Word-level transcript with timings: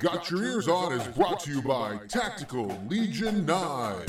Got 0.00 0.30
Your 0.30 0.42
Ears 0.42 0.66
On 0.66 0.94
is 0.94 1.06
brought 1.08 1.40
to 1.40 1.50
you 1.50 1.60
by 1.60 1.98
Tactical 2.08 2.66
Legion 2.88 3.44
9. 3.44 4.06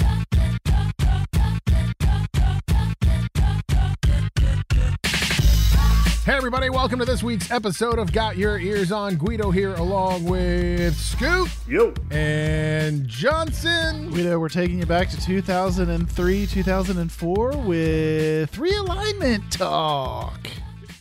Hey, 6.23 6.37
everybody, 6.37 6.69
welcome 6.69 6.97
to 6.99 7.03
this 7.03 7.21
week's 7.21 7.51
episode 7.51 7.99
of 7.99 8.13
Got 8.13 8.37
Your 8.37 8.57
Ears 8.57 8.93
On. 8.93 9.17
Guido 9.17 9.51
here, 9.51 9.73
along 9.73 10.23
with 10.23 10.95
Scoop. 10.95 11.49
Yo. 11.67 11.93
and 12.09 13.05
Johnson. 13.05 14.11
Guido, 14.11 14.39
we're 14.39 14.47
taking 14.47 14.79
you 14.79 14.85
back 14.85 15.09
to 15.09 15.19
2003, 15.19 16.45
2004 16.45 17.57
with 17.57 18.53
realignment 18.53 19.49
talk. 19.49 20.39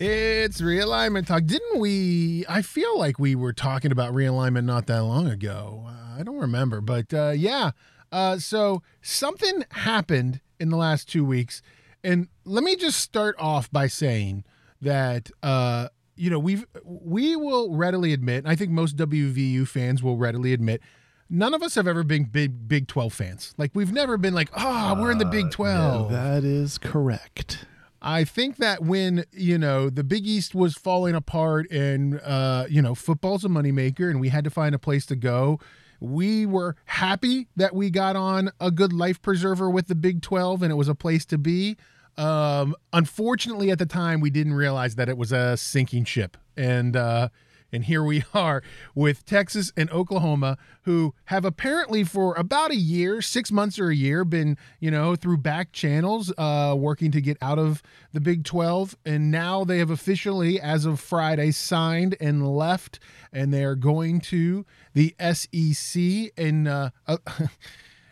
It's 0.01 0.63
realignment 0.63 1.27
talk. 1.27 1.45
Didn't 1.45 1.79
we? 1.79 2.47
I 2.49 2.63
feel 2.63 2.99
like 2.99 3.19
we 3.19 3.35
were 3.35 3.53
talking 3.53 3.93
about 3.93 4.15
realignment 4.15 4.65
not 4.65 4.87
that 4.87 5.05
long 5.05 5.27
ago. 5.27 5.85
Uh, 5.87 6.19
I 6.19 6.23
don't 6.23 6.39
remember, 6.39 6.81
but 6.81 7.13
uh, 7.13 7.35
yeah. 7.37 7.73
Uh, 8.11 8.39
so 8.39 8.83
something 9.03 9.63
happened 9.73 10.41
in 10.59 10.71
the 10.71 10.79
last 10.79 11.07
two 11.07 11.23
weeks. 11.23 11.61
And 12.03 12.29
let 12.47 12.65
me 12.65 12.77
just 12.77 12.99
start 12.99 13.37
off 13.39 13.71
by 13.71 13.89
saying 13.89 14.45
that 14.81 15.31
uh, 15.43 15.89
you 16.17 16.31
know 16.31 16.39
we've 16.39 16.65
we 16.83 17.37
will 17.37 17.77
readily 17.77 18.15
admit, 18.15 18.45
and 18.45 18.49
I 18.49 18.57
think 18.57 18.71
most 18.71 18.97
WVU 18.97 19.69
fans 19.69 20.03
will 20.03 20.17
readily 20.17 20.55
admit, 20.55 20.81
none 21.29 21.53
of 21.53 21.63
us 21.63 21.75
have 21.75 21.87
ever 21.87 22.05
been 22.05 22.25
big 22.25 22.67
Big 22.67 22.89
Twelve 22.89 23.13
fans. 23.13 23.55
Like 23.59 23.73
we've 23.75 23.93
never 23.93 24.17
been 24.17 24.33
like, 24.33 24.49
oh, 24.57 24.99
we're 24.99 25.11
in 25.11 25.19
the 25.19 25.27
Big 25.27 25.51
Twelve. 25.51 26.11
That 26.11 26.43
is 26.43 26.79
correct. 26.79 27.67
I 28.03 28.25
think 28.25 28.57
that 28.57 28.83
when 28.83 29.25
you 29.33 29.59
know 29.59 29.91
the 29.91 30.05
Big 30.05 30.27
East 30.27 30.55
was 30.55 30.75
falling 30.75 31.15
apart, 31.15 31.71
and 31.71 32.21
uh, 32.21 32.67
you 32.69 32.81
know 32.81 32.95
football's 32.95 33.45
a 33.45 33.49
moneymaker, 33.49 34.11
and 34.11 34.21
we 34.21 34.29
had 34.29 34.45
to 34.45 34.51
find 34.51 34.75
a 34.75 34.79
place 34.79 35.07
to 35.07 35.17
go. 35.17 35.61
We 36.01 36.47
were 36.47 36.77
happy 36.87 37.49
that 37.57 37.75
we 37.75 37.91
got 37.91 38.17
on 38.17 38.51
a 38.59 38.71
good 38.71 38.93
life 38.93 39.21
preserver 39.21 39.69
with 39.69 39.87
the 39.87 39.95
Big 39.95 40.23
12 40.23 40.63
and 40.63 40.73
it 40.73 40.77
was 40.77 40.89
a 40.89 40.95
place 40.95 41.27
to 41.27 41.37
be. 41.37 41.77
Um, 42.17 42.75
unfortunately, 42.93 43.71
at 43.71 43.79
the 43.79 43.87
time, 43.87 44.21
we 44.21 44.31
didn't 44.31 44.55
realize 44.55 44.95
that 44.95 45.11
it 45.11 45.19
was 45.19 45.31
a 45.31 45.59
sinking 45.59 46.05
ship. 46.05 46.39
And, 46.57 46.97
uh, 46.97 47.29
and 47.73 47.85
here 47.85 48.03
we 48.03 48.25
are 48.35 48.63
with 48.95 49.25
Texas 49.25 49.73
and 49.77 49.91
Oklahoma, 49.91 50.59
who 50.83 51.15
have 51.27 51.45
apparently 51.45 52.05
for 52.05 52.35
about 52.35 52.71
a 52.71 52.77
year, 52.77 53.23
six 53.23 53.51
months 53.51 53.79
or 53.79 53.89
a 53.89 53.95
year, 53.95 54.25
been, 54.25 54.57
you 54.79 54.91
know, 54.91 55.17
through 55.17 55.39
back 55.39 55.73
channels, 55.73 56.33
uh, 56.39 56.75
working 56.77 57.11
to 57.11 57.21
get 57.21 57.37
out 57.41 57.59
of 57.59 57.83
the 58.13 58.21
Big 58.21 58.45
12. 58.45 58.97
And 59.05 59.31
now 59.31 59.65
they 59.65 59.79
have 59.79 59.91
officially, 59.91 60.61
as 60.61 60.85
of 60.85 61.01
Friday, 61.01 61.51
signed 61.51 62.17
and 62.21 62.47
left, 62.47 62.99
and 63.33 63.53
they're 63.53 63.77
going 63.77 64.21
to 64.21 64.65
the 64.95 65.15
SEC. 65.33 66.33
And, 66.37 66.69
uh, 66.69 66.91
uh 67.07 67.19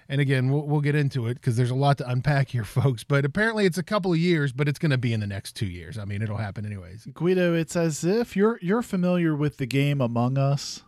and 0.08 0.20
again, 0.20 0.50
we'll, 0.50 0.62
we'll 0.62 0.80
get 0.80 0.94
into 0.94 1.26
it 1.26 1.34
because 1.34 1.56
there's 1.56 1.70
a 1.70 1.74
lot 1.74 1.98
to 1.98 2.08
unpack 2.08 2.50
here, 2.50 2.64
folks. 2.64 3.04
But 3.04 3.24
apparently, 3.24 3.66
it's 3.66 3.78
a 3.78 3.82
couple 3.82 4.12
of 4.12 4.18
years, 4.18 4.52
but 4.52 4.68
it's 4.68 4.78
going 4.78 4.90
to 4.90 4.98
be 4.98 5.12
in 5.12 5.20
the 5.20 5.26
next 5.26 5.52
two 5.52 5.66
years. 5.66 5.98
I 5.98 6.04
mean, 6.04 6.22
it'll 6.22 6.38
happen 6.38 6.64
anyways. 6.64 7.06
Guido, 7.12 7.54
it's 7.54 7.76
as 7.76 8.04
if 8.04 8.36
you're 8.36 8.58
you're 8.62 8.82
familiar 8.82 9.34
with 9.34 9.58
the 9.58 9.66
game 9.66 10.00
Among 10.00 10.38
Us. 10.38 10.82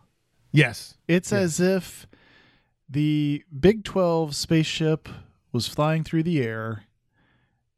Yes. 0.51 0.95
It's 1.07 1.31
as 1.31 1.59
if 1.59 2.07
the 2.89 3.43
Big 3.57 3.83
12 3.83 4.35
spaceship 4.35 5.07
was 5.53 5.67
flying 5.67 6.03
through 6.03 6.23
the 6.23 6.41
air 6.41 6.83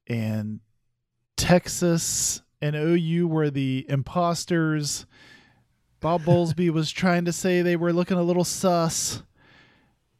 and 0.07 0.59
Texas 1.37 2.41
and 2.61 2.75
OU 2.75 3.27
were 3.27 3.49
the 3.49 3.85
imposters. 3.89 5.05
Bob 5.99 6.23
Bowlesby 6.23 6.69
was 6.69 6.91
trying 6.91 7.25
to 7.25 7.33
say 7.33 7.61
they 7.61 7.75
were 7.75 7.93
looking 7.93 8.17
a 8.17 8.23
little 8.23 8.43
sus. 8.43 9.23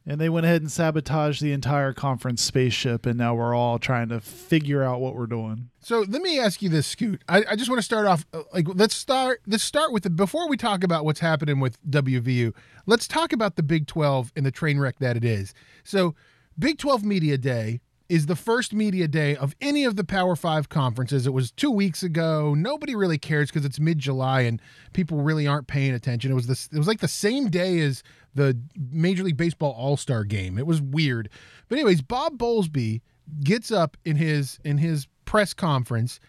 And 0.06 0.20
they 0.20 0.28
went 0.28 0.44
ahead 0.44 0.60
and 0.60 0.70
sabotaged 0.70 1.40
the 1.40 1.52
entire 1.52 1.94
conference 1.94 2.42
spaceship, 2.42 3.06
and 3.06 3.16
now 3.16 3.34
we're 3.34 3.54
all 3.54 3.78
trying 3.78 4.10
to 4.10 4.20
figure 4.20 4.82
out 4.82 5.00
what 5.00 5.14
we're 5.14 5.26
doing. 5.26 5.70
So 5.80 6.04
let 6.06 6.20
me 6.20 6.38
ask 6.38 6.60
you 6.60 6.68
this, 6.68 6.86
Scoot. 6.86 7.22
I, 7.26 7.42
I 7.50 7.56
just 7.56 7.70
want 7.70 7.78
to 7.78 7.82
start 7.82 8.06
off 8.06 8.26
uh, 8.34 8.42
like 8.52 8.66
let's 8.74 8.94
start 8.94 9.40
let's 9.46 9.64
start 9.64 9.92
with 9.92 10.02
the 10.02 10.10
before 10.10 10.46
we 10.48 10.58
talk 10.58 10.84
about 10.84 11.06
what's 11.06 11.20
happening 11.20 11.58
with 11.58 11.82
WVU. 11.90 12.54
Let's 12.84 13.08
talk 13.08 13.32
about 13.32 13.56
the 13.56 13.62
Big 13.62 13.86
Twelve 13.86 14.30
and 14.36 14.44
the 14.44 14.50
train 14.50 14.78
wreck 14.78 14.98
that 14.98 15.16
it 15.16 15.24
is. 15.24 15.54
So, 15.84 16.14
Big 16.58 16.76
Twelve 16.76 17.02
Media 17.02 17.38
Day 17.38 17.80
is 18.08 18.26
the 18.26 18.36
first 18.36 18.72
media 18.72 19.08
day 19.08 19.34
of 19.36 19.54
any 19.60 19.84
of 19.84 19.96
the 19.96 20.04
Power 20.04 20.36
Five 20.36 20.68
conferences. 20.68 21.26
It 21.26 21.32
was 21.32 21.50
two 21.50 21.70
weeks 21.70 22.02
ago. 22.02 22.54
Nobody 22.54 22.94
really 22.94 23.18
cares 23.18 23.50
because 23.50 23.64
it's 23.64 23.80
mid 23.80 23.98
July 23.98 24.42
and 24.42 24.60
people 24.92 25.22
really 25.22 25.46
aren't 25.46 25.66
paying 25.66 25.94
attention. 25.94 26.30
It 26.30 26.34
was 26.34 26.46
this. 26.46 26.68
It 26.72 26.78
was 26.78 26.86
like 26.86 27.00
the 27.00 27.08
same 27.08 27.48
day 27.48 27.80
as 27.80 28.02
the 28.34 28.58
Major 28.90 29.22
League 29.22 29.36
Baseball 29.36 29.72
All 29.72 29.96
Star 29.96 30.24
Game. 30.24 30.58
It 30.58 30.66
was 30.66 30.82
weird, 30.82 31.30
but 31.68 31.78
anyways, 31.78 32.02
Bob 32.02 32.38
Bowlesby 32.38 33.00
gets 33.42 33.70
up 33.70 33.96
in 34.04 34.16
his 34.16 34.58
in 34.64 34.78
his 34.78 35.06
press 35.24 35.54
conference, 35.54 36.20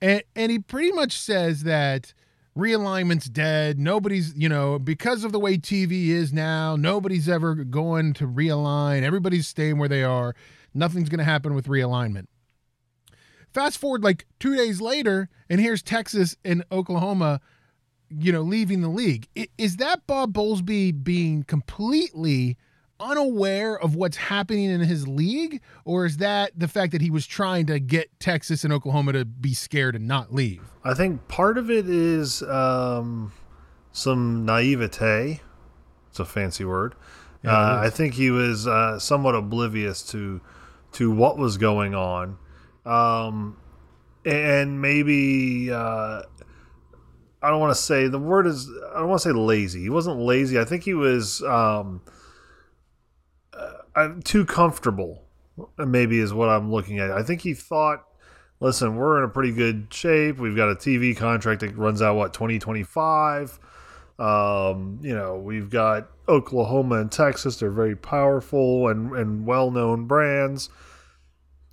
and 0.00 0.22
and 0.36 0.52
he 0.52 0.58
pretty 0.58 0.92
much 0.92 1.12
says 1.18 1.64
that 1.64 2.14
realignment's 2.54 3.28
dead. 3.28 3.78
Nobody's, 3.78 4.34
you 4.36 4.48
know, 4.48 4.78
because 4.78 5.24
of 5.24 5.32
the 5.32 5.40
way 5.40 5.56
TV 5.56 6.08
is 6.08 6.32
now, 6.32 6.76
nobody's 6.76 7.28
ever 7.28 7.54
going 7.54 8.12
to 8.14 8.26
realign. 8.26 9.02
Everybody's 9.02 9.48
staying 9.48 9.78
where 9.78 9.88
they 9.88 10.04
are. 10.04 10.34
Nothing's 10.74 11.08
going 11.08 11.18
to 11.18 11.24
happen 11.24 11.54
with 11.54 11.66
realignment. 11.66 12.26
Fast 13.52 13.78
forward 13.78 14.02
like 14.02 14.26
two 14.40 14.56
days 14.56 14.80
later, 14.80 15.28
and 15.48 15.60
here's 15.60 15.82
Texas 15.82 16.36
and 16.44 16.64
Oklahoma, 16.72 17.40
you 18.10 18.32
know, 18.32 18.42
leaving 18.42 18.80
the 18.80 18.88
league. 18.88 19.28
Is 19.56 19.76
that 19.76 20.06
Bob 20.08 20.32
Bowlesby 20.32 21.04
being 21.04 21.44
completely 21.44 22.56
unaware 22.98 23.78
of 23.78 23.94
what's 23.94 24.16
happening 24.16 24.70
in 24.70 24.80
his 24.80 25.06
league, 25.06 25.60
or 25.84 26.04
is 26.06 26.16
that 26.18 26.52
the 26.56 26.68
fact 26.68 26.92
that 26.92 27.00
he 27.00 27.10
was 27.10 27.26
trying 27.26 27.66
to 27.66 27.78
get 27.78 28.08
Texas 28.18 28.64
and 28.64 28.72
Oklahoma 28.72 29.12
to 29.12 29.24
be 29.24 29.54
scared 29.54 29.94
and 29.94 30.08
not 30.08 30.34
leave? 30.34 30.62
I 30.82 30.94
think 30.94 31.28
part 31.28 31.56
of 31.58 31.70
it 31.70 31.88
is 31.88 32.42
um, 32.42 33.32
some 33.92 34.44
naivete. 34.44 35.40
It's 36.10 36.18
a 36.20 36.24
fancy 36.24 36.64
word. 36.64 36.94
uh, 37.44 37.78
I 37.82 37.90
think 37.90 38.14
he 38.14 38.30
was 38.30 38.66
uh, 38.66 38.98
somewhat 38.98 39.34
oblivious 39.34 40.02
to 40.10 40.40
to 40.94 41.10
what 41.10 41.38
was 41.38 41.58
going 41.58 41.94
on, 41.94 42.38
um, 42.84 43.56
and 44.24 44.80
maybe 44.80 45.70
uh, 45.70 46.22
I 47.42 47.50
don't 47.50 47.60
want 47.60 47.74
to 47.74 47.80
say 47.80 48.08
the 48.08 48.18
word 48.18 48.46
is 48.46 48.68
I 48.94 49.00
don't 49.00 49.08
want 49.08 49.22
to 49.22 49.28
say 49.28 49.32
lazy. 49.32 49.82
He 49.82 49.90
wasn't 49.90 50.18
lazy. 50.18 50.58
I 50.58 50.64
think 50.64 50.82
he 50.82 50.94
was 50.94 51.42
um, 51.42 52.02
uh, 53.94 54.08
too 54.24 54.44
comfortable. 54.44 55.22
Maybe 55.78 56.18
is 56.18 56.34
what 56.34 56.48
I'm 56.48 56.72
looking 56.72 56.98
at. 56.98 57.12
I 57.12 57.22
think 57.22 57.42
he 57.42 57.54
thought 57.54 58.04
listen, 58.60 58.96
we're 58.96 59.18
in 59.18 59.24
a 59.24 59.28
pretty 59.28 59.52
good 59.52 59.88
shape. 59.92 60.38
We've 60.38 60.56
got 60.56 60.70
a 60.70 60.74
TV 60.74 61.16
contract 61.16 61.60
that 61.60 61.76
runs 61.76 62.00
out 62.00 62.16
what 62.16 62.32
2025. 62.32 63.58
Um, 64.18 65.00
you 65.02 65.14
know, 65.14 65.36
we've 65.36 65.70
got 65.70 66.08
Oklahoma 66.28 67.00
and 67.00 67.10
Texas. 67.10 67.56
They're 67.56 67.70
very 67.70 67.96
powerful 67.96 68.88
and, 68.88 69.12
and 69.12 69.46
well 69.46 69.70
known 69.70 70.06
brands. 70.06 70.68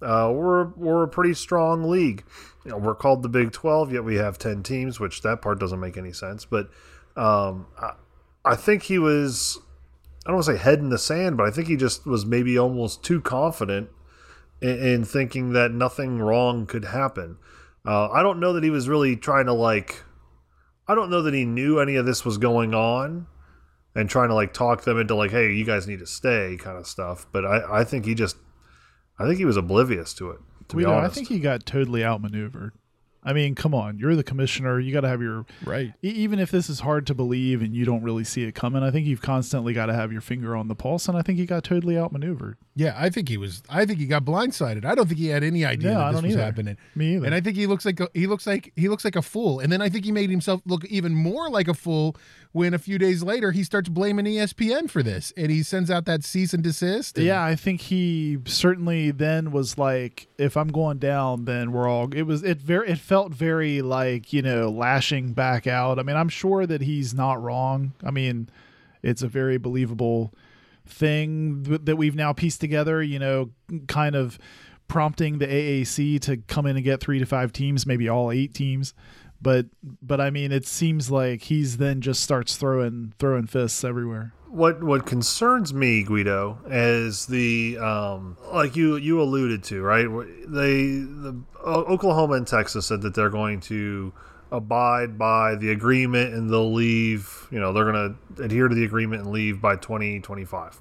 Uh, 0.02 0.32
we're 0.34 0.70
we're 0.70 1.04
a 1.04 1.08
pretty 1.08 1.36
strong 1.36 1.90
league. 1.90 2.24
You 2.66 2.72
know, 2.72 2.78
we're 2.78 2.96
called 2.96 3.22
the 3.22 3.30
Big 3.30 3.52
Twelve, 3.52 3.94
yet 3.94 4.04
we 4.04 4.16
have 4.16 4.38
ten 4.38 4.64
teams, 4.64 5.00
which 5.00 5.22
that 5.22 5.42
part 5.42 5.60
doesn't 5.60 5.80
make 5.80 5.98
any 5.98 6.12
sense. 6.12 6.46
But 6.46 6.70
um, 7.16 7.68
I, 7.80 7.94
I 8.44 8.56
think 8.56 8.84
he 8.84 8.98
was. 8.98 9.60
I 10.26 10.30
don't 10.30 10.36
want 10.36 10.46
to 10.48 10.54
say 10.54 10.60
head 10.60 10.80
in 10.80 10.90
the 10.90 11.00
sand, 11.00 11.38
but 11.38 11.48
I 11.48 11.52
think 11.52 11.68
he 11.68 11.76
just 11.76 12.06
was 12.06 12.26
maybe 12.26 12.58
almost 12.58 13.04
too 13.04 13.22
confident 13.22 13.90
in, 14.62 14.80
in 14.80 15.06
thinking 15.06 15.54
that 15.54 15.72
nothing 15.72 16.20
wrong 16.20 16.66
could 16.66 16.86
happen. 16.86 17.38
Uh, 17.86 18.10
I 18.10 18.22
don't 18.22 18.40
know 18.40 18.54
that 18.54 18.64
he 18.64 18.70
was 18.70 18.90
really 18.90 19.16
trying 19.16 19.46
to 19.46 19.54
like. 19.54 20.04
I 20.92 20.96
don't 20.96 21.10
know 21.10 21.22
that 21.22 21.34
he 21.34 21.46
knew 21.46 21.80
any 21.80 21.96
of 21.96 22.06
this 22.06 22.26
was 22.26 22.38
going 22.38 22.74
on, 22.74 23.28
and 23.96 24.10
trying 24.10 24.28
to 24.28 24.36
like 24.36 24.54
talk 24.54 24.84
them 24.84 25.00
into 25.00 25.16
like, 25.16 25.32
hey, 25.32 25.54
you 25.54 25.64
guys 25.64 25.88
need 25.88 26.00
to 26.00 26.06
stay, 26.06 26.58
kind 26.60 26.78
of 26.78 26.86
stuff. 26.86 27.26
But 27.32 27.46
I, 27.46 27.80
I 27.80 27.84
think 27.86 28.06
he 28.06 28.14
just, 28.14 28.36
I 29.18 29.26
think 29.26 29.38
he 29.38 29.46
was 29.46 29.56
oblivious 29.56 30.14
to 30.16 30.32
it. 30.32 30.40
To 30.68 30.76
be 30.76 30.84
Guido, 30.84 30.98
I 30.98 31.08
think 31.08 31.30
he 31.30 31.40
got 31.40 31.66
totally 31.66 32.04
outmaneuvered. 32.04 32.74
I 33.24 33.34
mean, 33.34 33.54
come 33.56 33.76
on, 33.76 34.00
you're 34.00 34.16
the 34.16 34.24
commissioner. 34.24 34.80
You 34.80 34.92
got 34.92 35.02
to 35.02 35.08
have 35.08 35.22
your 35.22 35.46
Right. 35.64 35.94
even 36.02 36.40
if 36.40 36.50
this 36.50 36.70
is 36.70 36.80
hard 36.80 37.06
to 37.08 37.14
believe 37.14 37.62
and 37.62 37.76
you 37.76 37.86
don't 37.86 38.02
really 38.02 38.24
see 38.24 38.44
it 38.44 38.56
coming. 38.56 38.82
I 38.82 38.90
think 38.90 39.06
you've 39.06 39.22
constantly 39.22 39.74
got 39.74 39.86
to 39.88 39.94
have 39.94 40.12
your 40.12 40.22
finger 40.22 40.56
on 40.56 40.68
the 40.68 40.76
pulse, 40.76 41.08
and 41.08 41.16
I 41.18 41.22
think 41.22 41.38
he 41.38 41.46
got 41.46 41.64
totally 41.64 41.98
outmaneuvered. 41.98 42.58
Yeah, 42.74 42.96
I 42.98 43.10
think 43.10 43.30
he 43.30 43.38
was. 43.38 43.62
I 43.70 43.86
think 43.86 44.00
he 44.00 44.06
got 44.08 44.24
blindsided. 44.26 44.86
I 44.86 44.96
don't 44.96 45.08
think 45.08 45.20
he 45.20 45.28
had 45.28 45.44
any 45.44 45.66
idea 45.66 45.92
No, 45.94 46.00
that 46.00 46.06
I 46.06 46.12
this 46.14 46.22
was 46.24 46.32
either. 46.34 46.44
happening. 46.44 46.78
Me 46.96 47.16
either. 47.16 47.26
And 47.26 47.36
I 47.36 47.42
think 47.42 47.58
he 47.58 47.68
looks 47.68 47.86
like 47.86 48.00
a, 48.00 48.08
he 48.14 48.28
looks 48.28 48.48
like 48.48 48.72
he 48.76 48.88
looks 48.90 49.04
like 49.06 49.16
a 49.18 49.22
fool. 49.22 49.60
And 49.60 49.72
then 49.72 49.82
I 49.82 49.90
think 49.90 50.06
he 50.06 50.12
made 50.12 50.30
himself 50.30 50.62
look 50.66 50.86
even 50.86 51.14
more 51.14 51.50
like 51.50 51.68
a 51.68 51.74
fool 51.74 52.16
when 52.54 52.74
a 52.74 52.80
few 52.80 52.98
days 52.98 53.24
later 53.24 53.52
he 53.52 53.64
starts 53.64 53.88
blaming 53.90 54.26
ESPN 54.26 54.90
for 54.90 55.04
this, 55.04 55.32
and 55.38 55.52
he 55.52 55.64
sends 55.64 55.92
out 55.92 56.06
that 56.06 56.24
cease 56.24 56.54
and 56.54 56.64
desist. 56.64 57.18
and- 57.18 57.26
Yeah, 57.28 57.44
I 57.44 57.56
think 57.56 57.82
he 57.82 58.38
certainly 58.46 59.12
then 59.12 59.52
was 59.52 59.78
like, 59.78 60.28
if 60.38 60.56
I'm 60.58 60.68
going 60.70 60.98
down, 60.98 61.46
then 61.46 61.72
we're 61.72 61.88
all. 61.88 62.10
It 62.14 62.24
was 62.24 62.42
it 62.44 62.60
very 62.62 62.90
it 62.90 63.00
felt 63.12 63.34
very 63.34 63.82
like 63.82 64.32
you 64.32 64.42
know 64.42 64.70
lashing 64.70 65.34
back 65.34 65.68
out. 65.68 66.00
I 66.00 66.04
mean, 66.04 66.16
I'm 66.16 66.30
sure 66.30 66.66
that 66.66 66.80
he's 66.80 67.14
not 67.14 67.44
wrong. 67.44 67.92
I 68.06 68.10
mean, 68.10 68.48
It's 69.04 69.22
a 69.22 69.28
very 69.28 69.58
believable 69.58 70.34
thing 70.86 71.66
th- 71.66 71.82
that 71.84 71.98
we've 71.98 72.16
now 72.16 72.32
pieced 72.32 72.62
together, 72.62 73.04
you 73.04 73.20
know, 73.20 73.50
kind 73.90 74.16
of 74.16 74.40
prompting 74.88 75.40
the 75.40 75.46
AAC 75.48 76.22
to 76.22 76.38
come 76.38 76.66
in 76.66 76.78
and 76.78 76.86
get 76.86 77.02
3 77.02 77.20
to 77.20 77.26
5 77.26 77.52
teams, 77.52 77.86
maybe 77.86 78.08
all 78.08 78.32
8 78.32 78.54
teams. 78.54 78.94
But 79.42 79.66
but 80.02 80.22
I 80.22 80.30
mean, 80.30 80.52
it 80.52 80.68
seems 80.68 81.10
like 81.10 81.44
he's 81.44 81.78
then 81.78 82.02
just 82.02 82.22
starts 82.22 82.56
throwing 82.58 83.14
throwing 83.18 83.48
fists 83.48 83.84
everywhere. 83.84 84.34
what 84.48 84.84
what 84.84 85.06
concerns 85.06 85.74
me, 85.74 86.04
Guido, 86.04 86.60
is 86.68 87.26
the 87.26 87.78
um, 87.80 88.38
like 88.52 88.76
you 88.76 88.98
you 88.98 89.22
alluded 89.22 89.64
to, 89.66 89.82
right? 89.82 90.08
They 90.48 91.00
the 91.00 91.42
Oklahoma 91.66 92.34
and 92.36 92.46
Texas 92.46 92.86
said 92.88 93.02
that 93.02 93.16
they're 93.16 93.30
going 93.30 93.62
to 93.62 94.14
abide 94.52 95.18
by 95.18 95.56
the 95.56 95.72
agreement 95.72 96.34
and 96.34 96.50
they'll 96.50 96.74
leave. 96.74 97.48
You 97.50 97.60
know, 97.60 97.72
they're 97.72 97.90
going 97.90 98.16
to 98.38 98.44
adhere 98.44 98.68
to 98.68 98.76
the 98.76 98.84
agreement 98.84 99.24
and 99.24 99.32
leave 99.32 99.62
by 99.62 99.78
twenty 99.78 100.20
twenty 100.20 100.46
five. 100.46 100.80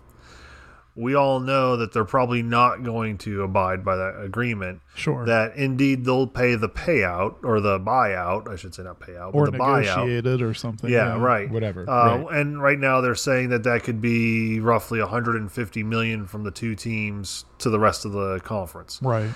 We 0.96 1.14
all 1.14 1.40
know 1.40 1.76
that 1.76 1.92
they're 1.92 2.04
probably 2.04 2.42
not 2.42 2.82
going 2.82 3.18
to 3.18 3.42
abide 3.42 3.84
by 3.84 3.96
that 3.96 4.20
agreement. 4.22 4.80
Sure. 4.94 5.24
That 5.24 5.54
indeed 5.56 6.04
they'll 6.04 6.26
pay 6.26 6.56
the 6.56 6.68
payout 6.68 7.44
or 7.44 7.60
the 7.60 7.78
buyout, 7.78 8.48
I 8.48 8.56
should 8.56 8.74
say 8.74 8.82
not 8.82 9.00
payout, 9.00 9.34
or 9.34 9.44
but 9.46 9.52
the 9.52 9.58
buyout. 9.58 9.80
negotiated 9.98 10.42
or 10.42 10.52
something. 10.52 10.90
Yeah, 10.90 11.16
right. 11.18 11.48
Whatever, 11.50 11.88
Uh, 11.88 12.18
right. 12.18 12.36
And 12.36 12.60
right 12.60 12.78
now 12.78 13.00
they're 13.00 13.14
saying 13.14 13.50
that 13.50 13.62
that 13.64 13.84
could 13.84 14.00
be 14.00 14.60
roughly 14.60 14.98
150 15.00 15.82
million 15.84 16.26
from 16.26 16.42
the 16.42 16.50
two 16.50 16.74
teams 16.74 17.44
to 17.58 17.70
the 17.70 17.78
rest 17.78 18.04
of 18.04 18.12
the 18.12 18.40
conference. 18.40 18.98
Right. 19.00 19.30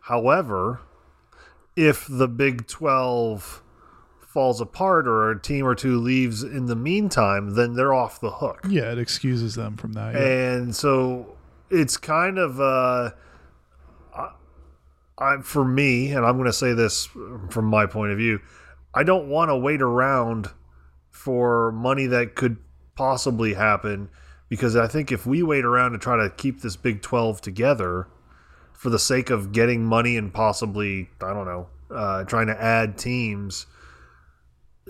However, 0.00 0.80
if 1.74 2.06
the 2.08 2.28
Big 2.28 2.66
12 2.66 3.62
falls 4.38 4.60
apart 4.60 5.08
or 5.08 5.32
a 5.32 5.42
team 5.42 5.66
or 5.66 5.74
two 5.74 5.98
leaves 5.98 6.44
in 6.44 6.66
the 6.66 6.76
meantime, 6.76 7.56
then 7.56 7.74
they're 7.74 7.92
off 7.92 8.20
the 8.20 8.30
hook. 8.30 8.60
Yeah, 8.68 8.92
it 8.92 8.98
excuses 9.00 9.56
them 9.56 9.76
from 9.76 9.94
that. 9.94 10.14
Yeah. 10.14 10.20
And 10.20 10.76
so 10.76 11.34
it's 11.70 11.96
kind 11.96 12.38
of 12.38 12.60
uh, 12.60 13.10
I, 14.14 14.30
I 15.18 15.38
for 15.42 15.64
me, 15.64 16.12
and 16.12 16.24
I'm 16.24 16.36
going 16.36 16.46
to 16.46 16.52
say 16.52 16.72
this 16.72 17.06
from 17.50 17.64
my 17.64 17.86
point 17.86 18.12
of 18.12 18.18
view, 18.18 18.38
I 18.94 19.02
don't 19.02 19.28
want 19.28 19.48
to 19.48 19.56
wait 19.56 19.82
around 19.82 20.50
for 21.10 21.72
money 21.72 22.06
that 22.06 22.36
could 22.36 22.58
possibly 22.94 23.54
happen 23.54 24.08
because 24.48 24.76
I 24.76 24.86
think 24.86 25.10
if 25.10 25.26
we 25.26 25.42
wait 25.42 25.64
around 25.64 25.92
to 25.92 25.98
try 25.98 26.16
to 26.16 26.30
keep 26.30 26.60
this 26.60 26.76
Big 26.76 27.02
12 27.02 27.40
together 27.40 28.06
for 28.72 28.88
the 28.88 29.00
sake 29.00 29.30
of 29.30 29.50
getting 29.50 29.84
money 29.84 30.16
and 30.16 30.32
possibly 30.32 31.10
I 31.20 31.34
don't 31.34 31.46
know 31.46 31.66
uh, 31.90 32.22
trying 32.22 32.46
to 32.46 32.62
add 32.62 32.96
teams 32.96 33.66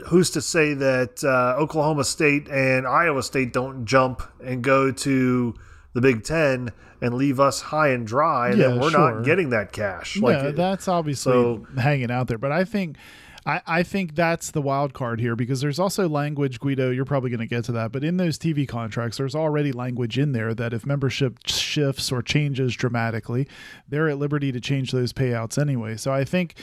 who's 0.06 0.30
to 0.30 0.40
say 0.40 0.74
that 0.74 1.22
uh, 1.24 1.60
Oklahoma 1.60 2.04
State 2.04 2.48
and 2.48 2.86
Iowa 2.86 3.22
State 3.22 3.52
don't 3.52 3.84
jump 3.84 4.22
and 4.42 4.62
go 4.62 4.90
to 4.92 5.54
the 5.94 6.00
Big 6.00 6.24
Ten 6.24 6.70
and 7.00 7.14
leave 7.14 7.38
us 7.40 7.60
high 7.60 7.88
and 7.88 8.06
dry, 8.06 8.50
and 8.50 8.60
then 8.60 8.74
Yeah, 8.76 8.80
we're 8.82 8.90
sure. 8.90 9.14
not 9.16 9.24
getting 9.24 9.50
that 9.50 9.72
cash? 9.72 10.16
yeah, 10.16 10.50
that's 10.50 10.88
obviously 10.88 11.32
so- 11.32 11.66
hanging 11.78 12.10
out 12.10 12.26
there. 12.28 12.38
But 12.38 12.52
I 12.52 12.64
think 12.64 12.96
I, 13.46 13.62
I 13.66 13.82
think 13.82 14.14
that's 14.14 14.50
the 14.50 14.60
wild 14.60 14.92
card 14.92 15.20
here 15.20 15.34
because 15.34 15.60
there's 15.62 15.78
also 15.78 16.06
language, 16.08 16.58
Guido, 16.60 16.90
you're 16.90 17.04
probably 17.06 17.30
going 17.30 17.40
to 17.40 17.46
get 17.46 17.64
to 17.64 17.72
that. 17.72 17.92
But 17.92 18.04
in 18.04 18.16
those 18.18 18.36
TV 18.38 18.68
contracts, 18.68 19.16
there's 19.16 19.34
already 19.34 19.72
language 19.72 20.18
in 20.18 20.32
there 20.32 20.52
that 20.54 20.74
if 20.74 20.84
membership 20.84 21.38
shifts 21.46 22.12
or 22.12 22.20
changes 22.20 22.74
dramatically, 22.74 23.48
they're 23.88 24.08
at 24.08 24.18
liberty 24.18 24.52
to 24.52 24.60
change 24.60 24.90
those 24.92 25.12
payouts 25.14 25.56
anyway. 25.56 25.96
So 25.96 26.12
I 26.12 26.24
think 26.24 26.56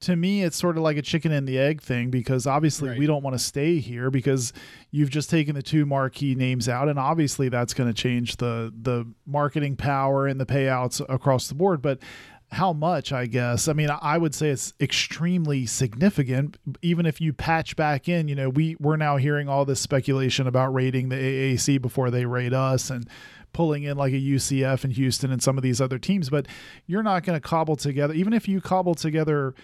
to 0.00 0.14
me, 0.14 0.42
it's 0.42 0.56
sort 0.56 0.76
of 0.76 0.82
like 0.82 0.96
a 0.98 1.02
chicken 1.02 1.32
and 1.32 1.48
the 1.48 1.58
egg 1.58 1.80
thing 1.80 2.10
because 2.10 2.46
obviously 2.46 2.90
Right. 2.90 2.98
we 2.98 3.06
don't 3.06 3.22
want 3.22 3.34
to 3.34 3.42
stay 3.42 3.78
here 3.78 4.10
because 4.10 4.52
you've 4.90 5.08
just 5.10 5.30
taken 5.30 5.54
the 5.54 5.62
two 5.62 5.86
marquee 5.86 6.34
names 6.34 6.68
out, 6.68 6.88
and 6.88 6.98
obviously 6.98 7.48
that's 7.48 7.72
going 7.74 7.88
to 7.88 7.94
change 7.94 8.36
the 8.36 8.72
the 8.80 9.06
marketing 9.26 9.76
power 9.76 10.26
and 10.26 10.38
the 10.40 10.46
payouts 10.46 11.00
across 11.08 11.48
the 11.48 11.54
board. 11.54 11.80
But 11.80 12.00
how 12.52 12.72
much? 12.72 13.10
I 13.10 13.26
guess. 13.26 13.68
I 13.68 13.72
mean, 13.72 13.88
I 13.90 14.18
would 14.18 14.34
say 14.34 14.50
it's 14.50 14.72
extremely 14.80 15.66
significant. 15.66 16.58
Even 16.82 17.06
if 17.06 17.20
you 17.20 17.32
patch 17.32 17.74
back 17.74 18.08
in, 18.08 18.28
you 18.28 18.34
know, 18.34 18.50
we 18.50 18.76
we're 18.78 18.96
now 18.96 19.16
hearing 19.16 19.48
all 19.48 19.64
this 19.64 19.80
speculation 19.80 20.46
about 20.46 20.72
raiding 20.74 21.08
the 21.08 21.16
AAC 21.16 21.80
before 21.80 22.10
they 22.10 22.24
rate 22.26 22.52
us 22.52 22.90
and 22.90 23.08
pulling 23.52 23.84
in 23.84 23.96
like 23.96 24.12
a 24.12 24.20
UCF 24.20 24.84
and 24.84 24.92
Houston 24.92 25.32
and 25.32 25.42
some 25.42 25.56
of 25.56 25.62
these 25.62 25.80
other 25.80 25.98
teams, 25.98 26.28
but 26.28 26.46
you're 26.86 27.02
not 27.02 27.24
going 27.24 27.34
to 27.36 27.40
cobble 27.40 27.74
together, 27.74 28.12
even 28.12 28.34
if 28.34 28.46
you 28.46 28.60
cobble 28.60 28.94
together 28.94 29.54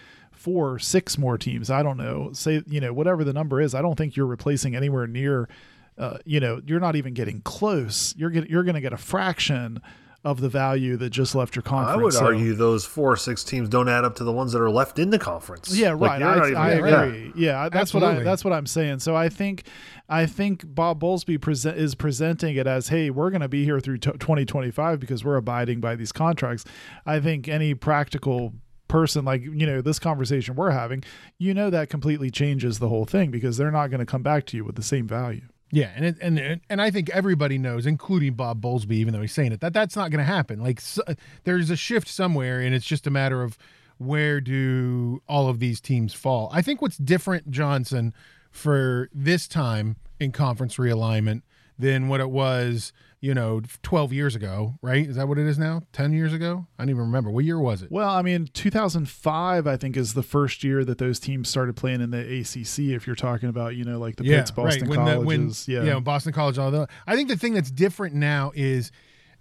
four, 0.43 0.73
or 0.73 0.79
six 0.79 1.17
more 1.17 1.37
teams, 1.37 1.69
I 1.69 1.81
don't 1.83 1.95
know, 1.97 2.31
say, 2.33 2.61
you 2.67 2.81
know, 2.81 2.91
whatever 2.91 3.23
the 3.23 3.31
number 3.33 3.61
is, 3.61 3.73
I 3.73 3.81
don't 3.81 3.95
think 3.95 4.17
you're 4.17 4.25
replacing 4.25 4.75
anywhere 4.75 5.07
near, 5.07 5.47
uh, 5.97 6.17
you 6.25 6.39
know, 6.41 6.61
you're 6.65 6.81
not 6.81 6.95
even 6.97 7.13
getting 7.13 7.39
close. 7.41 8.13
You're 8.17 8.29
get, 8.29 8.49
you're 8.49 8.63
going 8.63 8.75
to 8.75 8.81
get 8.81 8.91
a 8.91 8.97
fraction 8.97 9.81
of 10.25 10.39
the 10.39 10.47
value 10.49 10.95
that 10.95 11.09
just 11.09 11.35
left 11.35 11.53
your 11.55 11.63
conference. 11.63 11.99
I 11.99 12.01
would 12.01 12.13
So- 12.13 12.25
argue 12.25 12.53
those 12.55 12.85
four 12.85 13.11
or 13.11 13.15
six 13.17 13.43
teams 13.43 13.67
don't 13.69 13.89
add 13.89 14.05
up 14.05 14.15
to 14.15 14.23
the 14.23 14.31
ones 14.31 14.53
that 14.53 14.61
are 14.61 14.69
left 14.69 14.97
in 14.97 15.09
the 15.09 15.19
conference. 15.19 15.75
Yeah, 15.77 15.95
right. 15.97 16.19
you're 16.19 16.29
I, 16.29 16.45
even- 16.47 16.57
I 16.57 16.69
agree. 16.71 17.31
Yeah, 17.35 17.67
that's 17.69 17.93
what 17.93 18.03
I 18.03 18.19
that's 18.23 18.43
what 18.45 18.53
I'm 18.53 18.65
saying. 18.65 18.99
So 18.99 19.15
I 19.17 19.27
think 19.27 19.63
I 20.07 20.25
think 20.25 20.63
Bob 20.65 21.01
Bowlesby 21.01 21.39
present 21.41 21.77
is 21.77 21.93
presenting 21.93 22.55
it 22.55 22.67
as, 22.67 22.87
hey, 22.87 23.09
we're 23.09 23.31
going 23.31 23.41
to 23.41 23.49
be 23.49 23.65
here 23.65 23.79
through 23.81 23.97
t- 23.97 24.11
2025 24.11 24.99
because 24.99 25.25
we're 25.25 25.35
abiding 25.37 25.81
by 25.81 25.95
these 25.97 26.11
contracts. 26.13 26.63
I 27.05 27.19
think 27.19 27.47
any 27.49 27.73
practical 27.73 28.53
person 28.93 29.25
like 29.25 29.41
you 29.41 29.65
know 29.65 29.81
this 29.81 29.97
conversation 29.97 30.53
we're 30.53 30.69
having 30.69 31.03
you 31.39 31.51
know 31.51 31.71
that 31.71 31.89
completely 31.89 32.29
changes 32.29 32.77
the 32.77 32.87
whole 32.89 33.05
thing 33.05 33.31
because 33.31 33.57
they're 33.57 33.71
not 33.71 33.87
going 33.87 33.99
to 33.99 34.05
come 34.05 34.21
back 34.21 34.45
to 34.45 34.55
you 34.55 34.63
with 34.63 34.75
the 34.75 34.83
same 34.83 35.07
value 35.07 35.41
Yeah, 35.71 35.89
and 35.95 36.05
it, 36.05 36.17
and 36.21 36.61
and 36.69 36.79
I 36.79 36.91
think 36.91 37.09
everybody 37.09 37.57
knows, 37.57 37.87
including 37.87 38.35
Bob 38.35 38.61
Bowlesby, 38.61 38.91
even 38.91 39.11
though 39.11 39.21
he's 39.21 39.31
saying 39.31 39.51
it, 39.53 39.61
that 39.61 39.73
that's 39.73 39.95
not 39.95 40.11
going 40.11 40.19
to 40.19 40.31
happen. 40.31 40.61
Like 40.61 40.79
so, 40.79 41.01
there's 41.45 41.71
a 41.71 41.75
shift 41.75 42.07
somewhere, 42.07 42.61
and 42.61 42.75
it's 42.75 42.85
just 42.85 43.07
a 43.07 43.09
matter 43.09 43.41
of 43.41 43.57
where 43.97 44.39
do 44.39 45.23
all 45.27 45.49
of 45.49 45.57
these 45.57 45.81
teams 45.81 46.13
fall. 46.13 46.51
I 46.53 46.61
think 46.61 46.79
what's 46.79 46.97
different, 46.97 47.49
Johnson, 47.49 48.13
for 48.51 49.09
this 49.11 49.47
time 49.47 49.95
in 50.19 50.31
conference 50.31 50.75
realignment 50.75 51.41
than 51.79 52.07
what 52.07 52.19
it 52.21 52.29
was, 52.29 52.93
you 53.23 53.33
know, 53.33 53.61
12 53.83 54.11
years 54.11 54.35
ago, 54.35 54.77
right? 54.81 55.07
Is 55.07 55.15
that 55.15 55.29
what 55.29 55.39
it 55.39 55.47
is 55.47 55.57
now? 55.57 55.81
10 55.93 56.11
years 56.11 56.33
ago? 56.33 56.67
I 56.77 56.83
don't 56.83 56.89
even 56.89 57.03
remember. 57.03 57.29
What 57.31 57.45
year 57.45 57.57
was 57.57 57.81
it? 57.81 57.89
well 57.89 58.09
i 58.09 58.21
mean 58.21 58.47
2005 58.53 59.65
i 59.67 59.77
think 59.77 59.95
is 59.97 60.13
the 60.13 60.23
first 60.23 60.63
year 60.63 60.83
that 60.83 60.97
those 60.97 61.19
teams 61.19 61.47
started 61.49 61.75
playing 61.75 62.01
in 62.01 62.11
the 62.11 62.19
acc 62.39 62.79
if 62.79 63.07
you're 63.07 63.15
talking 63.15 63.49
about 63.49 63.75
you 63.75 63.83
know 63.83 63.97
like 63.97 64.15
the 64.17 64.23
pitts 64.23 64.51
boston 64.51 64.89
When 64.89 65.05
the- 65.05 65.21
when, 65.21 65.39
colleges 65.41 65.67
yeah 65.67 65.83
you 65.83 65.89
know, 65.89 66.01
Boston 66.01 66.33
College, 66.33 66.57
all 66.57 66.71
that. 66.71 66.89
I 67.07 67.15
think 67.15 67.29
the 67.29 67.37
thing 67.37 67.53
that's 67.53 67.71
different 67.71 68.13
now 68.15 68.51
is 68.55 68.91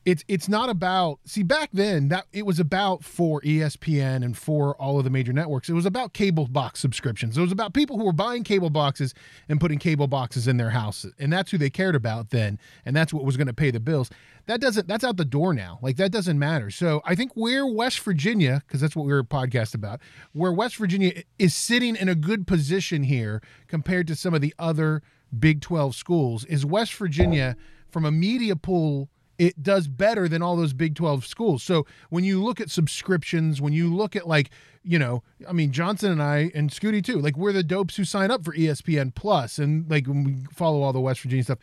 it's 0.05 0.25
it's 0.27 0.49
not 0.49 0.69
about 0.69 1.21
see 1.25 1.43
back 1.43 1.71
then 1.73 2.09
that 2.09 2.27
it 2.33 2.45
was 2.45 2.59
about 2.59 3.05
for 3.05 3.41
ESPN 3.43 4.25
and 4.25 4.37
for 4.37 4.75
all 4.77 4.99
of 4.99 5.05
the 5.05 5.11
major 5.11 5.33
networks. 5.33 5.69
It 5.69 5.75
was 5.75 5.87
about 5.87 6.13
cable 6.13 6.49
box 6.49 6.81
subscriptions. 6.81 7.39
It 7.39 7.41
was 7.41 7.53
about 7.53 7.73
people 7.73 7.99
who 7.99 8.05
were 8.05 8.13
buying 8.13 8.43
cable 8.43 8.71
boxes 8.71 9.15
and 9.49 9.61
putting 9.61 9.79
cable 9.79 10.09
boxes 10.09 10.49
in 10.49 10.57
their 10.57 10.71
houses, 10.71 11.13
and 11.19 11.33
that's 11.33 11.51
who 11.51 11.59
they 11.59 11.71
cared 11.71 11.95
about 11.95 12.31
then, 12.31 12.59
and 12.85 12.97
that's 12.97 13.13
what 13.13 13.25
was 13.25 13.37
going 13.37 13.47
to 13.47 13.55
pay 13.55 13.71
the 13.71 13.81
bills. 13.81 14.11
That 14.47 14.61
doesn't 14.61 14.89
that's 14.89 15.05
out 15.05 15.17
the 15.17 15.25
door 15.25 15.55
now. 15.55 15.79
Like 15.83 15.97
that 15.99 16.11
doesn't 16.11 16.39
matter. 16.39 16.71
So 16.71 17.01
I 17.05 17.15
think 17.15 17.33
where 17.35 17.67
West 17.67 18.01
Virginia, 18.01 18.63
because 18.67 18.81
that's 18.81 18.97
what 18.97 19.07
we 19.07 19.13
were 19.13 19.23
podcast 19.23 19.75
about, 19.75 20.01
where 20.33 20.53
West 20.53 20.77
Virginia 20.77 21.23
is 21.39 21.55
sitting 21.55 21.95
in 21.95 22.09
a 22.09 22.17
good 22.17 22.47
position 22.47 23.05
here 23.05 23.41
compared 23.69 24.09
to 24.09 24.17
some 24.17 24.35
of 24.35 24.41
the 24.41 24.55
other 24.59 25.03
Big 25.39 25.61
12 25.61 25.95
schools 25.95 26.45
is 26.45 26.67
West 26.67 26.95
Virginia 26.95 27.57
from 27.89 28.05
a 28.05 28.11
media 28.11 28.57
pool 28.57 29.09
it 29.39 29.63
does 29.63 29.89
better 29.89 30.29
than 30.29 30.43
all 30.43 30.57
those 30.57 30.73
Big 30.73 30.95
12 30.95 31.25
schools. 31.27 31.63
So 31.63 31.87
when 32.11 32.25
you 32.25 32.43
look 32.43 32.61
at 32.61 32.71
subscriptions, 32.71 33.61
when 33.61 33.73
you 33.73 33.95
look 33.95 34.15
at 34.15 34.27
like, 34.27 34.51
you 34.83 34.99
know, 34.99 35.23
I 35.49 35.53
mean 35.53 35.73
Johnson 35.73 36.13
and 36.13 36.23
I 36.23 36.51
and 36.55 36.71
Scooty 36.71 37.03
too, 37.05 37.19
like 37.19 37.37
we're 37.37 37.53
the 37.53 37.63
dopes 37.63 37.97
who 37.97 38.05
sign 38.05 38.31
up 38.31 38.45
for 38.45 38.55
ESPN 38.55 39.15
Plus 39.15 39.59
and 39.59 39.91
like 39.91 40.07
when 40.07 40.25
we 40.25 40.37
follow 40.53 40.83
all 40.83 40.93
the 40.93 41.01
West 41.01 41.21
Virginia 41.21 41.45
stuff. 41.45 41.59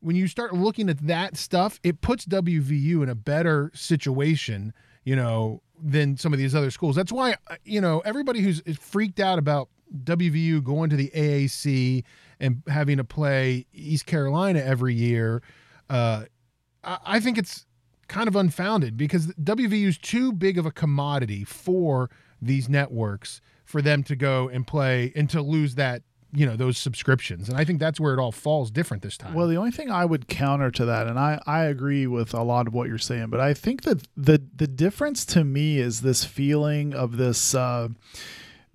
When 0.00 0.14
you 0.14 0.28
start 0.28 0.54
looking 0.54 0.88
at 0.88 1.06
that 1.06 1.36
stuff, 1.36 1.80
it 1.82 2.00
puts 2.00 2.26
WVU 2.26 3.02
in 3.02 3.08
a 3.08 3.14
better 3.14 3.72
situation, 3.74 4.72
you 5.04 5.16
know, 5.16 5.62
than 5.82 6.16
some 6.16 6.32
of 6.32 6.38
these 6.38 6.54
other 6.54 6.70
schools. 6.70 6.96
That's 6.96 7.12
why 7.12 7.36
uh, 7.48 7.56
you 7.64 7.80
know, 7.80 8.00
everybody 8.00 8.40
who's 8.40 8.62
freaked 8.78 9.20
out 9.20 9.38
about 9.38 9.68
WVU 10.04 10.62
going 10.62 10.90
to 10.90 10.96
the 10.96 11.10
AAC 11.14 12.04
and 12.40 12.62
having 12.68 12.98
to 12.98 13.04
play 13.04 13.66
East 13.72 14.06
Carolina 14.06 14.60
every 14.60 14.94
year, 14.94 15.42
uh, 15.88 16.24
I, 16.86 17.20
think 17.20 17.36
it's 17.36 17.66
kind 18.08 18.28
of 18.28 18.36
unfounded 18.36 18.96
because 18.96 19.26
WVU 19.32 19.86
is 19.86 19.98
too 19.98 20.32
big 20.32 20.58
of 20.58 20.66
a 20.66 20.70
commodity 20.70 21.44
for 21.44 22.10
these 22.40 22.68
networks 22.68 23.40
for 23.64 23.82
them 23.82 24.04
to 24.04 24.14
go 24.14 24.48
and 24.48 24.66
play 24.66 25.12
and 25.16 25.28
to 25.30 25.42
lose 25.42 25.74
that 25.74 26.02
you 26.32 26.44
know 26.44 26.56
those 26.56 26.76
subscriptions. 26.76 27.48
And 27.48 27.56
i 27.56 27.64
think 27.64 27.80
that's 27.80 27.98
where 27.98 28.12
it 28.12 28.20
all 28.20 28.32
falls 28.32 28.70
different 28.70 29.02
this 29.02 29.16
time. 29.16 29.32
Well, 29.34 29.48
the 29.48 29.56
only 29.56 29.70
thing 29.70 29.90
I 29.90 30.04
would 30.04 30.28
counter 30.28 30.70
to 30.72 30.84
that, 30.84 31.06
and 31.06 31.18
I, 31.18 31.40
I 31.46 31.64
agree 31.64 32.06
with 32.06 32.34
a 32.34 32.42
lot 32.42 32.66
of 32.66 32.74
what 32.74 32.88
you're 32.88 32.98
saying, 32.98 33.28
but 33.28 33.40
I 33.40 33.54
think 33.54 33.82
that 33.82 34.06
the 34.16 34.42
the 34.54 34.66
difference 34.66 35.24
to 35.26 35.44
me 35.44 35.78
is 35.78 36.02
this 36.02 36.24
feeling 36.24 36.94
of 36.94 37.16
this 37.16 37.54
uh, 37.54 37.88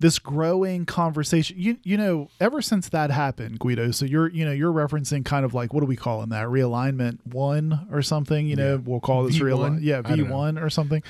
this 0.02 0.18
growing 0.18 0.84
conversation 0.84 1.56
you 1.56 1.76
you 1.84 1.96
know 1.96 2.28
ever 2.40 2.60
since 2.60 2.88
that 2.88 3.12
happened 3.12 3.60
guido 3.60 3.92
so 3.92 4.04
you're 4.04 4.28
you 4.30 4.44
know 4.44 4.50
you're 4.50 4.72
referencing 4.72 5.24
kind 5.24 5.44
of 5.44 5.54
like 5.54 5.72
what 5.72 5.78
do 5.78 5.86
we 5.86 5.94
call 5.94 6.24
in 6.24 6.28
that 6.28 6.48
realignment 6.48 7.24
one 7.24 7.86
or 7.88 8.02
something 8.02 8.48
you 8.48 8.56
know 8.56 8.82
we'll 8.84 8.98
call 8.98 9.22
this 9.22 9.40
real 9.40 9.58
V1? 9.58 9.78
yeah 9.80 10.00
know. 10.00 10.24
v1 10.24 10.60
or 10.60 10.68
something 10.68 11.04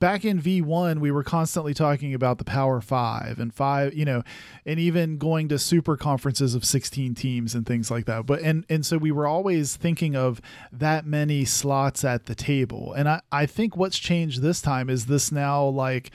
back 0.00 0.22
in 0.22 0.38
v1 0.38 1.00
we 1.00 1.10
were 1.10 1.24
constantly 1.24 1.72
talking 1.72 2.12
about 2.12 2.36
the 2.36 2.44
power 2.44 2.82
five 2.82 3.38
and 3.38 3.54
five 3.54 3.94
you 3.94 4.04
know 4.04 4.22
and 4.66 4.78
even 4.78 5.16
going 5.16 5.48
to 5.48 5.58
super 5.58 5.96
conferences 5.96 6.54
of 6.54 6.62
16 6.62 7.14
teams 7.14 7.54
and 7.54 7.64
things 7.64 7.90
like 7.90 8.04
that 8.04 8.26
but 8.26 8.42
and 8.42 8.66
and 8.68 8.84
so 8.84 8.98
we 8.98 9.10
were 9.10 9.26
always 9.26 9.76
thinking 9.76 10.14
of 10.14 10.42
that 10.70 11.06
many 11.06 11.46
slots 11.46 12.04
at 12.04 12.26
the 12.26 12.34
table 12.34 12.92
and 12.92 13.08
i 13.08 13.22
i 13.32 13.46
think 13.46 13.78
what's 13.78 13.98
changed 13.98 14.42
this 14.42 14.60
time 14.60 14.90
is 14.90 15.06
this 15.06 15.32
now 15.32 15.64
like 15.64 16.10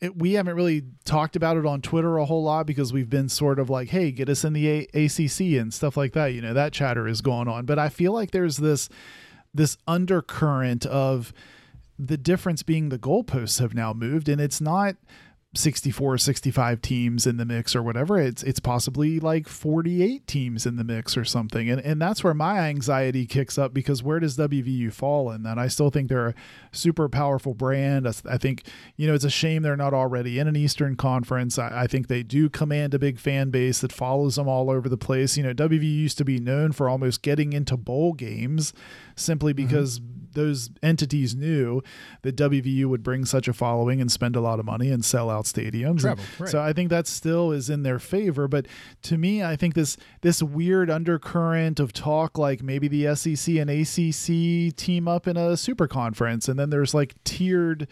It, 0.00 0.16
we 0.16 0.34
haven't 0.34 0.56
really 0.56 0.84
talked 1.04 1.34
about 1.34 1.56
it 1.56 1.64
on 1.64 1.80
Twitter 1.80 2.18
a 2.18 2.24
whole 2.26 2.42
lot 2.42 2.66
because 2.66 2.92
we've 2.92 3.08
been 3.08 3.28
sort 3.28 3.58
of 3.58 3.70
like, 3.70 3.88
hey, 3.88 4.10
get 4.10 4.28
us 4.28 4.44
in 4.44 4.52
the 4.52 4.68
a- 4.68 5.04
ACC 5.06 5.58
and 5.58 5.72
stuff 5.72 5.96
like 5.96 6.12
that. 6.12 6.28
You 6.28 6.42
know, 6.42 6.52
that 6.52 6.72
chatter 6.72 7.08
is 7.08 7.20
going 7.20 7.48
on. 7.48 7.64
But 7.64 7.78
I 7.78 7.88
feel 7.88 8.12
like 8.12 8.32
there's 8.32 8.58
this 8.58 8.88
this 9.52 9.76
undercurrent 9.88 10.86
of 10.86 11.32
the 11.98 12.16
difference 12.16 12.62
being 12.62 12.88
the 12.88 12.98
goalposts 12.98 13.60
have 13.60 13.74
now 13.74 13.92
moved, 13.92 14.28
and 14.28 14.40
it's 14.40 14.60
not 14.60 14.96
64 15.54 16.18
65 16.18 16.80
teams 16.80 17.26
in 17.26 17.36
the 17.36 17.44
mix 17.44 17.74
or 17.74 17.82
whatever 17.82 18.20
it's 18.20 18.44
it's 18.44 18.60
possibly 18.60 19.18
like 19.18 19.48
48 19.48 20.24
teams 20.26 20.64
in 20.64 20.76
the 20.76 20.84
mix 20.84 21.16
or 21.16 21.24
something. 21.24 21.68
And 21.68 21.80
and 21.80 22.00
that's 22.00 22.22
where 22.22 22.34
my 22.34 22.60
anxiety 22.60 23.26
kicks 23.26 23.58
up 23.58 23.74
because 23.74 24.02
where 24.02 24.20
does 24.20 24.36
WVU 24.36 24.92
fall 24.92 25.30
in 25.30 25.42
that? 25.42 25.58
I 25.58 25.68
still 25.68 25.90
think 25.90 26.08
they're 26.08 26.28
a 26.28 26.34
super 26.72 27.08
powerful 27.08 27.54
brand. 27.54 28.06
I, 28.06 28.12
I 28.28 28.38
think 28.38 28.64
you 28.96 29.08
know 29.08 29.14
it's 29.14 29.24
a 29.24 29.30
shame 29.30 29.62
they're 29.62 29.76
not 29.76 29.94
already 29.94 30.38
in 30.38 30.46
an 30.46 30.56
Eastern 30.56 30.96
Conference. 30.96 31.58
I, 31.58 31.82
I 31.82 31.86
think 31.86 32.06
they 32.06 32.22
do 32.22 32.48
command 32.48 32.94
a 32.94 32.98
big 32.98 33.18
fan 33.18 33.50
base 33.50 33.80
that 33.80 33.92
follows 33.92 34.36
them 34.36 34.48
all 34.48 34.70
over 34.70 34.88
the 34.88 34.96
place. 34.96 35.36
You 35.36 35.42
know 35.42 35.54
WVU 35.54 35.82
used 35.82 36.18
to 36.18 36.24
be 36.24 36.38
known 36.38 36.72
for 36.72 36.88
almost 36.88 37.22
getting 37.22 37.52
into 37.52 37.76
bowl 37.76 38.12
games 38.12 38.72
simply 39.16 39.52
mm-hmm. 39.52 39.66
because 39.66 40.00
those 40.32 40.70
entities 40.82 41.34
knew 41.34 41.82
that 42.22 42.36
WVU 42.36 42.86
would 42.86 43.02
bring 43.02 43.24
such 43.24 43.48
a 43.48 43.52
following 43.52 44.00
and 44.00 44.10
spend 44.10 44.36
a 44.36 44.40
lot 44.40 44.58
of 44.58 44.66
money 44.66 44.90
and 44.90 45.04
sell 45.04 45.30
out 45.30 45.44
stadiums. 45.44 46.00
Travel, 46.00 46.24
right. 46.38 46.50
So 46.50 46.60
I 46.60 46.72
think 46.72 46.90
that 46.90 47.06
still 47.06 47.52
is 47.52 47.70
in 47.70 47.82
their 47.82 47.98
favor. 47.98 48.48
But 48.48 48.66
to 49.02 49.18
me, 49.18 49.42
I 49.42 49.56
think 49.56 49.74
this 49.74 49.96
this 50.22 50.42
weird 50.42 50.90
undercurrent 50.90 51.80
of 51.80 51.92
talk, 51.92 52.38
like 52.38 52.62
maybe 52.62 52.88
the 52.88 53.14
SEC 53.14 53.56
and 53.56 53.70
ACC 53.70 54.76
team 54.76 55.08
up 55.08 55.26
in 55.26 55.36
a 55.36 55.56
super 55.56 55.88
conference, 55.88 56.48
and 56.48 56.58
then 56.58 56.70
there's 56.70 56.94
like 56.94 57.14
tiered 57.24 57.86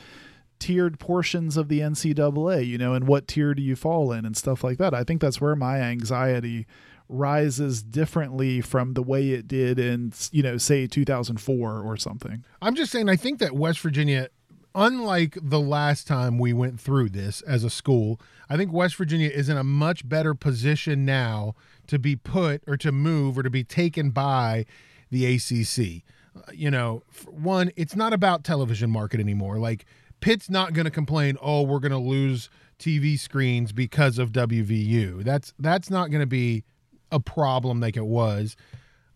tiered 0.58 0.98
portions 0.98 1.56
of 1.56 1.68
the 1.68 1.80
NCAA, 1.80 2.66
you 2.66 2.78
know, 2.78 2.94
and 2.94 3.06
what 3.06 3.28
tier 3.28 3.54
do 3.54 3.62
you 3.62 3.76
fall 3.76 4.12
in 4.12 4.24
and 4.24 4.36
stuff 4.36 4.64
like 4.64 4.78
that. 4.78 4.92
I 4.94 5.04
think 5.04 5.20
that's 5.20 5.40
where 5.40 5.54
my 5.54 5.78
anxiety 5.80 6.66
rises 7.08 7.82
differently 7.82 8.60
from 8.60 8.94
the 8.94 9.02
way 9.02 9.30
it 9.30 9.48
did 9.48 9.78
in, 9.78 10.12
you 10.30 10.42
know, 10.42 10.58
say 10.58 10.86
2004 10.86 11.82
or 11.82 11.96
something. 11.96 12.44
I'm 12.60 12.74
just 12.74 12.92
saying, 12.92 13.08
I 13.08 13.16
think 13.16 13.38
that 13.38 13.54
West 13.54 13.80
Virginia, 13.80 14.28
unlike 14.74 15.38
the 15.40 15.60
last 15.60 16.06
time 16.06 16.38
we 16.38 16.52
went 16.52 16.80
through 16.80 17.08
this 17.10 17.40
as 17.42 17.64
a 17.64 17.70
school, 17.70 18.20
I 18.48 18.56
think 18.56 18.72
West 18.72 18.96
Virginia 18.96 19.28
is 19.28 19.48
in 19.48 19.56
a 19.56 19.64
much 19.64 20.08
better 20.08 20.34
position 20.34 21.04
now 21.04 21.54
to 21.86 21.98
be 21.98 22.14
put 22.16 22.62
or 22.66 22.76
to 22.76 22.92
move 22.92 23.38
or 23.38 23.42
to 23.42 23.50
be 23.50 23.64
taken 23.64 24.10
by 24.10 24.66
the 25.10 25.24
ACC. 25.34 26.02
Uh, 26.36 26.52
You 26.52 26.70
know, 26.70 27.02
one, 27.26 27.72
it's 27.76 27.96
not 27.96 28.12
about 28.12 28.44
television 28.44 28.90
market 28.90 29.20
anymore. 29.20 29.58
Like, 29.58 29.86
Pitt's 30.20 30.50
not 30.50 30.72
going 30.72 30.84
to 30.84 30.90
complain, 30.90 31.36
"Oh, 31.40 31.62
we're 31.62 31.78
going 31.78 31.92
to 31.92 31.98
lose 31.98 32.50
TV 32.78 33.16
screens 33.16 33.72
because 33.72 34.18
of 34.18 34.32
WVU." 34.32 35.22
That's 35.22 35.54
that's 35.58 35.90
not 35.90 36.10
going 36.10 36.20
to 36.20 36.26
be 36.26 36.64
a 37.10 37.20
problem 37.20 37.80
like 37.80 37.96
it 37.96 38.06
was. 38.06 38.56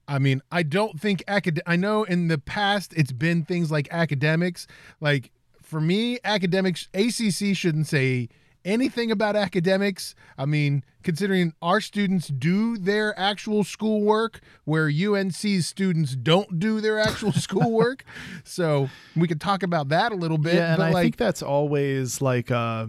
I 0.08 0.18
mean, 0.18 0.42
I 0.50 0.62
don't 0.62 1.00
think 1.00 1.22
acad. 1.28 1.60
I 1.66 1.76
know 1.76 2.04
in 2.04 2.28
the 2.28 2.38
past 2.38 2.92
it's 2.94 3.12
been 3.12 3.44
things 3.44 3.70
like 3.70 3.88
academics. 3.90 4.66
Like 5.00 5.30
for 5.62 5.80
me, 5.80 6.18
academics 6.24 6.88
ACC 6.92 7.56
shouldn't 7.56 7.86
say 7.86 8.28
anything 8.64 9.10
about 9.10 9.36
academics. 9.36 10.14
I 10.36 10.44
mean, 10.44 10.84
considering 11.02 11.54
our 11.62 11.80
students 11.80 12.28
do 12.28 12.76
their 12.76 13.18
actual 13.18 13.64
schoolwork, 13.64 14.40
where 14.64 14.88
UNC's 14.88 15.66
students 15.66 16.14
don't 16.16 16.58
do 16.58 16.80
their 16.80 16.98
actual 16.98 17.32
schoolwork. 17.46 18.04
So 18.44 18.88
we 19.16 19.28
could 19.28 19.40
talk 19.40 19.62
about 19.62 19.88
that 19.88 20.12
a 20.12 20.16
little 20.16 20.38
bit. 20.38 20.54
yeah, 20.54 20.70
and 20.70 20.78
but 20.78 20.84
I 20.84 20.90
like, 20.90 21.02
think 21.04 21.16
that's 21.16 21.42
always 21.42 22.20
like 22.20 22.50
uh 22.50 22.86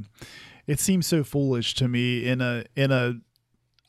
it 0.67 0.79
seems 0.79 1.07
so 1.07 1.23
foolish 1.23 1.73
to 1.75 1.87
me 1.87 2.25
in 2.25 2.41
a 2.41 2.65
in 2.75 2.91
a 2.91 3.15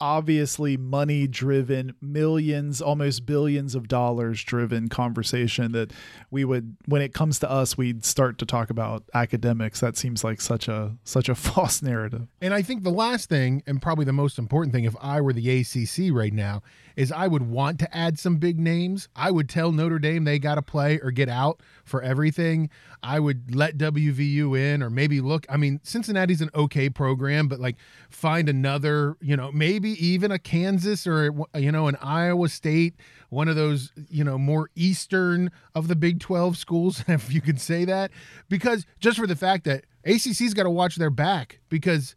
obviously 0.05 0.77
money 0.77 1.27
driven 1.27 1.95
millions 2.03 2.83
almost 2.83 3.25
billions 3.25 3.75
of 3.75 3.89
dollars 3.89 4.45
driven 4.45 4.87
conversation 4.87 5.73
that 5.73 5.91
we 6.31 6.45
would 6.45 6.77
when 6.85 7.01
it 7.01 7.15
comes 7.15 7.39
to 7.39 7.51
us 7.51 7.79
we'd 7.79 8.05
start 8.05 8.37
to 8.37 8.45
talk 8.45 8.69
about 8.69 9.03
academics 9.15 9.81
that 9.81 9.97
seems 9.97 10.23
like 10.23 10.43
such 10.43 10.69
a 10.69 10.95
such 11.05 11.31
a 11.31 11.35
false 11.47 11.81
narrative 11.81 12.29
And 12.41 12.53
I 12.53 12.61
think 12.61 12.83
the 12.83 12.91
last 12.91 13.29
thing, 13.29 13.63
and 13.67 13.81
probably 13.81 14.05
the 14.05 14.13
most 14.13 14.39
important 14.39 14.75
thing, 14.75 14.85
if 14.85 14.95
I 15.01 15.21
were 15.21 15.33
the 15.33 15.61
ACC 15.61 16.13
right 16.13 16.33
now, 16.33 16.63
is 16.97 17.11
I 17.11 17.27
would 17.27 17.43
want 17.43 17.79
to 17.81 17.97
add 17.97 18.19
some 18.19 18.37
big 18.37 18.59
names. 18.59 19.09
I 19.17 19.31
would 19.31 19.49
tell 19.49 19.73
Notre 19.73 19.99
Dame 19.99 20.25
they 20.25 20.39
got 20.39 20.57
to 20.57 20.63
play 20.63 21.01
or 21.03 21.11
get 21.11 21.29
out 21.29 21.61
for 21.85 22.03
everything. 22.03 22.71
I 23.03 23.21
would 23.21 23.55
let 23.55 23.79
WVU 23.79 24.59
in, 24.59 24.83
or 24.83 24.91
maybe 24.91 25.21
look. 25.21 25.47
I 25.49 25.57
mean, 25.57 25.81
Cincinnati's 25.83 26.41
an 26.41 26.51
okay 26.55 26.89
program, 26.89 27.49
but 27.49 27.61
like 27.61 27.77
find 28.11 28.49
another, 28.49 29.17
you 29.21 29.37
know, 29.37 29.51
maybe 29.53 29.94
even 29.95 30.31
a 30.31 30.39
Kansas 30.39 31.07
or, 31.07 31.33
you 31.57 31.73
know, 31.73 31.89
an 31.89 31.97
Iowa 31.97 32.49
State, 32.49 32.95
one 33.31 33.49
of 33.49 33.57
those, 33.57 33.93
you 34.09 34.25
know, 34.25 34.39
more 34.39 34.71
Eastern 34.75 35.51
of 35.75 35.89
the 35.89 35.97
Big 35.97 36.21
12 36.21 36.57
schools, 36.57 37.05
if 37.09 37.33
you 37.33 37.41
could 37.41 37.61
say 37.61 37.85
that. 37.85 38.11
Because 38.49 38.87
just 39.01 39.19
for 39.19 39.27
the 39.27 39.37
fact 39.37 39.65
that 39.65 39.85
ACC's 40.05 40.55
got 40.55 40.65
to 40.65 40.71
watch 40.71 40.97
their 40.97 41.11
back 41.11 41.61
because 41.69 42.15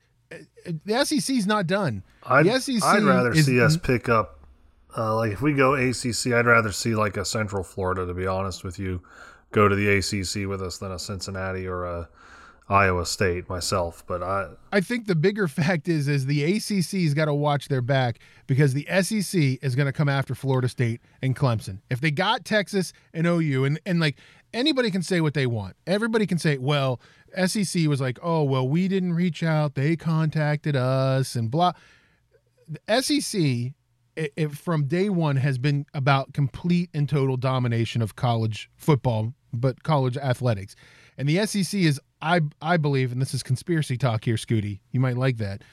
the 0.86 1.05
SEC's 1.05 1.48
not 1.48 1.67
done. 1.67 2.03
I'd, 2.24 2.46
the 2.46 2.60
SEC 2.60 2.84
I'd 2.84 3.03
rather 3.03 3.31
is- 3.31 3.46
see 3.46 3.62
us 3.62 3.77
pick 3.77 4.10
up, 4.10 4.39
uh, 4.98 5.15
like 5.15 5.31
if 5.31 5.41
we 5.41 5.53
go 5.53 5.75
ACC, 5.75 6.34
I'd 6.34 6.46
rather 6.46 6.72
see 6.72 6.96
like 6.96 7.17
a 7.17 7.25
Central 7.25 7.63
Florida, 7.63 8.05
to 8.05 8.13
be 8.13 8.27
honest 8.27 8.63
with 8.63 8.79
you, 8.79 9.01
go 9.51 9.67
to 9.67 9.75
the 9.75 9.88
ACC 9.98 10.48
with 10.48 10.62
us 10.62 10.77
than 10.77 10.91
a 10.91 11.00
Cincinnati 11.00 11.67
or 11.67 11.86
a 11.86 12.10
Iowa 12.69 13.05
State 13.05 13.50
myself. 13.50 14.03
But 14.07 14.21
I, 14.21 14.50
I 14.71 14.81
think 14.81 15.07
the 15.07 15.15
bigger 15.15 15.47
fact 15.47 15.88
is 15.88 16.07
is 16.07 16.25
the 16.25 16.43
ACC's 16.43 17.13
got 17.13 17.25
to 17.25 17.33
watch 17.33 17.67
their 17.67 17.81
back 17.81 18.19
because 18.45 18.74
the 18.74 18.88
SEC 19.01 19.59
is 19.62 19.75
going 19.75 19.86
to 19.86 19.93
come 19.93 20.09
after 20.09 20.36
Florida 20.36 20.67
State 20.67 21.01
and 21.21 21.36
Clemson. 21.36 21.79
If 21.89 22.01
they 22.01 22.12
got 22.12 22.45
Texas 22.45 22.93
and 23.13 23.25
OU 23.27 23.65
and 23.65 23.79
and 23.86 24.00
like 24.00 24.17
anybody 24.53 24.91
can 24.91 25.03
say 25.03 25.21
what 25.21 25.33
they 25.33 25.45
want. 25.45 25.75
Everybody 25.86 26.25
can 26.25 26.38
say, 26.38 26.57
well, 26.57 27.00
SEC 27.45 27.88
was 27.88 28.01
like, 28.01 28.19
"Oh, 28.21 28.43
well, 28.43 28.67
we 28.67 28.88
didn't 28.88 29.13
reach 29.13 29.43
out. 29.43 29.75
They 29.75 29.95
contacted 29.95 30.75
us 30.75 31.36
and 31.36 31.51
blah." 31.51 31.74
The 32.67 33.01
SEC 33.01 33.74
it, 34.17 34.33
it, 34.36 34.51
from 34.51 34.86
day 34.86 35.09
1 35.09 35.36
has 35.38 35.57
been 35.57 35.86
about 35.93 36.33
complete 36.33 36.89
and 36.93 37.07
total 37.07 37.38
domination 37.38 38.01
of 38.01 38.15
college 38.15 38.69
football, 38.75 39.33
but 39.53 39.83
college 39.83 40.17
athletics. 40.17 40.75
And 41.17 41.29
the 41.29 41.45
SEC 41.45 41.79
is 41.79 42.01
I 42.21 42.41
I 42.62 42.77
believe 42.77 43.12
and 43.12 43.21
this 43.21 43.33
is 43.33 43.43
conspiracy 43.43 43.97
talk 43.97 44.25
here, 44.25 44.36
Scooty. 44.36 44.79
You 44.91 45.00
might 45.00 45.17
like 45.17 45.38
that. 45.38 45.63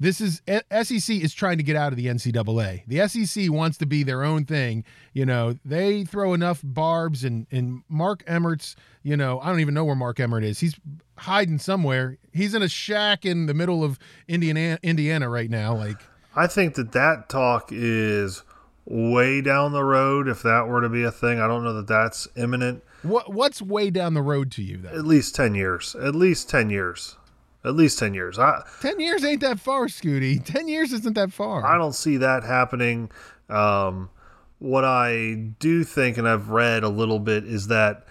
This 0.00 0.20
is 0.20 0.42
SEC 0.46 1.16
is 1.16 1.34
trying 1.34 1.56
to 1.56 1.64
get 1.64 1.74
out 1.74 1.92
of 1.92 1.96
the 1.96 2.06
NCAA. 2.06 2.84
The 2.86 3.08
SEC 3.08 3.50
wants 3.50 3.78
to 3.78 3.86
be 3.86 4.04
their 4.04 4.22
own 4.22 4.44
thing. 4.44 4.84
You 5.12 5.26
know, 5.26 5.58
they 5.64 6.04
throw 6.04 6.34
enough 6.34 6.60
barbs 6.62 7.24
and 7.24 7.46
and 7.50 7.82
Mark 7.88 8.22
Emmert's. 8.26 8.76
You 9.02 9.16
know, 9.16 9.40
I 9.40 9.48
don't 9.48 9.60
even 9.60 9.74
know 9.74 9.84
where 9.84 9.96
Mark 9.96 10.20
Emmert 10.20 10.44
is. 10.44 10.60
He's 10.60 10.78
hiding 11.16 11.58
somewhere. 11.58 12.16
He's 12.32 12.54
in 12.54 12.62
a 12.62 12.68
shack 12.68 13.24
in 13.24 13.46
the 13.46 13.54
middle 13.54 13.82
of 13.82 13.98
Indiana, 14.28 14.78
Indiana 14.82 15.28
right 15.28 15.50
now. 15.50 15.74
Like, 15.74 16.00
I 16.36 16.46
think 16.46 16.76
that 16.76 16.92
that 16.92 17.28
talk 17.28 17.70
is 17.72 18.44
way 18.84 19.40
down 19.40 19.72
the 19.72 19.84
road. 19.84 20.28
If 20.28 20.42
that 20.42 20.68
were 20.68 20.80
to 20.80 20.88
be 20.88 21.02
a 21.02 21.10
thing, 21.10 21.40
I 21.40 21.48
don't 21.48 21.64
know 21.64 21.74
that 21.74 21.88
that's 21.88 22.28
imminent. 22.36 22.84
What 23.02 23.32
what's 23.32 23.62
way 23.62 23.90
down 23.90 24.14
the 24.14 24.22
road 24.22 24.50
to 24.52 24.62
you? 24.62 24.78
Then 24.78 24.94
At 24.94 25.04
least 25.04 25.34
ten 25.34 25.54
years. 25.54 25.94
At 25.94 26.14
least 26.14 26.48
ten 26.48 26.70
years. 26.70 27.16
At 27.64 27.74
least 27.74 27.98
ten 27.98 28.14
years. 28.14 28.38
I 28.38 28.62
ten 28.80 29.00
years 29.00 29.24
ain't 29.24 29.40
that 29.42 29.60
far, 29.60 29.86
Scooty. 29.86 30.44
Ten 30.44 30.68
years 30.68 30.92
isn't 30.92 31.14
that 31.14 31.32
far. 31.32 31.64
I 31.66 31.76
don't 31.76 31.94
see 31.94 32.16
that 32.18 32.44
happening. 32.44 33.10
Um, 33.48 34.10
what 34.58 34.84
I 34.84 35.52
do 35.58 35.84
think, 35.84 36.18
and 36.18 36.28
I've 36.28 36.50
read 36.50 36.82
a 36.82 36.88
little 36.88 37.18
bit, 37.18 37.44
is 37.44 37.68
that 37.68 38.06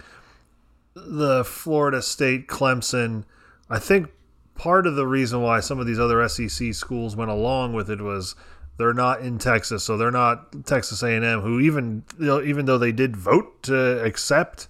the 0.96 1.44
Florida 1.44 2.02
State 2.02 2.48
Clemson, 2.48 3.26
I 3.70 3.80
think 3.80 4.10
part 4.56 4.88
of 4.88 4.96
the 4.96 5.06
reason 5.06 5.42
why 5.42 5.60
some 5.60 5.80
of 5.80 5.86
these 5.86 6.00
other 6.00 6.28
SEC 6.28 6.74
schools 6.74 7.16
went 7.16 7.30
along 7.30 7.74
with 7.74 7.90
it 7.90 8.02
was 8.02 8.36
they're 8.78 8.94
not 8.94 9.22
in 9.22 9.38
Texas, 9.38 9.84
so 9.84 9.98
they're 9.98 10.12
not 10.12 10.66
Texas 10.66 11.04
A&M, 11.04 11.42
who 11.42 11.60
even 11.60 12.04
you 12.20 12.26
know, 12.26 12.42
even 12.42 12.66
though 12.66 12.78
they 12.78 12.92
did 12.92 13.16
vote 13.16 13.64
to 13.64 14.04
accept 14.04 14.68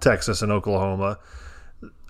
Texas 0.00 0.42
and 0.42 0.52
Oklahoma, 0.52 1.18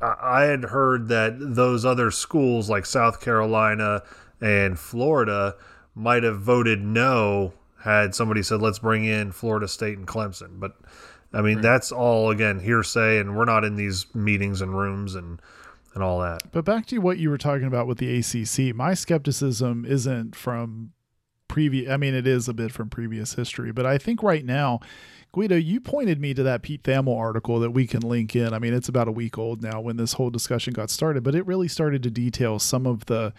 I, 0.01 0.15
I 0.21 0.43
had 0.45 0.65
heard 0.65 1.09
that 1.09 1.37
those 1.39 1.85
other 1.85 2.11
schools 2.11 2.69
like 2.69 2.87
South 2.87 3.21
Carolina 3.21 4.03
and 4.41 4.79
Florida 4.79 5.57
might 5.95 6.23
have 6.23 6.41
voted 6.41 6.81
no 6.81 7.53
had 7.83 8.15
somebody 8.15 8.43
said 8.43 8.61
let's 8.61 8.79
bring 8.79 9.05
in 9.05 9.33
Florida 9.33 9.69
State 9.69 9.99
and 9.99 10.07
Clemson. 10.07 10.61
But 10.61 10.77
I 11.33 11.43
mean 11.43 11.61
that's 11.61 11.93
all 11.93 12.31
again 12.31 12.61
hearsay, 12.61 13.19
and 13.19 13.37
we're 13.37 13.45
not 13.45 13.65
in 13.65 13.77
these 13.77 14.07
meetings 14.15 14.61
and 14.61 14.77
rooms 14.77 15.15
and 15.15 15.41
and 15.95 16.03
all 16.03 16.21
that. 16.21 16.43
But 16.53 16.65
back 16.65 16.87
to 16.87 16.99
what 16.99 17.19
you 17.19 17.31
were 17.31 17.39
talking 17.39 17.67
about 17.67 17.87
with 17.87 17.99
the 17.99 18.19
ACC, 18.19 18.75
my 18.75 18.95
skepticism 18.95 19.85
isn't 19.85 20.37
from 20.37 20.93
previous. 21.49 21.91
I 21.91 21.97
mean, 21.97 22.15
it 22.15 22.27
is 22.27 22.49
a 22.49 22.55
bit 22.55 22.73
from 22.73 22.89
previous 22.89 23.35
history, 23.35 23.73
but 23.73 23.87
I 23.87 23.99
think 23.99 24.23
right 24.23 24.45
now, 24.45 24.81
Guido, 25.33 25.57
you 25.57 25.81
pointed 25.81 26.21
me 26.21 26.33
to 26.35 26.43
that 26.43 26.63
Pete 26.63 26.83
Thamel 26.83 27.17
article 27.17 27.61
that 27.61 27.71
we 27.71 27.87
can 27.87 28.01
link 28.01 28.35
in. 28.35 28.55
I 28.55 28.59
mean, 28.59 28.73
it's 28.73 28.89
about 28.89 29.09
a 29.09 29.13
week 29.13 29.37
old 29.37 29.63
now 29.63 29.81
when 29.81 29.97
this 29.97 30.15
whole 30.15 30.31
discussion 30.31 30.73
got 30.73 30.91
started, 30.91 31.23
but 31.23 31.35
it 31.35 31.47
really 31.47 31.69
started 31.69 32.03
to 32.05 32.11
detail 32.11 32.59
some 32.59 32.87
of 32.87 33.07
the 33.07 33.35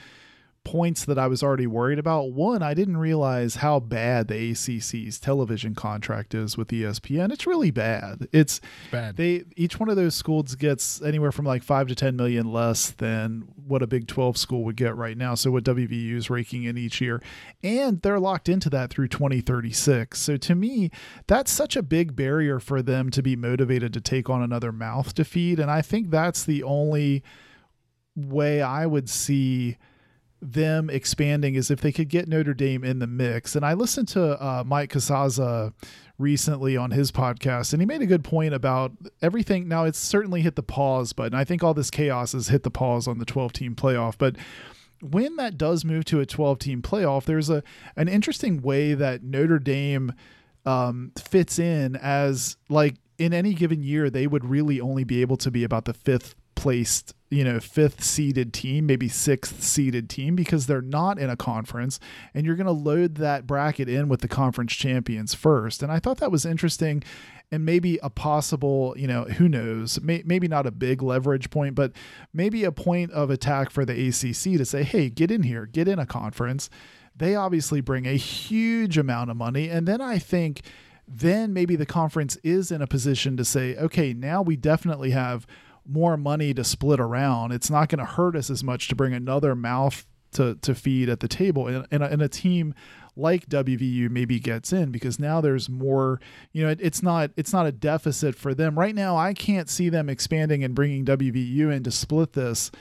points 0.63 1.05
that 1.05 1.17
I 1.17 1.27
was 1.27 1.41
already 1.41 1.67
worried 1.67 1.99
about. 1.99 2.31
One, 2.31 2.61
I 2.61 2.73
didn't 2.73 2.97
realize 2.97 3.55
how 3.55 3.79
bad 3.79 4.27
the 4.27 4.51
ACC's 4.51 5.19
television 5.19 5.75
contract 5.75 6.33
is 6.33 6.57
with 6.57 6.69
ESPN. 6.69 7.31
It's 7.31 7.47
really 7.47 7.71
bad. 7.71 8.27
It's 8.31 8.61
Bad. 8.91 9.17
They 9.17 9.45
each 9.55 9.79
one 9.79 9.89
of 9.89 9.95
those 9.95 10.15
schools 10.15 10.55
gets 10.55 11.01
anywhere 11.01 11.31
from 11.31 11.45
like 11.45 11.63
five 11.63 11.87
to 11.87 11.95
ten 11.95 12.15
million 12.15 12.51
less 12.51 12.91
than 12.91 13.47
what 13.67 13.81
a 13.81 13.87
Big 13.87 14.07
Twelve 14.07 14.37
school 14.37 14.63
would 14.63 14.75
get 14.75 14.95
right 14.95 15.17
now. 15.17 15.35
So 15.35 15.51
what 15.51 15.63
WVU 15.63 16.15
is 16.15 16.29
raking 16.29 16.63
in 16.63 16.77
each 16.77 17.01
year, 17.01 17.21
and 17.63 18.01
they're 18.01 18.19
locked 18.19 18.49
into 18.49 18.69
that 18.71 18.89
through 18.89 19.09
2036. 19.09 20.19
So 20.19 20.37
to 20.37 20.55
me, 20.55 20.91
that's 21.27 21.51
such 21.51 21.75
a 21.75 21.83
big 21.83 22.15
barrier 22.15 22.59
for 22.59 22.81
them 22.81 23.09
to 23.11 23.21
be 23.21 23.35
motivated 23.35 23.93
to 23.93 24.01
take 24.01 24.29
on 24.29 24.41
another 24.41 24.71
mouth 24.71 25.13
to 25.15 25.25
feed, 25.25 25.59
and 25.59 25.71
I 25.71 25.81
think 25.81 26.09
that's 26.09 26.43
the 26.43 26.63
only 26.63 27.23
way 28.15 28.61
I 28.61 28.85
would 28.85 29.09
see 29.09 29.77
them 30.41 30.89
expanding 30.89 31.55
is 31.55 31.69
if 31.69 31.81
they 31.81 31.91
could 31.91 32.09
get 32.09 32.27
Notre 32.27 32.53
Dame 32.53 32.83
in 32.83 32.99
the 32.99 33.07
mix. 33.07 33.55
And 33.55 33.65
I 33.65 33.73
listened 33.73 34.07
to 34.09 34.41
uh, 34.41 34.63
Mike 34.65 34.91
Casazza 34.91 35.73
recently 36.17 36.77
on 36.77 36.91
his 36.91 37.11
podcast, 37.11 37.73
and 37.73 37.81
he 37.81 37.85
made 37.85 38.01
a 38.01 38.05
good 38.05 38.23
point 38.23 38.53
about 38.53 38.91
everything. 39.21 39.67
Now, 39.67 39.85
it's 39.85 39.99
certainly 39.99 40.41
hit 40.41 40.55
the 40.55 40.63
pause 40.63 41.13
button. 41.13 41.37
I 41.37 41.43
think 41.43 41.63
all 41.63 41.73
this 41.73 41.91
chaos 41.91 42.33
has 42.33 42.47
hit 42.47 42.63
the 42.63 42.71
pause 42.71 43.07
on 43.07 43.19
the 43.19 43.25
12 43.25 43.53
team 43.53 43.75
playoff. 43.75 44.15
But 44.17 44.35
when 45.01 45.35
that 45.37 45.57
does 45.57 45.85
move 45.85 46.05
to 46.05 46.19
a 46.19 46.25
12 46.25 46.59
team 46.59 46.81
playoff, 46.81 47.25
there's 47.25 47.49
a 47.49 47.63
an 47.95 48.07
interesting 48.07 48.61
way 48.61 48.93
that 48.93 49.23
Notre 49.23 49.59
Dame 49.59 50.13
um, 50.65 51.11
fits 51.17 51.59
in 51.59 51.95
as 51.95 52.57
like 52.69 52.95
in 53.17 53.33
any 53.33 53.53
given 53.53 53.83
year, 53.83 54.09
they 54.09 54.27
would 54.27 54.45
really 54.45 54.79
only 54.79 55.03
be 55.03 55.21
able 55.21 55.37
to 55.37 55.51
be 55.51 55.63
about 55.63 55.85
the 55.85 55.93
fifth 55.93 56.35
placed, 56.55 57.13
you 57.29 57.43
know, 57.43 57.59
fifth 57.59 58.03
seeded 58.03 58.53
team, 58.53 58.87
maybe 58.87 59.07
sixth 59.07 59.61
seeded 59.61 60.09
team 60.09 60.35
because 60.35 60.65
they're 60.65 60.81
not 60.81 61.19
in 61.19 61.29
a 61.29 61.35
conference 61.35 61.99
and 62.33 62.45
you're 62.45 62.55
going 62.55 62.65
to 62.65 62.71
load 62.71 63.15
that 63.15 63.45
bracket 63.45 63.87
in 63.87 64.09
with 64.09 64.21
the 64.21 64.27
conference 64.27 64.73
champions 64.73 65.35
first. 65.35 65.83
And 65.83 65.91
I 65.91 65.99
thought 65.99 66.17
that 66.17 66.31
was 66.31 66.45
interesting 66.45 67.03
and 67.51 67.65
maybe 67.65 67.99
a 68.01 68.09
possible, 68.09 68.95
you 68.97 69.07
know, 69.07 69.23
who 69.23 69.47
knows, 69.47 70.01
may, 70.01 70.23
maybe 70.25 70.47
not 70.47 70.65
a 70.65 70.71
big 70.71 71.01
leverage 71.01 71.49
point, 71.49 71.75
but 71.75 71.91
maybe 72.33 72.63
a 72.63 72.71
point 72.71 73.11
of 73.11 73.29
attack 73.29 73.69
for 73.69 73.85
the 73.85 74.07
ACC 74.07 74.57
to 74.57 74.65
say, 74.65 74.83
hey, 74.83 75.09
get 75.09 75.31
in 75.31 75.43
here, 75.43 75.65
get 75.65 75.87
in 75.87 75.99
a 75.99 76.05
conference. 76.05 76.69
They 77.15 77.35
obviously 77.35 77.81
bring 77.81 78.07
a 78.07 78.13
huge 78.13 78.97
amount 78.97 79.29
of 79.29 79.37
money. 79.37 79.69
And 79.69 79.87
then 79.87 80.01
I 80.01 80.19
think 80.19 80.61
then 81.07 81.53
maybe 81.53 81.75
the 81.75 81.85
conference 81.85 82.37
is 82.43 82.71
in 82.71 82.81
a 82.81 82.87
position 82.87 83.35
to 83.37 83.45
say, 83.45 83.75
okay, 83.75 84.13
now 84.13 84.41
we 84.41 84.55
definitely 84.55 85.11
have 85.11 85.45
more 85.89 86.17
money 86.17 86.53
to 86.53 86.63
split 86.63 86.99
around. 86.99 87.51
It's 87.51 87.69
not 87.69 87.89
going 87.89 87.99
to 87.99 88.05
hurt 88.05 88.35
us 88.35 88.49
as 88.49 88.63
much 88.63 88.87
to 88.89 88.95
bring 88.95 89.13
another 89.13 89.55
mouth 89.55 90.05
to, 90.33 90.55
to 90.61 90.75
feed 90.75 91.09
at 91.09 91.19
the 91.19 91.27
table. 91.27 91.67
And, 91.67 91.87
and, 91.91 92.03
a, 92.03 92.11
and 92.11 92.21
a 92.21 92.29
team 92.29 92.73
like 93.15 93.47
WVU 93.47 94.09
maybe 94.09 94.39
gets 94.39 94.71
in 94.71 94.91
because 94.91 95.19
now 95.19 95.41
there's 95.41 95.69
more, 95.69 96.19
you 96.53 96.63
know, 96.63 96.69
it, 96.69 96.79
it's 96.81 97.03
not 97.03 97.31
it's 97.35 97.51
not 97.51 97.65
a 97.65 97.71
deficit 97.71 98.35
for 98.35 98.53
them. 98.53 98.77
Right 98.79 98.95
now 98.95 99.17
I 99.17 99.33
can't 99.33 99.69
see 99.69 99.89
them 99.89 100.09
expanding 100.09 100.63
and 100.63 100.73
bringing 100.73 101.05
WVU 101.05 101.73
in 101.73 101.83
to 101.83 101.91
split 101.91 102.33
this 102.33 102.71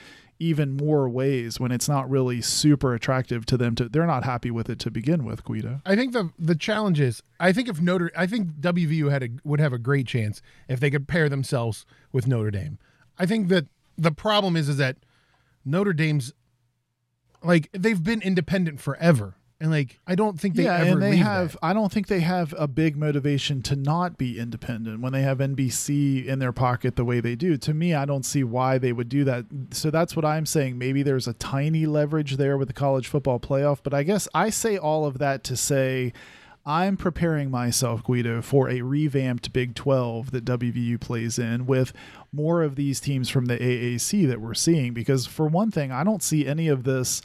even 0.41 0.77
more 0.77 1.09
ways 1.09 1.59
when 1.59 1.71
it's 1.71 1.89
not 1.89 2.09
really 2.09 2.41
super 2.41 2.93
attractive 2.93 3.45
to 3.45 3.57
them 3.57 3.75
to 3.75 3.89
they're 3.89 4.05
not 4.05 4.23
happy 4.23 4.49
with 4.49 4.69
it 4.69 4.79
to 4.79 4.89
begin 4.89 5.25
with, 5.25 5.43
Guido. 5.43 5.81
I 5.85 5.95
think 5.95 6.13
the 6.13 6.31
the 6.39 6.55
challenge 6.55 6.99
is 6.99 7.21
I 7.39 7.51
think 7.51 7.67
if 7.67 7.81
Notre 7.81 8.11
I 8.15 8.25
think 8.25 8.53
WVU 8.61 9.11
had 9.11 9.23
a 9.23 9.29
would 9.43 9.59
have 9.59 9.73
a 9.73 9.77
great 9.77 10.07
chance 10.07 10.41
if 10.69 10.79
they 10.79 10.89
could 10.89 11.07
pair 11.07 11.27
themselves 11.27 11.85
with 12.11 12.25
Notre 12.25 12.51
Dame. 12.51 12.79
I 13.19 13.25
think 13.25 13.49
that 13.49 13.67
the 13.97 14.11
problem 14.11 14.55
is 14.55 14.69
is 14.69 14.77
that 14.77 14.95
Notre 15.65 15.93
Dame's 15.93 16.33
like 17.43 17.69
they've 17.73 18.01
been 18.03 18.21
independent 18.21 18.79
forever. 18.79 19.35
And 19.61 19.71
like 19.71 19.99
I 20.07 20.15
don't 20.15 20.39
think 20.39 20.55
they 20.55 20.63
yeah, 20.63 20.77
ever 20.77 20.91
and 20.91 21.01
they 21.01 21.17
have. 21.17 21.51
that. 21.53 21.59
I 21.61 21.73
don't 21.73 21.91
think 21.91 22.07
they 22.07 22.21
have 22.21 22.55
a 22.57 22.65
big 22.65 22.95
motivation 22.95 23.61
to 23.63 23.75
not 23.75 24.17
be 24.17 24.39
independent 24.39 25.01
when 25.01 25.11
they 25.11 25.21
have 25.21 25.39
NBC 25.39 26.25
in 26.25 26.39
their 26.39 26.53
pocket 26.53 26.95
the 26.95 27.03
way 27.03 27.19
they 27.19 27.35
do. 27.35 27.57
To 27.57 27.73
me, 27.73 27.93
I 27.93 28.05
don't 28.05 28.25
see 28.25 28.41
why 28.41 28.77
they 28.77 28.93
would 28.93 29.09
do 29.09 29.25
that. 29.25 29.45
So 29.71 29.91
that's 29.91 30.15
what 30.15 30.23
I'm 30.23 30.45
saying. 30.45 30.77
Maybe 30.77 31.03
there's 31.03 31.27
a 31.27 31.33
tiny 31.33 31.85
leverage 31.85 32.37
there 32.37 32.57
with 32.57 32.69
the 32.69 32.73
college 32.73 33.09
football 33.09 33.37
playoff, 33.37 33.79
but 33.83 33.93
I 33.93 34.03
guess 34.03 34.29
I 34.33 34.49
say 34.49 34.77
all 34.77 35.05
of 35.05 35.17
that 35.17 35.43
to 35.45 35.57
say. 35.57 36.13
I'm 36.69 36.97
preparing 36.97 37.49
myself, 37.49 38.03
Guido, 38.03 38.43
for 38.43 38.69
a 38.69 38.83
revamped 38.83 39.51
Big 39.51 39.73
12 39.73 40.29
that 40.29 40.45
WVU 40.45 41.01
plays 41.01 41.39
in 41.39 41.65
with 41.65 41.93
more 42.31 42.61
of 42.61 42.75
these 42.75 42.99
teams 42.99 43.27
from 43.27 43.47
the 43.47 43.57
AAC 43.57 44.27
that 44.27 44.39
we're 44.39 44.53
seeing. 44.53 44.93
Because, 44.93 45.25
for 45.25 45.47
one 45.47 45.71
thing, 45.71 45.91
I 45.91 46.03
don't 46.03 46.21
see 46.21 46.45
any 46.45 46.67
of 46.67 46.83
this 46.83 47.23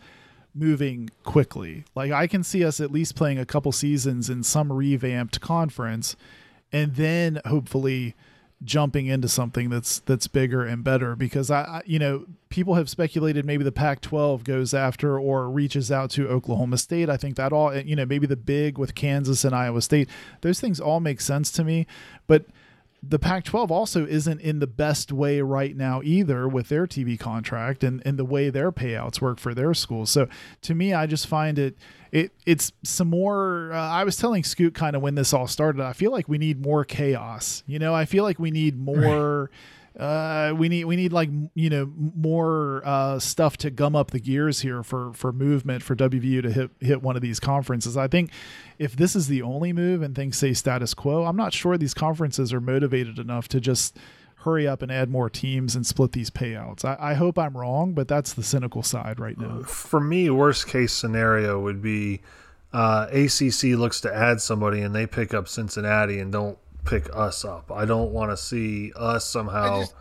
moving 0.54 1.10
quickly. 1.24 1.84
Like 1.94 2.10
I 2.10 2.26
can 2.26 2.42
see 2.42 2.64
us 2.64 2.80
at 2.80 2.90
least 2.90 3.16
playing 3.16 3.38
a 3.38 3.44
couple 3.44 3.70
seasons 3.70 4.30
in 4.30 4.44
some 4.44 4.72
revamped 4.72 5.42
conference 5.42 6.16
and 6.72 6.94
then 6.94 7.40
hopefully 7.44 8.14
jumping 8.64 9.06
into 9.06 9.28
something 9.28 9.68
that's 9.68 10.00
that's 10.00 10.26
bigger 10.26 10.64
and 10.64 10.82
better 10.82 11.14
because 11.14 11.50
I, 11.50 11.62
I 11.62 11.82
you 11.84 11.98
know 11.98 12.26
people 12.48 12.74
have 12.74 12.88
speculated 12.88 13.44
maybe 13.44 13.64
the 13.64 13.72
Pac-12 13.72 14.44
goes 14.44 14.72
after 14.72 15.18
or 15.18 15.50
reaches 15.50 15.92
out 15.92 16.10
to 16.10 16.28
Oklahoma 16.28 16.78
State. 16.78 17.10
I 17.10 17.16
think 17.16 17.36
that 17.36 17.52
all 17.52 17.74
you 17.76 17.96
know 17.96 18.06
maybe 18.06 18.26
the 18.26 18.36
big 18.36 18.78
with 18.78 18.94
Kansas 18.94 19.44
and 19.44 19.54
Iowa 19.54 19.82
State. 19.82 20.08
Those 20.40 20.60
things 20.60 20.80
all 20.80 21.00
make 21.00 21.20
sense 21.20 21.50
to 21.52 21.64
me, 21.64 21.86
but 22.26 22.46
the 23.08 23.18
Pac 23.18 23.44
12 23.44 23.70
also 23.70 24.06
isn't 24.06 24.40
in 24.40 24.58
the 24.58 24.66
best 24.66 25.12
way 25.12 25.40
right 25.40 25.76
now 25.76 26.00
either 26.04 26.48
with 26.48 26.68
their 26.68 26.86
TV 26.86 27.18
contract 27.18 27.84
and, 27.84 28.02
and 28.04 28.18
the 28.18 28.24
way 28.24 28.50
their 28.50 28.72
payouts 28.72 29.20
work 29.20 29.38
for 29.38 29.54
their 29.54 29.74
schools. 29.74 30.10
So 30.10 30.28
to 30.62 30.74
me, 30.74 30.92
I 30.92 31.06
just 31.06 31.26
find 31.26 31.58
it, 31.58 31.76
it 32.12 32.32
it's 32.46 32.72
some 32.82 33.08
more. 33.08 33.72
Uh, 33.72 33.78
I 33.78 34.04
was 34.04 34.16
telling 34.16 34.44
Scoot 34.44 34.74
kind 34.74 34.96
of 34.96 35.02
when 35.02 35.14
this 35.14 35.32
all 35.32 35.46
started, 35.46 35.82
I 35.82 35.92
feel 35.92 36.12
like 36.12 36.28
we 36.28 36.38
need 36.38 36.64
more 36.64 36.84
chaos. 36.84 37.62
You 37.66 37.78
know, 37.78 37.94
I 37.94 38.04
feel 38.04 38.24
like 38.24 38.38
we 38.38 38.50
need 38.50 38.78
more. 38.78 39.50
Uh, 39.98 40.52
we 40.56 40.68
need 40.68 40.84
we 40.86 40.96
need 40.96 41.12
like 41.12 41.30
you 41.54 41.70
know 41.70 41.92
more 41.96 42.82
uh, 42.84 43.18
stuff 43.18 43.56
to 43.56 43.70
gum 43.70 43.94
up 43.94 44.10
the 44.10 44.18
gears 44.18 44.60
here 44.60 44.82
for 44.82 45.12
for 45.12 45.32
movement 45.32 45.82
for 45.84 45.94
WVU 45.94 46.42
to 46.42 46.50
hit 46.50 46.70
hit 46.80 47.02
one 47.02 47.14
of 47.14 47.22
these 47.22 47.38
conferences. 47.38 47.96
I 47.96 48.08
think 48.08 48.30
if 48.78 48.96
this 48.96 49.14
is 49.14 49.28
the 49.28 49.42
only 49.42 49.72
move 49.72 50.02
and 50.02 50.14
things 50.16 50.36
say 50.36 50.52
status 50.52 50.94
quo, 50.94 51.24
I'm 51.24 51.36
not 51.36 51.52
sure 51.52 51.78
these 51.78 51.94
conferences 51.94 52.52
are 52.52 52.60
motivated 52.60 53.20
enough 53.20 53.46
to 53.48 53.60
just 53.60 53.96
hurry 54.38 54.66
up 54.66 54.82
and 54.82 54.92
add 54.92 55.08
more 55.08 55.30
teams 55.30 55.74
and 55.74 55.86
split 55.86 56.12
these 56.12 56.28
payouts. 56.28 56.84
I, 56.84 56.96
I 57.00 57.14
hope 57.14 57.38
I'm 57.38 57.56
wrong, 57.56 57.94
but 57.94 58.08
that's 58.08 58.34
the 58.34 58.42
cynical 58.42 58.82
side 58.82 59.18
right 59.18 59.38
now. 59.38 59.62
For 59.62 60.00
me, 60.00 60.28
worst 60.28 60.66
case 60.66 60.92
scenario 60.92 61.60
would 61.60 61.80
be 61.80 62.20
uh, 62.72 63.06
ACC 63.10 63.78
looks 63.78 64.00
to 64.02 64.14
add 64.14 64.40
somebody 64.40 64.82
and 64.82 64.94
they 64.94 65.06
pick 65.06 65.32
up 65.32 65.48
Cincinnati 65.48 66.18
and 66.18 66.32
don't 66.32 66.58
pick 66.84 67.08
us 67.14 67.44
up. 67.44 67.70
I 67.72 67.84
don't 67.84 68.12
want 68.12 68.30
to 68.30 68.36
see 68.36 68.92
us 68.96 69.24
somehow. 69.24 69.76
I 69.76 69.80
just- 69.80 69.94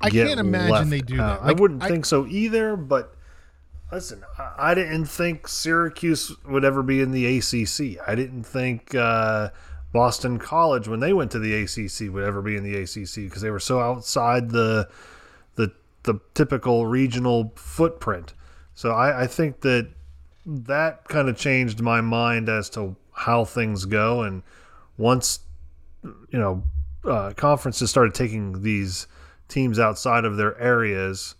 I 0.00 0.10
can't 0.10 0.40
imagine 0.40 0.90
they 0.90 1.00
do 1.00 1.20
out. 1.20 1.42
that. 1.42 1.48
I 1.48 1.52
wouldn't 1.52 1.82
I- 1.82 1.88
think 1.88 2.04
so 2.04 2.26
either. 2.26 2.76
But 2.76 3.14
listen, 3.92 4.22
I, 4.38 4.52
I 4.70 4.74
didn't 4.74 5.06
think 5.06 5.48
Syracuse 5.48 6.34
would 6.46 6.64
ever 6.64 6.82
be 6.82 7.00
in 7.00 7.10
the 7.12 7.38
ACC. 7.38 7.98
I 8.06 8.14
didn't 8.14 8.42
think 8.44 8.94
uh, 8.94 9.50
Boston 9.92 10.38
College, 10.38 10.88
when 10.88 11.00
they 11.00 11.12
went 11.12 11.30
to 11.30 11.38
the 11.38 11.54
ACC, 11.54 12.12
would 12.12 12.24
ever 12.24 12.42
be 12.42 12.56
in 12.56 12.64
the 12.64 12.76
ACC 12.76 13.14
because 13.28 13.40
they 13.40 13.50
were 13.50 13.60
so 13.60 13.80
outside 13.80 14.50
the 14.50 14.88
the 15.54 15.72
the 16.02 16.20
typical 16.34 16.86
regional 16.86 17.52
footprint. 17.56 18.34
So 18.74 18.90
I, 18.90 19.22
I 19.22 19.26
think 19.26 19.60
that 19.60 19.88
that 20.44 21.08
kind 21.08 21.28
of 21.28 21.38
changed 21.38 21.80
my 21.80 22.00
mind 22.02 22.48
as 22.48 22.68
to 22.70 22.96
how 23.12 23.44
things 23.44 23.84
go. 23.86 24.22
And 24.22 24.42
once 24.98 25.38
you 26.04 26.38
know 26.38 26.62
uh, 27.04 27.32
conferences 27.36 27.90
started 27.90 28.14
taking 28.14 28.62
these 28.62 29.06
teams 29.48 29.78
outside 29.78 30.24
of 30.24 30.36
their 30.36 30.58
areas, 30.60 31.34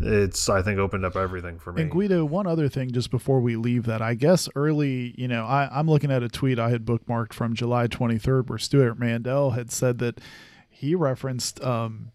it's 0.00 0.48
I 0.48 0.62
think 0.62 0.78
opened 0.78 1.04
up 1.04 1.16
everything 1.16 1.58
for 1.58 1.72
me. 1.72 1.82
And 1.82 1.90
Guido, 1.90 2.24
one 2.24 2.46
other 2.46 2.68
thing 2.68 2.90
just 2.92 3.10
before 3.10 3.40
we 3.40 3.56
leave 3.56 3.84
that, 3.86 4.02
I 4.02 4.14
guess 4.14 4.48
early, 4.54 5.14
you 5.16 5.28
know, 5.28 5.44
I, 5.44 5.68
I'm 5.72 5.88
looking 5.88 6.10
at 6.10 6.22
a 6.22 6.28
tweet 6.28 6.58
I 6.58 6.70
had 6.70 6.84
bookmarked 6.84 7.32
from 7.32 7.54
July 7.54 7.88
23rd 7.88 8.48
where 8.48 8.58
Stewart 8.58 8.98
Mandel 8.98 9.50
had 9.50 9.70
said 9.70 9.98
that 9.98 10.20
he 10.68 10.94
referenced 10.94 11.62
um, 11.62 12.12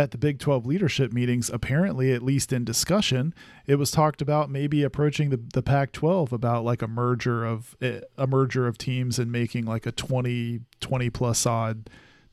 at 0.00 0.10
the 0.10 0.18
Big 0.18 0.38
12 0.40 0.66
leadership 0.66 1.12
meetings, 1.12 1.50
apparently, 1.50 2.12
at 2.12 2.22
least 2.22 2.52
in 2.52 2.64
discussion, 2.64 3.32
it 3.66 3.76
was 3.76 3.90
talked 3.90 4.20
about 4.20 4.50
maybe 4.50 4.82
approaching 4.82 5.30
the, 5.30 5.40
the 5.54 5.62
Pac 5.62 5.92
12 5.92 6.32
about 6.32 6.64
like 6.64 6.82
a 6.82 6.88
merger 6.88 7.44
of 7.44 7.76
a 7.80 8.26
merger 8.26 8.66
of 8.66 8.78
teams 8.78 9.18
and 9.18 9.30
making 9.30 9.66
like 9.66 9.86
a 9.86 9.92
20, 9.92 10.60
20 10.80 11.10
plus 11.10 11.46
odd 11.46 11.88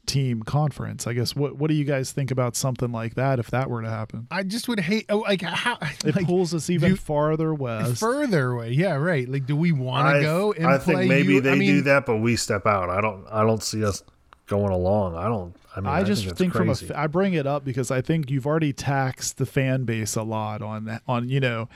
team 0.06 0.42
conference. 0.42 1.06
I 1.06 1.12
guess 1.12 1.36
what 1.36 1.58
what 1.58 1.68
do 1.68 1.74
you 1.76 1.84
guys 1.84 2.14
think 2.14 2.32
about 2.32 2.56
something 2.56 2.94
like 2.94 3.16
that 3.16 3.40
if 3.40 3.52
that 3.52 3.70
were 3.70 3.82
to 3.82 3.90
happen? 3.90 4.26
I 4.32 4.44
just 4.44 4.70
would 4.70 4.80
hate 4.80 5.06
oh, 5.10 5.18
like 5.20 5.42
how 5.42 5.78
It 6.06 6.16
like, 6.16 6.26
pulls 6.26 6.54
us 6.54 6.70
even 6.70 6.92
you- 6.92 6.96
farther 6.96 7.54
west. 7.54 8.00
further 8.00 8.52
away. 8.52 8.72
Yeah, 8.72 8.94
right. 8.96 9.28
Like, 9.28 9.46
do 9.46 9.56
we 9.58 9.74
want 9.74 10.16
to 10.16 10.22
go 10.22 10.54
and 10.54 10.66
I 10.66 10.78
play 10.78 10.96
think 10.96 11.10
maybe 11.10 11.34
you? 11.34 11.42
they 11.42 11.52
I 11.52 11.56
mean, 11.56 11.68
do 11.76 11.82
that, 11.82 12.06
but 12.06 12.18
we 12.18 12.38
step 12.38 12.66
out. 12.66 12.90
I 12.90 13.02
don't. 13.02 13.26
I 13.30 13.44
don't 13.44 13.62
see 13.62 13.84
us 13.84 14.02
going 14.48 14.72
along. 14.72 15.16
I 15.16 15.26
don't. 15.28 15.56
I 15.76 15.80
mean, 15.80 15.90
I 15.90 16.04
just 16.04 16.24
think, 16.26 16.38
think, 16.38 16.54
from 16.54 16.70
a 16.70 16.76
I 16.96 17.08
bring 17.08 17.34
it 17.34 17.46
up 17.46 17.64
because 17.64 17.92
I 17.92 18.02
think 18.02 18.32
you've 18.32 18.48
already 18.48 18.74
taxed 18.74 19.38
the 19.38 19.46
fan 19.46 19.84
base 19.84 20.16
a 20.16 20.24
lot 20.24 20.62
on 20.62 21.00
on 21.08 21.30
you 21.30 21.40
know 21.40 21.70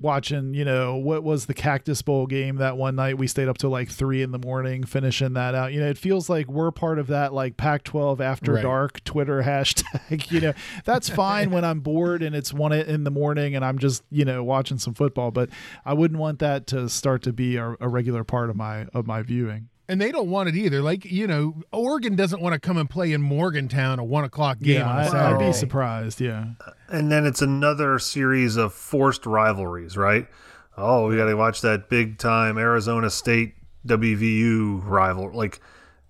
watching 0.00 0.54
you 0.54 0.64
know 0.64 0.96
what 0.96 1.24
was 1.24 1.46
the 1.46 1.54
Cactus 1.54 2.00
Bowl 2.02 2.26
game 2.26 2.56
that 2.56 2.76
one 2.76 2.94
night 2.94 3.18
we 3.18 3.26
stayed 3.26 3.48
up 3.48 3.58
till 3.58 3.70
like 3.70 3.88
three 3.90 4.22
in 4.22 4.30
the 4.30 4.38
morning 4.38 4.84
finishing 4.84 5.32
that 5.32 5.54
out. 5.54 5.72
You 5.72 5.80
know, 5.80 5.88
it 5.88 5.98
feels 5.98 6.28
like 6.28 6.46
we're 6.46 6.70
part 6.70 6.98
of 6.98 7.08
that 7.08 7.32
like 7.32 7.56
Pac-12 7.56 8.20
after 8.20 8.52
Right. 8.54 8.62
dark 8.62 9.02
Twitter 9.04 9.42
hashtag. 9.46 10.30
You 10.30 10.40
know, 10.40 10.52
that's 10.84 11.08
fine 11.08 11.50
when 11.50 11.64
I'm 11.64 11.80
bored 11.80 12.22
and 12.22 12.34
it's 12.36 12.52
one 12.52 12.72
in 12.72 13.04
the 13.04 13.10
morning 13.10 13.56
and 13.56 13.64
I'm 13.64 13.78
just 13.78 14.04
you 14.10 14.24
know 14.24 14.44
watching 14.44 14.78
some 14.78 14.94
football, 14.94 15.30
but 15.30 15.48
I 15.84 15.94
wouldn't 15.94 16.20
want 16.20 16.38
that 16.40 16.66
to 16.68 16.88
start 16.88 17.22
to 17.22 17.32
be 17.32 17.56
a, 17.56 17.76
a 17.80 17.88
regular 17.88 18.24
part 18.24 18.50
of 18.50 18.56
my 18.56 18.86
of 18.94 19.06
my 19.06 19.22
viewing. 19.22 19.68
And 19.88 20.00
they 20.00 20.10
don't 20.10 20.28
want 20.28 20.48
it 20.48 20.56
either. 20.56 20.82
Like, 20.82 21.04
you 21.04 21.26
know, 21.26 21.54
Oregon 21.72 22.16
doesn't 22.16 22.40
want 22.40 22.54
to 22.54 22.58
come 22.60 22.76
and 22.76 22.88
play 22.88 23.12
in 23.12 23.22
Morgantown 23.22 23.98
a 23.98 24.04
one 24.04 24.24
o'clock 24.24 24.58
game 24.58 24.80
yeah, 24.80 24.88
on 24.88 25.14
a 25.14 25.18
I, 25.18 25.32
I'd 25.32 25.38
be 25.38 25.52
surprised. 25.52 26.20
Yeah. 26.20 26.46
and 26.88 27.10
then 27.10 27.26
it's 27.26 27.42
another 27.42 27.98
series 27.98 28.56
of 28.56 28.72
forced 28.72 29.26
rivalries, 29.26 29.96
right? 29.96 30.26
Oh, 30.76 31.08
we 31.08 31.16
got 31.16 31.26
to 31.26 31.34
watch 31.34 31.62
that 31.62 31.88
big 31.88 32.18
time 32.18 32.58
Arizona 32.58 33.10
State 33.10 33.54
WVU 33.86 34.84
rival. 34.84 35.32
Like, 35.32 35.60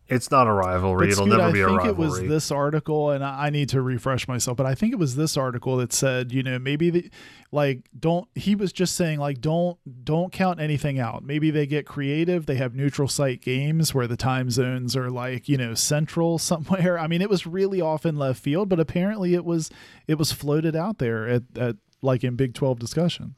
it's 0.09 0.31
not 0.31 0.47
a 0.47 0.53
rivalry. 0.53 1.07
But 1.07 1.13
It'll 1.13 1.27
Scoot, 1.27 1.39
never 1.39 1.49
I 1.49 1.53
be 1.53 1.61
a 1.61 1.67
rivalry. 1.67 1.83
I 1.83 1.87
think 1.87 1.99
it 1.99 2.01
was 2.01 2.21
this 2.23 2.51
article, 2.51 3.11
and 3.11 3.25
I 3.25 3.47
I 3.47 3.51
need 3.51 3.69
to 3.71 3.83
refresh 3.83 4.29
myself, 4.29 4.57
but 4.57 4.67
I 4.67 4.75
think 4.75 4.93
it 4.93 4.99
was 4.99 5.17
this 5.17 5.37
article 5.37 5.77
that 5.79 5.93
said, 5.93 6.33
you 6.33 6.43
know, 6.43 6.59
maybe 6.59 6.91
the, 6.91 7.11
like 7.53 7.89
don't. 7.99 8.29
He 8.35 8.55
was 8.55 8.73
just 8.73 8.97
saying 8.97 9.19
like 9.19 9.41
don't 9.41 9.79
don't 10.05 10.33
count 10.33 10.61
anything 10.61 10.99
out. 10.99 11.25
Maybe 11.25 11.51
they 11.51 11.67
get 11.67 11.87
creative. 11.87 12.47
They 12.47 12.57
have 12.57 12.75
neutral 12.75 13.09
site 13.09 13.41
games 13.41 13.95
where 13.95 14.07
the 14.07 14.17
time 14.17 14.51
zones 14.51 14.97
are 14.97 15.11
like 15.11 15.49
you 15.49 15.57
know 15.57 15.75
central 15.75 16.39
somewhere. 16.51 16.99
I 16.99 17.07
mean, 17.07 17.23
it 17.23 17.31
was 17.31 17.47
really 17.47 17.81
off 17.81 18.07
in 18.07 18.17
left 18.17 18.41
field, 18.41 18.69
but 18.69 18.81
apparently 18.81 19.35
it 19.35 19.45
was 19.45 19.71
it 20.07 20.19
was 20.19 20.33
floated 20.33 20.77
out 20.77 20.99
there 20.99 21.29
at 21.29 21.43
at 21.57 21.77
like 22.03 22.25
in 22.25 22.37
Big 22.37 22.55
Twelve 22.55 22.79
discussions. 22.79 23.35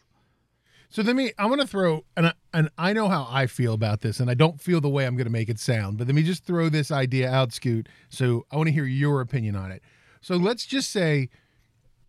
So 0.90 1.02
let 1.02 1.16
me. 1.16 1.32
I'm 1.38 1.48
going 1.48 1.60
to 1.60 1.66
throw, 1.66 2.04
and 2.16 2.28
I, 2.28 2.32
and 2.54 2.70
I 2.78 2.94
know 2.94 3.08
how 3.08 3.28
I 3.30 3.46
feel 3.46 3.74
about 3.74 4.00
this, 4.00 4.20
and 4.20 4.30
I 4.30 4.34
don't 4.34 4.58
feel 4.58 4.80
the 4.80 4.88
way 4.88 5.04
I'm 5.06 5.16
going 5.16 5.26
to 5.26 5.30
make 5.30 5.50
it 5.50 5.58
sound. 5.58 5.98
But 5.98 6.06
let 6.06 6.16
me 6.16 6.22
just 6.22 6.44
throw 6.44 6.70
this 6.70 6.90
idea 6.90 7.30
out, 7.30 7.52
Scoot. 7.52 7.90
So 8.08 8.46
I 8.50 8.56
want 8.56 8.68
to 8.68 8.72
hear 8.72 8.86
your 8.86 9.20
opinion 9.20 9.54
on 9.54 9.70
it. 9.70 9.82
So 10.22 10.36
let's 10.36 10.64
just 10.64 10.90
say 10.90 11.28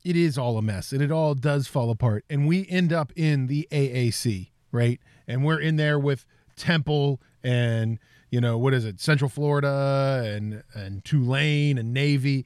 it 0.04 0.16
is 0.16 0.38
all 0.38 0.58
a 0.58 0.62
mess, 0.62 0.92
and 0.92 1.02
it 1.02 1.12
all 1.12 1.36
does 1.36 1.68
fall 1.68 1.90
apart, 1.90 2.24
and 2.30 2.48
we 2.48 2.68
end 2.70 2.92
up 2.94 3.12
in 3.16 3.48
the 3.48 3.68
AAC, 3.72 4.50
right? 4.72 5.00
And 5.28 5.44
we're 5.44 5.60
in 5.60 5.76
there 5.76 6.00
with 6.00 6.26
Temple 6.56 7.22
and 7.44 8.00
you 8.32 8.42
know 8.42 8.58
what 8.58 8.74
is 8.74 8.86
it, 8.86 9.00
Central 9.00 9.30
Florida 9.30 10.24
and 10.26 10.64
and 10.74 11.04
Tulane 11.06 11.78
and 11.78 11.94
Navy. 11.94 12.46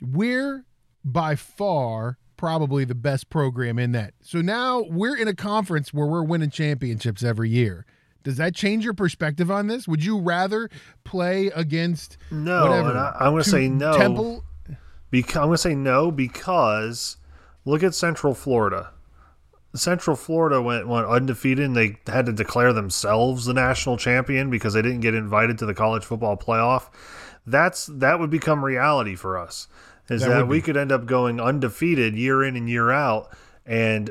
We're 0.00 0.64
by 1.04 1.34
far 1.36 2.18
probably 2.36 2.84
the 2.84 2.94
best 2.94 3.30
program 3.30 3.78
in 3.78 3.92
that. 3.92 4.14
So 4.20 4.40
now 4.40 4.82
we're 4.88 5.16
in 5.16 5.26
a 5.28 5.34
conference 5.34 5.92
where 5.92 6.06
we're 6.06 6.22
winning 6.22 6.50
championships 6.50 7.24
every 7.24 7.50
year. 7.50 7.84
Does 8.22 8.36
that 8.36 8.54
change 8.54 8.84
your 8.84 8.94
perspective 8.94 9.50
on 9.50 9.66
this? 9.68 9.88
Would 9.88 10.04
you 10.04 10.18
rather 10.20 10.68
play 11.04 11.46
against 11.54 12.18
No, 12.30 12.62
whatever? 12.66 12.90
I- 12.96 13.16
I'm 13.20 13.32
gonna 13.32 13.44
say 13.44 13.68
no. 13.68 13.96
Temple. 13.96 14.44
Bec- 15.10 15.36
I'm 15.36 15.44
going 15.46 15.54
to 15.54 15.58
say 15.58 15.74
no 15.74 16.10
because 16.10 17.16
look 17.64 17.82
at 17.82 17.94
Central 17.94 18.34
Florida. 18.34 18.90
Central 19.74 20.16
Florida 20.16 20.60
went, 20.60 20.88
went 20.88 21.06
undefeated 21.06 21.64
and 21.64 21.76
they 21.76 21.98
had 22.06 22.26
to 22.26 22.32
declare 22.32 22.72
themselves 22.72 23.44
the 23.44 23.54
national 23.54 23.96
champion 23.96 24.50
because 24.50 24.74
they 24.74 24.82
didn't 24.82 25.00
get 25.00 25.14
invited 25.14 25.58
to 25.58 25.66
the 25.66 25.74
college 25.74 26.04
football 26.04 26.36
playoff. 26.36 26.88
That's 27.46 27.86
that 27.86 28.18
would 28.18 28.30
become 28.30 28.64
reality 28.64 29.14
for 29.14 29.38
us. 29.38 29.68
Is 30.08 30.22
That 30.22 30.28
that, 30.30 30.48
we 30.48 30.58
be. 30.58 30.62
could 30.62 30.76
end 30.76 30.90
up 30.90 31.06
going 31.06 31.40
undefeated 31.40 32.16
year 32.16 32.42
in 32.42 32.56
and 32.56 32.68
year 32.68 32.90
out 32.90 33.30
and 33.66 34.10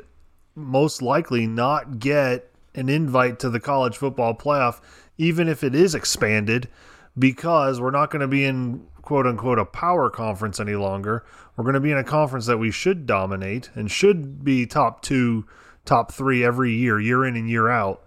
most 0.56 1.02
likely 1.02 1.48
not 1.48 2.00
get 2.00 2.52
an 2.76 2.90
invite 2.90 3.40
to 3.40 3.50
the 3.50 3.60
college 3.60 3.98
football 3.98 4.36
playoff, 4.36 4.80
even 5.18 5.48
if 5.48 5.64
it 5.64 5.74
is 5.74 5.96
expanded, 5.96 6.68
because 7.18 7.82
we're 7.82 7.92
not 7.92 8.12
going 8.12 8.22
to 8.22 8.28
be 8.28 8.46
in 8.46 8.86
quote 9.08 9.26
unquote 9.26 9.58
a 9.58 9.64
power 9.64 10.10
conference 10.10 10.60
any 10.60 10.76
longer. 10.76 11.24
We're 11.56 11.64
going 11.64 11.76
to 11.76 11.80
be 11.80 11.94
in 11.94 11.98
a 11.98 12.04
conference 12.04 12.46
that 12.48 12.58
we 12.58 12.72
should 12.72 13.06
dominate 13.06 13.70
and 13.74 13.90
should 13.90 14.44
be 14.44 14.66
top 14.66 15.02
two, 15.02 15.46
top 15.86 16.12
three 16.12 16.44
every 16.44 16.74
year, 16.74 17.00
year 17.00 17.24
in 17.24 17.38
and 17.38 17.50
year 17.50 17.70
out. 17.70 18.04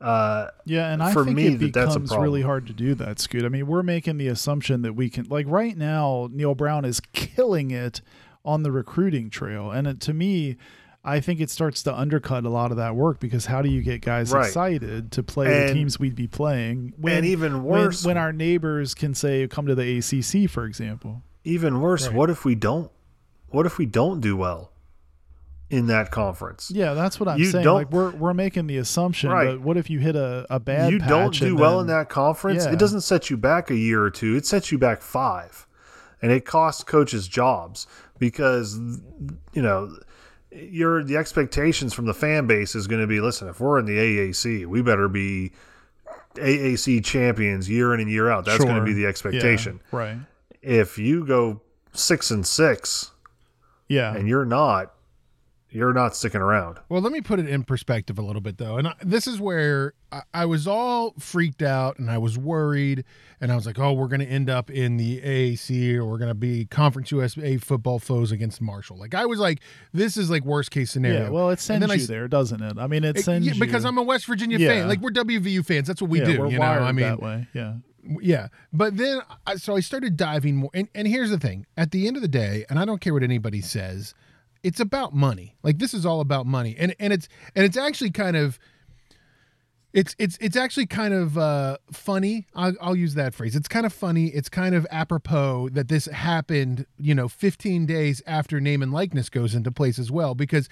Uh, 0.00 0.46
Yeah, 0.64 0.90
and 0.90 1.02
I 1.02 1.12
For 1.12 1.22
think 1.22 1.36
me, 1.36 1.46
it 1.48 1.58
that 1.58 1.72
that's 1.74 1.96
a 1.96 2.00
becomes 2.00 2.16
really 2.18 2.40
hard 2.40 2.66
to 2.68 2.72
do 2.72 2.94
that, 2.94 3.18
Scoot. 3.18 3.44
I 3.44 3.50
mean, 3.50 3.66
we're 3.66 3.82
making 3.82 4.16
the 4.16 4.28
assumption 4.28 4.80
that 4.80 4.94
we 4.94 5.10
can, 5.10 5.26
like 5.28 5.44
right 5.46 5.76
now, 5.76 6.30
Neal 6.32 6.54
Brown 6.54 6.86
is 6.86 7.00
killing 7.12 7.70
it 7.70 8.00
on 8.42 8.62
the 8.62 8.72
recruiting 8.72 9.28
trail, 9.28 9.70
and 9.70 9.86
it, 9.86 10.00
to 10.00 10.14
me, 10.14 10.56
I 11.04 11.20
think 11.20 11.40
it 11.40 11.48
starts 11.48 11.82
to 11.84 11.94
undercut 11.96 12.44
a 12.44 12.50
lot 12.50 12.70
of 12.70 12.76
that 12.76 12.94
work 12.96 13.20
because 13.20 13.46
how 13.46 13.62
do 13.62 13.70
you 13.70 13.82
get 13.82 14.02
guys 14.02 14.30
Right. 14.32 14.46
excited 14.46 15.12
to 15.12 15.22
play 15.22 15.66
the 15.68 15.72
teams 15.74 15.98
we'd 15.98 16.14
be 16.16 16.26
playing? 16.26 16.92
When, 16.98 17.18
and 17.18 17.26
even 17.26 17.62
worse, 17.62 18.04
when, 18.04 18.16
our 18.18 18.32
neighbors 18.32 18.94
can 18.94 19.14
say, 19.14 19.46
"Come 19.48 19.66
to 19.66 19.74
the 19.74 19.98
ACC," 19.98 20.46
for 20.50 20.64
example. 20.64 21.22
even 21.44 21.80
worse, 21.80 22.08
Right. 22.08 22.16
what 22.16 22.28
if 22.30 22.44
we 22.44 22.54
don't? 22.54 22.90
What 23.48 23.64
if 23.64 23.78
we 23.78 23.86
don't 23.86 24.20
do 24.20 24.36
well 24.36 24.70
in 25.70 25.86
that 25.86 26.10
conference? 26.10 26.70
Yeah, 26.70 26.92
that's 26.92 27.18
what 27.18 27.26
I'm 27.28 27.38
You 27.38 27.46
saying. 27.46 27.64
don't- 27.64 27.76
Like 27.76 27.90
we're 27.92 28.10
we're 28.10 28.34
making 28.34 28.66
the 28.66 28.76
assumption, 28.76 29.30
Right. 29.30 29.46
but 29.46 29.60
what 29.62 29.78
if 29.78 29.88
you 29.88 30.00
hit 30.00 30.14
a, 30.16 30.46
a 30.50 30.60
bad 30.60 30.92
you 30.92 30.98
don't 30.98 31.32
do 31.32 31.46
and 31.46 31.58
well 31.58 31.80
in 31.80 31.86
that 31.86 32.10
conference, 32.10 32.66
Yeah. 32.66 32.72
it 32.72 32.78
doesn't 32.78 33.00
set 33.02 33.30
you 33.30 33.38
back 33.38 33.70
a 33.70 33.76
year 33.76 34.02
or 34.02 34.10
two. 34.10 34.36
It 34.36 34.44
sets 34.44 34.70
you 34.72 34.76
back 34.78 35.00
five, 35.00 35.66
and 36.20 36.30
it 36.32 36.44
costs 36.44 36.84
coaches 36.84 37.28
jobs 37.28 37.86
because 38.18 38.78
you 39.54 39.62
know 39.62 39.96
your 40.50 41.02
the 41.04 41.16
expectations 41.16 41.92
from 41.94 42.06
the 42.06 42.14
fan 42.14 42.46
base 42.46 42.74
is 42.74 42.86
going 42.86 43.00
to 43.00 43.06
be 43.06 43.20
listen. 43.20 43.48
If 43.48 43.60
we're 43.60 43.78
in 43.78 43.84
the 43.86 43.96
AAC, 43.96 44.66
we 44.66 44.82
better 44.82 45.08
be 45.08 45.52
AAC 46.34 47.04
champions 47.04 47.68
year 47.68 47.94
in 47.94 48.00
and 48.00 48.10
year 48.10 48.30
out. 48.30 48.44
That's 48.44 48.64
going 48.64 48.76
to 48.76 48.84
be 48.84 48.92
the 48.92 49.02
Yeah, 49.02 49.08
expectation. 49.08 49.80
right? 49.92 50.18
If 50.62 50.98
you 50.98 51.24
go 51.26 51.60
six 51.92 52.30
and 52.30 52.46
six 52.46 53.10
Yeah, 53.88 54.14
and 54.14 54.28
you're 54.28 54.44
not, 54.44 54.94
you're 55.70 55.92
not 55.92 56.16
sticking 56.16 56.40
around. 56.40 56.78
Well, 56.88 57.02
let 57.02 57.12
me 57.12 57.20
put 57.20 57.38
it 57.38 57.48
in 57.48 57.62
perspective 57.62 58.18
a 58.18 58.22
little 58.22 58.40
bit, 58.40 58.56
though. 58.58 58.78
And 58.78 58.88
I, 58.88 58.94
this 59.02 59.26
is 59.26 59.38
where 59.40 59.92
I, 60.10 60.22
I 60.32 60.46
was 60.46 60.66
all 60.66 61.14
freaked 61.18 61.62
out 61.62 61.98
and 61.98 62.10
I 62.10 62.16
was 62.18 62.38
worried. 62.38 63.04
And 63.40 63.52
I 63.52 63.54
was 63.54 63.66
like, 63.66 63.78
oh, 63.78 63.92
we're 63.92 64.08
going 64.08 64.20
to 64.20 64.26
end 64.26 64.48
up 64.50 64.70
in 64.70 64.96
the 64.96 65.20
AAC 65.20 65.94
or 65.96 66.06
we're 66.06 66.18
going 66.18 66.30
to 66.30 66.34
be 66.34 66.64
Conference 66.64 67.10
USA 67.12 67.56
football 67.58 67.98
foes 67.98 68.32
against 68.32 68.60
Marshall. 68.60 68.96
Like, 68.98 69.14
I 69.14 69.26
was 69.26 69.38
like, 69.38 69.60
this 69.92 70.16
is 70.16 70.30
like 70.30 70.44
worst 70.44 70.70
case 70.70 70.90
scenario. 70.90 71.24
yeah. 71.24 71.28
Well, 71.30 71.48
it 71.48 71.52
And 71.52 71.60
sends 71.60 71.80
then 71.82 71.90
I 71.90 71.94
you 71.94 72.00
s- 72.02 72.06
there, 72.08 72.26
doesn't 72.28 72.62
it? 72.62 72.78
I 72.78 72.86
mean, 72.86 73.04
it 73.04 73.16
It- 73.18 73.24
sends 73.24 73.46
yeah, 73.46 73.52
you 73.52 73.60
because 73.60 73.84
I'm 73.84 73.98
a 73.98 74.02
West 74.02 74.26
Virginia 74.26 74.58
Yeah. 74.58 74.68
fan. 74.70 74.88
Like, 74.88 75.00
we're 75.00 75.10
WVU 75.10 75.64
fans. 75.64 75.86
That's 75.86 76.00
what 76.00 76.10
we 76.10 76.20
yeah, 76.20 76.24
do. 76.24 76.38
We're 76.40 76.46
you 76.48 76.52
know, 76.58 76.60
wired 76.60 76.82
I 76.82 76.92
mean, 76.92 77.06
that 77.06 77.20
way. 77.20 77.46
Yeah. 77.52 77.74
yeah 78.22 78.48
but 78.72 78.96
then 78.96 79.20
I, 79.46 79.56
so 79.56 79.76
i 79.76 79.80
started 79.80 80.16
diving 80.16 80.56
more 80.56 80.70
and, 80.72 80.88
and 80.94 81.06
here's 81.06 81.28
the 81.28 81.36
thing 81.38 81.66
at 81.76 81.90
the 81.90 82.06
end 82.06 82.16
of 82.16 82.22
the 82.22 82.28
day 82.28 82.64
and 82.70 82.78
i 82.78 82.86
don't 82.86 83.00
care 83.02 83.12
what 83.12 83.22
anybody 83.22 83.60
says 83.60 84.14
it's 84.62 84.80
about 84.80 85.14
money 85.14 85.56
like 85.62 85.78
this 85.78 85.94
is 85.94 86.04
all 86.04 86.20
about 86.20 86.46
money 86.46 86.74
and 86.78 86.94
and 86.98 87.12
it's 87.12 87.28
and 87.54 87.64
it's 87.64 87.76
actually 87.76 88.10
kind 88.10 88.36
of 88.36 88.58
it's 89.92 90.14
it's 90.18 90.36
it's 90.40 90.56
actually 90.56 90.86
kind 90.86 91.14
of 91.14 91.38
uh, 91.38 91.78
funny. 91.90 92.46
I'll, 92.54 92.74
I'll 92.80 92.96
use 92.96 93.14
that 93.14 93.34
phrase. 93.34 93.56
It's 93.56 93.68
kind 93.68 93.86
of 93.86 93.92
funny. 93.92 94.26
It's 94.26 94.48
kind 94.48 94.74
of 94.74 94.86
apropos 94.90 95.70
that 95.70 95.88
this 95.88 96.06
happened, 96.06 96.86
you 96.98 97.14
know, 97.14 97.26
15 97.26 97.86
days 97.86 98.22
after 98.26 98.60
name 98.60 98.82
and 98.82 98.92
likeness 98.92 99.30
goes 99.30 99.54
into 99.54 99.72
place 99.72 99.98
as 99.98 100.10
well, 100.10 100.34
because 100.34 100.68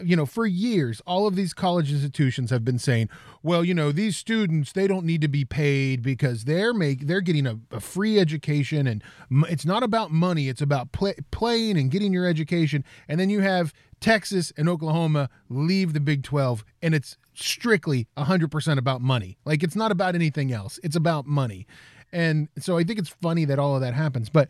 you 0.00 0.16
know, 0.16 0.26
for 0.26 0.46
years, 0.46 1.02
all 1.06 1.26
of 1.26 1.34
these 1.34 1.52
college 1.52 1.90
institutions 1.90 2.50
have 2.50 2.64
been 2.64 2.78
saying, 2.78 3.08
well, 3.42 3.64
you 3.64 3.74
know, 3.74 3.92
these 3.92 4.16
students 4.16 4.72
they 4.72 4.86
don't 4.86 5.04
need 5.04 5.20
to 5.20 5.28
be 5.28 5.44
paid 5.44 6.02
because 6.02 6.44
they're 6.44 6.72
make 6.74 7.06
they're 7.06 7.20
getting 7.20 7.46
a, 7.46 7.58
a 7.70 7.80
free 7.80 8.18
education, 8.18 8.86
and 8.86 9.02
it's 9.48 9.64
not 9.64 9.82
about 9.82 10.10
money; 10.10 10.48
it's 10.48 10.62
about 10.62 10.92
play, 10.92 11.14
playing 11.30 11.76
and 11.76 11.90
getting 11.90 12.12
your 12.12 12.26
education. 12.26 12.84
And 13.08 13.18
then 13.18 13.30
you 13.30 13.40
have 13.40 13.72
Texas 14.00 14.52
and 14.56 14.68
Oklahoma 14.68 15.30
leave 15.48 15.92
the 15.92 16.00
Big 16.00 16.22
Twelve, 16.22 16.64
and 16.82 16.94
it's 16.94 17.16
strictly 17.34 18.08
100% 18.16 18.78
about 18.78 19.00
money. 19.00 19.38
Like 19.44 19.62
it's 19.62 19.76
not 19.76 19.90
about 19.90 20.14
anything 20.14 20.52
else; 20.52 20.78
it's 20.82 20.96
about 20.96 21.26
money. 21.26 21.66
And 22.12 22.48
so 22.58 22.78
I 22.78 22.84
think 22.84 22.98
it's 22.98 23.10
funny 23.10 23.44
that 23.44 23.58
all 23.58 23.74
of 23.74 23.80
that 23.82 23.94
happens, 23.94 24.30
but 24.30 24.48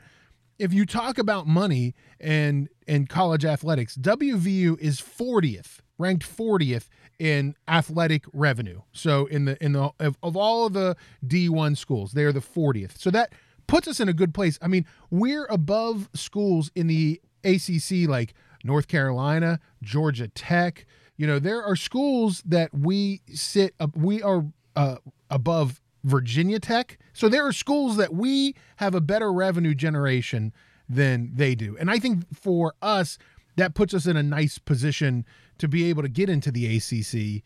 if 0.58 0.72
you 0.72 0.84
talk 0.84 1.18
about 1.18 1.46
money 1.46 1.94
and 2.20 2.68
and 2.86 3.08
college 3.08 3.44
athletics, 3.44 3.96
WVU 3.96 4.78
is 4.80 5.00
40th, 5.00 5.78
ranked 5.98 6.26
40th 6.26 6.88
in 7.18 7.54
athletic 7.66 8.24
revenue. 8.32 8.82
So 8.92 9.26
in 9.26 9.44
the 9.44 9.62
in 9.62 9.72
the 9.72 9.90
of, 10.00 10.16
of 10.22 10.36
all 10.36 10.66
of 10.66 10.72
the 10.72 10.96
D1 11.26 11.76
schools, 11.76 12.12
they 12.12 12.24
are 12.24 12.32
the 12.32 12.40
40th. 12.40 12.98
So 12.98 13.10
that 13.10 13.32
puts 13.66 13.88
us 13.88 14.00
in 14.00 14.08
a 14.08 14.12
good 14.12 14.34
place. 14.34 14.58
I 14.60 14.68
mean, 14.68 14.86
we're 15.10 15.46
above 15.46 16.08
schools 16.14 16.70
in 16.74 16.86
the 16.86 17.20
ACC 17.44 18.08
like 18.08 18.34
North 18.64 18.88
Carolina, 18.88 19.60
Georgia 19.82 20.28
Tech. 20.28 20.86
You 21.16 21.26
know, 21.26 21.38
there 21.38 21.62
are 21.62 21.76
schools 21.76 22.42
that 22.46 22.72
we 22.74 23.22
sit 23.32 23.74
we 23.94 24.22
are 24.22 24.44
uh, 24.76 24.96
above 25.30 25.80
Virginia 26.04 26.58
Tech. 26.58 26.98
So 27.12 27.28
there 27.28 27.46
are 27.46 27.52
schools 27.52 27.96
that 27.96 28.14
we 28.14 28.54
have 28.76 28.94
a 28.94 29.00
better 29.00 29.32
revenue 29.32 29.74
generation 29.74 30.52
than 30.88 31.32
they 31.34 31.54
do. 31.54 31.76
And 31.78 31.90
I 31.90 31.98
think 31.98 32.24
for 32.34 32.74
us, 32.80 33.18
that 33.56 33.74
puts 33.74 33.92
us 33.92 34.06
in 34.06 34.16
a 34.16 34.22
nice 34.22 34.58
position 34.58 35.26
to 35.58 35.68
be 35.68 35.88
able 35.90 36.02
to 36.02 36.08
get 36.08 36.30
into 36.30 36.50
the 36.50 36.76
ACC. 36.76 37.42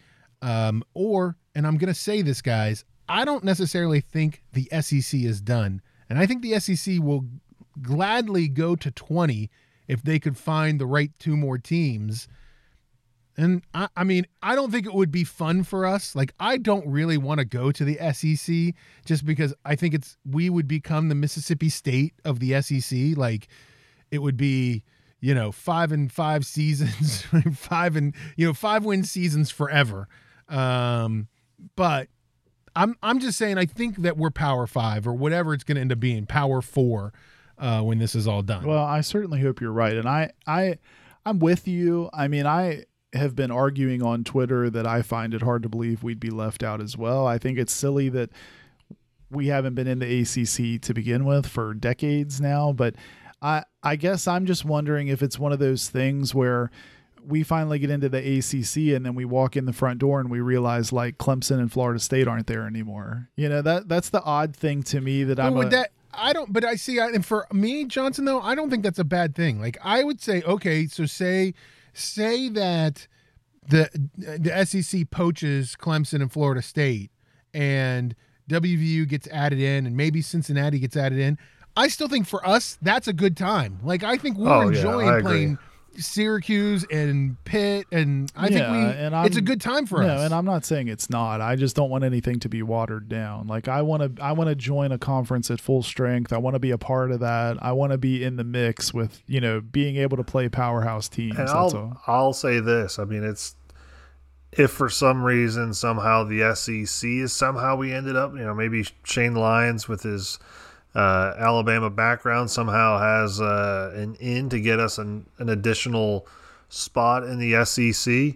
Um, 0.46 0.84
or, 0.94 1.36
and 1.54 1.66
I'm 1.66 1.78
going 1.78 1.92
to 1.92 1.98
say 1.98 2.22
this, 2.22 2.42
guys, 2.42 2.84
I 3.08 3.24
don't 3.24 3.44
necessarily 3.44 4.00
think 4.00 4.42
the 4.52 4.68
SEC 4.80 5.20
is 5.20 5.40
done. 5.40 5.80
And 6.08 6.18
I 6.18 6.26
think 6.26 6.42
the 6.42 6.58
SEC 6.60 6.98
will 7.00 7.24
gladly 7.80 8.48
go 8.48 8.76
to 8.76 8.90
20 8.90 9.50
if 9.88 10.02
they 10.02 10.18
could 10.18 10.36
find 10.36 10.78
the 10.78 10.86
right 10.86 11.10
two 11.18 11.36
more 11.36 11.58
teams. 11.58 12.28
And 13.36 13.62
I, 13.72 13.88
I, 13.96 14.04
mean, 14.04 14.26
I 14.42 14.54
don't 14.54 14.70
think 14.70 14.86
it 14.86 14.92
would 14.92 15.10
be 15.10 15.24
fun 15.24 15.64
for 15.64 15.86
us. 15.86 16.14
Like, 16.14 16.34
I 16.38 16.58
don't 16.58 16.86
really 16.86 17.16
want 17.16 17.38
to 17.38 17.44
go 17.44 17.72
to 17.72 17.84
the 17.84 17.96
SEC 18.12 18.74
just 19.06 19.24
because 19.24 19.54
I 19.64 19.74
think 19.74 19.94
it's 19.94 20.16
we 20.28 20.50
would 20.50 20.68
become 20.68 21.08
the 21.08 21.14
Mississippi 21.14 21.70
State 21.70 22.14
of 22.24 22.40
the 22.40 22.60
SEC. 22.60 23.16
Like, 23.16 23.48
it 24.10 24.18
would 24.20 24.36
be, 24.36 24.82
you 25.20 25.34
know, 25.34 25.50
five 25.50 25.92
and 25.92 26.12
five 26.12 26.44
seasons, 26.46 27.22
five 27.54 27.96
and 27.96 28.14
you 28.36 28.46
know, 28.46 28.52
five 28.52 28.84
win 28.84 29.02
seasons 29.04 29.50
forever. 29.50 30.08
Um, 30.48 31.28
but 31.76 32.08
I'm 32.76 32.96
I'm 33.02 33.18
just 33.18 33.38
saying 33.38 33.58
I 33.58 33.66
think 33.66 34.02
that 34.02 34.16
we're 34.16 34.30
Power 34.30 34.66
Five 34.66 35.06
or 35.06 35.14
whatever 35.14 35.54
it's 35.54 35.64
going 35.64 35.76
to 35.76 35.80
end 35.80 35.92
up 35.92 36.00
being, 36.00 36.26
Power 36.26 36.60
Four, 36.60 37.12
uh, 37.58 37.80
when 37.80 37.98
this 37.98 38.14
is 38.14 38.26
all 38.26 38.42
done. 38.42 38.64
Well, 38.64 38.84
I 38.84 39.00
certainly 39.00 39.40
hope 39.40 39.60
you're 39.60 39.72
right, 39.72 39.96
and 39.96 40.08
I 40.08 40.32
I 40.46 40.78
I'm 41.24 41.38
with 41.38 41.68
you. 41.68 42.10
I 42.12 42.28
mean, 42.28 42.46
I 42.46 42.84
have 43.12 43.36
been 43.36 43.50
arguing 43.50 44.02
on 44.02 44.24
Twitter 44.24 44.70
that 44.70 44.86
I 44.86 45.02
find 45.02 45.34
it 45.34 45.42
hard 45.42 45.62
to 45.64 45.68
believe 45.68 46.02
we'd 46.02 46.20
be 46.20 46.30
left 46.30 46.62
out 46.62 46.80
as 46.80 46.96
well. 46.96 47.26
I 47.26 47.38
think 47.38 47.58
it's 47.58 47.72
silly 47.72 48.08
that 48.10 48.30
we 49.30 49.48
haven't 49.48 49.74
been 49.74 49.86
in 49.86 49.98
the 49.98 50.20
ACC 50.20 50.80
to 50.82 50.94
begin 50.94 51.24
with 51.24 51.46
for 51.46 51.74
decades 51.74 52.40
now, 52.40 52.72
but 52.72 52.94
I 53.40 53.64
I 53.82 53.96
guess 53.96 54.26
I'm 54.26 54.46
just 54.46 54.64
wondering 54.64 55.08
if 55.08 55.22
it's 55.22 55.38
one 55.38 55.52
of 55.52 55.58
those 55.58 55.88
things 55.88 56.34
where 56.34 56.70
we 57.24 57.42
finally 57.42 57.78
get 57.78 57.90
into 57.90 58.08
the 58.08 58.18
ACC 58.18 58.94
and 58.94 59.06
then 59.06 59.14
we 59.14 59.24
walk 59.24 59.56
in 59.56 59.64
the 59.64 59.72
front 59.72 59.98
door 59.98 60.20
and 60.20 60.30
we 60.30 60.40
realize 60.40 60.92
like 60.92 61.18
Clemson 61.18 61.58
and 61.58 61.70
Florida 61.70 62.00
State 62.00 62.26
aren't 62.26 62.46
there 62.46 62.66
anymore. 62.66 63.28
You 63.36 63.48
know 63.48 63.62
that 63.62 63.88
that's 63.88 64.10
the 64.10 64.22
odd 64.22 64.56
thing 64.56 64.82
to 64.84 65.00
me 65.00 65.24
that 65.24 65.38
I'm. 65.38 65.56
A, 65.56 65.68
that 65.68 65.90
I 66.14 66.32
don't, 66.32 66.52
but 66.52 66.64
I 66.64 66.76
see. 66.76 66.98
And 66.98 67.24
for 67.24 67.46
me, 67.52 67.84
Johnson, 67.84 68.24
though, 68.24 68.40
I 68.40 68.54
don't 68.54 68.70
think 68.70 68.82
that's 68.82 68.98
a 68.98 69.04
bad 69.04 69.34
thing. 69.34 69.60
Like 69.60 69.78
I 69.82 70.04
would 70.04 70.20
say, 70.20 70.42
okay, 70.42 70.86
so 70.86 71.06
say 71.06 71.54
say 71.92 72.48
that 72.50 73.06
the 73.68 73.88
the 74.16 74.64
SEC 74.64 75.10
poaches 75.10 75.76
Clemson 75.78 76.20
and 76.20 76.32
Florida 76.32 76.62
State, 76.62 77.10
and 77.54 78.14
WVU 78.48 79.08
gets 79.08 79.28
added 79.28 79.60
in, 79.60 79.86
and 79.86 79.96
maybe 79.96 80.20
Cincinnati 80.20 80.78
gets 80.78 80.96
added 80.96 81.18
in. 81.18 81.38
I 81.76 81.88
still 81.88 82.08
think 82.08 82.26
for 82.26 82.46
us 82.46 82.78
that's 82.82 83.08
a 83.08 83.12
good 83.12 83.36
time. 83.36 83.78
Like 83.82 84.02
I 84.02 84.16
think 84.16 84.36
we're 84.36 84.50
oh, 84.50 84.68
enjoying 84.68 85.06
yeah, 85.06 85.20
playing 85.20 85.58
Syracuse 85.96 86.84
and 86.90 87.42
Pitt, 87.44 87.86
and 87.92 88.30
I 88.36 88.48
yeah, 88.48 88.48
think 88.48 88.70
we 88.70 89.02
and 89.02 89.16
I'm, 89.16 89.26
it's 89.26 89.36
a 89.36 89.42
good 89.42 89.60
time 89.60 89.86
for 89.86 90.02
no, 90.02 90.08
us. 90.08 90.20
And 90.22 90.34
I'm 90.34 90.44
not 90.44 90.64
saying 90.64 90.88
it's 90.88 91.10
not. 91.10 91.40
I 91.40 91.56
just 91.56 91.76
don't 91.76 91.90
want 91.90 92.04
anything 92.04 92.40
to 92.40 92.48
be 92.48 92.62
watered 92.62 93.08
down. 93.08 93.46
Like 93.46 93.68
I 93.68 93.82
want 93.82 94.16
to, 94.16 94.22
I 94.22 94.32
want 94.32 94.48
to 94.48 94.54
join 94.54 94.92
a 94.92 94.98
conference 94.98 95.50
at 95.50 95.60
full 95.60 95.82
strength. 95.82 96.32
I 96.32 96.38
want 96.38 96.54
to 96.54 96.60
be 96.60 96.70
a 96.70 96.78
part 96.78 97.10
of 97.12 97.20
that. 97.20 97.62
I 97.62 97.72
want 97.72 97.92
to 97.92 97.98
be 97.98 98.24
in 98.24 98.36
the 98.36 98.44
mix 98.44 98.92
with 98.94 99.22
you 99.26 99.40
know 99.40 99.60
being 99.60 99.96
able 99.96 100.16
to 100.16 100.24
play 100.24 100.48
powerhouse 100.48 101.08
teams. 101.08 101.38
And 101.38 101.48
I'll 101.48 102.00
I'll 102.06 102.32
say 102.32 102.60
this. 102.60 102.98
I 102.98 103.04
mean, 103.04 103.24
it's 103.24 103.54
if 104.52 104.70
for 104.70 104.88
some 104.88 105.22
reason 105.22 105.72
somehow 105.72 106.24
the 106.24 106.54
SEC 106.54 107.08
is 107.08 107.32
somehow 107.32 107.76
we 107.76 107.92
ended 107.92 108.16
up, 108.16 108.32
you 108.32 108.44
know, 108.44 108.54
maybe 108.54 108.84
Shane 109.04 109.34
Lyons 109.34 109.88
with 109.88 110.02
his 110.02 110.38
uh, 110.94 111.34
Alabama 111.38 111.90
background 111.90 112.50
somehow 112.50 112.98
has 112.98 113.40
uh, 113.40 113.92
an 113.94 114.14
in 114.16 114.48
to 114.50 114.60
get 114.60 114.78
us 114.78 114.98
an, 114.98 115.26
an 115.38 115.48
additional 115.48 116.26
spot 116.68 117.24
in 117.24 117.38
the 117.38 117.64
SEC, 117.64 118.34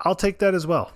I'll 0.00 0.14
take 0.14 0.38
that 0.38 0.54
as 0.54 0.66
well. 0.66 0.92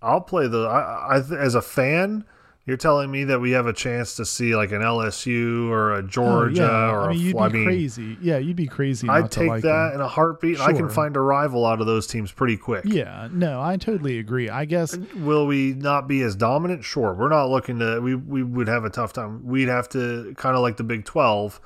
I'll 0.00 0.20
play 0.20 0.46
the 0.46 0.66
I, 0.66 1.16
I 1.16 1.18
as 1.18 1.54
a 1.54 1.62
fan. 1.62 2.24
You're 2.68 2.76
telling 2.76 3.10
me 3.10 3.24
that 3.24 3.40
we 3.40 3.52
have 3.52 3.66
a 3.66 3.72
chance 3.72 4.16
to 4.16 4.26
see 4.26 4.54
like 4.54 4.72
an 4.72 4.82
LSU 4.82 5.70
or 5.70 5.94
a 5.94 5.96
oh, 5.96 6.02
Georgia 6.02 6.64
oh, 6.64 6.66
yeah. 6.66 6.90
or 6.90 7.04
I 7.04 7.08
mean, 7.14 7.16
a, 7.16 7.22
you'd 7.22 7.32
be 7.32 7.40
I 7.40 7.48
mean, 7.48 7.64
crazy. 7.64 8.18
Yeah, 8.20 8.36
you'd 8.36 8.56
be 8.56 8.66
crazy. 8.66 9.08
I'd 9.08 9.30
take 9.30 9.48
like 9.48 9.62
that 9.62 9.94
in 9.94 10.02
a 10.02 10.06
heartbeat. 10.06 10.58
Sure. 10.58 10.66
I 10.66 10.74
can 10.74 10.90
find 10.90 11.16
a 11.16 11.20
rival 11.20 11.64
out 11.64 11.80
of 11.80 11.86
those 11.86 12.06
teams 12.06 12.30
pretty 12.30 12.58
quick. 12.58 12.84
Yeah, 12.84 13.28
no, 13.32 13.62
I 13.62 13.78
totally 13.78 14.18
agree. 14.18 14.50
I 14.50 14.66
guess 14.66 14.94
will 15.16 15.46
we 15.46 15.72
not 15.72 16.08
be 16.08 16.20
as 16.20 16.36
dominant? 16.36 16.84
Sure, 16.84 17.14
we're 17.14 17.30
not 17.30 17.46
looking 17.46 17.78
to. 17.78 18.00
We 18.00 18.14
we 18.14 18.42
would 18.42 18.68
have 18.68 18.84
a 18.84 18.90
tough 18.90 19.14
time. 19.14 19.46
We'd 19.46 19.68
have 19.68 19.88
to 19.90 20.34
kind 20.36 20.54
of 20.54 20.60
like 20.60 20.76
the 20.76 20.84
Big 20.84 21.06
Twelve 21.06 21.62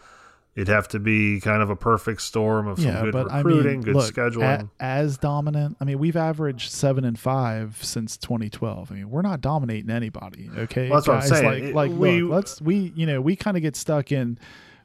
It'd 0.55 0.69
have 0.69 0.89
to 0.89 0.99
be 0.99 1.41
kind 1.41 1.63
of 1.63 1.71
a 1.71 1.77
perfect 1.77 2.21
storm 2.21 2.69
of 2.69 2.79
some 2.79 2.89
yeah, 2.89 3.01
good 3.03 3.13
but 3.13 3.33
recruiting, 3.33 3.67
I 3.67 3.73
mean, 3.73 3.81
good 3.81 3.95
look, 3.95 4.13
scheduling. 4.13 4.69
A, 4.79 4.83
as 4.83 5.17
dominant, 5.17 5.79
I 5.81 5.85
mean, 5.85 5.99
we've 5.99 6.17
averaged 6.17 6.71
seven 6.71 7.07
and 7.07 7.19
five 7.19 7.79
since 7.81 8.19
2012. 8.19 8.93
I 8.93 8.95
mean, 8.95 9.11
we're 9.11 9.23
not 9.23 9.41
dominating 9.41 9.89
anybody. 9.89 10.51
Okay, 10.55 10.91
well, 10.91 11.01
that's 11.01 11.07
Guys, 11.07 11.31
what 11.31 11.47
I'm 11.47 11.55
saying. 11.61 11.75
Like, 11.75 11.91
like 11.91 11.99
we, 11.99 12.21
look, 12.21 12.33
let's 12.33 12.61
we, 12.61 12.93
you 12.95 13.07
know, 13.07 13.23
we 13.23 13.35
kind 13.35 13.57
of 13.57 13.63
get 13.63 13.77
stuck 13.77 14.13
in 14.13 14.39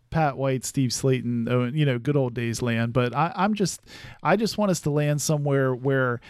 Pat 0.09 0.37
White, 0.37 0.63
Steve 0.63 0.91
Slaton, 0.91 1.49
oh, 1.49 1.63
uh, 1.63 1.65
you 1.65 1.85
know, 1.85 1.99
good 1.99 2.15
old 2.15 2.33
days 2.33 2.61
land. 2.61 2.93
But 2.93 3.13
I, 3.13 3.33
I'm 3.35 3.53
just, 3.53 3.81
I 4.23 4.37
just 4.37 4.57
want 4.57 4.71
us 4.71 4.79
to 4.81 4.89
land 4.89 5.21
somewhere 5.21 5.75
where 5.75 6.21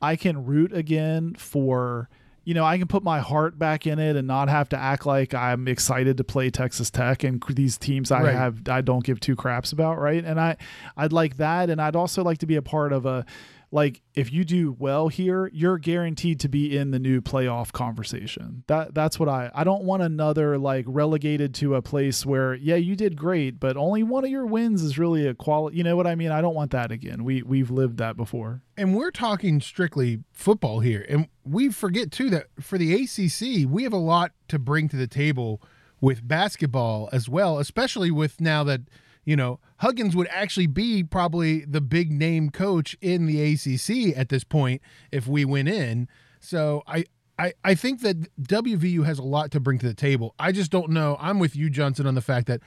I 0.00 0.16
can 0.16 0.46
root 0.46 0.72
again 0.72 1.34
for 1.34 2.08
you 2.48 2.54
know, 2.54 2.64
I 2.64 2.78
can 2.78 2.88
put 2.88 3.04
my 3.04 3.20
heart 3.20 3.58
back 3.58 3.86
in 3.86 3.98
it 3.98 4.16
and 4.16 4.26
not 4.26 4.48
have 4.48 4.70
to 4.70 4.76
act 4.78 5.04
like 5.04 5.34
I'm 5.34 5.68
excited 5.68 6.16
to 6.16 6.24
play 6.24 6.48
Texas 6.48 6.88
Tech 6.88 7.22
and 7.22 7.44
these 7.50 7.76
teams 7.76 8.10
I 8.10 8.22
right. 8.22 8.34
have 8.34 8.66
I 8.70 8.80
don't 8.80 9.04
give 9.04 9.20
two 9.20 9.36
craps 9.36 9.70
about, 9.70 9.98
right? 9.98 10.24
And 10.24 10.40
I 10.40 10.56
I'd 10.96 11.12
like 11.12 11.36
that 11.36 11.68
and 11.68 11.78
I'd 11.78 11.94
also 11.94 12.24
like 12.24 12.38
to 12.38 12.46
be 12.46 12.56
a 12.56 12.62
part 12.62 12.94
of 12.94 13.04
a 13.04 13.26
like 13.70 14.00
if 14.14 14.32
you 14.32 14.44
do 14.44 14.74
well 14.78 15.08
here, 15.08 15.50
you're 15.52 15.78
guaranteed 15.78 16.40
to 16.40 16.48
be 16.48 16.76
in 16.76 16.90
the 16.90 16.98
new 16.98 17.20
playoff 17.20 17.70
conversation. 17.72 18.64
That 18.66 18.94
that's 18.94 19.18
what 19.18 19.28
I 19.28 19.50
I 19.54 19.64
don't 19.64 19.84
want 19.84 20.02
another 20.02 20.58
like 20.58 20.84
relegated 20.88 21.54
to 21.56 21.74
a 21.74 21.82
place 21.82 22.24
where 22.24 22.54
yeah, 22.54 22.76
you 22.76 22.96
did 22.96 23.16
great, 23.16 23.60
but 23.60 23.76
only 23.76 24.02
one 24.02 24.24
of 24.24 24.30
your 24.30 24.46
wins 24.46 24.82
is 24.82 24.98
really 24.98 25.26
a 25.26 25.34
quality. 25.34 25.76
You 25.76 25.84
know 25.84 25.96
what 25.96 26.06
I 26.06 26.14
mean? 26.14 26.30
I 26.30 26.40
don't 26.40 26.54
want 26.54 26.70
that 26.70 26.90
again. 26.90 27.24
We 27.24 27.42
we've 27.42 27.70
lived 27.70 27.98
that 27.98 28.16
before. 28.16 28.62
And 28.76 28.96
we're 28.96 29.10
talking 29.10 29.60
strictly 29.60 30.20
football 30.32 30.80
here. 30.80 31.04
And 31.08 31.28
we 31.44 31.68
forget 31.68 32.10
too 32.10 32.30
that 32.30 32.46
for 32.60 32.78
the 32.78 32.94
ACC, 32.94 33.68
we 33.68 33.82
have 33.82 33.92
a 33.92 33.96
lot 33.96 34.32
to 34.48 34.58
bring 34.58 34.88
to 34.88 34.96
the 34.96 35.06
table 35.06 35.60
with 36.00 36.26
basketball 36.26 37.08
as 37.12 37.28
well, 37.28 37.58
especially 37.58 38.10
with 38.10 38.40
now 38.40 38.64
that 38.64 38.82
you 39.28 39.36
know, 39.36 39.60
Huggins 39.76 40.16
would 40.16 40.26
actually 40.30 40.68
be 40.68 41.04
probably 41.04 41.66
the 41.66 41.82
big 41.82 42.10
name 42.10 42.48
coach 42.48 42.96
in 43.02 43.26
the 43.26 43.42
ACC 43.42 44.16
at 44.16 44.30
this 44.30 44.42
point 44.42 44.80
if 45.12 45.26
we 45.26 45.44
went 45.44 45.68
in. 45.68 46.08
So 46.40 46.82
I, 46.86 47.04
I, 47.38 47.52
I 47.62 47.74
think 47.74 48.00
that 48.00 48.34
WVU 48.42 49.04
has 49.04 49.18
a 49.18 49.22
lot 49.22 49.50
to 49.50 49.60
bring 49.60 49.78
to 49.80 49.86
the 49.86 49.92
table. 49.92 50.34
I 50.38 50.50
just 50.50 50.70
don't 50.70 50.88
know. 50.88 51.18
I'm 51.20 51.40
with 51.40 51.54
you, 51.54 51.68
Johnson, 51.68 52.06
on 52.06 52.14
the 52.14 52.22
fact 52.22 52.46
that 52.46 52.62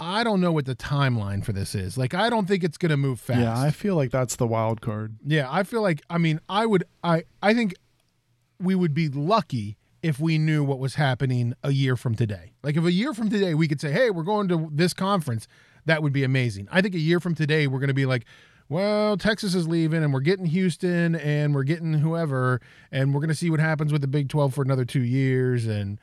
I 0.00 0.24
don't 0.24 0.40
know 0.40 0.50
what 0.50 0.66
the 0.66 0.74
timeline 0.74 1.44
for 1.44 1.52
this 1.52 1.72
is. 1.72 1.96
Like, 1.96 2.14
I 2.14 2.28
don't 2.28 2.48
think 2.48 2.64
it's 2.64 2.78
going 2.78 2.90
to 2.90 2.96
move 2.96 3.20
fast. 3.20 3.38
Yeah, 3.38 3.56
I 3.56 3.70
feel 3.70 3.94
like 3.94 4.10
that's 4.10 4.34
the 4.34 4.46
wild 4.48 4.80
card. 4.80 5.14
Yeah, 5.24 5.46
I 5.48 5.62
feel 5.62 5.82
like. 5.82 6.02
I 6.10 6.18
mean, 6.18 6.40
I 6.48 6.66
would. 6.66 6.82
I 7.04 7.22
I 7.40 7.54
think 7.54 7.74
we 8.58 8.74
would 8.74 8.92
be 8.92 9.08
lucky 9.08 9.76
if 10.02 10.18
we 10.18 10.36
knew 10.36 10.64
what 10.64 10.80
was 10.80 10.96
happening 10.96 11.54
a 11.62 11.70
year 11.70 11.96
from 11.96 12.16
today. 12.16 12.54
Like, 12.64 12.76
if 12.76 12.84
a 12.84 12.90
year 12.90 13.14
from 13.14 13.30
today 13.30 13.54
we 13.54 13.68
could 13.68 13.80
say, 13.80 13.92
"Hey, 13.92 14.10
we're 14.10 14.24
going 14.24 14.48
to 14.48 14.68
this 14.72 14.92
conference," 14.92 15.46
that 15.86 16.02
would 16.02 16.12
be 16.12 16.24
amazing. 16.24 16.68
I 16.70 16.80
think 16.80 16.94
a 16.94 17.00
year 17.00 17.20
from 17.20 17.34
today, 17.34 17.66
we're 17.66 17.80
going 17.80 17.88
to 17.88 17.94
be 17.94 18.06
like, 18.06 18.24
well, 18.68 19.16
Texas 19.16 19.54
is 19.54 19.68
leaving 19.68 20.02
and 20.02 20.12
we're 20.12 20.20
getting 20.20 20.46
Houston 20.46 21.14
and 21.16 21.54
we're 21.54 21.64
getting 21.64 21.92
whoever 21.94 22.60
and 22.90 23.12
we're 23.12 23.20
going 23.20 23.28
to 23.28 23.34
see 23.34 23.50
what 23.50 23.60
happens 23.60 23.92
with 23.92 24.00
the 24.00 24.08
Big 24.08 24.28
12 24.28 24.54
for 24.54 24.62
another 24.62 24.84
2 24.84 25.02
years 25.02 25.66
and 25.66 25.98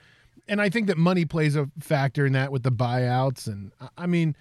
and 0.48 0.60
I 0.62 0.70
think 0.70 0.88
that 0.88 0.98
money 0.98 1.26
plays 1.26 1.56
a 1.56 1.70
factor 1.80 2.26
in 2.26 2.34
that 2.34 2.52
with 2.52 2.64
the 2.64 2.72
buyouts 2.72 3.48
and 3.48 3.72
I 3.98 4.08
mean, 4.08 4.36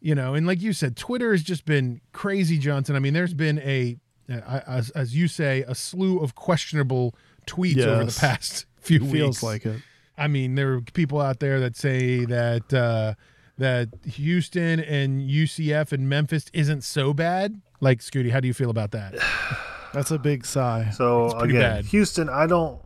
you 0.00 0.14
know, 0.14 0.34
and 0.34 0.46
like 0.46 0.60
you 0.60 0.74
said, 0.74 0.96
Twitter 0.96 1.32
has 1.32 1.42
just 1.42 1.64
been 1.64 2.00
crazy, 2.12 2.58
Johnson. 2.58 2.96
I 2.96 2.98
mean, 2.98 3.14
there's 3.14 3.34
been 3.34 3.58
a 3.60 3.96
as, 4.28 4.90
as 4.90 5.14
you 5.14 5.28
say, 5.28 5.62
a 5.66 5.74
slew 5.74 6.20
of 6.20 6.34
questionable 6.34 7.14
tweets 7.46 7.76
yes. 7.76 7.86
over 7.86 8.04
the 8.04 8.18
past 8.18 8.66
few 8.76 9.00
Feels 9.00 9.12
weeks. 9.12 9.42
like 9.42 9.66
it. 9.66 9.80
I 10.16 10.28
mean, 10.28 10.54
there 10.54 10.74
are 10.74 10.80
people 10.80 11.20
out 11.20 11.40
there 11.40 11.60
that 11.60 11.76
say 11.76 12.24
that 12.26 12.72
uh, 12.72 13.14
that 13.58 13.88
Houston 14.04 14.80
and 14.80 15.22
UCF 15.22 15.92
and 15.92 16.08
Memphis 16.08 16.46
isn't 16.52 16.82
so 16.82 17.12
bad. 17.12 17.60
Like 17.80 18.00
Scooty, 18.00 18.30
how 18.30 18.40
do 18.40 18.48
you 18.48 18.54
feel 18.54 18.70
about 18.70 18.92
that? 18.92 19.14
That's 19.92 20.10
a 20.10 20.18
big 20.18 20.44
sigh. 20.44 20.90
So 20.90 21.30
pretty 21.30 21.56
again, 21.56 21.76
bad. 21.76 21.84
Houston, 21.86 22.28
I 22.28 22.46
don't, 22.46 22.80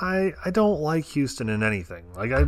I 0.00 0.32
I 0.44 0.50
don't 0.50 0.80
like 0.80 1.04
Houston 1.06 1.48
in 1.50 1.62
anything. 1.62 2.04
Like 2.14 2.32
I, 2.32 2.44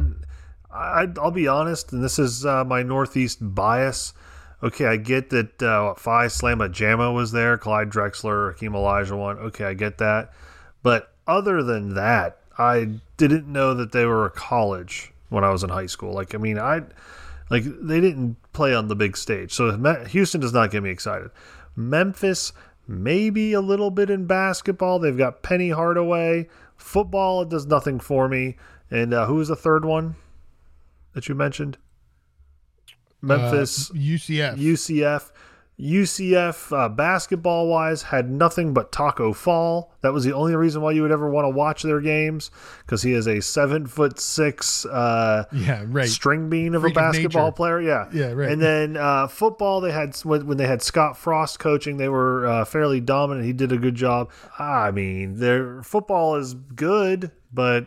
I 0.73 1.07
I'll 1.21 1.31
be 1.31 1.49
honest, 1.49 1.93
and 1.93 2.03
this 2.03 2.19
is 2.19 2.47
uh, 2.47 2.65
my 2.65 2.83
Northeast 2.83 3.39
bias. 3.41 4.15
Okay, 4.63 4.87
I 4.87 4.97
get 4.97 5.31
that 5.31 5.63
uh, 5.63 5.95
Phi 5.95 6.27
Slamma 6.27 6.71
Jamma 6.71 7.15
was 7.15 7.33
there, 7.33 7.59
Clyde 7.59 7.91
Drexler, 7.91 8.53
Hakeem 8.53 8.73
Olajuwon. 8.73 9.39
Okay, 9.39 9.65
I 9.65 9.75
get 9.75 9.99
that, 9.99 10.33
but 10.83 11.13
other 11.27 11.63
than 11.63 11.95
that, 11.95 12.39
I 12.59 12.89
didn't 13.17 13.47
know 13.47 13.75
that 13.75 13.93
they 13.93 14.07
were 14.07 14.25
a 14.25 14.31
college 14.31 15.13
when 15.29 15.45
I 15.45 15.51
was 15.51 15.63
in 15.63 15.71
high 15.71 15.87
school. 15.87 16.13
Like 16.15 16.35
I 16.35 16.39
mean, 16.39 16.59
I 16.59 16.83
like 17.51 17.65
they 17.65 18.01
didn't 18.01 18.37
play 18.53 18.75
on 18.75 18.89
the 18.89 18.97
big 18.97 19.17
stage, 19.17 19.53
so 19.53 19.77
Houston 20.09 20.41
does 20.41 20.53
not 20.53 20.71
get 20.71 20.83
me 20.83 20.91
excited. 20.91 21.31
Memphis, 21.77 22.53
maybe 22.89 23.53
a 23.53 23.61
little 23.61 23.91
bit 23.91 24.09
in 24.11 24.27
basketball. 24.27 24.99
They've 24.99 25.17
got 25.17 25.43
Penny 25.43 25.71
Hardaway. 25.71 26.49
Football, 26.77 27.43
it 27.43 27.49
does 27.51 27.67
nothing 27.67 28.01
for 28.01 28.29
me. 28.29 28.57
And 28.91 29.13
uh, 29.13 29.27
who 29.27 29.35
was 29.37 29.49
the 29.49 29.57
third 29.57 29.85
one 29.85 30.17
that 31.15 31.29
you 31.29 31.35
mentioned? 31.35 31.77
Memphis, 33.23 33.91
Uh, 33.91 33.95
UCF. 33.95 34.57
UCF. 34.57 35.31
UCF 35.81 36.77
uh, 36.77 36.89
basketball 36.89 37.67
wise 37.69 38.03
had 38.03 38.31
nothing 38.31 38.75
but 38.75 38.93
Taco 38.93 39.33
Fall. 39.33 39.93
That 40.03 40.13
was 40.13 40.25
the 40.25 40.35
only 40.35 40.55
reason 40.55 40.83
why 40.83 40.93
you 40.93 41.03
would 41.03 41.11
ever 41.13 41.31
want 41.31 41.47
to 41.47 41.49
watch 41.51 41.83
their 41.83 42.01
games 42.01 42.51
because 42.85 43.03
he 43.03 43.13
is 43.13 43.27
a 43.27 43.41
seven 43.41 43.87
foot 43.87 44.21
six 44.21 44.85
uh, 44.87 45.45
yeah, 45.53 45.85
right. 45.87 46.09
string 46.09 46.51
bean 46.51 46.75
of 46.75 46.83
Freak 46.83 46.97
a 46.97 47.01
basketball 47.01 47.47
nature. 47.47 47.53
player. 47.57 47.81
Yeah, 47.81 48.09
Yeah, 48.13 48.33
right. 48.33 48.51
And 48.51 48.61
then 48.61 48.97
uh, 48.97 49.27
football, 49.27 49.81
they 49.81 49.93
had 49.93 50.15
when 50.19 50.47
when 50.47 50.59
they 50.59 50.67
had 50.67 50.83
Scott 50.83 51.17
Frost 51.17 51.59
coaching, 51.59 51.97
they 51.97 52.09
were 52.09 52.47
uh, 52.47 52.65
fairly 52.65 53.01
dominant. 53.01 53.47
He 53.47 53.53
did 53.53 53.73
a 53.73 53.79
good 53.79 53.95
job. 53.95 54.31
I 54.59 54.91
mean, 54.91 55.39
their 55.39 55.83
football 55.83 56.37
is 56.37 56.55
good, 56.55 57.31
but 57.53 57.87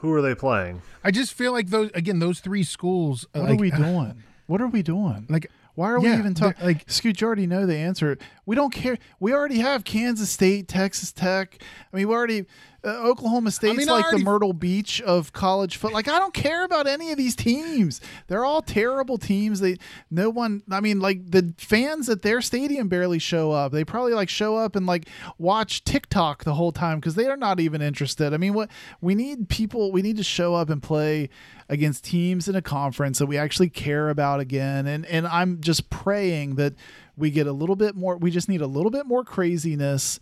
who 0.00 0.12
are 0.12 0.22
they 0.22 0.34
playing? 0.34 0.82
I 1.02 1.10
just 1.10 1.32
feel 1.32 1.52
like 1.52 1.68
those 1.70 1.90
again 1.94 2.18
those 2.18 2.40
three 2.40 2.64
schools. 2.64 3.26
uh, 3.34 3.40
What 3.40 3.50
like, 3.50 3.58
are 3.58 3.62
we 3.62 3.70
doing? 3.70 4.22
What 4.46 4.60
are 4.60 4.66
we 4.66 4.82
doing? 4.82 5.26
Like 5.28 5.50
Why 5.80 5.92
are 5.92 5.98
Yeah, 5.98 6.12
we 6.12 6.18
even 6.18 6.34
talking? 6.34 6.62
like- 6.62 6.84
Scoot, 6.90 7.22
you 7.22 7.26
already 7.26 7.46
know 7.46 7.64
the 7.64 7.74
answer. 7.76 8.18
We 8.44 8.54
don't 8.54 8.70
care. 8.70 8.98
We 9.18 9.32
already 9.32 9.60
have 9.60 9.82
Kansas 9.82 10.28
State, 10.28 10.68
Texas 10.68 11.10
Tech. 11.10 11.56
I 11.90 11.96
mean, 11.96 12.06
we 12.06 12.14
already 12.14 12.44
uh, 12.82 12.88
Oklahoma 12.88 13.50
State's 13.50 13.76
mean, 13.76 13.88
I 13.88 13.92
like 13.92 14.04
already- 14.04 14.18
the 14.18 14.24
Myrtle 14.24 14.52
Beach 14.52 15.00
of 15.02 15.32
college 15.32 15.76
foot. 15.76 15.92
Like, 15.92 16.08
I 16.08 16.18
don't 16.18 16.32
care 16.32 16.64
about 16.64 16.86
any 16.86 17.10
of 17.12 17.18
these 17.18 17.36
teams. 17.36 18.00
They're 18.28 18.44
all 18.44 18.62
terrible 18.62 19.18
teams. 19.18 19.60
They 19.60 19.76
no 20.10 20.30
one. 20.30 20.62
I 20.70 20.80
mean, 20.80 21.00
like 21.00 21.30
the 21.30 21.54
fans 21.58 22.08
at 22.08 22.22
their 22.22 22.40
stadium 22.40 22.88
barely 22.88 23.18
show 23.18 23.52
up. 23.52 23.72
They 23.72 23.84
probably 23.84 24.14
like 24.14 24.28
show 24.28 24.56
up 24.56 24.76
and 24.76 24.86
like 24.86 25.08
watch 25.38 25.84
TikTok 25.84 26.44
the 26.44 26.54
whole 26.54 26.72
time 26.72 26.98
because 27.00 27.14
they 27.14 27.26
are 27.26 27.36
not 27.36 27.60
even 27.60 27.82
interested. 27.82 28.32
I 28.32 28.36
mean, 28.36 28.54
what 28.54 28.70
we 29.00 29.14
need 29.14 29.48
people. 29.48 29.92
We 29.92 30.02
need 30.02 30.16
to 30.16 30.24
show 30.24 30.54
up 30.54 30.70
and 30.70 30.82
play 30.82 31.28
against 31.68 32.04
teams 32.04 32.48
in 32.48 32.56
a 32.56 32.62
conference 32.62 33.18
that 33.18 33.26
we 33.26 33.36
actually 33.38 33.68
care 33.68 34.08
about 34.08 34.40
again. 34.40 34.86
And 34.86 35.04
and 35.06 35.26
I'm 35.26 35.60
just 35.60 35.90
praying 35.90 36.56
that 36.56 36.74
we 37.16 37.30
get 37.30 37.46
a 37.46 37.52
little 37.52 37.76
bit 37.76 37.94
more. 37.94 38.16
We 38.16 38.30
just 38.30 38.48
need 38.48 38.62
a 38.62 38.66
little 38.66 38.90
bit 38.90 39.06
more 39.06 39.24
craziness 39.24 40.18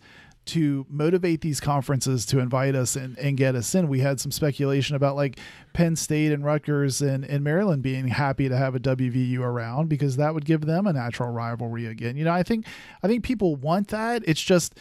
to 0.49 0.85
motivate 0.89 1.41
these 1.41 1.59
conferences 1.59 2.25
to 2.27 2.39
invite 2.39 2.75
us 2.75 2.95
and, 2.95 3.17
and 3.17 3.37
get 3.37 3.55
us 3.55 3.73
in. 3.75 3.87
We 3.87 3.99
had 3.99 4.19
some 4.19 4.31
speculation 4.31 4.95
about 4.95 5.15
like 5.15 5.39
Penn 5.73 5.95
State 5.95 6.31
and 6.31 6.43
Rutgers 6.43 7.01
and, 7.01 7.23
and 7.25 7.43
Maryland 7.43 7.83
being 7.83 8.07
happy 8.07 8.49
to 8.49 8.57
have 8.57 8.75
a 8.75 8.79
WVU 8.79 9.39
around 9.39 9.89
because 9.89 10.17
that 10.17 10.33
would 10.33 10.45
give 10.45 10.61
them 10.61 10.87
a 10.87 10.93
natural 10.93 11.29
rivalry 11.29 11.85
again. 11.85 12.17
You 12.17 12.25
know, 12.25 12.33
I 12.33 12.43
think 12.43 12.65
I 13.03 13.07
think 13.07 13.23
people 13.23 13.55
want 13.55 13.89
that. 13.89 14.23
It's 14.25 14.41
just 14.41 14.75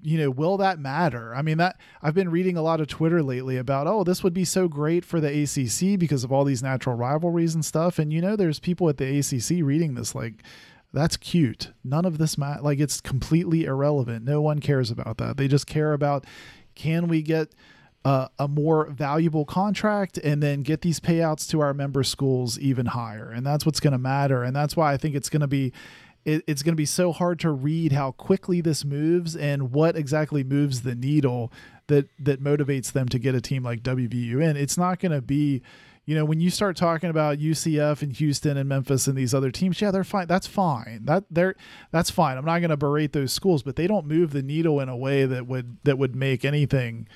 you 0.00 0.16
know, 0.16 0.30
will 0.30 0.56
that 0.58 0.78
matter? 0.78 1.34
I 1.34 1.42
mean, 1.42 1.58
that 1.58 1.76
I've 2.02 2.14
been 2.14 2.30
reading 2.30 2.56
a 2.56 2.62
lot 2.62 2.80
of 2.80 2.86
Twitter 2.86 3.20
lately 3.20 3.56
about, 3.56 3.88
oh, 3.88 4.04
this 4.04 4.22
would 4.22 4.32
be 4.32 4.44
so 4.44 4.68
great 4.68 5.04
for 5.04 5.20
the 5.20 5.42
ACC 5.42 5.98
because 5.98 6.22
of 6.22 6.30
all 6.30 6.44
these 6.44 6.62
natural 6.62 6.94
rivalries 6.94 7.54
and 7.54 7.64
stuff. 7.64 7.98
And 7.98 8.12
you 8.12 8.20
know, 8.20 8.36
there's 8.36 8.60
people 8.60 8.88
at 8.88 8.98
the 8.98 9.18
ACC 9.18 9.64
reading 9.64 9.94
this 9.94 10.14
like, 10.14 10.44
that's 10.92 11.16
cute. 11.16 11.72
None 11.84 12.04
of 12.04 12.18
this 12.18 12.36
ma- 12.36 12.58
like 12.60 12.80
it's 12.80 13.00
completely 13.00 13.64
irrelevant. 13.64 14.24
No 14.24 14.40
one 14.40 14.60
cares 14.60 14.90
about 14.90 15.18
that. 15.18 15.36
They 15.36 15.48
just 15.48 15.66
care 15.66 15.92
about 15.92 16.26
can 16.74 17.08
we 17.08 17.22
get 17.22 17.54
uh, 18.04 18.28
a 18.38 18.48
more 18.48 18.86
valuable 18.86 19.44
contract 19.44 20.18
and 20.18 20.42
then 20.42 20.62
get 20.62 20.82
these 20.82 20.98
payouts 21.00 21.48
to 21.50 21.60
our 21.60 21.72
member 21.72 22.02
schools 22.02 22.58
even 22.58 22.86
higher. 22.86 23.30
And 23.30 23.46
that's 23.46 23.64
what's 23.64 23.80
going 23.80 23.92
to 23.92 23.98
matter. 23.98 24.42
And 24.42 24.54
that's 24.54 24.76
why 24.76 24.92
I 24.92 24.96
think 24.96 25.14
it's 25.14 25.28
going 25.28 25.40
to 25.40 25.46
be 25.46 25.72
it, 26.24 26.44
it's 26.46 26.62
going 26.62 26.72
to 26.72 26.76
be 26.76 26.86
so 26.86 27.12
hard 27.12 27.40
to 27.40 27.50
read 27.50 27.92
how 27.92 28.12
quickly 28.12 28.60
this 28.60 28.84
moves 28.84 29.34
and 29.34 29.72
what 29.72 29.96
exactly 29.96 30.44
moves 30.44 30.82
the 30.82 30.94
needle 30.94 31.52
that 31.88 32.08
that 32.18 32.42
motivates 32.42 32.92
them 32.92 33.08
to 33.08 33.18
get 33.18 33.34
a 33.34 33.40
team 33.40 33.62
like 33.62 33.82
WVU 33.82 34.42
in. 34.42 34.56
It's 34.56 34.78
not 34.78 35.00
going 35.00 35.12
to 35.12 35.22
be, 35.22 35.62
you 36.04 36.16
know, 36.16 36.24
when 36.24 36.40
you 36.40 36.50
start 36.50 36.76
talking 36.76 37.10
about 37.10 37.38
UCF 37.38 38.02
and 38.02 38.12
Houston 38.12 38.56
and 38.56 38.68
Memphis 38.68 39.06
and 39.06 39.16
these 39.16 39.32
other 39.32 39.52
teams, 39.52 39.80
yeah, 39.80 39.92
they're 39.92 40.02
fine. 40.02 40.26
That's 40.26 40.48
fine. 40.48 41.04
That 41.04 41.24
they're 41.30 41.54
that's 41.92 42.10
fine. 42.10 42.36
I'm 42.36 42.44
not 42.44 42.58
going 42.58 42.70
to 42.70 42.76
berate 42.76 43.12
those 43.12 43.32
schools, 43.32 43.62
but 43.62 43.76
they 43.76 43.86
don't 43.86 44.06
move 44.06 44.32
the 44.32 44.42
needle 44.42 44.80
in 44.80 44.88
a 44.88 44.96
way 44.96 45.26
that 45.26 45.46
would 45.46 45.78
that 45.84 45.98
would 45.98 46.16
make 46.16 46.44
anything 46.44 47.06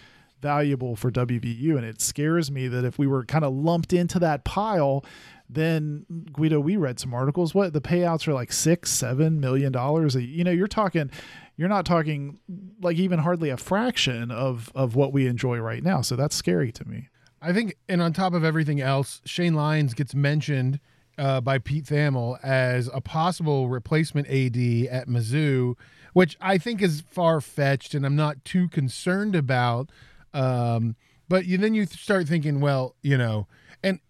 valuable 0.41 0.95
for 0.95 1.11
WVU. 1.11 1.77
And 1.77 1.85
it 1.85 2.01
scares 2.01 2.51
me 2.51 2.69
that 2.69 2.85
if 2.85 2.99
we 2.99 3.09
were 3.09 3.25
kind 3.25 3.45
of 3.45 3.53
lumped 3.53 3.93
into 3.93 4.21
that 4.21 4.45
pile, 4.45 5.05
then 5.49 6.07
Guido, 6.33 6.61
we 6.61 6.77
read 6.77 7.01
some 7.01 7.13
articles. 7.13 7.55
What 7.55 7.73
the 7.73 7.81
payouts 7.81 8.29
are 8.29 8.35
like 8.35 8.53
six, 8.53 8.91
seven 8.93 9.41
million 9.41 9.73
dollars. 9.73 10.15
You 10.15 10.45
know, 10.45 10.53
you're 10.53 10.69
talking, 10.69 11.11
you're 11.57 11.69
not 11.69 11.87
talking 11.87 12.39
like 12.81 12.99
even 12.99 13.19
hardly 13.19 13.51
a 13.51 13.57
fraction 13.57 14.31
of 14.31 14.71
of 14.77 14.95
what 14.95 15.13
we 15.13 15.27
enjoy 15.27 15.59
right 15.59 15.83
now. 15.83 16.03
So 16.03 16.15
that's 16.15 16.37
scary 16.37 16.71
to 16.71 16.87
me. 16.87 17.09
I 17.41 17.53
think, 17.53 17.77
and 17.89 18.01
on 18.01 18.13
top 18.13 18.35
of 18.35 18.45
everything 18.45 18.81
else, 18.81 19.21
Shane 19.25 19.55
Lyons 19.55 19.95
gets 19.95 20.15
mentioned 20.15 20.81
uh, 21.19 21.41
by 21.41 21.59
Pete 21.59 21.85
Thamel 21.85 22.39
as 22.43 22.91
a 22.93 23.01
possible 23.01 23.69
replacement 23.69 24.27
AD 24.29 24.57
at 24.91 25.09
Mizzou, 25.09 25.77
which 26.13 26.37
I 26.41 26.59
think 26.59 26.83
is 26.83 27.03
far 27.11 27.41
fetched, 27.41 27.95
and 27.95 28.05
I'm 28.05 28.17
not 28.17 28.45
too 28.45 28.69
concerned 28.69 29.35
about. 29.35 29.91
Um, 30.33 30.97
but 31.29 31.47
you, 31.47 31.59
then 31.59 31.75
you 31.75 31.87
start 31.87 32.29
thinking, 32.29 32.61
well, 32.61 32.95
you 33.03 33.19
know, 33.19 33.47
and 33.83 34.01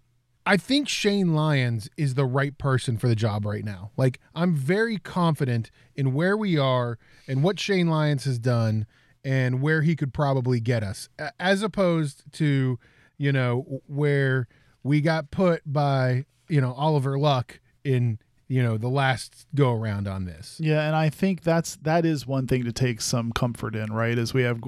I 0.45 0.57
think 0.57 0.89
Shane 0.89 1.35
Lyons 1.35 1.89
is 1.97 2.15
the 2.15 2.25
right 2.25 2.57
person 2.57 2.99
for 2.99 3.09
the 3.09 3.17
job 3.17 3.45
right 3.45 3.65
now. 3.65 3.91
Like, 3.97 4.21
I'm 4.35 4.55
very 4.55 4.99
confident 4.99 5.71
in 5.95 6.15
where 6.15 6.37
we 6.37 6.59
are 6.59 6.99
and 7.27 7.43
what 7.43 7.59
Shane 7.59 7.89
Lyons 7.89 8.25
has 8.25 8.39
done 8.39 8.87
and 9.25 9.61
where 9.61 9.83
he 9.83 9.97
could 9.97 10.15
probably 10.15 10.61
get 10.61 10.85
us, 10.85 11.09
as 11.41 11.62
opposed 11.62 12.23
to, 12.35 12.79
you 13.19 13.33
know, 13.33 13.81
where 13.87 14.49
we 14.83 15.01
got 15.01 15.31
put 15.31 15.63
by, 15.65 16.25
you 16.49 16.61
know, 16.61 16.73
Oliver 16.73 17.19
Luck 17.19 17.61
in, 17.85 18.19
you 18.49 18.63
know, 18.63 18.77
the 18.77 18.89
last 18.89 19.47
go 19.55 19.73
around 19.73 20.07
on 20.07 20.25
this. 20.25 20.59
Yeah, 20.61 20.87
and 20.87 20.95
I 20.95 21.11
think 21.11 21.43
that's 21.43 21.77
that 21.77 22.05
is 22.05 22.27
one 22.27 22.47
thing 22.47 22.65
to 22.65 22.73
take 22.73 23.01
some 23.01 23.33
comfort 23.33 23.75
in, 23.75 23.93
right? 23.93 24.19
As 24.19 24.33
we 24.33 24.43
have 24.43 24.61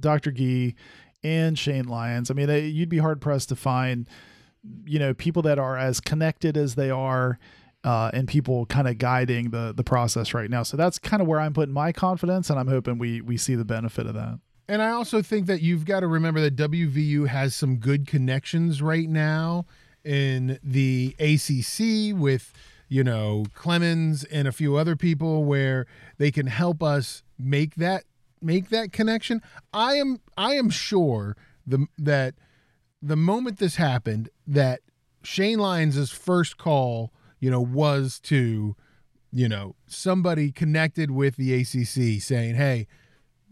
Dr. 0.00 0.32
Gee 0.32 0.74
and 1.22 1.58
Shane 1.58 1.86
Lyons. 1.86 2.30
I 2.30 2.34
mean, 2.34 2.46
they, 2.46 2.66
you'd 2.66 2.88
be 2.88 2.98
hard 2.98 3.20
pressed 3.20 3.50
to 3.50 3.56
find, 3.56 4.08
you 4.84 4.98
know, 4.98 5.14
people 5.14 5.42
that 5.42 5.58
are 5.58 5.76
as 5.76 6.00
connected 6.00 6.56
as 6.56 6.74
they 6.74 6.90
are, 6.90 7.38
uh, 7.84 8.10
and 8.12 8.28
people 8.28 8.66
kind 8.66 8.88
of 8.88 8.98
guiding 8.98 9.50
the 9.50 9.72
the 9.74 9.84
process 9.84 10.34
right 10.34 10.50
now. 10.50 10.62
So 10.62 10.76
that's 10.76 10.98
kind 10.98 11.22
of 11.22 11.28
where 11.28 11.40
I'm 11.40 11.54
putting 11.54 11.74
my 11.74 11.92
confidence, 11.92 12.50
and 12.50 12.58
I'm 12.58 12.68
hoping 12.68 12.98
we 12.98 13.20
we 13.20 13.36
see 13.36 13.54
the 13.54 13.64
benefit 13.64 14.06
of 14.06 14.14
that. 14.14 14.38
And 14.70 14.80
I 14.80 14.90
also 14.90 15.20
think 15.20 15.46
that 15.46 15.62
you've 15.62 15.84
got 15.84 15.98
to 15.98 16.06
remember 16.06 16.40
that 16.42 16.54
WVU 16.54 17.26
has 17.26 17.56
some 17.56 17.78
good 17.78 18.06
connections 18.06 18.80
right 18.80 19.08
now 19.08 19.66
in 20.04 20.60
the 20.62 21.16
ACC 21.18 22.16
with, 22.16 22.52
you 22.88 23.02
know, 23.02 23.46
Clemens 23.52 24.22
and 24.22 24.46
a 24.46 24.52
few 24.52 24.76
other 24.76 24.94
people 24.94 25.42
where 25.42 25.88
they 26.18 26.30
can 26.30 26.46
help 26.46 26.84
us 26.84 27.24
make 27.36 27.74
that 27.74 28.04
make 28.40 28.68
that 28.68 28.92
connection. 28.92 29.42
I 29.72 29.94
am 29.94 30.20
I 30.38 30.54
am 30.54 30.70
sure 30.70 31.36
the 31.66 31.88
that 31.98 32.36
the 33.02 33.16
moment 33.16 33.58
this 33.58 33.74
happened 33.74 34.28
that 34.46 34.82
Shane 35.24 35.58
Lyons' 35.58 36.12
first 36.12 36.58
call, 36.58 37.12
you 37.40 37.50
know, 37.50 37.60
was 37.60 38.20
to, 38.20 38.76
you 39.32 39.48
know, 39.48 39.74
somebody 39.88 40.52
connected 40.52 41.10
with 41.10 41.34
the 41.34 41.54
ACC 41.54 42.22
saying, 42.22 42.54
"Hey, 42.54 42.86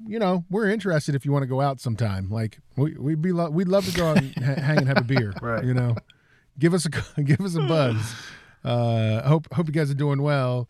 you 0.07 0.19
know, 0.19 0.45
we're 0.51 0.69
interested 0.69 1.15
if 1.15 1.25
you 1.25 1.33
want 1.33 1.43
to 1.43 1.47
go 1.49 1.61
out 1.61 1.81
sometime. 1.81 2.31
Like 2.31 2.59
we 2.77 2.95
we'd 2.95 3.23
be 3.23 3.33
lo- 3.33 3.51
we'd 3.51 3.69
love 3.69 3.87
to 3.87 3.97
go 3.97 4.09
out 4.09 4.19
and 4.19 4.35
ha- 4.37 4.61
hang 4.61 4.79
and 4.79 4.89
have 4.89 4.99
a 4.99 5.05
beer. 5.05 5.33
Right. 5.43 5.65
You 5.65 5.75
know, 5.75 5.97
give 6.59 6.75
us 6.75 6.87
a 6.87 6.91
give 7.23 7.41
us 7.41 7.55
a 7.55 7.61
buzz. 7.63 8.15
Uh, 8.65 9.23
hope 9.29 9.53
hope 9.53 9.67
you 9.67 9.73
guys 9.73 9.91
are 9.91 9.95
doing 9.95 10.23
well. 10.23 10.69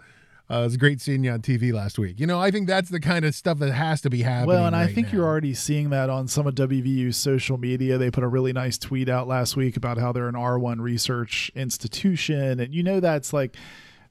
Uh, 0.50 0.60
it 0.60 0.64
was 0.64 0.76
great 0.78 0.98
seeing 0.98 1.22
you 1.24 1.30
on 1.30 1.42
TV 1.42 1.74
last 1.74 1.98
week. 1.98 2.18
You 2.18 2.26
know, 2.26 2.40
I 2.40 2.50
think 2.50 2.68
that's 2.68 2.88
the 2.88 3.00
kind 3.00 3.26
of 3.26 3.34
stuff 3.34 3.58
that 3.58 3.70
has 3.70 4.00
to 4.00 4.08
be 4.08 4.22
happening. 4.22 4.48
Well, 4.48 4.66
and 4.66 4.74
I 4.74 4.86
think 4.86 5.08
now. 5.08 5.18
you're 5.18 5.26
already 5.26 5.52
seeing 5.52 5.90
that 5.90 6.08
on 6.08 6.26
some 6.26 6.46
of 6.46 6.54
WVU's 6.54 7.18
social 7.18 7.58
media. 7.58 7.98
They 7.98 8.10
put 8.10 8.24
a 8.24 8.28
really 8.28 8.54
nice 8.54 8.78
tweet 8.78 9.10
out 9.10 9.28
last 9.28 9.56
week 9.56 9.76
about 9.76 9.98
how 9.98 10.10
they're 10.10 10.28
an 10.28 10.34
R1 10.34 10.80
research 10.80 11.50
institution, 11.54 12.60
and 12.60 12.72
you 12.74 12.82
know 12.82 12.98
that's 12.98 13.34
like 13.34 13.56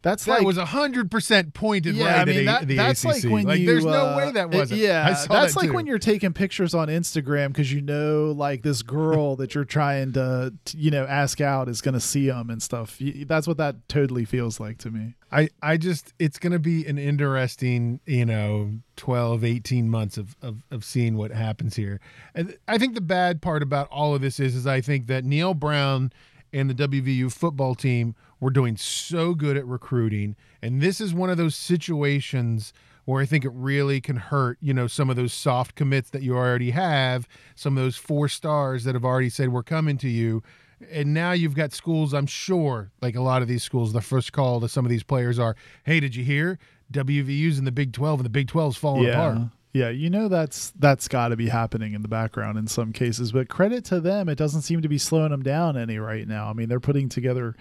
that's 0.08 0.24
That 0.26 0.38
like 0.40 0.46
was 0.46 0.58
hundred 0.58 1.12
percent 1.12 1.54
pointed 1.54 1.96
yeah, 1.96 2.06
right 2.06 2.20
I 2.22 2.26
mean 2.26 2.46
that, 2.46 2.68
the 2.68 2.76
that's 2.78 3.04
ACC. 3.04 3.12
like 3.26 3.46
when 3.46 3.60
you 3.60 3.66
there's 3.66 3.84
no 3.86 4.14
uh, 4.14 4.18
way 4.18 4.32
that 4.32 4.54
it- 4.54 4.58
wasn't. 4.58 4.80
yeah, 4.80 5.06
I 5.08 5.14
saw 5.14 5.34
that's 5.34 5.54
that 5.54 5.60
like 5.60 5.70
too. 5.70 5.76
when 5.76 5.86
you're 5.86 6.00
taking 6.00 6.32
pictures 6.34 6.74
on 6.74 6.88
Instagram 6.88 7.50
because 7.50 7.72
you 7.74 7.82
know 7.82 8.32
like 8.32 8.64
this 8.64 8.82
girl 8.84 9.36
that 9.36 9.54
you're 9.54 9.66
trying 9.66 10.14
to 10.14 10.54
you 10.74 10.92
know 10.92 11.06
ask 11.06 11.42
out 11.42 11.68
is 11.68 11.82
going 11.82 11.94
to 11.94 12.00
see 12.00 12.28
them 12.28 12.50
and 12.50 12.62
stuff. 12.64 12.98
That's 13.26 13.48
what 13.48 13.58
that 13.58 13.88
totally 13.90 14.24
feels 14.26 14.60
like 14.60 14.78
to 14.80 14.92
me. 14.92 15.16
I, 15.30 15.50
I 15.62 15.76
just 15.76 16.14
it's 16.20 16.40
going 16.40 16.54
to 16.54 16.60
be 16.60 16.86
an 16.86 16.98
interesting 16.98 18.00
you 18.06 18.26
know 18.26 18.72
12 18.96 19.44
18 19.44 19.90
months 19.90 20.18
of, 20.18 20.36
of 20.42 20.64
of 20.72 20.86
seeing 20.86 21.18
what 21.18 21.32
happens 21.32 21.76
here 21.76 22.00
and 22.34 22.58
i 22.70 22.78
think 22.78 22.96
the 22.96 23.02
bad 23.02 23.42
part 23.42 23.62
about 23.62 23.90
all 23.90 24.16
of 24.16 24.22
this 24.22 24.40
is 24.40 24.56
is 24.56 24.66
i 24.66 24.80
think 24.80 25.08
that 25.08 25.26
Neal 25.26 25.54
Brown 25.54 26.14
and 26.58 26.70
the 26.70 26.88
wvu 26.88 27.32
football 27.32 27.76
team 27.76 28.16
were 28.40 28.50
doing 28.50 28.76
so 28.78 29.34
good 29.34 29.58
at 29.58 29.66
recruiting. 29.66 30.36
And 30.62 30.82
this 30.82 31.00
is 31.00 31.14
one 31.14 31.30
of 31.30 31.38
those 31.38 31.56
situations 31.56 32.74
where 33.06 33.22
i 33.22 33.26
think 33.26 33.46
it 33.46 33.52
really 33.54 34.02
can 34.02 34.18
hurt 34.18 34.58
you 34.60 34.74
know 34.74 34.86
some 34.86 35.10
of 35.10 35.16
those 35.16 35.32
soft 35.32 35.76
commits 35.76 36.10
that 36.10 36.24
you 36.24 36.36
already 36.36 36.72
have 36.72 37.26
some 37.56 37.78
of 37.78 37.84
those 37.84 37.96
four 37.96 38.28
stars 38.28 38.84
that 38.84 38.96
have 38.96 39.06
already 39.06 39.30
said 39.30 39.50
we're 39.50 39.64
coming 39.64 39.98
to 39.98 40.10
you. 40.10 40.44
And 40.92 41.12
now 41.14 41.32
you've 41.32 41.56
got 41.56 41.74
schools 41.74 42.14
i'm 42.14 42.28
sure 42.28 42.92
like 43.02 43.16
a 43.16 43.22
lot 43.22 43.42
of 43.42 43.48
these 43.48 43.64
schools 43.64 43.94
the 43.94 44.02
first 44.02 44.34
call 44.34 44.60
to 44.62 44.68
some 44.68 44.86
of 44.86 44.90
these 44.90 45.04
players 45.04 45.40
are 45.40 45.56
hey 45.86 46.00
did 46.00 46.16
you 46.16 46.24
hear? 46.24 46.60
Wvu's 46.92 47.60
in 47.60 47.66
the 47.66 47.72
big 47.72 47.92
12 47.92 48.20
and 48.20 48.26
the 48.26 48.30
big 48.30 48.48
12's 48.48 48.78
falling 48.78 49.04
yeah. 49.04 49.12
apart 49.12 49.50
Yeah, 49.78 49.90
you 49.90 50.10
know 50.10 50.28
that's 50.28 50.72
that's 50.80 51.08
got 51.08 51.30
to 51.30 51.36
be 51.36 51.50
happening 51.50 51.94
in 51.94 52.02
the 52.02 52.08
background 52.08 52.58
in 52.58 52.68
some 52.68 52.94
cases, 52.94 53.32
but 53.32 53.50
credit 53.50 53.86
to 53.86 54.00
them, 54.00 54.30
it 54.30 54.38
doesn't 54.38 54.64
seem 54.64 54.82
to 54.82 54.90
be 54.90 54.98
slowing 54.98 55.32
them 55.32 55.44
down 55.44 55.78
any 55.78 55.98
right 55.98 56.28
now. 56.28 56.50
I 56.50 56.54
mean, 56.54 56.70
they're 56.70 56.80
putting 56.80 57.10
together 57.10 57.56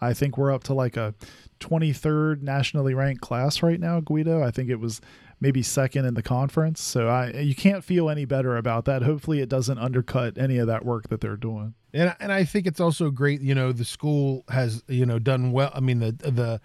I 0.00 0.14
think 0.14 0.38
we're 0.38 0.52
up 0.52 0.64
to 0.64 0.74
like 0.74 0.96
a 0.96 1.14
23rd 1.60 2.42
nationally 2.42 2.94
ranked 2.94 3.20
class 3.20 3.62
right 3.62 3.80
now, 3.80 4.00
Guido. 4.00 4.42
I 4.42 4.50
think 4.50 4.70
it 4.70 4.80
was 4.80 5.00
maybe 5.40 5.62
second 5.62 6.04
in 6.04 6.14
the 6.14 6.22
conference. 6.22 6.80
So 6.80 7.08
I 7.08 7.30
you 7.30 7.54
can't 7.54 7.84
feel 7.84 8.08
any 8.08 8.24
better 8.24 8.56
about 8.56 8.84
that. 8.86 9.02
Hopefully 9.02 9.40
it 9.40 9.48
doesn't 9.48 9.78
undercut 9.78 10.38
any 10.38 10.58
of 10.58 10.66
that 10.66 10.84
work 10.84 11.08
that 11.08 11.20
they're 11.20 11.36
doing. 11.36 11.74
and 11.92 12.14
and 12.20 12.32
I 12.32 12.44
think 12.44 12.66
it's 12.66 12.80
also 12.80 13.10
great. 13.10 13.40
You 13.40 13.54
know, 13.54 13.72
the 13.72 13.84
school 13.84 14.44
has 14.48 14.82
you 14.88 15.06
know 15.06 15.18
done 15.18 15.52
well. 15.52 15.70
I 15.74 15.80
mean, 15.80 15.98
the 15.98 16.12
the 16.12 16.60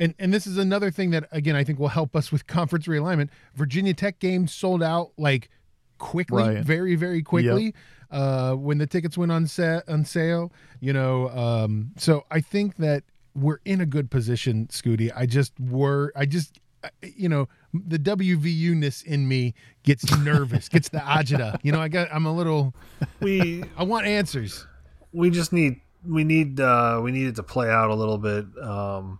and 0.00 0.14
and 0.18 0.32
this 0.32 0.46
is 0.46 0.58
another 0.58 0.90
thing 0.90 1.10
that 1.10 1.28
again 1.32 1.56
I 1.56 1.64
think 1.64 1.78
will 1.78 1.88
help 1.88 2.14
us 2.16 2.30
with 2.32 2.46
conference 2.58 2.86
realignment. 2.86 3.28
Virginia 3.54 3.94
Tech 3.94 4.18
games 4.18 4.52
sold 4.52 4.82
out 4.82 5.10
like 5.18 5.50
quickly, 5.98 6.42
Right. 6.42 6.64
very 6.64 6.94
very 6.96 7.22
quickly. 7.22 7.74
Uh, 8.10 8.54
when 8.54 8.78
the 8.78 8.86
tickets 8.86 9.18
went 9.18 9.30
on 9.30 9.46
set 9.46 9.86
on 9.88 10.04
sale, 10.04 10.50
you 10.80 10.92
know. 10.92 11.28
Um, 11.28 11.90
so 11.98 12.24
I 12.30 12.40
think 12.40 12.76
that 12.76 13.04
we're 13.34 13.58
in 13.66 13.80
a 13.82 13.86
good 13.86 14.10
position, 14.10 14.66
Scooty. 14.68 15.10
I 15.14 15.26
just 15.26 15.52
were 15.60 16.12
I 16.16 16.24
just. 16.26 16.58
uh, 16.82 16.88
You 17.02 17.28
know, 17.28 17.48
the 17.74 17.98
WVU 17.98 18.74
ness 18.76 19.02
in 19.02 19.28
me 19.28 19.52
gets 19.82 20.16
nervous, 20.24 20.68
gets 20.70 20.88
the 20.88 20.98
agita. 21.00 21.58
You 21.62 21.72
know, 21.72 21.80
I 21.80 21.88
got, 21.88 22.08
I'm 22.10 22.24
a 22.24 22.32
little, 22.32 22.72
We 23.20 23.62
I 23.76 23.82
want 23.82 24.06
answers. 24.06 24.66
we 25.12 25.28
just 25.28 25.52
need 25.52 25.80
we 26.06 26.24
need 26.24 26.60
uh, 26.60 27.00
we 27.04 27.10
need 27.12 27.26
it 27.26 27.34
to 27.36 27.42
play 27.42 27.68
out 27.68 27.90
a 27.90 27.94
little 27.94 28.16
bit. 28.18 28.46
Um, 28.62 29.18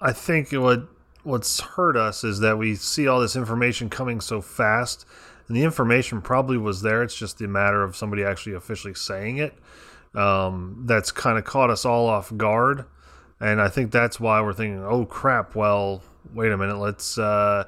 I 0.00 0.12
think 0.12 0.52
what 0.52 0.88
what's 1.22 1.60
hurt 1.60 1.96
us 1.96 2.24
is 2.24 2.40
that 2.40 2.56
we 2.56 2.74
see 2.74 3.06
all 3.06 3.20
this 3.20 3.36
information 3.36 3.90
coming 3.90 4.20
so 4.20 4.40
fast, 4.40 5.04
and 5.48 5.56
the 5.56 5.62
information 5.62 6.22
probably 6.22 6.56
was 6.56 6.82
there. 6.82 7.02
It's 7.02 7.14
just 7.14 7.40
a 7.42 7.48
matter 7.48 7.82
of 7.82 7.96
somebody 7.96 8.24
actually 8.24 8.54
officially 8.54 8.94
saying 8.94 9.38
it. 9.38 9.54
Um, 10.14 10.84
that's 10.86 11.12
kind 11.12 11.38
of 11.38 11.44
caught 11.44 11.70
us 11.70 11.84
all 11.84 12.06
off 12.08 12.34
guard, 12.36 12.84
and 13.40 13.60
I 13.60 13.68
think 13.68 13.92
that's 13.92 14.18
why 14.18 14.40
we're 14.40 14.54
thinking, 14.54 14.82
"Oh 14.82 15.04
crap! 15.04 15.54
Well, 15.54 16.02
wait 16.34 16.50
a 16.50 16.56
minute. 16.56 16.78
Let's 16.78 17.18
uh, 17.18 17.64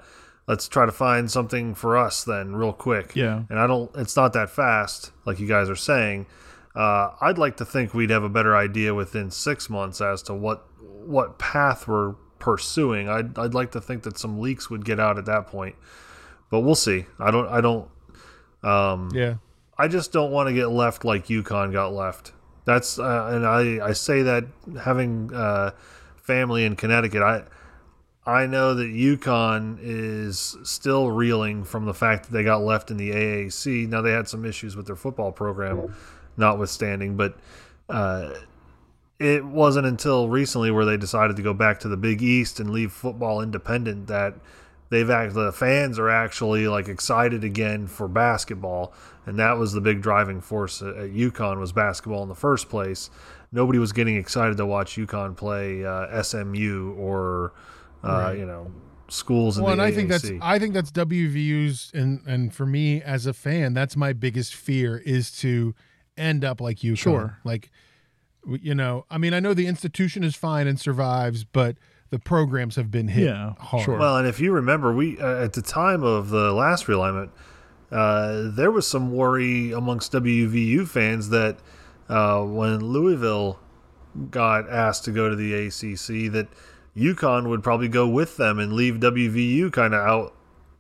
let's 0.49 0.67
try 0.69 0.87
to 0.87 0.93
find 0.93 1.31
something 1.31 1.75
for 1.75 1.97
us 1.97 2.25
then, 2.25 2.57
real 2.57 2.73
quick." 2.73 3.15
Yeah. 3.15 3.43
and 3.51 3.59
I 3.59 3.67
don't. 3.67 3.91
It's 3.95 4.17
not 4.17 4.33
that 4.33 4.51
fast, 4.51 5.13
like 5.25 5.39
you 5.39 5.47
guys 5.47 5.69
are 5.69 5.77
saying. 5.77 6.27
Uh, 6.75 7.11
I'd 7.21 7.37
like 7.37 7.59
to 7.59 7.67
think 7.67 7.93
we'd 7.93 8.09
have 8.09 8.25
a 8.25 8.31
better 8.31 8.57
idea 8.57 8.95
within 8.95 9.31
six 9.31 9.69
months 9.69 10.01
as 10.01 10.23
to 10.23 10.35
what 10.35 10.67
what 11.07 11.39
path 11.39 11.87
we're 11.89 12.15
pursuing. 12.39 13.09
I'd 13.09 13.39
I'd 13.39 13.55
like 13.55 13.73
to 13.73 13.81
think 13.81 14.03
that 14.03 14.19
some 14.19 14.41
leaks 14.41 14.69
would 14.69 14.85
get 14.85 14.99
out 14.99 15.19
at 15.19 15.27
that 15.27 15.47
point, 15.47 15.77
but 16.51 16.61
we'll 16.61 16.75
see. 16.75 17.07
I 17.19 17.31
don't. 17.31 17.49
I 17.49 17.61
don't. 17.61 17.89
Um, 18.63 19.11
Yeah. 19.15 19.35
I 19.79 19.89
just 19.89 20.13
don't 20.13 20.31
want 20.31 20.49
to 20.49 20.53
get 20.53 20.67
left 20.67 21.05
like 21.05 21.27
UConn 21.27 21.73
got 21.73 21.93
left. 21.93 22.33
That's 22.65 22.99
uh, 22.99 23.31
and 23.33 23.47
I 23.47 23.89
I 23.89 23.93
say 23.93 24.23
that 24.23 24.45
having 24.85 25.33
uh, 25.35 25.73
family 26.17 26.65
in 26.65 26.77
Connecticut, 26.77 27.23
I 27.23 27.45
I 28.25 28.47
know 28.47 28.75
that 28.75 28.85
UConn 28.85 29.79
is 29.81 30.57
still 30.63 31.11
reeling 31.11 31.65
from 31.65 31.87
the 31.87 31.95
fact 31.95 32.25
that 32.25 32.33
they 32.33 32.45
got 32.45 32.59
left 32.63 32.91
in 32.91 32.97
the 32.97 33.11
AAC. 33.11 33.89
Now 33.89 34.01
they 34.01 34.13
had 34.13 34.29
some 34.29 34.45
issues 34.45 34.77
with 34.77 34.87
their 34.87 34.97
football 34.97 35.33
program, 35.33 35.95
notwithstanding, 36.37 37.17
but 37.17 37.37
uh, 37.89 38.35
it 39.23 39.45
wasn't 39.45 39.87
until 39.87 40.29
recently 40.29 40.71
where 40.71 40.85
they 40.85 40.97
decided 40.97 41.37
to 41.37 41.43
go 41.43 41.55
back 41.55 41.81
to 41.81 41.89
the 41.89 41.97
Big 41.97 42.23
East 42.23 42.61
and 42.61 42.71
leave 42.71 42.93
football 42.93 43.41
independent 43.41 44.07
that 44.09 44.35
they've 44.91 45.09
act 45.09 45.35
the 45.35 45.53
fans 45.53 45.99
are 45.99 46.11
actually 46.11 46.69
like 46.69 46.89
excited 46.89 47.45
again 47.45 47.87
for 47.87 48.09
basketball, 48.09 48.93
and 49.27 49.39
that 49.39 49.57
was 49.59 49.73
the 49.73 49.81
big 49.81 50.03
driving 50.03 50.41
force 50.41 50.83
at, 50.83 50.97
at 50.97 51.11
UConn 51.11 51.59
was 51.59 51.73
basketball 51.73 52.23
in 52.23 52.29
the 52.29 52.35
first 52.35 52.69
place. 52.69 53.11
Nobody 53.53 53.79
was 53.79 53.93
getting 53.93 54.17
excited 54.17 54.57
to 54.57 54.67
watch 54.67 54.97
UConn 54.97 55.37
play 55.37 55.85
uh, 55.85 56.23
SMU 56.23 56.95
or 56.95 57.53
uh, 58.03 58.35
you 58.37 58.47
know 58.47 58.71
schools 59.09 59.59
in 59.59 59.65
well, 59.65 59.73
and 59.73 59.83
I 59.83 59.93
think 59.93 60.09
that's 60.09 60.31
I 60.41 60.59
think 60.59 60.75
that's 60.75 60.91
WVU's 60.91 61.91
and 61.95 62.21
and 62.27 62.55
for 62.55 62.67
me 62.67 63.03
as 63.03 63.27
a 63.27 63.33
fan, 63.33 63.75
that's 63.75 63.97
my 63.97 64.13
biggest 64.13 64.55
fear 64.55 64.99
is 64.99 65.31
to 65.41 65.75
end 66.17 66.45
up 66.45 66.61
like 66.61 66.83
you. 66.83 66.95
Sure. 66.95 67.39
Like, 67.45 67.71
you 68.47 68.75
know, 68.75 69.07
I 69.11 69.19
mean, 69.19 69.35
I 69.35 69.41
know 69.41 69.55
the 69.55 69.67
institution 69.67 70.25
is 70.25 70.35
fine 70.35 70.67
and 70.67 70.79
survives, 70.79 71.45
but 71.45 71.77
the 72.11 72.19
programs 72.19 72.77
have 72.77 72.91
been 72.91 73.09
hit 73.09 73.25
Yeah, 73.29 73.55
hard. 73.59 73.85
sure. 73.85 73.99
Well, 73.99 74.17
and 74.19 74.27
if 74.27 74.41
you 74.41 74.53
remember, 74.53 74.93
we 74.93 75.19
uh, 75.19 75.43
at 75.45 75.53
the 75.55 75.63
time 75.63 76.03
of 76.03 76.31
the 76.31 76.53
last 76.53 76.87
realignment, 76.87 77.31
uh, 77.91 78.51
there 78.51 78.71
was 78.71 78.87
some 78.87 79.13
worry 79.13 79.73
amongst 79.73 80.13
WVU 80.13 80.87
fans 80.89 81.29
that 81.31 81.59
uh, 82.09 82.43
when 82.43 82.81
Louisville 82.81 83.59
got 84.31 84.69
asked 84.71 85.05
to 85.07 85.11
go 85.13 85.29
to 85.31 85.37
the 85.37 85.55
ACC, 85.55 86.31
that 86.33 86.49
UConn 86.97 87.49
would 87.49 87.63
probably 87.63 87.89
go 87.89 88.07
with 88.09 88.37
them 88.37 88.59
and 88.59 88.73
leave 88.75 88.97
WVU 88.97 89.73
kind 89.73 89.95
of 89.95 90.01
out 90.07 90.35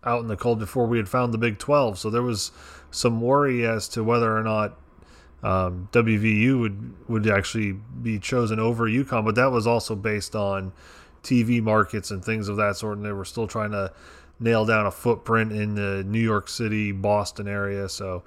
out 0.04 0.20
in 0.20 0.26
the 0.28 0.36
cold 0.36 0.58
before 0.58 0.86
we 0.86 0.96
had 0.98 1.08
found 1.08 1.32
the 1.32 1.38
Big 1.38 1.58
Twelve. 1.58 1.98
So 1.98 2.10
there 2.10 2.22
was 2.22 2.50
some 2.90 3.20
worry 3.20 3.64
as 3.66 3.88
to 3.88 4.02
whether 4.04 4.36
or 4.36 4.42
not 4.42 4.76
um, 5.43 5.88
WVU 5.93 6.61
would 6.61 7.09
would 7.09 7.26
actually 7.28 7.72
be 8.03 8.18
chosen 8.18 8.61
over 8.61 8.86
UConn, 8.86 9.24
but 9.24 9.34
that 9.34 9.51
was 9.51 9.66
also 9.66 9.95
based 9.95 10.34
on 10.34 10.72
TV 11.22 11.62
markets 11.62 12.11
and 12.11 12.24
things 12.24 12.49
of 12.49 12.57
that 12.57 12.76
sort, 12.76 12.97
and 12.97 13.07
they 13.07 13.12
were 13.12 13.24
still 13.24 13.47
trying 13.47 13.72
to 13.72 13.93
nail 14.38 14.64
down 14.64 14.86
a 14.86 14.90
footprint 14.90 15.53
in 15.53 15.74
the 15.74 16.05
New 16.05 16.20
York 16.20 16.49
City, 16.49 16.93
Boston 16.93 17.49
area. 17.49 17.88
So 17.88 18.24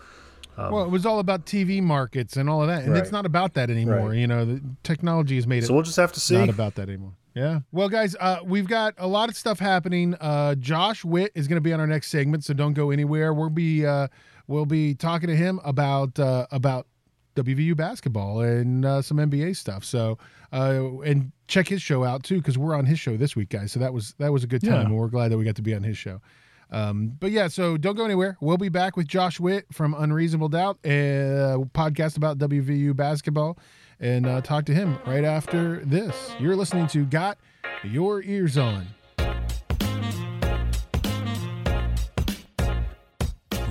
well, 0.58 0.84
it 0.84 0.90
was 0.90 1.06
all 1.06 1.20
about 1.20 1.46
TV 1.46 1.82
markets 1.82 2.38
and 2.38 2.50
all 2.50 2.62
of 2.62 2.68
that, 2.68 2.84
and 2.84 2.96
it's 2.96 3.12
not 3.12 3.26
about 3.26 3.54
that 3.56 3.70
anymore. 3.70 4.10
Right. 4.10 4.18
You 4.18 4.28
know, 4.28 4.46
the 4.46 4.62
technology 4.84 5.36
has 5.36 5.48
made 5.48 5.64
it 5.64 5.68
so 5.68 5.74
we'll 5.74 5.84
just 5.84 5.98
have 5.98 6.14
to 6.14 6.20
see. 6.20 6.38
not 6.38 6.50
about 6.50 6.76
that 6.76 6.88
anymore. 6.90 7.14
Yeah. 7.34 7.60
Well, 7.74 7.90
guys, 7.90 8.16
uh, 8.22 8.40
we've 8.46 8.68
got 8.68 8.94
a 8.98 9.08
lot 9.08 9.28
of 9.28 9.36
stuff 9.36 9.60
happening. 9.60 10.16
Uh, 10.22 10.56
Josh 10.56 11.04
Witt 11.04 11.34
is 11.36 11.50
going 11.50 11.58
to 11.58 11.62
be 11.62 11.74
on 11.74 11.82
our 11.82 11.88
next 11.88 12.08
segment, 12.08 12.46
so 12.46 12.54
don't 12.54 12.74
go 12.74 12.92
anywhere. 12.92 13.34
We'll 13.34 13.50
be 13.50 13.86
uh, 13.86 14.08
we'll 14.48 14.66
be 14.66 14.96
talking 14.96 15.28
to 15.28 15.36
him 15.36 15.60
about 15.66 16.18
uh, 16.18 16.48
about 16.52 16.88
WVU 17.36 17.76
basketball 17.76 18.42
and 18.42 18.86
uh, 18.86 19.02
some 19.02 19.18
NBA 19.18 19.56
stuff. 19.56 19.84
So 19.84 20.18
uh, 20.54 21.00
and 21.04 21.32
check 21.48 21.68
his 21.68 21.82
show 21.82 22.04
out 22.04 22.24
too 22.24 22.38
because 22.38 22.58
we're 22.58 22.76
on 22.76 22.86
his 22.86 23.00
show 23.00 23.18
this 23.18 23.36
week, 23.36 23.50
guys. 23.50 23.72
So 23.72 23.80
that 23.80 23.94
was 23.94 24.14
that 24.20 24.32
was 24.32 24.44
a 24.44 24.48
good 24.48 24.62
time, 24.64 24.74
Yeah. 24.74 24.82
and 24.82 24.96
we're 24.98 25.08
glad 25.08 25.32
that 25.32 25.38
we 25.38 25.44
got 25.46 25.56
to 25.58 25.62
be 25.62 25.74
on 25.76 25.84
his 25.84 25.98
show. 25.98 26.22
Um, 26.72 27.16
but 27.20 27.32
yeah, 27.32 27.48
so 27.48 27.78
don't 27.78 27.96
go 27.96 28.06
anywhere. 28.06 28.38
We'll 28.42 28.58
be 28.58 28.70
back 28.70 28.98
with 28.98 29.08
Josh 29.08 29.40
Witt 29.40 29.66
from 29.72 29.94
Unreasonable 29.94 30.50
Doubt, 30.50 30.80
a 30.84 31.58
podcast 31.74 32.18
about 32.18 32.40
WVU 32.40 32.96
basketball, 32.96 33.60
and 34.00 34.26
uh, 34.26 34.42
talk 34.42 34.66
to 34.66 34.74
him 34.74 34.98
right 35.06 35.24
after 35.24 35.86
this. 35.86 36.32
You're 36.40 36.56
listening 36.56 36.88
to 36.88 37.06
Got 37.06 37.38
Your 37.84 38.24
Ears 38.24 38.58
On. 38.58 38.88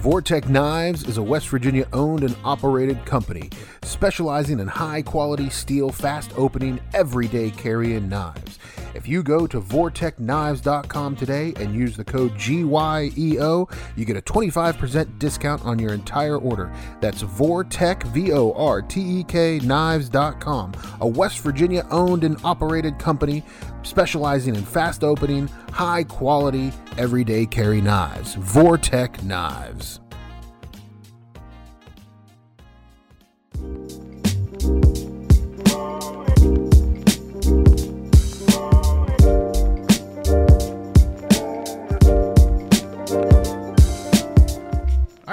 Vortek 0.04 0.50
Knives 0.50 1.04
is 1.04 1.16
a 1.16 1.22
West 1.22 1.48
Virginia 1.48 1.88
owned 1.94 2.24
and 2.24 2.36
operated 2.44 3.06
company 3.06 3.48
specializing 3.80 4.60
in 4.60 4.68
high 4.68 5.00
quality 5.00 5.48
steel, 5.48 5.88
fast 5.90 6.30
opening, 6.36 6.78
everyday 6.92 7.50
carrying 7.50 8.06
knives. 8.06 8.58
If 8.94 9.08
you 9.08 9.22
go 9.22 9.46
to 9.46 9.60
vortekknives.com 9.60 11.16
today 11.16 11.52
and 11.56 11.74
use 11.74 11.96
the 11.96 12.04
code 12.04 12.32
GYEO, 12.34 13.70
you 13.96 14.04
get 14.04 14.16
a 14.16 14.22
25% 14.22 15.18
discount 15.18 15.64
on 15.64 15.78
your 15.78 15.92
entire 15.92 16.38
order. 16.38 16.72
That's 17.00 17.22
Vortek, 17.22 18.02
V 18.04 18.32
O 18.32 18.52
R 18.52 18.82
T 18.82 19.20
E 19.20 19.24
K 19.24 19.58
knives.com, 19.58 20.72
a 21.00 21.06
West 21.06 21.40
Virginia 21.40 21.86
owned 21.90 22.24
and 22.24 22.38
operated 22.44 22.98
company 22.98 23.42
specializing 23.82 24.54
in 24.54 24.64
fast 24.64 25.04
opening, 25.04 25.48
high 25.70 26.04
quality, 26.04 26.72
everyday 26.96 27.46
carry 27.46 27.80
knives. 27.80 28.36
Vortek 28.36 29.22
Knives. 29.22 30.00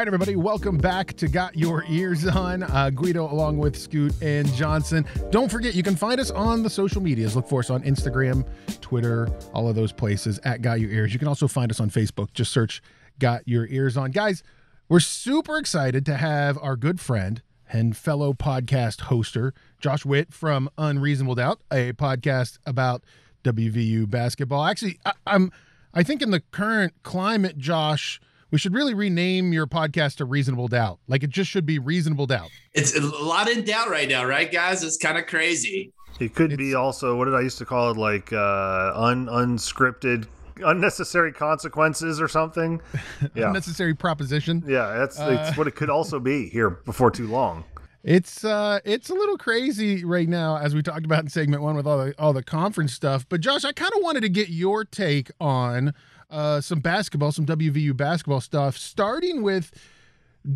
Right, 0.01 0.07
everybody, 0.07 0.35
welcome 0.35 0.79
back 0.79 1.13
to 1.13 1.27
Got 1.27 1.55
Your 1.55 1.85
Ears 1.87 2.25
On. 2.25 2.63
Uh, 2.63 2.89
Guido 2.89 3.31
along 3.31 3.59
with 3.59 3.77
Scoot 3.77 4.11
and 4.19 4.51
Johnson. 4.55 5.05
Don't 5.29 5.51
forget, 5.51 5.75
you 5.75 5.83
can 5.83 5.95
find 5.95 6.19
us 6.19 6.31
on 6.31 6.63
the 6.63 6.71
social 6.71 7.03
medias. 7.03 7.35
Look 7.35 7.47
for 7.47 7.59
us 7.59 7.69
on 7.69 7.83
Instagram, 7.83 8.43
Twitter, 8.81 9.29
all 9.53 9.69
of 9.69 9.75
those 9.75 9.91
places 9.93 10.39
at 10.43 10.63
Got 10.63 10.79
Your 10.79 10.89
Ears. 10.89 11.13
You 11.13 11.19
can 11.19 11.27
also 11.27 11.47
find 11.47 11.69
us 11.69 11.79
on 11.79 11.91
Facebook. 11.91 12.33
Just 12.33 12.51
search 12.51 12.81
Got 13.19 13.47
Your 13.47 13.67
Ears 13.67 13.95
On. 13.95 14.09
Guys, 14.09 14.41
we're 14.89 15.01
super 15.01 15.59
excited 15.59 16.03
to 16.07 16.17
have 16.17 16.57
our 16.63 16.75
good 16.75 16.99
friend 16.99 17.43
and 17.71 17.95
fellow 17.95 18.33
podcast 18.33 19.01
hoster, 19.01 19.51
Josh 19.79 20.03
Witt 20.03 20.33
from 20.33 20.67
Unreasonable 20.79 21.35
Doubt, 21.35 21.61
a 21.71 21.93
podcast 21.93 22.57
about 22.65 23.03
WVU 23.43 24.09
basketball. 24.09 24.65
Actually, 24.65 24.97
I, 25.05 25.13
I'm 25.27 25.51
I 25.93 26.01
think 26.01 26.23
in 26.23 26.31
the 26.31 26.39
current 26.39 26.93
climate, 27.03 27.59
Josh, 27.59 28.19
we 28.51 28.57
should 28.57 28.73
really 28.73 28.93
rename 28.93 29.53
your 29.53 29.65
podcast 29.67 30.17
to 30.17 30.25
Reasonable 30.25 30.67
Doubt. 30.67 30.99
Like 31.07 31.23
it 31.23 31.29
just 31.29 31.49
should 31.49 31.65
be 31.65 31.79
Reasonable 31.79 32.25
Doubt. 32.27 32.49
It's 32.73 32.95
a 32.95 33.01
lot 33.01 33.49
in 33.49 33.63
doubt 33.63 33.89
right 33.89 34.07
now, 34.07 34.25
right, 34.25 34.51
guys? 34.51 34.83
It's 34.83 34.97
kind 34.97 35.17
of 35.17 35.25
crazy. 35.25 35.91
It 36.19 36.35
could 36.35 36.55
be 36.57 36.75
also 36.75 37.17
what 37.17 37.25
did 37.25 37.33
I 37.35 37.41
used 37.41 37.57
to 37.59 37.65
call 37.65 37.91
it, 37.91 37.97
like 37.97 38.31
uh, 38.31 38.91
un 38.95 39.25
unscripted, 39.27 40.27
unnecessary 40.63 41.31
consequences 41.31 42.21
or 42.21 42.27
something. 42.27 42.81
Yeah, 43.33 43.47
Unnecessary 43.47 43.93
proposition. 43.93 44.63
yeah, 44.67 44.97
that's 44.97 45.17
it's 45.19 45.57
what 45.57 45.67
it 45.67 45.75
could 45.75 45.89
also 45.89 46.19
be 46.19 46.49
here 46.49 46.69
before 46.69 47.09
too 47.11 47.27
long. 47.27 47.63
It's 48.03 48.43
uh 48.43 48.79
it's 48.83 49.09
a 49.11 49.13
little 49.13 49.37
crazy 49.37 50.03
right 50.03 50.27
now 50.27 50.57
as 50.57 50.73
we 50.73 50.81
talked 50.81 51.05
about 51.05 51.19
in 51.21 51.29
segment 51.29 51.61
1 51.61 51.75
with 51.75 51.85
all 51.85 51.99
the 51.99 52.15
all 52.19 52.33
the 52.33 52.43
conference 52.43 52.93
stuff. 52.93 53.25
But 53.29 53.41
Josh, 53.41 53.63
I 53.63 53.71
kind 53.73 53.93
of 53.95 54.01
wanted 54.01 54.21
to 54.21 54.29
get 54.29 54.49
your 54.49 54.83
take 54.83 55.29
on 55.39 55.93
uh 56.31 56.61
some 56.61 56.79
basketball, 56.79 57.31
some 57.31 57.45
WVU 57.45 57.95
basketball 57.95 58.41
stuff 58.41 58.77
starting 58.77 59.41
with 59.41 59.71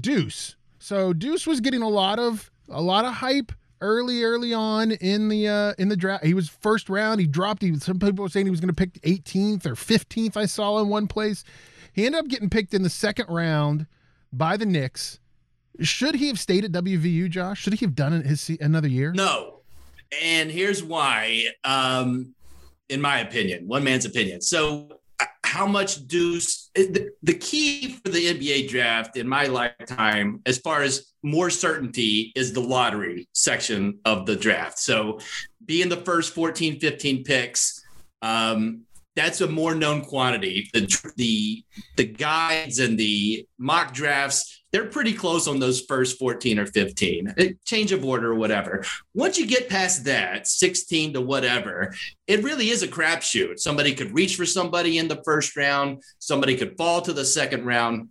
Deuce. 0.02 0.56
So 0.80 1.14
Deuce 1.14 1.46
was 1.46 1.60
getting 1.60 1.82
a 1.82 1.90
lot 1.90 2.20
of 2.20 2.50
a 2.70 2.82
lot 2.82 3.06
of 3.06 3.16
hype 3.16 3.52
early 3.82 4.24
early 4.24 4.54
on 4.54 4.92
in 4.92 5.28
the 5.30 5.48
uh 5.48 5.74
in 5.78 5.90
the 5.90 5.98
draft. 5.98 6.24
He 6.24 6.34
was 6.34 6.50
first 6.50 6.90
round. 6.90 7.20
He 7.20 7.28
dropped 7.28 7.62
he 7.62 7.78
some 7.80 8.00
people 8.00 8.24
were 8.24 8.30
saying 8.30 8.46
he 8.46 8.52
was 8.52 8.62
going 8.62 8.74
to 8.74 8.76
pick 8.76 8.94
18th 9.02 9.66
or 9.66 9.76
15th 9.76 10.38
I 10.38 10.46
saw 10.46 10.80
in 10.80 10.90
one 10.90 11.08
place. 11.08 11.44
He 11.94 12.06
ended 12.06 12.20
up 12.20 12.28
getting 12.28 12.50
picked 12.50 12.74
in 12.74 12.84
the 12.84 12.90
second 12.90 13.28
round 13.30 13.88
by 14.34 14.58
the 14.58 14.66
Knicks. 14.66 15.20
Should 15.82 16.16
he 16.16 16.28
have 16.28 16.40
stayed 16.40 16.66
at 16.66 16.72
WVU, 16.72 17.30
Josh? 17.30 17.62
Should 17.62 17.74
he 17.74 17.86
have 17.86 17.96
done 17.96 18.22
his 18.22 18.50
another 18.62 18.88
year? 18.88 19.12
No. 19.14 19.62
And 20.22 20.52
here's 20.52 20.84
why, 20.84 21.48
um, 21.64 22.36
in 22.90 23.02
my 23.02 23.20
opinion, 23.20 23.68
one 23.68 23.84
man's 23.84 24.06
opinion. 24.06 24.42
So, 24.42 25.00
how 25.46 25.68
much 25.68 26.08
do 26.08 26.40
the, 26.74 27.12
the 27.24 27.34
key 27.34 27.94
for 28.04 28.12
the 28.12 28.34
NBA 28.34 28.70
draft 28.70 29.16
in 29.16 29.28
my 29.28 29.46
lifetime, 29.46 30.42
as 30.46 30.58
far 30.58 30.82
as 30.82 31.14
more 31.24 31.50
certainty, 31.50 32.32
is 32.36 32.54
the 32.54 32.62
lottery 32.62 33.28
section 33.34 34.00
of 34.06 34.26
the 34.26 34.36
draft. 34.36 34.80
So, 34.80 35.20
being 35.66 35.90
the 35.90 35.98
first 35.98 36.34
14, 36.34 36.80
15 36.80 37.24
picks, 37.24 37.84
um, 38.22 38.82
that's 39.16 39.42
a 39.42 39.48
more 39.48 39.74
known 39.74 40.02
quantity. 40.02 40.70
The, 40.74 41.14
the 41.16 41.64
the 41.96 42.06
guides 42.06 42.80
and 42.80 42.98
the 42.98 43.48
mock 43.58 43.94
drafts, 43.94 44.64
they're 44.76 44.86
pretty 44.86 45.14
close 45.14 45.48
on 45.48 45.58
those 45.58 45.80
first 45.80 46.20
14 46.20 46.60
or 46.60 46.66
15. 46.66 47.34
Eh, 47.38 47.54
Change 47.64 47.94
of 47.94 48.04
order 48.04 48.34
or 48.34 48.36
whatever. 48.36 48.84
Once 49.14 49.38
you 49.38 49.48
get 49.48 49.70
past 49.70 50.04
that, 50.04 50.50
16 50.50 51.14
to 51.14 51.22
whatever, 51.22 51.96
it 52.28 52.44
really 52.44 52.72
is 52.72 52.84
a 52.84 52.88
crapshoot. 52.90 53.58
Somebody 53.58 53.96
could 53.96 54.14
reach 54.14 54.36
for 54.36 54.46
somebody 54.46 54.98
in 54.98 55.08
the 55.08 55.22
first 55.24 55.56
round, 55.56 56.04
somebody 56.20 56.58
could 56.58 56.76
fall 56.76 57.02
to 57.04 57.14
the 57.14 57.24
second 57.24 57.64
round. 57.64 58.10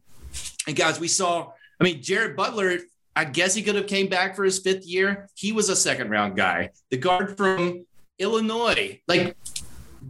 And 0.66 0.74
guys, 0.74 0.98
we 0.98 1.06
saw, 1.06 1.52
I 1.78 1.84
mean, 1.84 2.00
Jared 2.00 2.34
Butler, 2.34 2.78
I 3.14 3.26
guess 3.26 3.54
he 3.54 3.62
could 3.62 3.74
have 3.74 3.86
came 3.86 4.08
back 4.08 4.34
for 4.34 4.44
his 4.44 4.58
fifth 4.60 4.86
year. 4.86 5.28
He 5.34 5.52
was 5.52 5.68
a 5.68 5.76
second 5.76 6.08
round 6.08 6.34
guy. 6.34 6.70
The 6.90 6.96
guard 6.96 7.36
from 7.36 7.84
Illinois, 8.18 9.02
like 9.06 9.36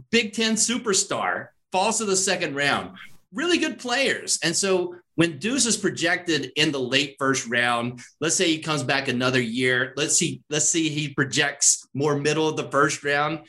Big 0.09 0.31
Ten 0.31 0.53
superstar, 0.53 1.49
falls 1.73 1.97
to 1.97 2.05
the 2.05 2.15
second 2.15 2.55
round. 2.55 2.95
Really 3.33 3.57
good 3.57 3.77
players. 3.77 4.39
And 4.41 4.55
so 4.55 4.95
when 5.15 5.39
Deuce 5.39 5.65
is 5.65 5.77
projected 5.77 6.51
in 6.55 6.71
the 6.71 6.79
late 6.79 7.15
first 7.17 7.47
round, 7.47 8.01
let's 8.19 8.35
say 8.35 8.47
he 8.47 8.59
comes 8.59 8.83
back 8.83 9.07
another 9.07 9.41
year. 9.41 9.93
Let's 9.95 10.17
see, 10.17 10.41
let's 10.49 10.69
see 10.69 10.89
he 10.89 11.13
projects 11.13 11.87
more 11.93 12.17
middle 12.17 12.47
of 12.47 12.57
the 12.57 12.69
first 12.69 13.03
round. 13.03 13.39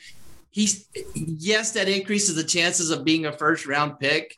He's 0.49 0.87
yes, 1.13 1.71
that 1.73 1.87
increases 1.87 2.35
the 2.35 2.43
chances 2.43 2.89
of 2.89 3.03
being 3.03 3.25
a 3.25 3.31
first 3.31 3.67
round 3.67 3.99
pick, 3.99 4.33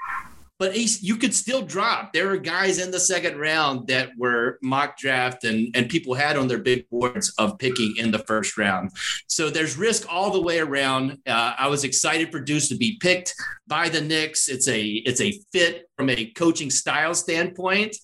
but 0.59 0.75
you 0.75 1.15
could 1.15 1.33
still 1.33 1.61
drop. 1.61 2.11
There 2.11 2.29
are 2.31 2.37
guys 2.37 2.79
in 2.79 2.91
the 2.91 2.99
second 2.99 3.39
round 3.39 3.87
that 3.87 4.09
were 4.17 4.59
mock 4.61 4.97
draft 4.97 5.45
and, 5.45 5.73
and 5.73 5.87
people 5.87 6.13
had 6.13 6.35
on 6.35 6.49
their 6.49 6.57
big 6.57 6.89
boards 6.89 7.33
of 7.37 7.57
picking 7.57 7.95
in 7.97 8.11
the 8.11 8.19
first 8.19 8.57
round. 8.57 8.91
So 9.27 9.49
there's 9.49 9.77
risk 9.77 10.05
all 10.13 10.31
the 10.31 10.41
way 10.41 10.59
around. 10.59 11.19
Uh, 11.25 11.53
I 11.57 11.67
was 11.67 11.85
excited 11.85 12.29
for 12.29 12.41
Deuce 12.41 12.67
to 12.69 12.75
be 12.75 12.97
picked 12.99 13.33
by 13.67 13.87
the 13.87 14.01
Knicks. 14.01 14.49
It's 14.49 14.67
a 14.67 14.83
it's 14.83 15.21
a 15.21 15.31
fit 15.53 15.89
from 15.95 16.09
a 16.09 16.25
coaching 16.31 16.69
style 16.69 17.15
standpoint. 17.15 17.95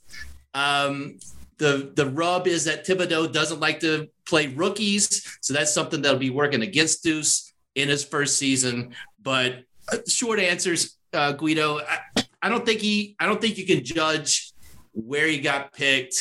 Um, 0.54 1.20
the 1.58 1.92
the 1.94 2.10
rub 2.10 2.48
is 2.48 2.64
that 2.66 2.88
Thibodeau 2.88 3.34
doesn't 3.34 3.60
like 3.60 3.82
to 3.82 4.08
play 4.26 4.48
rookies, 4.48 5.38
so 5.42 5.54
that's 5.54 5.74
something 5.74 6.02
that'll 6.02 6.20
be 6.20 6.30
working 6.30 6.62
against 6.62 7.04
Deuce 7.04 7.54
in 7.76 7.90
his 7.90 8.06
first 8.06 8.38
season. 8.38 8.96
But 9.22 9.64
uh, 9.92 9.98
short 10.08 10.40
answers, 10.40 10.98
uh, 11.14 11.34
Guido. 11.34 11.80
I, 11.80 12.25
I 12.46 12.50
don't 12.50 12.64
think 12.64 12.80
he. 12.80 13.16
I 13.20 13.26
don't 13.26 13.42
think 13.42 13.58
you 13.58 13.66
can 13.66 13.84
judge 13.84 14.54
where 14.92 15.26
he 15.26 15.40
got 15.40 15.74
picked 15.74 16.16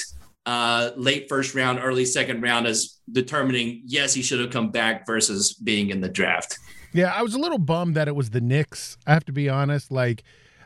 uh, 0.47 0.93
late 0.97 1.29
first 1.29 1.55
round, 1.55 1.79
early 1.83 2.07
second 2.07 2.41
round 2.41 2.67
as 2.67 2.99
determining 3.13 3.83
yes 3.85 4.15
he 4.15 4.23
should 4.23 4.41
have 4.41 4.51
come 4.51 4.71
back 4.71 5.05
versus 5.07 5.53
being 5.53 5.91
in 5.91 6.01
the 6.01 6.09
draft. 6.09 6.59
Yeah, 6.95 7.13
I 7.15 7.21
was 7.21 7.35
a 7.35 7.39
little 7.39 7.59
bummed 7.59 7.95
that 7.97 8.09
it 8.09 8.17
was 8.17 8.31
the 8.31 8.41
Knicks. 8.41 8.97
I 9.07 9.13
have 9.13 9.27
to 9.27 9.33
be 9.33 9.51
honest. 9.51 9.93
Like, 9.93 10.23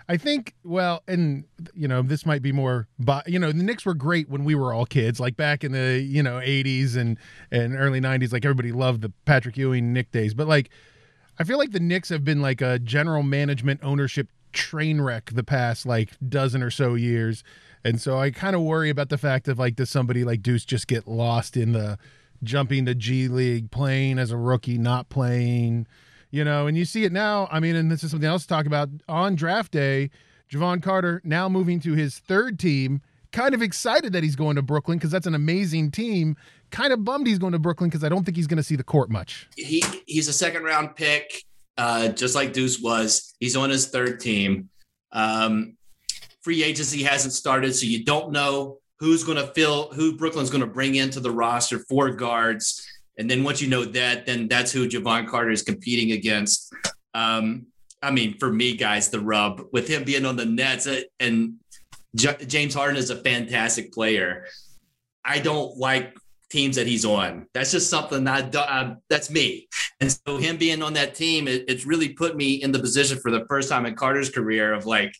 I 0.08 0.16
think, 0.16 0.54
well, 0.62 1.02
and 1.08 1.42
you 1.74 1.88
know, 1.88 2.02
this 2.02 2.24
might 2.24 2.40
be 2.40 2.52
more, 2.52 2.86
but 3.00 3.28
you 3.28 3.40
know, 3.40 3.50
the 3.50 3.64
Knicks 3.64 3.84
were 3.84 3.94
great 3.94 4.28
when 4.28 4.44
we 4.44 4.54
were 4.54 4.72
all 4.72 4.86
kids, 4.86 5.18
like 5.18 5.36
back 5.36 5.64
in 5.64 5.72
the 5.72 6.00
you 6.00 6.22
know 6.22 6.36
'80s 6.36 6.96
and 6.96 7.18
and 7.50 7.74
early 7.74 8.00
'90s. 8.00 8.32
Like 8.32 8.44
everybody 8.44 8.70
loved 8.70 9.00
the 9.00 9.12
Patrick 9.24 9.56
Ewing 9.56 9.92
Nick 9.92 10.12
days, 10.12 10.34
but 10.34 10.46
like, 10.46 10.70
I 11.40 11.42
feel 11.42 11.58
like 11.58 11.72
the 11.72 11.80
Knicks 11.80 12.10
have 12.10 12.24
been 12.24 12.40
like 12.40 12.60
a 12.60 12.78
general 12.78 13.24
management 13.24 13.80
ownership 13.82 14.28
train 14.52 15.00
wreck 15.00 15.30
the 15.32 15.44
past 15.44 15.86
like 15.86 16.10
dozen 16.26 16.62
or 16.62 16.70
so 16.70 16.94
years. 16.94 17.44
And 17.84 18.00
so 18.00 18.18
I 18.18 18.30
kind 18.30 18.56
of 18.56 18.62
worry 18.62 18.90
about 18.90 19.08
the 19.08 19.18
fact 19.18 19.48
of 19.48 19.58
like, 19.58 19.76
does 19.76 19.90
somebody 19.90 20.24
like 20.24 20.42
Deuce 20.42 20.64
just 20.64 20.88
get 20.88 21.06
lost 21.06 21.56
in 21.56 21.72
the 21.72 21.98
jumping 22.42 22.86
to 22.86 22.94
G 22.94 23.28
League, 23.28 23.70
playing 23.70 24.18
as 24.18 24.30
a 24.30 24.36
rookie, 24.36 24.78
not 24.78 25.08
playing, 25.08 25.86
you 26.30 26.44
know? 26.44 26.66
And 26.66 26.76
you 26.76 26.84
see 26.84 27.04
it 27.04 27.12
now. 27.12 27.48
I 27.50 27.60
mean, 27.60 27.76
and 27.76 27.90
this 27.90 28.02
is 28.02 28.10
something 28.10 28.28
else 28.28 28.42
to 28.42 28.48
talk 28.48 28.66
about 28.66 28.88
on 29.08 29.34
draft 29.34 29.72
day. 29.72 30.10
Jevon 30.50 30.82
Carter 30.82 31.20
now 31.24 31.48
moving 31.48 31.78
to 31.80 31.92
his 31.94 32.18
third 32.18 32.58
team. 32.58 33.02
Kind 33.30 33.54
of 33.54 33.60
excited 33.60 34.14
that 34.14 34.22
he's 34.22 34.36
going 34.36 34.56
to 34.56 34.62
Brooklyn 34.62 34.96
because 34.96 35.10
that's 35.10 35.26
an 35.26 35.34
amazing 35.34 35.90
team. 35.90 36.34
Kind 36.70 36.92
of 36.92 37.04
bummed 37.04 37.26
he's 37.26 37.38
going 37.38 37.52
to 37.52 37.58
Brooklyn 37.58 37.90
because 37.90 38.02
I 38.02 38.08
don't 38.08 38.24
think 38.24 38.36
he's 38.36 38.46
going 38.46 38.56
to 38.56 38.62
see 38.62 38.76
the 38.76 38.84
court 38.84 39.10
much. 39.10 39.48
He 39.54 39.84
he's 40.06 40.28
a 40.28 40.32
second 40.32 40.64
round 40.64 40.96
pick, 40.96 41.44
uh, 41.78 42.08
just 42.08 42.34
like 42.34 42.52
Deuce 42.52 42.80
was. 42.80 43.34
He's 43.40 43.56
on 43.56 43.70
his 43.70 43.86
third 43.88 44.20
team. 44.20 44.68
Um, 45.12 45.76
free 46.42 46.62
agency 46.62 47.02
hasn't 47.04 47.32
started, 47.32 47.74
so 47.74 47.86
you 47.86 48.04
don't 48.04 48.32
know 48.32 48.78
who's 48.98 49.24
going 49.24 49.38
to 49.38 49.46
fill 49.54 49.90
who 49.92 50.16
Brooklyn's 50.16 50.50
going 50.50 50.60
to 50.60 50.66
bring 50.66 50.96
into 50.96 51.20
the 51.20 51.30
roster 51.30 51.78
for 51.88 52.10
guards. 52.10 52.84
And 53.16 53.30
then 53.30 53.44
once 53.44 53.62
you 53.62 53.68
know 53.68 53.84
that, 53.84 54.26
then 54.26 54.48
that's 54.48 54.72
who 54.72 54.88
Jevon 54.88 55.28
Carter 55.28 55.50
is 55.50 55.62
competing 55.62 56.12
against. 56.12 56.72
Um, 57.14 57.66
I 58.02 58.10
mean, 58.10 58.38
for 58.38 58.52
me, 58.52 58.76
guys, 58.76 59.08
the 59.08 59.20
rub 59.20 59.62
with 59.72 59.88
him 59.88 60.04
being 60.04 60.24
on 60.24 60.36
the 60.36 60.44
Nets 60.44 60.86
uh, 60.86 61.00
and 61.18 61.54
J- 62.14 62.44
James 62.46 62.74
Harden 62.74 62.96
is 62.96 63.10
a 63.10 63.16
fantastic 63.16 63.92
player. 63.92 64.46
I 65.24 65.40
don't 65.40 65.76
like 65.76 66.16
teams 66.50 66.76
that 66.76 66.86
he's 66.86 67.04
on. 67.04 67.46
That's 67.52 67.72
just 67.72 67.90
something 67.90 68.26
I 68.26 68.42
do, 68.42 68.58
uh, 68.58 68.96
that's 69.08 69.30
me. 69.30 69.68
And 70.00 70.10
so 70.10 70.36
him 70.36 70.56
being 70.56 70.82
on 70.82 70.94
that 70.94 71.14
team, 71.14 71.48
it, 71.48 71.64
it's 71.68 71.84
really 71.84 72.10
put 72.10 72.36
me 72.36 72.54
in 72.54 72.72
the 72.72 72.78
position 72.78 73.18
for 73.18 73.30
the 73.30 73.44
first 73.46 73.68
time 73.68 73.86
in 73.86 73.94
Carter's 73.94 74.30
career 74.30 74.72
of 74.72 74.86
like 74.86 75.14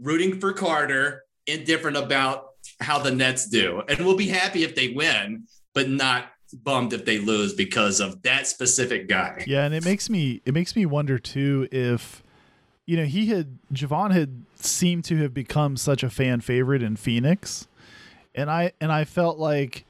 rooting 0.00 0.40
for 0.40 0.52
Carter, 0.52 1.24
indifferent 1.46 1.96
about 1.96 2.50
how 2.80 2.98
the 2.98 3.10
Nets 3.10 3.48
do. 3.48 3.82
And 3.88 4.04
we'll 4.04 4.16
be 4.16 4.28
happy 4.28 4.64
if 4.64 4.74
they 4.74 4.88
win, 4.88 5.46
but 5.74 5.88
not 5.88 6.26
bummed 6.52 6.92
if 6.92 7.04
they 7.04 7.18
lose 7.18 7.54
because 7.54 8.00
of 8.00 8.22
that 8.22 8.46
specific 8.46 9.08
guy. 9.08 9.44
Yeah, 9.46 9.64
and 9.64 9.74
it 9.74 9.84
makes 9.84 10.10
me 10.10 10.42
it 10.44 10.54
makes 10.54 10.74
me 10.74 10.86
wonder 10.86 11.18
too 11.18 11.68
if 11.70 12.22
you 12.90 12.96
know, 12.96 13.04
he 13.04 13.26
had 13.26 13.58
Jevon 13.72 14.10
had 14.10 14.44
seemed 14.56 15.04
to 15.04 15.16
have 15.18 15.32
become 15.32 15.76
such 15.76 16.02
a 16.02 16.10
fan 16.10 16.40
favorite 16.40 16.82
in 16.82 16.96
Phoenix. 16.96 17.68
And 18.34 18.50
I 18.50 18.72
and 18.80 18.90
I 18.90 19.04
felt 19.04 19.38
like 19.38 19.84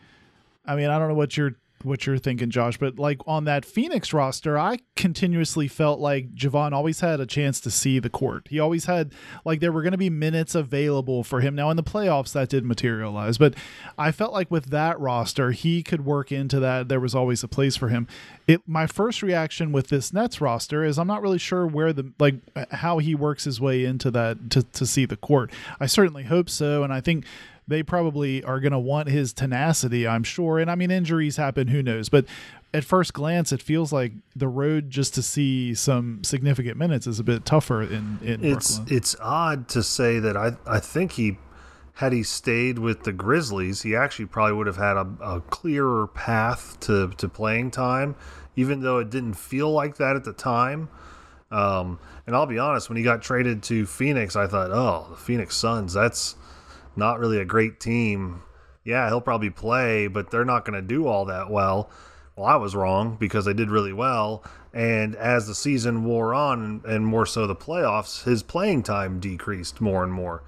I 0.65 0.77
mean, 0.77 0.91
I 0.91 0.99
don't 0.99 1.09
know 1.09 1.15
what 1.15 1.37
you're 1.37 1.57
what 1.83 2.07
you're 2.07 2.19
thinking, 2.19 2.51
Josh, 2.51 2.77
but 2.77 2.99
like 2.99 3.21
on 3.27 3.45
that 3.45 3.65
Phoenix 3.65 4.13
roster, 4.13 4.59
I 4.59 4.79
continuously 4.97 5.69
felt 5.69 5.99
like 5.99 6.35
Jevon 6.35 6.73
always 6.73 7.01
had 7.01 7.21
a 7.21 7.27
chance 7.27 7.61
to 7.63 7.71
see 7.71 7.99
the 7.99 8.11
court. 8.11 8.49
He 8.51 8.61
always 8.61 8.85
had 8.85 9.13
like 9.45 9.61
there 9.61 9.73
were 9.73 9.83
going 9.83 9.93
to 9.93 9.99
be 9.99 10.11
minutes 10.11 10.55
available 10.55 11.25
for 11.25 11.41
him. 11.41 11.55
Now 11.55 11.71
in 11.71 11.77
the 11.77 11.83
playoffs, 11.83 12.33
that 12.33 12.49
did 12.49 12.65
materialize, 12.65 13.39
but 13.39 13.55
I 13.97 14.13
felt 14.13 14.33
like 14.33 14.51
with 14.51 14.67
that 14.67 15.01
roster, 15.01 15.53
he 15.53 15.83
could 15.83 16.05
work 16.05 16.31
into 16.31 16.61
that. 16.61 16.89
There 16.89 17.01
was 17.01 17.15
always 17.15 17.43
a 17.43 17.49
place 17.49 17.77
for 17.77 17.89
him. 17.89 18.07
It 18.51 18.63
my 18.67 18.87
first 18.87 19.23
reaction 19.23 19.71
with 19.71 19.89
this 19.89 20.13
Nets 20.13 20.41
roster 20.41 20.85
is 20.85 20.99
I'm 20.99 21.07
not 21.07 21.23
really 21.23 21.39
sure 21.39 21.67
where 21.67 21.93
the 21.93 22.11
like 22.19 22.35
how 22.73 22.99
he 22.99 23.15
works 23.15 23.45
his 23.45 23.61
way 23.61 23.85
into 23.85 24.11
that 24.11 24.51
to 24.51 24.63
to 24.65 24.87
see 24.87 25.05
the 25.05 25.17
court. 25.17 25.53
I 25.79 25.87
certainly 25.87 26.25
hope 26.25 26.51
so, 26.51 26.83
and 26.83 26.93
I 26.93 27.01
think 27.01 27.25
they 27.69 27.85
probably 27.85 28.43
are 28.43 28.59
going 28.59 28.73
to 28.73 28.79
want 28.79 29.09
his 29.09 29.33
tenacity, 29.33 30.07
I'm 30.07 30.25
sure. 30.25 30.59
And 30.59 30.69
I 30.69 30.75
mean, 30.75 30.91
injuries 30.91 31.37
happen, 31.37 31.69
who 31.69 31.83
knows? 31.83 32.09
But 32.09 32.25
at 32.75 32.83
first 32.83 33.13
glance, 33.13 33.53
it 33.53 33.63
feels 33.63 33.93
like 33.93 34.13
the 34.35 34.49
road 34.49 34.91
just 34.91 35.15
to 35.15 35.23
see 35.23 35.75
some 35.75 36.25
significant 36.25 36.77
minutes 36.77 37.07
is 37.07 37.21
a 37.21 37.25
bit 37.25 37.45
tougher 37.45 37.83
in, 37.83 38.19
in 38.23 38.45
it's 38.45 38.79
Brooklyn. 38.79 38.97
it's 38.97 39.17
odd 39.21 39.69
to 39.69 39.83
say 39.85 40.19
that 40.19 40.37
I 40.37 40.57
I 40.67 40.81
think 40.81 41.13
he 41.13 41.39
had 41.95 42.13
he 42.13 42.23
stayed 42.23 42.79
with 42.79 43.03
the 43.03 43.13
Grizzlies, 43.13 43.83
he 43.83 43.95
actually 43.95 44.25
probably 44.25 44.55
would 44.55 44.67
have 44.67 44.79
had 44.79 44.97
a, 44.97 45.07
a 45.21 45.41
clearer 45.43 46.07
path 46.09 46.81
to 46.81 47.11
to 47.19 47.29
playing 47.29 47.71
time, 47.71 48.17
even 48.57 48.81
though 48.81 48.99
it 48.99 49.11
didn't 49.11 49.35
feel 49.35 49.71
like 49.71 49.97
that 49.97 50.17
at 50.17 50.25
the 50.25 50.33
time. 50.33 50.89
Um, 51.51 51.99
and 52.27 52.37
I'll 52.37 52.47
be 52.47 52.59
honest, 52.59 52.89
when 52.89 52.97
he 52.97 53.03
got 53.03 53.23
traded 53.23 53.63
to 53.65 53.87
Phoenix, 53.87 54.37
I 54.37 54.47
thought, 54.47 54.71
oh, 54.71 55.09
the 55.11 55.17
Phoenix 55.17 55.57
Suns, 55.57 55.93
that's 55.93 56.37
not 56.97 57.19
really 57.19 57.39
a 57.39 57.45
great 57.45 57.81
team. 57.81 58.43
Yeah, 58.85 59.09
he'll 59.09 59.21
probably 59.21 59.51
play, 59.51 60.07
but 60.07 60.31
they're 60.31 60.45
not 60.45 60.65
going 60.65 60.81
to 60.81 60.87
do 60.87 61.07
all 61.07 61.25
that 61.27 61.51
well. 61.51 61.91
Well, 62.37 62.47
I 62.47 62.57
was 62.57 62.75
wrong 62.75 63.17
because 63.19 63.45
they 63.45 63.53
did 63.53 63.71
really 63.71 63.93
well. 63.93 64.45
And 64.73 65.17
as 65.17 65.47
the 65.47 65.55
season 65.55 66.05
wore 66.05 66.33
on, 66.33 66.83
and, 66.87 67.05
more 67.05 67.27
so 67.27 67.47
the 67.47 67.57
playoffs, 67.57 68.25
his 68.25 68.43
playing 68.43 68.85
time 68.85 69.19
decreased 69.19 69.81
more 69.81 70.05
and 70.05 70.13
more. 70.13 70.45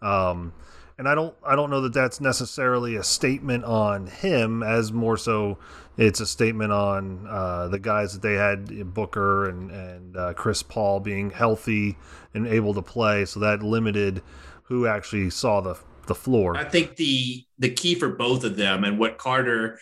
Um, 0.00 0.52
and 0.98 1.08
I 1.08 1.14
don't, 1.14 1.34
I 1.44 1.56
don't 1.56 1.70
know 1.70 1.80
that 1.82 1.92
that's 1.92 2.20
necessarily 2.20 2.96
a 2.96 3.02
statement 3.02 3.64
on 3.64 4.06
him, 4.06 4.62
as 4.62 4.92
more 4.92 5.16
so 5.16 5.58
it's 5.96 6.20
a 6.20 6.26
statement 6.26 6.72
on 6.72 7.26
uh, 7.28 7.68
the 7.68 7.78
guys 7.78 8.12
that 8.12 8.22
they 8.22 8.34
had, 8.34 8.92
Booker 8.92 9.48
and 9.48 9.70
and 9.70 10.16
uh, 10.16 10.34
Chris 10.34 10.62
Paul 10.62 11.00
being 11.00 11.30
healthy 11.30 11.96
and 12.32 12.46
able 12.46 12.74
to 12.74 12.82
play. 12.82 13.24
So 13.24 13.40
that 13.40 13.62
limited 13.62 14.22
who 14.64 14.86
actually 14.86 15.30
saw 15.30 15.60
the 15.60 15.78
the 16.06 16.14
floor. 16.14 16.56
I 16.56 16.64
think 16.64 16.96
the 16.96 17.44
the 17.58 17.70
key 17.70 17.94
for 17.94 18.08
both 18.08 18.44
of 18.44 18.56
them 18.56 18.84
and 18.84 18.98
what 18.98 19.18
Carter 19.18 19.78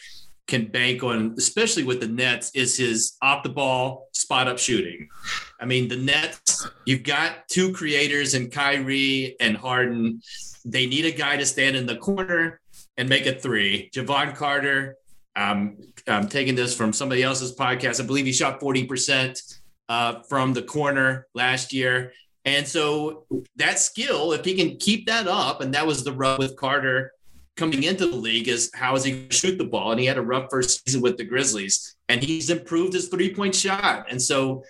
can 0.46 0.66
bank 0.66 1.02
on, 1.02 1.34
especially 1.38 1.84
with 1.84 2.00
the 2.00 2.08
Nets, 2.08 2.50
is 2.54 2.76
his 2.76 3.16
off 3.22 3.42
the 3.42 3.48
ball 3.48 4.08
spot 4.12 4.48
up 4.48 4.58
shooting. 4.58 5.08
I 5.60 5.64
mean, 5.64 5.88
the 5.88 5.96
Nets, 5.96 6.68
you've 6.84 7.04
got 7.04 7.48
two 7.48 7.72
creators 7.72 8.34
in 8.34 8.50
Kyrie 8.50 9.36
and 9.40 9.56
Harden. 9.56 10.20
They 10.64 10.86
need 10.86 11.04
a 11.04 11.12
guy 11.12 11.36
to 11.36 11.46
stand 11.46 11.76
in 11.76 11.86
the 11.86 11.96
corner 11.96 12.60
and 12.96 13.08
make 13.08 13.26
a 13.26 13.34
three. 13.34 13.90
Jevon 13.94 14.36
Carter, 14.36 14.96
um, 15.34 15.78
I'm 16.06 16.28
taking 16.28 16.54
this 16.54 16.76
from 16.76 16.92
somebody 16.92 17.22
else's 17.22 17.54
podcast. 17.54 18.02
I 18.02 18.06
believe 18.06 18.26
he 18.26 18.32
shot 18.32 18.60
40% 18.60 19.58
uh, 19.88 20.22
from 20.28 20.52
the 20.52 20.62
corner 20.62 21.26
last 21.34 21.72
year. 21.72 22.12
And 22.44 22.66
so 22.66 23.26
that 23.56 23.78
skill, 23.78 24.32
if 24.32 24.44
he 24.44 24.54
can 24.54 24.76
keep 24.78 25.06
that 25.06 25.28
up, 25.28 25.60
and 25.60 25.74
that 25.74 25.86
was 25.86 26.02
the 26.02 26.12
rub 26.12 26.38
with 26.38 26.56
Carter 26.56 27.12
coming 27.56 27.84
into 27.84 28.06
the 28.06 28.16
league, 28.16 28.48
is 28.48 28.70
how 28.74 28.94
is 28.96 29.04
he 29.04 29.12
going 29.12 29.28
to 29.28 29.34
shoot 29.34 29.58
the 29.58 29.64
ball? 29.64 29.92
And 29.92 30.00
he 30.00 30.06
had 30.06 30.18
a 30.18 30.22
rough 30.22 30.48
first 30.50 30.84
season 30.84 31.02
with 31.02 31.16
the 31.16 31.24
Grizzlies, 31.24 31.96
and 32.08 32.22
he's 32.22 32.50
improved 32.50 32.94
his 32.94 33.08
three 33.08 33.34
point 33.34 33.54
shot. 33.54 34.06
And 34.10 34.20
so 34.20 34.64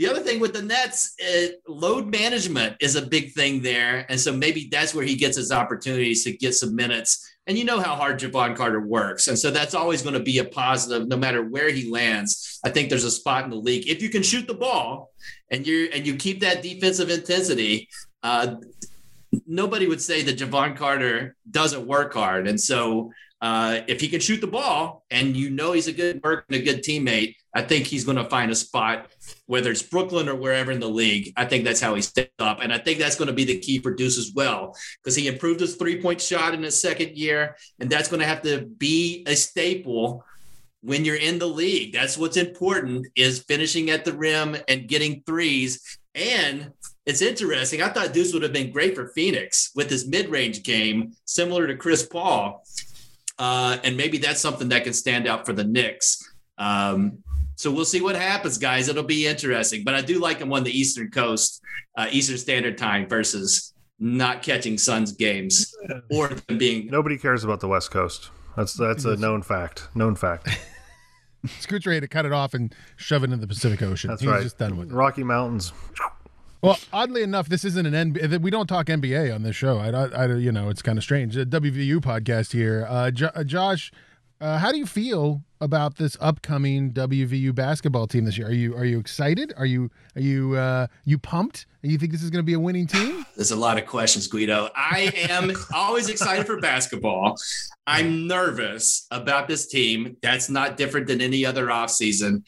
the 0.00 0.08
other 0.08 0.20
thing 0.20 0.40
with 0.40 0.54
the 0.54 0.62
Nets, 0.62 1.14
uh, 1.22 1.48
load 1.68 2.06
management 2.10 2.74
is 2.80 2.96
a 2.96 3.04
big 3.04 3.32
thing 3.32 3.60
there. 3.60 4.06
And 4.08 4.18
so 4.18 4.32
maybe 4.34 4.66
that's 4.72 4.94
where 4.94 5.04
he 5.04 5.14
gets 5.14 5.36
his 5.36 5.52
opportunities 5.52 6.24
to 6.24 6.32
get 6.32 6.54
some 6.54 6.74
minutes. 6.74 7.30
And 7.46 7.58
you 7.58 7.64
know 7.64 7.80
how 7.80 7.94
hard 7.96 8.18
Jevon 8.18 8.56
Carter 8.56 8.80
works. 8.80 9.28
And 9.28 9.38
so 9.38 9.50
that's 9.50 9.74
always 9.74 10.00
going 10.00 10.14
to 10.14 10.22
be 10.22 10.38
a 10.38 10.44
positive 10.46 11.06
no 11.06 11.18
matter 11.18 11.44
where 11.44 11.68
he 11.68 11.90
lands. 11.90 12.58
I 12.64 12.70
think 12.70 12.88
there's 12.88 13.04
a 13.04 13.10
spot 13.10 13.44
in 13.44 13.50
the 13.50 13.56
league. 13.56 13.88
If 13.88 14.00
you 14.00 14.08
can 14.08 14.22
shoot 14.22 14.46
the 14.46 14.54
ball 14.54 15.10
and 15.50 15.66
you 15.66 15.90
and 15.92 16.06
you 16.06 16.16
keep 16.16 16.40
that 16.40 16.62
defensive 16.62 17.10
intensity, 17.10 17.90
uh, 18.22 18.54
nobody 19.46 19.86
would 19.86 20.00
say 20.00 20.22
that 20.22 20.38
Jevon 20.38 20.78
Carter 20.78 21.36
doesn't 21.50 21.86
work 21.86 22.14
hard. 22.14 22.48
And 22.48 22.58
so 22.58 23.12
uh, 23.42 23.80
if 23.86 24.00
he 24.00 24.08
can 24.08 24.20
shoot 24.20 24.40
the 24.40 24.46
ball 24.46 25.04
and 25.10 25.36
you 25.36 25.50
know 25.50 25.72
he's 25.72 25.88
a 25.88 25.92
good 25.92 26.22
worker 26.22 26.44
and 26.48 26.58
a 26.58 26.62
good 26.62 26.82
teammate, 26.82 27.36
I 27.54 27.62
think 27.62 27.86
he's 27.86 28.04
going 28.04 28.18
to 28.18 28.24
find 28.24 28.50
a 28.50 28.54
spot, 28.54 29.10
whether 29.46 29.70
it's 29.70 29.82
Brooklyn 29.82 30.28
or 30.28 30.36
wherever 30.36 30.70
in 30.70 30.80
the 30.80 30.88
league. 30.88 31.32
I 31.36 31.44
think 31.44 31.64
that's 31.64 31.80
how 31.80 31.94
he 31.94 32.02
steps 32.02 32.30
up. 32.38 32.60
And 32.62 32.72
I 32.72 32.78
think 32.78 32.98
that's 32.98 33.16
going 33.16 33.28
to 33.28 33.34
be 33.34 33.44
the 33.44 33.58
key 33.58 33.78
for 33.78 33.94
Deuce 33.94 34.18
as 34.18 34.32
well, 34.34 34.76
because 35.02 35.16
he 35.16 35.28
improved 35.28 35.60
his 35.60 35.76
three 35.76 36.00
point 36.00 36.20
shot 36.20 36.54
in 36.54 36.62
his 36.62 36.80
second 36.80 37.16
year. 37.16 37.56
And 37.78 37.90
that's 37.90 38.08
going 38.08 38.20
to 38.20 38.26
have 38.26 38.42
to 38.42 38.66
be 38.66 39.24
a 39.26 39.34
staple 39.34 40.24
when 40.82 41.04
you're 41.04 41.16
in 41.16 41.38
the 41.38 41.46
league. 41.46 41.92
That's 41.92 42.16
what's 42.16 42.36
important 42.36 43.06
is 43.16 43.42
finishing 43.42 43.90
at 43.90 44.04
the 44.04 44.12
rim 44.12 44.56
and 44.68 44.88
getting 44.88 45.22
threes. 45.26 45.98
And 46.14 46.72
it's 47.06 47.22
interesting. 47.22 47.82
I 47.82 47.88
thought 47.88 48.12
Deuce 48.12 48.32
would 48.32 48.42
have 48.42 48.52
been 48.52 48.72
great 48.72 48.94
for 48.94 49.08
Phoenix 49.08 49.70
with 49.74 49.90
his 49.90 50.06
mid 50.06 50.28
range 50.28 50.62
game, 50.62 51.12
similar 51.24 51.66
to 51.66 51.76
Chris 51.76 52.06
Paul. 52.06 52.64
Uh, 53.38 53.78
and 53.84 53.96
maybe 53.96 54.18
that's 54.18 54.40
something 54.40 54.68
that 54.68 54.84
can 54.84 54.92
stand 54.92 55.26
out 55.26 55.46
for 55.46 55.52
the 55.52 55.64
Knicks. 55.64 56.22
Um, 56.58 57.22
so 57.60 57.70
we'll 57.70 57.84
see 57.84 58.00
what 58.00 58.16
happens, 58.16 58.56
guys. 58.56 58.88
It'll 58.88 59.02
be 59.02 59.26
interesting. 59.26 59.84
But 59.84 59.94
I 59.94 60.00
do 60.00 60.18
like 60.18 60.38
him 60.38 60.50
on 60.50 60.64
the 60.64 60.70
Eastern 60.70 61.10
Coast, 61.10 61.60
uh, 61.94 62.06
Eastern 62.10 62.38
Standard 62.38 62.78
Time 62.78 63.06
versus 63.06 63.74
not 63.98 64.40
catching 64.42 64.78
Suns 64.78 65.12
games 65.12 65.74
or 66.10 66.28
them 66.28 66.56
being. 66.56 66.86
Nobody 66.86 67.18
cares 67.18 67.44
about 67.44 67.60
the 67.60 67.68
West 67.68 67.90
Coast. 67.90 68.30
That's 68.56 68.72
that's 68.72 69.04
a 69.04 69.14
known 69.16 69.42
fact. 69.42 69.88
Known 69.94 70.16
fact. 70.16 70.48
Scoot's 71.58 71.84
ready 71.84 72.00
to 72.00 72.08
cut 72.08 72.24
it 72.24 72.32
off 72.32 72.54
and 72.54 72.74
shove 72.96 73.24
it 73.24 73.26
into 73.26 73.36
the 73.36 73.46
Pacific 73.46 73.82
Ocean. 73.82 74.08
That's 74.08 74.22
He's 74.22 74.30
right. 74.30 74.42
just 74.42 74.56
done 74.56 74.78
with 74.78 74.90
it. 74.90 74.94
Rocky 74.94 75.22
Mountains. 75.22 75.74
Well, 76.62 76.78
oddly 76.94 77.22
enough, 77.22 77.50
this 77.50 77.64
isn't 77.66 77.86
an 77.86 78.14
NBA. 78.14 78.40
We 78.40 78.50
don't 78.50 78.68
talk 78.68 78.86
NBA 78.86 79.34
on 79.34 79.42
this 79.42 79.56
show. 79.56 79.78
I, 79.78 79.90
I, 79.90 80.06
I 80.06 80.26
you 80.36 80.52
know, 80.52 80.70
it's 80.70 80.80
kind 80.80 80.96
of 80.96 81.04
strange. 81.04 81.36
A 81.36 81.44
WVU 81.44 81.98
podcast 81.98 82.52
here. 82.52 82.86
Uh, 82.88 83.10
Jo- 83.10 83.30
uh, 83.34 83.44
Josh, 83.44 83.92
uh, 84.40 84.58
how 84.58 84.72
do 84.72 84.78
you 84.78 84.86
feel 84.86 85.42
about 85.60 85.96
this 85.96 86.16
upcoming 86.20 86.92
WVU 86.92 87.54
basketball 87.54 88.06
team 88.06 88.24
this 88.24 88.38
year? 88.38 88.48
Are 88.48 88.52
you 88.52 88.74
are 88.74 88.84
you 88.86 88.98
excited? 88.98 89.52
Are 89.56 89.66
you 89.66 89.90
are 90.16 90.22
you 90.22 90.56
uh, 90.56 90.86
you 91.04 91.18
pumped? 91.18 91.66
You 91.82 91.98
think 91.98 92.12
this 92.12 92.22
is 92.22 92.30
going 92.30 92.42
to 92.42 92.46
be 92.46 92.54
a 92.54 92.60
winning 92.60 92.86
team? 92.86 93.26
There's 93.36 93.50
a 93.50 93.56
lot 93.56 93.78
of 93.78 93.86
questions, 93.86 94.26
Guido. 94.28 94.70
I 94.74 95.12
am 95.28 95.52
always 95.74 96.08
excited 96.08 96.46
for 96.46 96.58
basketball. 96.58 97.36
I'm 97.86 98.26
nervous 98.26 99.06
about 99.10 99.48
this 99.48 99.66
team. 99.66 100.16
That's 100.22 100.48
not 100.48 100.76
different 100.76 101.06
than 101.06 101.20
any 101.20 101.44
other 101.44 101.66
offseason. 101.66 102.44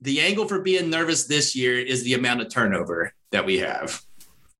The 0.00 0.20
angle 0.20 0.48
for 0.48 0.60
being 0.60 0.90
nervous 0.90 1.26
this 1.26 1.54
year 1.54 1.78
is 1.78 2.02
the 2.02 2.14
amount 2.14 2.40
of 2.40 2.50
turnover 2.50 3.12
that 3.30 3.44
we 3.44 3.58
have. 3.58 4.00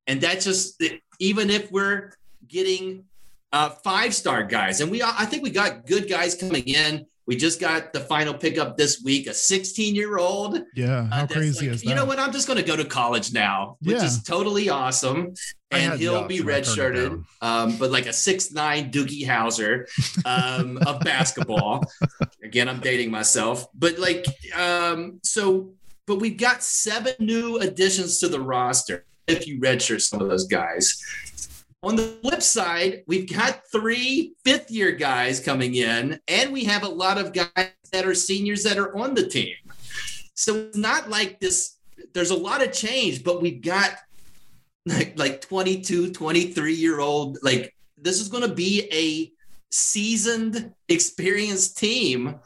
And 0.06 0.20
that's 0.20 0.44
just 0.44 0.82
even 1.18 1.50
if 1.50 1.70
we're 1.72 2.12
getting 2.46 3.04
uh, 3.52 3.70
five 3.70 4.14
star 4.14 4.42
guys, 4.44 4.80
and 4.80 4.90
we 4.90 5.02
I 5.02 5.24
think 5.24 5.42
we 5.42 5.50
got 5.50 5.86
good 5.86 6.08
guys 6.08 6.34
coming 6.34 6.64
in. 6.64 7.06
We 7.26 7.36
just 7.36 7.60
got 7.60 7.92
the 7.92 8.00
final 8.00 8.32
pickup 8.32 8.78
this 8.78 9.02
week, 9.04 9.26
a 9.26 9.34
16 9.34 9.94
year 9.94 10.16
old. 10.16 10.62
Yeah, 10.74 11.06
how 11.10 11.24
Uh, 11.24 11.26
crazy 11.26 11.66
like, 11.66 11.74
is 11.74 11.82
that? 11.82 11.88
You 11.90 11.94
know 11.94 12.06
what? 12.06 12.18
I'm 12.18 12.32
just 12.32 12.46
going 12.46 12.58
to 12.58 12.64
go 12.64 12.74
to 12.74 12.86
college 12.86 13.34
now, 13.34 13.76
which 13.82 13.96
Yeah. 13.98 14.04
is 14.04 14.22
totally 14.22 14.70
awesome. 14.70 15.34
And 15.70 16.00
he'll 16.00 16.26
be 16.26 16.40
option, 16.40 16.48
I 16.50 16.60
turned 16.62 16.96
it 16.96 17.10
redshirted, 17.12 17.24
um, 17.42 17.76
but 17.76 17.90
like 17.90 18.06
a 18.06 18.14
six 18.14 18.50
nine 18.52 18.90
Doogie 18.90 19.26
Howser 19.26 19.84
um, 20.24 20.78
of 20.86 21.00
basketball. 21.04 21.84
Again, 22.42 22.66
I'm 22.66 22.80
dating 22.80 23.10
myself, 23.10 23.66
but 23.74 23.98
like, 23.98 24.24
um, 24.56 25.20
so, 25.22 25.72
but 26.06 26.16
we've 26.20 26.38
got 26.38 26.62
seven 26.62 27.12
new 27.18 27.58
additions 27.58 28.18
to 28.20 28.28
the 28.28 28.40
roster. 28.40 29.04
If 29.26 29.46
you 29.46 29.60
redshirt 29.60 30.00
some 30.00 30.22
of 30.22 30.30
those 30.30 30.46
guys, 30.46 31.04
On 31.84 31.94
the 31.94 32.18
flip 32.22 32.42
side, 32.42 33.04
we've 33.06 33.32
got 33.32 33.62
three 33.70 34.34
fifth 34.44 34.68
year 34.70 34.90
guys 34.90 35.38
coming 35.38 35.76
in, 35.76 36.18
and 36.26 36.52
we 36.52 36.64
have 36.64 36.82
a 36.82 36.88
lot 36.88 37.18
of 37.18 37.32
guys 37.32 37.70
that 37.92 38.04
are 38.04 38.14
seniors 38.14 38.64
that 38.64 38.78
are 38.78 38.96
on 38.96 39.14
the 39.14 39.26
team. 39.28 39.54
So 40.34 40.56
it's 40.56 40.76
not 40.76 41.08
like 41.08 41.38
this, 41.38 41.76
there's 42.14 42.30
a 42.30 42.36
lot 42.36 42.66
of 42.66 42.72
change, 42.72 43.22
but 43.22 43.40
we've 43.40 43.62
got 43.62 43.92
like, 44.86 45.16
like 45.16 45.40
22, 45.40 46.12
23 46.12 46.74
year 46.74 46.98
old, 46.98 47.38
like 47.42 47.74
this 47.96 48.20
is 48.20 48.28
going 48.28 48.48
to 48.48 48.54
be 48.54 48.88
a 48.92 49.32
seasoned, 49.70 50.72
experienced 50.88 51.78
team 51.78 52.40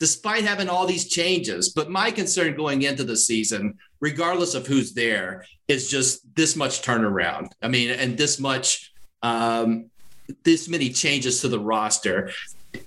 despite 0.00 0.44
having 0.44 0.68
all 0.68 0.86
these 0.86 1.08
changes. 1.08 1.70
But 1.70 1.90
my 1.90 2.10
concern 2.10 2.54
going 2.56 2.82
into 2.82 3.04
the 3.04 3.16
season, 3.16 3.78
regardless 4.00 4.54
of 4.54 4.66
who's 4.66 4.92
there, 4.92 5.44
is 5.66 5.90
just 5.90 6.34
this 6.34 6.56
much 6.56 6.82
turnaround. 6.82 7.50
I 7.62 7.68
mean, 7.68 7.90
and 7.90 8.16
this 8.16 8.38
much, 8.38 8.92
um, 9.22 9.90
this 10.44 10.68
many 10.68 10.90
changes 10.90 11.40
to 11.40 11.48
the 11.48 11.60
roster. 11.60 12.30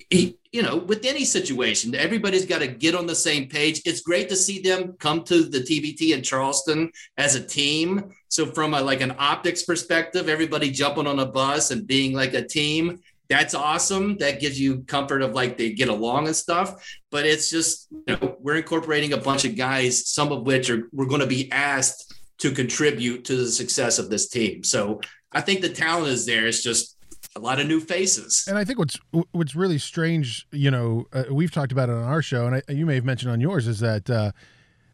You 0.10 0.62
know, 0.62 0.78
with 0.78 1.06
any 1.06 1.24
situation, 1.24 1.96
everybody's 1.96 2.46
got 2.46 2.60
to 2.60 2.68
get 2.68 2.94
on 2.94 3.08
the 3.08 3.16
same 3.16 3.48
page. 3.48 3.82
It's 3.86 4.02
great 4.02 4.28
to 4.30 4.36
see 4.36 4.62
them 4.62 4.96
come 5.00 5.24
to 5.24 5.44
the 5.44 5.60
TBT 5.60 6.14
in 6.14 6.22
Charleston 6.22 6.92
as 7.18 7.36
a 7.36 7.44
team. 7.44 8.14
So, 8.28 8.46
from 8.46 8.74
a 8.74 8.82
like 8.82 9.00
an 9.00 9.16
optics 9.18 9.64
perspective, 9.64 10.28
everybody 10.28 10.70
jumping 10.70 11.08
on 11.08 11.20
a 11.20 11.26
bus 11.26 11.72
and 11.72 11.88
being 11.88 12.14
like 12.14 12.34
a 12.34 12.46
team 12.46 13.00
that's 13.32 13.54
awesome. 13.54 14.18
That 14.18 14.42
gives 14.42 14.60
you 14.60 14.84
comfort 14.84 15.22
of 15.22 15.32
like 15.32 15.58
they 15.58 15.72
get 15.72 15.88
along 15.88 16.28
and 16.28 16.36
stuff. 16.36 16.86
But 17.12 17.26
it's 17.26 17.50
just, 17.50 17.88
you 17.90 18.04
know, 18.08 18.36
we're 18.42 18.58
incorporating 18.58 19.14
a 19.14 19.18
bunch 19.18 19.46
of 19.46 19.56
guys, 19.56 20.10
some 20.10 20.34
of 20.34 20.46
which 20.46 20.70
are 20.70 20.90
we're 20.92 21.06
going 21.06 21.22
to 21.22 21.28
be 21.28 21.50
asked 21.50 22.14
to 22.40 22.52
contribute 22.52 23.24
to 23.26 23.38
the 23.38 23.48
success 23.48 24.00
of 24.00 24.10
this 24.10 24.28
team. 24.28 24.66
So 24.66 25.00
I 25.32 25.40
think 25.40 25.62
the 25.62 25.70
talent 25.70 26.10
is 26.10 26.26
there. 26.26 26.46
It's 26.46 26.62
just 26.62 26.98
a 27.38 27.40
lot 27.40 27.62
of 27.62 27.68
new 27.68 27.80
faces. 27.80 28.44
And 28.50 28.58
I 28.58 28.66
think 28.66 28.78
what's 28.78 29.00
what's 29.32 29.56
really 29.56 29.78
strange, 29.78 30.46
you 30.52 30.70
know, 30.70 31.06
uh, 31.14 31.24
we've 31.32 31.52
talked 31.52 31.72
about 31.72 31.88
it 31.88 31.94
on 31.94 32.04
our 32.04 32.22
show, 32.22 32.48
and 32.48 32.56
I, 32.58 32.72
you 32.72 32.86
may 32.86 32.96
have 32.96 33.06
mentioned 33.06 33.32
on 33.32 33.40
yours, 33.40 33.66
is 33.66 33.80
that 33.80 34.10
uh, 34.10 34.34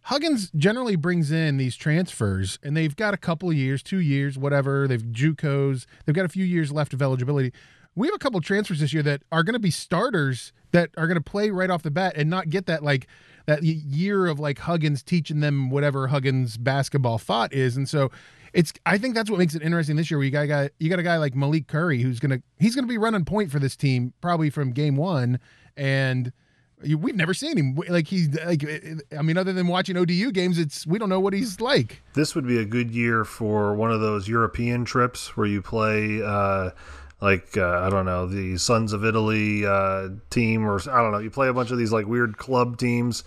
Huggins 0.03 0.51
generally 0.55 0.95
brings 0.95 1.31
in 1.31 1.57
these 1.57 1.75
transfers, 1.75 2.59
and 2.61 2.77
they've 2.77 2.95
got 2.95 3.15
a 3.15 3.17
couple 3.17 3.49
of 3.49 3.55
years, 3.55 3.81
two 3.81 3.97
years, 3.97 4.37
whatever. 4.37 4.87
They've 4.87 5.01
JUCOs, 5.01 5.87
they've 6.05 6.15
got 6.15 6.25
a 6.25 6.29
few 6.29 6.45
years 6.45 6.71
left 6.71 6.93
of 6.93 7.01
eligibility 7.01 7.51
we 7.97 8.07
have 8.07 8.13
a 8.13 8.19
couple 8.19 8.39
transfers 8.39 8.79
this 8.79 8.93
year 8.93 9.01
that 9.03 9.23
are 9.31 9.43
going 9.43 9.53
to 9.53 9.59
be 9.59 9.71
starters 9.71 10.53
that 10.71 10.91
are 10.97 11.07
going 11.07 11.17
to 11.17 11.21
play 11.21 11.49
right 11.49 11.69
off 11.71 11.81
the 11.81 11.91
bat 11.91 12.13
and 12.15 12.29
not 12.29 12.49
get 12.49 12.67
that 12.67 12.83
like 12.83 13.07
that 13.47 13.63
year 13.63 14.27
of 14.27 14.39
like 14.39 14.59
Huggins 14.59 15.01
teaching 15.01 15.39
them 15.39 15.71
whatever 15.71 16.07
Huggins 16.07 16.57
basketball 16.57 17.17
thought 17.17 17.53
is. 17.53 17.75
And 17.75 17.89
so 17.89 18.11
it's 18.53 18.71
I 18.85 18.99
think 18.99 19.15
that's 19.15 19.31
what 19.31 19.39
makes 19.39 19.55
it 19.55 19.63
interesting 19.63 19.95
this 19.95 20.11
year. 20.11 20.19
Where 20.19 20.25
you 20.25 20.31
got 20.31 20.43
a 20.43 20.47
guy 20.47 20.69
you 20.79 20.89
got 20.89 20.99
a 20.99 21.03
guy 21.03 21.17
like 21.17 21.35
Malik 21.35 21.67
Curry 21.67 22.01
who's 22.01 22.19
gonna 22.19 22.41
he's 22.59 22.75
gonna 22.75 22.87
be 22.87 22.99
running 22.99 23.25
point 23.25 23.51
for 23.51 23.57
this 23.57 23.75
team 23.75 24.13
probably 24.21 24.49
from 24.51 24.71
game 24.71 24.95
one 24.95 25.39
and. 25.75 26.31
we've 26.83 27.15
never 27.15 27.33
seen 27.33 27.57
him 27.57 27.75
like 27.89 28.07
he's 28.07 28.29
like 28.45 28.63
I 29.17 29.23
mean, 29.23 29.35
other 29.35 29.51
than 29.51 29.65
watching 29.65 29.97
ODU 29.97 30.31
games, 30.31 30.59
it's 30.59 30.85
we 30.85 30.99
don't 30.99 31.09
know 31.09 31.19
what 31.19 31.33
he's 31.33 31.59
like. 31.59 32.03
This 32.13 32.35
would 32.35 32.45
be 32.45 32.59
a 32.59 32.65
good 32.65 32.91
year 32.91 33.25
for 33.25 33.73
one 33.73 33.91
of 33.91 33.99
those 34.01 34.27
European 34.27 34.85
trips 34.85 35.35
where 35.35 35.47
you 35.47 35.63
play 35.63 36.21
uh, 36.21 36.69
like 37.21 37.57
uh, 37.57 37.79
I 37.79 37.89
don't 37.89 38.05
know 38.05 38.27
the 38.27 38.57
Sons 38.57 38.93
of 38.93 39.03
Italy 39.03 39.65
uh, 39.65 40.09
team, 40.29 40.65
or 40.67 40.79
I 40.89 41.01
don't 41.01 41.11
know. 41.11 41.19
You 41.19 41.31
play 41.31 41.47
a 41.47 41.53
bunch 41.53 41.71
of 41.71 41.77
these 41.77 41.91
like 41.91 42.05
weird 42.05 42.37
club 42.37 42.77
teams. 42.77 43.23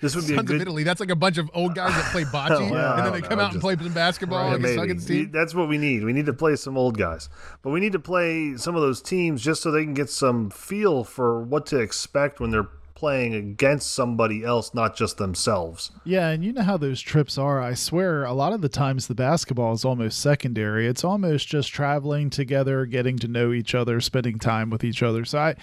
This 0.00 0.14
would 0.14 0.26
be 0.26 0.34
Sons 0.34 0.40
a 0.40 0.44
good... 0.44 0.56
of 0.56 0.62
Italy. 0.62 0.82
That's 0.84 1.00
like 1.00 1.10
a 1.10 1.16
bunch 1.16 1.38
of 1.38 1.50
old 1.54 1.74
guys 1.74 1.94
that 1.94 2.12
play 2.12 2.24
bocce, 2.32 2.70
well, 2.70 2.96
and 2.96 3.06
then 3.06 3.12
they 3.12 3.26
come 3.26 3.40
out 3.40 3.46
just... 3.46 3.54
and 3.54 3.60
play 3.62 3.76
some 3.76 3.92
basketball. 3.92 4.50
Right, 4.50 4.60
maybe. 4.60 4.94
Team. 4.98 5.30
That's 5.32 5.54
what 5.54 5.68
we 5.68 5.78
need. 5.78 6.04
We 6.04 6.12
need 6.12 6.26
to 6.26 6.32
play 6.32 6.54
some 6.56 6.76
old 6.76 6.98
guys, 6.98 7.28
but 7.62 7.70
we 7.70 7.80
need 7.80 7.92
to 7.92 7.98
play 7.98 8.56
some 8.56 8.76
of 8.76 8.82
those 8.82 9.02
teams 9.02 9.42
just 9.42 9.62
so 9.62 9.70
they 9.70 9.84
can 9.84 9.94
get 9.94 10.10
some 10.10 10.50
feel 10.50 11.02
for 11.02 11.42
what 11.42 11.66
to 11.66 11.78
expect 11.78 12.40
when 12.40 12.50
they're 12.50 12.68
playing 12.96 13.34
against 13.34 13.92
somebody 13.92 14.42
else, 14.42 14.74
not 14.74 14.96
just 14.96 15.18
themselves. 15.18 15.92
Yeah, 16.04 16.30
and 16.30 16.44
you 16.44 16.52
know 16.52 16.62
how 16.62 16.76
those 16.76 17.00
trips 17.00 17.38
are. 17.38 17.62
I 17.62 17.74
swear, 17.74 18.24
a 18.24 18.32
lot 18.32 18.52
of 18.52 18.62
the 18.62 18.68
times 18.68 19.06
the 19.06 19.14
basketball 19.14 19.72
is 19.74 19.84
almost 19.84 20.18
secondary. 20.18 20.88
It's 20.88 21.04
almost 21.04 21.46
just 21.46 21.72
traveling 21.72 22.30
together, 22.30 22.86
getting 22.86 23.18
to 23.18 23.28
know 23.28 23.52
each 23.52 23.74
other, 23.74 24.00
spending 24.00 24.38
time 24.38 24.70
with 24.70 24.82
each 24.82 25.02
other. 25.02 25.24
So 25.24 25.38
I, 25.38 25.54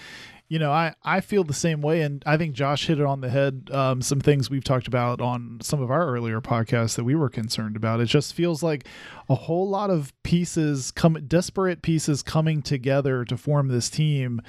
you 0.47 0.59
know, 0.59 0.71
I, 0.71 0.93
I 1.03 1.21
feel 1.21 1.43
the 1.43 1.53
same 1.53 1.81
way. 1.81 2.01
And 2.01 2.21
I 2.25 2.37
think 2.37 2.53
Josh 2.53 2.85
hit 2.85 2.99
it 2.99 3.05
on 3.05 3.21
the 3.21 3.29
head. 3.29 3.69
Um, 3.71 4.01
some 4.01 4.21
things 4.21 4.49
we've 4.49 4.63
talked 4.63 4.87
about 4.87 5.19
on 5.19 5.57
some 5.61 5.81
of 5.81 5.89
our 5.89 6.07
earlier 6.07 6.41
podcasts 6.41 6.95
that 6.95 7.03
we 7.03 7.15
were 7.15 7.29
concerned 7.29 7.75
about. 7.75 7.99
It 7.99 8.05
just 8.05 8.33
feels 8.33 8.61
like 8.61 8.87
a 9.27 9.35
whole 9.35 9.67
lot 9.67 9.89
of 9.89 10.13
pieces 10.21 10.91
come, 10.91 11.17
disparate 11.27 11.81
pieces 11.81 12.21
coming 12.21 12.61
together 12.61 13.25
to 13.25 13.35
form 13.35 13.69
this 13.69 13.89
team. 13.89 14.41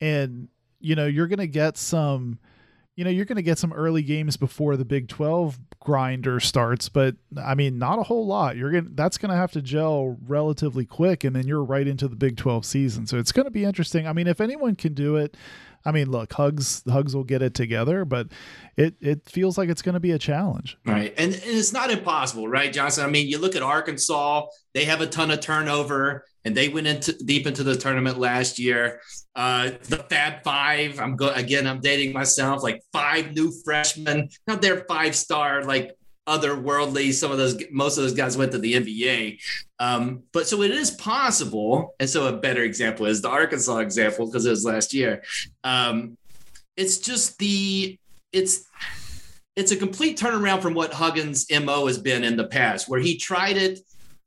And 0.00 0.48
you 0.80 0.94
know, 0.94 1.06
you're 1.06 1.28
going 1.28 1.38
to 1.38 1.46
get 1.46 1.76
some 1.76 2.38
you 2.96 3.04
know, 3.04 3.10
you're 3.10 3.24
going 3.24 3.36
to 3.36 3.42
get 3.42 3.58
some 3.58 3.72
early 3.72 4.02
games 4.02 4.36
before 4.36 4.76
the 4.76 4.84
Big 4.84 5.08
12 5.08 5.58
grinder 5.80 6.38
starts, 6.38 6.90
but 6.90 7.16
I 7.42 7.54
mean, 7.54 7.78
not 7.78 7.98
a 7.98 8.02
whole 8.02 8.26
lot. 8.26 8.58
You're 8.58 8.70
going 8.70 8.84
to 8.84 8.90
that's 8.90 9.16
going 9.16 9.30
to 9.30 9.36
have 9.36 9.52
to 9.52 9.62
gel 9.62 10.18
relatively 10.26 10.84
quick 10.84 11.24
and 11.24 11.34
then 11.34 11.46
you're 11.46 11.64
right 11.64 11.86
into 11.86 12.08
the 12.08 12.16
Big 12.16 12.36
12 12.36 12.66
season. 12.66 13.06
So 13.06 13.16
it's 13.16 13.32
going 13.32 13.46
to 13.46 13.50
be 13.50 13.64
interesting. 13.64 14.06
I 14.06 14.12
mean, 14.12 14.26
if 14.26 14.38
anyone 14.38 14.76
can 14.76 14.92
do 14.92 15.16
it, 15.16 15.34
I 15.84 15.92
mean, 15.92 16.10
look, 16.10 16.32
Hugs 16.32 16.82
Hugs 16.88 17.14
will 17.16 17.24
get 17.24 17.42
it 17.42 17.54
together, 17.54 18.04
but 18.04 18.28
it 18.76 18.94
it 19.00 19.28
feels 19.28 19.56
like 19.56 19.68
it's 19.68 19.82
going 19.82 19.94
to 19.94 20.00
be 20.00 20.12
a 20.12 20.18
challenge. 20.18 20.76
Right. 20.84 21.14
And, 21.16 21.32
and 21.32 21.42
it's 21.44 21.72
not 21.72 21.90
impossible, 21.90 22.48
right, 22.48 22.72
Johnson? 22.72 23.04
I 23.04 23.08
mean, 23.08 23.28
you 23.28 23.38
look 23.38 23.56
at 23.56 23.62
Arkansas, 23.62 24.46
they 24.74 24.84
have 24.84 25.00
a 25.00 25.06
ton 25.06 25.30
of 25.30 25.40
turnover 25.40 26.24
and 26.44 26.56
they 26.56 26.68
went 26.68 26.86
into 26.86 27.12
deep 27.24 27.46
into 27.46 27.62
the 27.62 27.76
tournament 27.76 28.18
last 28.18 28.58
year. 28.58 29.00
Uh, 29.34 29.72
the 29.84 29.98
Fab 30.10 30.42
Five, 30.42 30.98
I'm 30.98 31.16
go 31.16 31.30
again. 31.30 31.66
I'm 31.66 31.80
dating 31.80 32.12
myself. 32.12 32.62
Like 32.62 32.82
five 32.92 33.32
new 33.34 33.52
freshmen. 33.64 34.28
Now 34.46 34.56
they're 34.56 34.84
five 34.88 35.14
star, 35.14 35.64
like 35.64 35.96
otherworldly. 36.26 37.12
Some 37.12 37.32
of 37.32 37.38
those, 37.38 37.62
most 37.70 37.96
of 37.96 38.04
those 38.04 38.14
guys 38.14 38.36
went 38.36 38.52
to 38.52 38.58
the 38.58 38.74
NBA. 38.74 39.40
Um, 39.78 40.22
but 40.32 40.46
so 40.46 40.62
it 40.62 40.70
is 40.70 40.90
possible. 40.92 41.94
And 41.98 42.08
so 42.08 42.26
a 42.26 42.36
better 42.36 42.62
example 42.62 43.06
is 43.06 43.22
the 43.22 43.30
Arkansas 43.30 43.78
example 43.78 44.26
because 44.26 44.46
it 44.46 44.50
was 44.50 44.64
last 44.64 44.94
year. 44.94 45.22
Um, 45.64 46.16
it's 46.76 46.98
just 46.98 47.38
the 47.38 47.98
it's 48.32 48.64
it's 49.56 49.72
a 49.72 49.76
complete 49.76 50.18
turnaround 50.18 50.62
from 50.62 50.74
what 50.74 50.92
Huggins' 50.92 51.46
mo 51.50 51.86
has 51.86 51.98
been 51.98 52.24
in 52.24 52.36
the 52.36 52.46
past, 52.46 52.88
where 52.88 53.00
he 53.00 53.16
tried 53.18 53.56
it 53.56 53.80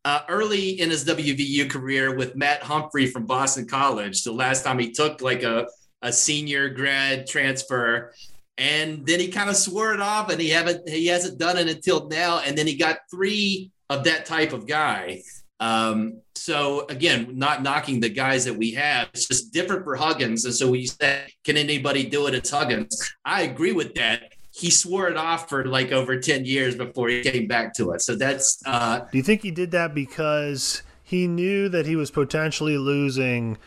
uh, 0.06 0.22
early 0.28 0.80
in 0.80 0.90
his 0.90 1.06
WVU 1.06 1.70
career 1.70 2.16
with 2.16 2.36
Matt 2.36 2.62
Humphrey 2.62 3.08
from 3.08 3.26
Boston 3.26 3.68
College. 3.68 4.24
The 4.24 4.34
last 4.34 4.64
time 4.64 4.80
he 4.80 4.92
took 4.92 5.22
like 5.22 5.44
a, 5.44 5.68
a 6.02 6.12
senior 6.12 6.70
grad 6.70 7.26
transfer, 7.26 8.14
and 8.58 9.06
then 9.06 9.20
he 9.20 9.30
kind 9.30 9.50
of 9.50 9.56
swore 9.56 9.94
it 9.94 10.02
off, 10.02 10.30
and 10.30 10.40
he 10.40 10.50
haven't 10.50 10.88
he 10.88 11.08
hasn't 11.08 11.40
done 11.40 11.58
it 11.58 11.68
until 11.68 12.08
now. 12.08 12.40
And 12.40 12.58
then 12.58 12.68
he 12.68 12.76
got 12.76 13.00
three 13.12 13.72
of 13.90 14.04
that 14.06 14.26
type 14.26 14.54
of 14.54 14.68
guy. 14.68 15.22
Um, 15.60 16.22
so 16.36 16.86
again, 16.90 17.38
not 17.38 17.64
knocking 17.64 18.00
the 18.00 18.10
guys 18.10 18.44
that 18.46 18.56
we 18.56 18.72
have, 18.72 19.08
it's 19.14 19.28
just 19.28 19.54
different 19.54 19.86
for 19.86 19.96
Huggins. 19.96 20.44
And 20.44 20.54
so 20.54 20.70
we 20.70 20.88
said, 20.88 21.28
can 21.46 21.56
anybody 21.56 22.04
do 22.04 22.28
it? 22.28 22.36
It's 22.36 22.50
Huggins. 22.50 23.14
I 23.24 23.44
agree 23.44 23.72
with 23.72 23.94
that 23.96 24.34
he 24.54 24.70
swore 24.70 25.08
it 25.08 25.18
off 25.18 25.50
for 25.50 25.66
like 25.66 25.92
over 25.92 26.20
10 26.20 26.46
years 26.46 26.76
before 26.76 27.10
he 27.10 27.24
came 27.24 27.48
back 27.48 27.74
to 27.76 27.92
it. 27.92 28.02
So 28.02 28.16
that's. 28.16 28.62
Uh, 28.66 29.00
Do 29.12 29.18
you 29.18 29.24
think 29.24 29.42
he 29.42 29.52
did 29.52 29.72
that 29.72 29.96
because 29.96 30.84
he 31.04 31.28
knew 31.28 31.70
that 31.70 31.88
he 31.88 31.96
was 31.96 32.12
potentially 32.12 32.78
losing 32.78 33.58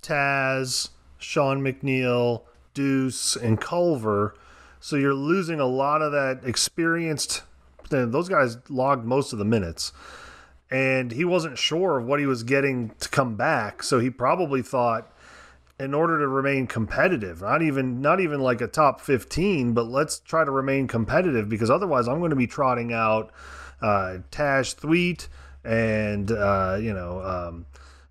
Taz, 0.00 0.90
Sean 1.18 1.60
McNeil, 1.60 2.42
Deuce, 2.74 3.36
and 3.36 3.60
Culver? 3.60 4.34
So 4.80 4.96
you're 4.96 5.14
losing 5.14 5.60
a 5.60 5.66
lot 5.66 6.02
of 6.02 6.12
that 6.12 6.40
experienced. 6.44 7.42
Those 7.90 8.28
guys 8.28 8.58
logged 8.68 9.04
most 9.04 9.32
of 9.32 9.38
the 9.38 9.44
minutes. 9.44 9.92
And 10.70 11.12
he 11.12 11.24
wasn't 11.24 11.58
sure 11.58 11.98
of 11.98 12.06
what 12.06 12.20
he 12.20 12.26
was 12.26 12.42
getting 12.42 12.90
to 13.00 13.08
come 13.08 13.36
back. 13.36 13.82
So 13.82 13.98
he 13.98 14.10
probably 14.10 14.60
thought 14.60 15.10
in 15.80 15.94
order 15.94 16.18
to 16.18 16.26
remain 16.26 16.66
competitive 16.66 17.40
not 17.40 17.62
even 17.62 18.00
not 18.00 18.18
even 18.18 18.40
like 18.40 18.60
a 18.60 18.66
top 18.66 19.00
15 19.00 19.74
but 19.74 19.86
let's 19.86 20.18
try 20.18 20.44
to 20.44 20.50
remain 20.50 20.88
competitive 20.88 21.48
because 21.48 21.70
otherwise 21.70 22.08
i'm 22.08 22.18
going 22.18 22.30
to 22.30 22.36
be 22.36 22.48
trotting 22.48 22.92
out 22.92 23.30
uh, 23.80 24.18
Taj 24.30 24.74
Thweatt 24.74 25.28
and 25.64 26.30
uh, 26.30 26.78
you 26.80 26.92
know 26.92 27.22
um, 27.22 27.66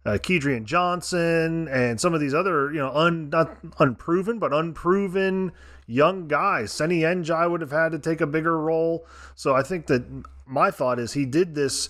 uh, 0.08 0.18
Kedrian 0.18 0.66
Johnson 0.66 1.68
and 1.68 2.02
some 2.02 2.14
of 2.14 2.20
these 2.20 2.34
other 2.34 2.72
you 2.72 2.80
know 2.80 2.92
un, 2.92 3.30
not 3.30 3.58
unproven 3.80 4.40
but 4.40 4.54
unproven 4.54 5.52
young 5.86 6.28
guys. 6.28 6.72
Seny 6.72 7.02
N'Jie 7.02 7.50
would 7.50 7.62
have 7.62 7.72
had 7.72 7.92
to 7.92 8.00
take 8.00 8.22
a 8.22 8.28
bigger 8.28 8.60
role. 8.60 9.06
So 9.36 9.56
I 9.56 9.62
think 9.62 9.88
that 9.88 10.04
my 10.46 10.72
thought 10.72 10.98
is 10.98 11.14
he 11.14 11.26
did 11.26 11.54
this 11.54 11.90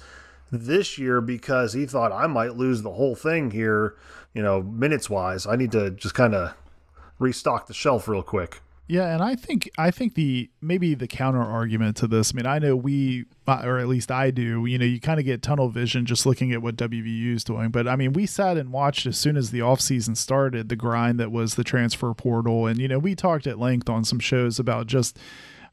this 0.51 0.97
year 0.97 1.21
because 1.21 1.73
he 1.73 1.85
thought 1.85 2.11
I 2.11 2.27
might 2.27 2.55
lose 2.55 2.81
the 2.81 2.91
whole 2.91 3.15
thing 3.15 3.51
here 3.51 3.95
you 4.37 4.43
know, 4.43 4.61
minutes 4.61 5.09
wise. 5.09 5.47
I 5.47 5.55
need 5.55 5.71
to 5.71 5.89
just 5.89 6.13
kind 6.13 6.35
of 6.35 6.53
restock 7.17 7.65
the 7.65 7.73
shelf 7.73 8.07
real 8.07 8.21
quick. 8.21 8.61
Yeah, 8.89 9.13
and 9.13 9.21
I 9.21 9.35
think 9.35 9.69
I 9.77 9.91
think 9.91 10.13
the 10.15 10.49
maybe 10.61 10.95
the 10.95 11.07
counter 11.07 11.41
argument 11.41 11.97
to 11.97 12.07
this. 12.07 12.31
I 12.33 12.37
mean, 12.37 12.45
I 12.45 12.57
know 12.59 12.75
we, 12.77 13.25
uh, 13.45 13.61
or 13.65 13.79
at 13.79 13.89
least 13.89 14.11
I 14.11 14.31
do. 14.31 14.65
You 14.65 14.77
know, 14.77 14.85
you 14.85 15.01
kind 15.01 15.19
of 15.19 15.25
get 15.25 15.41
tunnel 15.41 15.67
vision 15.67 16.05
just 16.05 16.25
looking 16.25 16.53
at 16.53 16.61
what 16.61 16.77
WVU 16.77 17.35
is 17.35 17.43
doing. 17.43 17.69
But 17.69 17.85
I 17.85 17.97
mean, 17.97 18.13
we 18.13 18.25
sat 18.25 18.55
and 18.55 18.71
watched 18.71 19.05
as 19.05 19.17
soon 19.17 19.35
as 19.35 19.51
the 19.51 19.59
offseason 19.59 20.15
started 20.15 20.69
the 20.69 20.77
grind 20.77 21.19
that 21.19 21.33
was 21.33 21.55
the 21.55 21.65
transfer 21.65 22.13
portal, 22.13 22.65
and 22.65 22.79
you 22.79 22.87
know, 22.87 22.99
we 22.99 23.13
talked 23.13 23.45
at 23.45 23.59
length 23.59 23.89
on 23.89 24.05
some 24.05 24.19
shows 24.19 24.57
about 24.57 24.87
just. 24.87 25.19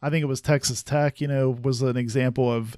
I 0.02 0.10
think 0.10 0.22
it 0.22 0.26
was 0.26 0.42
Texas 0.42 0.82
Tech. 0.82 1.20
You 1.20 1.28
know, 1.28 1.56
was 1.62 1.80
an 1.80 1.96
example 1.96 2.52
of 2.52 2.76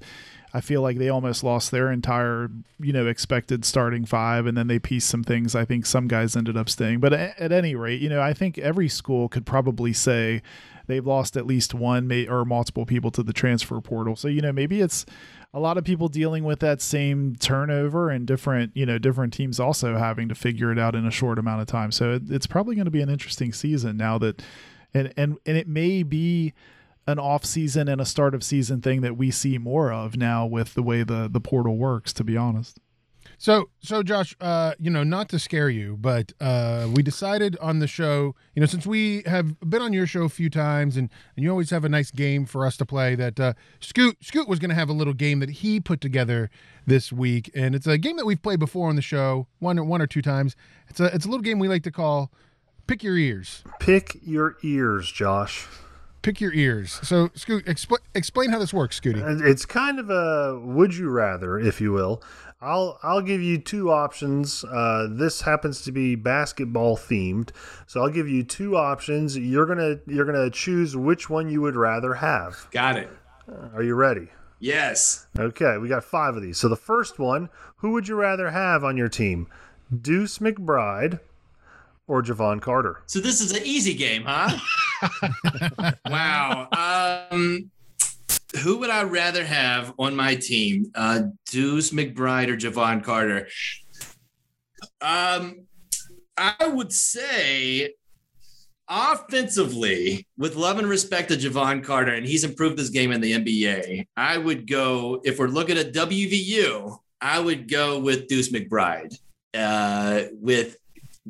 I 0.57 0.61
feel 0.61 0.81
like 0.81 0.97
they 0.97 1.09
almost 1.09 1.43
lost 1.43 1.69
their 1.69 1.91
entire, 1.91 2.49
you 2.79 2.91
know, 2.91 3.05
expected 3.05 3.63
starting 3.63 4.05
five, 4.05 4.47
and 4.47 4.57
then 4.57 4.65
they 4.65 4.79
pieced 4.79 5.07
some 5.07 5.23
things. 5.23 5.53
I 5.53 5.65
think 5.65 5.85
some 5.85 6.07
guys 6.07 6.35
ended 6.35 6.57
up 6.57 6.67
staying, 6.67 6.99
but 6.99 7.13
at, 7.13 7.39
at 7.39 7.51
any 7.51 7.75
rate, 7.75 8.01
you 8.01 8.09
know, 8.09 8.23
I 8.23 8.33
think 8.33 8.57
every 8.57 8.89
school 8.89 9.29
could 9.29 9.45
probably 9.45 9.93
say 9.93 10.41
they've 10.87 11.05
lost 11.05 11.37
at 11.37 11.45
least 11.45 11.75
one 11.75 12.07
may, 12.07 12.25
or 12.25 12.43
multiple 12.43 12.87
people 12.87 13.11
to 13.11 13.21
the 13.21 13.33
transfer 13.33 13.79
portal. 13.81 14.15
So 14.15 14.27
you 14.29 14.41
know, 14.41 14.51
maybe 14.51 14.81
it's 14.81 15.05
a 15.53 15.59
lot 15.59 15.77
of 15.77 15.83
people 15.83 16.07
dealing 16.07 16.43
with 16.43 16.59
that 16.61 16.81
same 16.81 17.35
turnover 17.35 18.09
and 18.09 18.25
different, 18.25 18.75
you 18.75 18.87
know, 18.87 18.97
different 18.97 19.33
teams 19.33 19.59
also 19.59 19.95
having 19.95 20.27
to 20.27 20.33
figure 20.33 20.71
it 20.71 20.79
out 20.79 20.95
in 20.95 21.05
a 21.05 21.11
short 21.11 21.37
amount 21.37 21.61
of 21.61 21.67
time. 21.67 21.91
So 21.91 22.13
it, 22.13 22.31
it's 22.31 22.47
probably 22.47 22.73
going 22.73 22.85
to 22.85 22.91
be 22.91 23.01
an 23.01 23.11
interesting 23.11 23.53
season 23.53 23.95
now 23.95 24.17
that, 24.17 24.41
and 24.91 25.13
and 25.15 25.37
and 25.45 25.55
it 25.55 25.67
may 25.67 26.01
be 26.01 26.55
an 27.07 27.17
off 27.19 27.45
season 27.45 27.87
and 27.87 28.01
a 28.01 28.05
start 28.05 28.35
of 28.35 28.43
season 28.43 28.81
thing 28.81 29.01
that 29.01 29.17
we 29.17 29.31
see 29.31 29.57
more 29.57 29.91
of 29.91 30.17
now 30.17 30.45
with 30.45 30.73
the 30.73 30.83
way 30.83 31.03
the 31.03 31.29
the 31.31 31.39
portal 31.39 31.77
works 31.77 32.13
to 32.13 32.23
be 32.23 32.35
honest. 32.37 32.79
So 33.39 33.69
so 33.79 34.01
josh 34.03 34.35
uh 34.41 34.73
you 34.79 34.89
know 34.89 35.03
not 35.03 35.29
to 35.29 35.37
scare 35.37 35.69
you 35.69 35.95
but 35.95 36.33
uh 36.41 36.87
we 36.91 37.03
decided 37.03 37.55
on 37.61 37.79
the 37.79 37.85
show 37.85 38.35
you 38.55 38.59
know 38.59 38.65
since 38.65 38.87
we 38.87 39.21
have 39.27 39.59
been 39.59 39.81
on 39.81 39.93
your 39.93 40.07
show 40.07 40.23
a 40.23 40.29
few 40.29 40.49
times 40.49 40.97
and 40.97 41.09
and 41.35 41.43
you 41.43 41.51
always 41.51 41.69
have 41.69 41.85
a 41.85 41.89
nice 41.89 42.09
game 42.09 42.45
for 42.45 42.65
us 42.65 42.77
to 42.77 42.85
play 42.85 43.13
that 43.13 43.39
uh 43.39 43.53
scoot 43.79 44.17
scoot 44.21 44.47
was 44.47 44.57
going 44.57 44.69
to 44.69 44.75
have 44.75 44.89
a 44.89 44.93
little 44.93 45.13
game 45.13 45.39
that 45.39 45.49
he 45.49 45.79
put 45.79 46.01
together 46.01 46.49
this 46.87 47.11
week. 47.13 47.51
And 47.53 47.75
it's 47.75 47.85
a 47.85 47.97
game 47.97 48.17
that 48.17 48.25
we've 48.25 48.41
played 48.41 48.59
before 48.59 48.89
on 48.89 48.95
the 48.95 49.01
show 49.03 49.47
one 49.59 49.77
or 49.77 49.83
one 49.83 50.01
or 50.01 50.07
two 50.07 50.21
times. 50.23 50.55
It's 50.87 50.99
a 50.99 51.05
it's 51.13 51.25
a 51.25 51.29
little 51.29 51.43
game 51.43 51.59
we 51.59 51.67
like 51.67 51.83
to 51.83 51.91
call 51.91 52.31
pick 52.87 53.03
your 53.03 53.17
ears. 53.17 53.63
Pick 53.79 54.17
your 54.23 54.57
ears, 54.63 55.11
Josh. 55.11 55.67
Pick 56.27 56.41
your 56.41 56.53
ears. 56.53 56.99
So, 57.03 57.29
Scoot, 57.35 57.65
expl- 57.65 57.99
explain 58.13 58.49
how 58.49 58.59
this 58.59 58.73
works, 58.73 58.99
Scooty. 58.99 59.23
It's 59.45 59.65
kind 59.65 59.97
of 59.97 60.09
a 60.09 60.59
would 60.59 60.93
you 60.93 61.09
rather, 61.09 61.57
if 61.57 61.79
you 61.79 61.93
will. 61.93 62.21
I'll 62.59 62.99
I'll 63.01 63.21
give 63.21 63.41
you 63.41 63.59
two 63.59 63.91
options. 63.91 64.65
Uh, 64.65 65.07
this 65.09 65.41
happens 65.41 65.83
to 65.83 65.91
be 65.91 66.15
basketball 66.15 66.97
themed, 66.97 67.51
so 67.85 68.01
I'll 68.01 68.09
give 68.09 68.27
you 68.27 68.43
two 68.43 68.75
options. 68.75 69.37
You're 69.37 69.67
gonna 69.67 69.99
you're 70.07 70.25
gonna 70.25 70.49
choose 70.49 70.97
which 70.97 71.29
one 71.29 71.49
you 71.49 71.61
would 71.61 71.75
rather 71.75 72.15
have. 72.15 72.67
Got 72.71 72.97
it. 72.97 73.09
Are 73.73 73.83
you 73.83 73.95
ready? 73.95 74.29
Yes. 74.59 75.27
Okay, 75.37 75.77
we 75.77 75.87
got 75.87 76.03
five 76.03 76.35
of 76.35 76.41
these. 76.41 76.57
So 76.57 76.67
the 76.67 76.75
first 76.75 77.19
one, 77.19 77.49
who 77.77 77.91
would 77.91 78.07
you 78.07 78.15
rather 78.15 78.49
have 78.49 78.83
on 78.83 78.97
your 78.97 79.07
team, 79.07 79.47
Deuce 80.01 80.39
McBride 80.39 81.19
or 82.07 82.23
Jevon 82.23 82.61
Carter? 82.61 83.03
So 83.05 83.19
this 83.19 83.41
is 83.41 83.51
an 83.51 83.63
easy 83.63 83.93
game, 83.93 84.23
huh? 84.25 84.57
wow. 86.09 87.27
Um, 87.31 87.71
who 88.63 88.77
would 88.77 88.89
I 88.89 89.03
rather 89.03 89.45
have 89.45 89.93
on 89.99 90.15
my 90.15 90.35
team? 90.35 90.91
Uh, 90.95 91.23
Deuce 91.49 91.91
McBride 91.91 92.47
or 92.47 92.57
Jevon 92.57 93.03
Carter? 93.03 93.47
Um, 95.01 95.67
I 96.37 96.67
would 96.67 96.93
say 96.93 97.93
offensively, 98.89 100.27
with 100.37 100.55
love 100.55 100.79
and 100.79 100.87
respect 100.87 101.29
to 101.29 101.35
Jevon 101.35 101.83
Carter, 101.83 102.13
and 102.13 102.25
he's 102.25 102.43
improved 102.43 102.77
his 102.77 102.89
game 102.89 103.11
in 103.11 103.21
the 103.21 103.33
NBA, 103.33 104.07
I 104.15 104.37
would 104.37 104.67
go, 104.67 105.21
if 105.23 105.39
we're 105.39 105.47
looking 105.47 105.77
at 105.77 105.93
WVU, 105.93 106.97
I 107.19 107.39
would 107.39 107.69
go 107.69 107.99
with 107.99 108.27
Deuce 108.27 108.51
McBride. 108.51 109.17
Uh, 109.53 110.23
with 110.33 110.77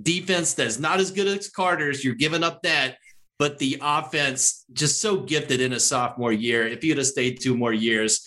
defense 0.02 0.54
that's 0.54 0.80
not 0.80 1.00
as 1.00 1.12
good 1.12 1.28
as 1.28 1.50
Carter's, 1.50 2.04
you're 2.04 2.16
giving 2.16 2.43
up 2.43 2.62
that, 2.64 2.98
but 3.39 3.58
the 3.60 3.78
offense 3.82 4.66
just 4.74 5.02
so 5.02 5.18
gifted 5.22 5.62
in 5.62 5.74
a 5.74 5.80
sophomore 5.80 6.34
year. 6.34 6.68
If 6.68 6.82
he 6.82 6.89
would 6.89 6.98
have 6.98 7.08
stayed 7.08 7.39
two 7.41 7.56
more 7.56 7.74
years, 7.74 8.26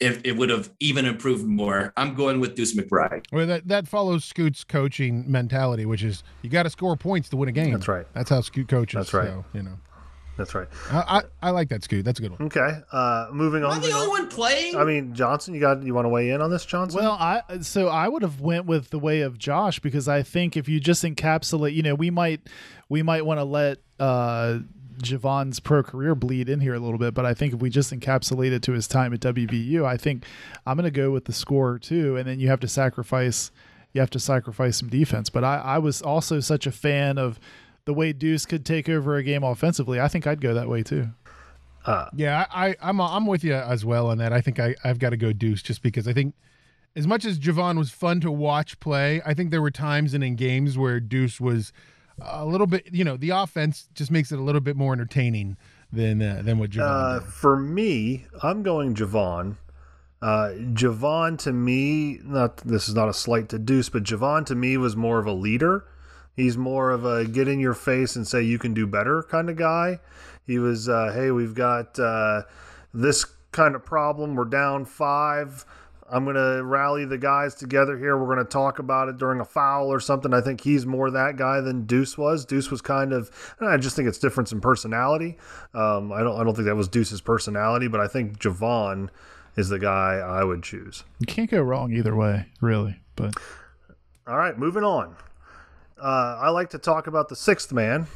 if 0.00 0.20
it 0.24 0.32
would 0.32 0.50
have 0.50 0.68
even 0.80 1.06
improved 1.06 1.46
more. 1.46 1.92
I'm 1.96 2.14
going 2.14 2.40
with 2.40 2.56
Deuce 2.56 2.74
McBride. 2.74 3.26
Well, 3.32 3.46
that, 3.46 3.68
that 3.68 3.86
follows 3.86 4.24
Scoot's 4.24 4.64
coaching 4.64 5.30
mentality, 5.30 5.86
which 5.86 6.02
is 6.02 6.24
you 6.42 6.50
got 6.50 6.64
to 6.64 6.70
score 6.70 6.96
points 6.96 7.28
to 7.28 7.36
win 7.36 7.48
a 7.48 7.52
game. 7.52 7.72
That's 7.72 7.86
right. 7.86 8.06
That's 8.12 8.28
how 8.28 8.40
Scoot 8.40 8.66
coaches. 8.68 8.98
That's 8.98 9.14
right. 9.14 9.28
So, 9.28 9.44
you 9.52 9.62
know, 9.62 9.78
That's 10.36 10.54
right. 10.54 10.68
I, 10.90 10.98
I, 10.98 11.48
I 11.48 11.50
like 11.50 11.68
that, 11.68 11.84
Scoot. 11.84 12.04
That's 12.04 12.18
a 12.18 12.22
good 12.22 12.32
one. 12.32 12.42
Okay. 12.46 12.80
Uh, 12.90 13.28
moving 13.32 13.62
Am 13.62 13.70
on. 13.70 13.76
I 13.78 13.80
the 13.80 13.92
only 13.92 14.08
one 14.08 14.28
playing? 14.28 14.76
I 14.76 14.84
mean, 14.84 15.14
Johnson, 15.14 15.52
you 15.52 15.60
got 15.60 15.82
you 15.82 15.94
want 15.94 16.06
to 16.06 16.08
weigh 16.08 16.30
in 16.30 16.40
on 16.40 16.50
this, 16.50 16.64
Johnson? 16.64 17.00
Well, 17.00 17.12
I 17.12 17.42
so 17.60 17.88
I 17.88 18.08
would 18.08 18.22
have 18.22 18.40
went 18.40 18.66
with 18.66 18.90
the 18.90 18.98
way 18.98 19.20
of 19.20 19.38
Josh 19.38 19.78
because 19.80 20.08
I 20.08 20.22
think 20.22 20.56
if 20.56 20.68
you 20.68 20.80
just 20.80 21.04
encapsulate, 21.04 21.74
you 21.74 21.82
know, 21.82 21.94
we 21.94 22.10
might 22.10 22.40
we 22.88 23.02
might 23.02 23.26
want 23.26 23.40
to 23.40 23.44
let 23.44 23.78
uh 24.00 24.60
Jevon's 25.02 25.60
pro 25.60 25.82
career 25.82 26.14
bleed 26.14 26.48
in 26.48 26.60
here 26.60 26.74
a 26.74 26.78
little 26.78 26.98
bit, 26.98 27.12
but 27.12 27.26
I 27.26 27.34
think 27.34 27.54
if 27.54 27.60
we 27.60 27.70
just 27.70 27.92
encapsulate 27.92 28.52
it 28.52 28.62
to 28.62 28.72
his 28.72 28.86
time 28.86 29.12
at 29.12 29.20
WVU, 29.20 29.84
I 29.84 29.96
think 29.96 30.24
I'm 30.66 30.76
going 30.76 30.84
to 30.84 30.90
go 30.90 31.10
with 31.10 31.24
the 31.24 31.32
score 31.32 31.78
too, 31.78 32.16
and 32.16 32.26
then 32.26 32.40
you 32.40 32.48
have 32.48 32.60
to 32.60 32.68
sacrifice 32.68 33.50
you 33.92 34.00
have 34.00 34.10
to 34.10 34.18
sacrifice 34.18 34.78
some 34.78 34.88
defense. 34.88 35.28
But 35.28 35.44
I, 35.44 35.58
I 35.58 35.78
was 35.78 36.00
also 36.00 36.40
such 36.40 36.66
a 36.66 36.72
fan 36.72 37.18
of 37.18 37.38
the 37.84 37.94
way 37.94 38.12
Deuce 38.12 38.46
could 38.46 38.64
take 38.64 38.88
over 38.88 39.16
a 39.16 39.22
game 39.22 39.42
offensively. 39.42 40.00
I 40.00 40.08
think 40.08 40.26
I'd 40.26 40.40
go 40.40 40.54
that 40.54 40.68
way 40.68 40.82
too. 40.82 41.08
Yeah, 42.14 42.46
I, 42.52 42.68
I, 42.70 42.76
I'm 42.80 43.00
I'm 43.00 43.26
with 43.26 43.42
you 43.42 43.54
as 43.54 43.84
well 43.84 44.06
on 44.08 44.18
that. 44.18 44.32
I 44.32 44.40
think 44.40 44.60
I, 44.60 44.76
I've 44.84 44.98
got 45.00 45.10
to 45.10 45.16
go 45.16 45.32
Deuce 45.32 45.62
just 45.62 45.82
because 45.82 46.06
I 46.06 46.12
think 46.12 46.34
as 46.94 47.06
much 47.06 47.24
as 47.24 47.38
Jevon 47.40 47.76
was 47.78 47.90
fun 47.90 48.20
to 48.20 48.30
watch 48.30 48.78
play, 48.78 49.20
I 49.26 49.34
think 49.34 49.50
there 49.50 49.62
were 49.62 49.70
times 49.72 50.14
and 50.14 50.22
in 50.22 50.36
games 50.36 50.78
where 50.78 51.00
Deuce 51.00 51.40
was 51.40 51.72
a 52.20 52.44
little 52.44 52.66
bit, 52.68 52.88
you 52.92 53.02
know, 53.02 53.16
the 53.16 53.30
offense 53.30 53.88
just 53.94 54.10
makes 54.12 54.30
it 54.30 54.38
a 54.38 54.42
little 54.42 54.60
bit 54.60 54.76
more 54.76 54.92
entertaining 54.92 55.56
than 55.92 56.22
uh, 56.22 56.42
than 56.44 56.58
what 56.60 56.70
Jevon 56.70 56.82
Uh, 56.82 57.18
did. 57.18 57.28
for 57.28 57.56
me, 57.58 58.26
I'm 58.44 58.62
going 58.62 58.94
Jevon. 58.94 59.56
Uh, 60.20 60.50
Jevon 60.74 61.36
to 61.38 61.52
me, 61.52 62.20
not 62.22 62.58
this 62.58 62.88
is 62.88 62.94
not 62.94 63.08
a 63.08 63.12
slight 63.14 63.48
to 63.48 63.58
Deuce, 63.58 63.88
but 63.88 64.04
Jevon 64.04 64.46
to 64.46 64.54
me 64.54 64.76
was 64.76 64.94
more 64.94 65.18
of 65.18 65.26
a 65.26 65.32
leader. 65.32 65.84
He's 66.34 66.56
more 66.56 66.90
of 66.90 67.04
a 67.04 67.24
get 67.24 67.48
in 67.48 67.60
your 67.60 67.74
face 67.74 68.16
and 68.16 68.26
say 68.26 68.42
you 68.42 68.58
can 68.58 68.74
do 68.74 68.86
better 68.86 69.22
kind 69.22 69.50
of 69.50 69.56
guy. 69.56 70.00
He 70.46 70.58
was, 70.58 70.88
uh, 70.88 71.12
hey, 71.14 71.30
we've 71.30 71.54
got 71.54 71.98
uh, 71.98 72.42
this 72.92 73.24
kind 73.52 73.74
of 73.74 73.84
problem. 73.84 74.34
We're 74.34 74.44
down 74.46 74.84
five. 74.84 75.64
I'm 76.10 76.24
going 76.24 76.36
to 76.36 76.62
rally 76.62 77.06
the 77.06 77.16
guys 77.16 77.54
together 77.54 77.96
here. 77.96 78.18
We're 78.18 78.34
going 78.34 78.44
to 78.44 78.50
talk 78.50 78.78
about 78.78 79.08
it 79.08 79.16
during 79.16 79.40
a 79.40 79.44
foul 79.46 79.88
or 79.88 79.98
something. 79.98 80.34
I 80.34 80.42
think 80.42 80.60
he's 80.60 80.84
more 80.84 81.10
that 81.10 81.36
guy 81.36 81.60
than 81.60 81.86
Deuce 81.86 82.18
was. 82.18 82.44
Deuce 82.44 82.70
was 82.70 82.82
kind 82.82 83.14
of, 83.14 83.30
I 83.60 83.78
just 83.78 83.96
think 83.96 84.08
it's 84.08 84.18
difference 84.18 84.52
in 84.52 84.60
personality. 84.60 85.38
Um, 85.72 86.12
I 86.12 86.22
don't, 86.22 86.38
I 86.38 86.44
don't 86.44 86.54
think 86.54 86.66
that 86.66 86.76
was 86.76 86.88
Deuce's 86.88 87.22
personality, 87.22 87.88
but 87.88 88.00
I 88.00 88.08
think 88.08 88.38
Jevon 88.38 89.08
is 89.56 89.70
the 89.70 89.78
guy 89.78 90.14
I 90.16 90.44
would 90.44 90.62
choose. 90.62 91.04
You 91.18 91.26
can't 91.26 91.50
go 91.50 91.62
wrong 91.62 91.92
either 91.92 92.14
way, 92.14 92.46
really. 92.60 93.00
But 93.16 93.34
All 94.26 94.36
right, 94.36 94.58
moving 94.58 94.84
on. 94.84 95.16
Uh, 96.02 96.36
I 96.40 96.48
like 96.48 96.70
to 96.70 96.78
talk 96.78 97.06
about 97.06 97.28
the 97.28 97.36
sixth 97.36 97.70
man. 97.70 98.08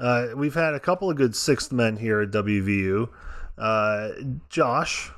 Uh, 0.00 0.28
we've 0.34 0.54
had 0.54 0.74
a 0.74 0.80
couple 0.80 1.08
of 1.08 1.16
good 1.16 1.36
sixth 1.36 1.70
men 1.70 1.96
here 1.96 2.20
at 2.20 2.30
WVU. 2.32 3.08
Uh, 3.56 4.08
Josh, 4.48 5.12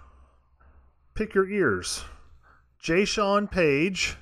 pick 1.15 1.35
your 1.35 1.49
ears. 1.49 2.05
Jaysean 2.85 3.51
Paige 3.51 4.17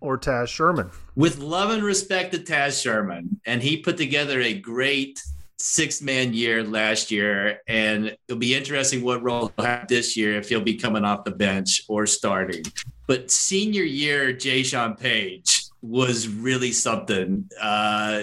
or 0.00 0.18
Taz 0.18 0.48
Sherman. 0.48 0.90
with 1.14 1.38
love 1.38 1.70
and 1.70 1.82
respect 1.84 2.32
to 2.32 2.38
Taz 2.38 2.82
Sherman, 2.82 3.40
and 3.44 3.62
he 3.62 3.76
put 3.76 3.98
together 3.98 4.40
a 4.40 4.54
great 4.54 5.22
six 5.58 6.00
man 6.00 6.32
year 6.32 6.64
last 6.64 7.10
year. 7.10 7.60
And 7.68 8.16
it'll 8.26 8.38
be 8.38 8.54
interesting 8.54 9.04
what 9.04 9.22
role 9.22 9.52
he'll 9.56 9.66
have 9.66 9.88
this 9.88 10.16
year 10.16 10.38
if 10.38 10.48
he'll 10.48 10.60
be 10.60 10.76
coming 10.76 11.04
off 11.04 11.24
the 11.24 11.30
bench 11.30 11.82
or 11.88 12.06
starting. 12.06 12.64
But 13.06 13.30
senior 13.30 13.84
year, 13.84 14.32
Jaysean 14.32 14.98
Paige 14.98 15.53
was 15.84 16.26
really 16.28 16.72
something. 16.72 17.50
Uh, 17.60 18.22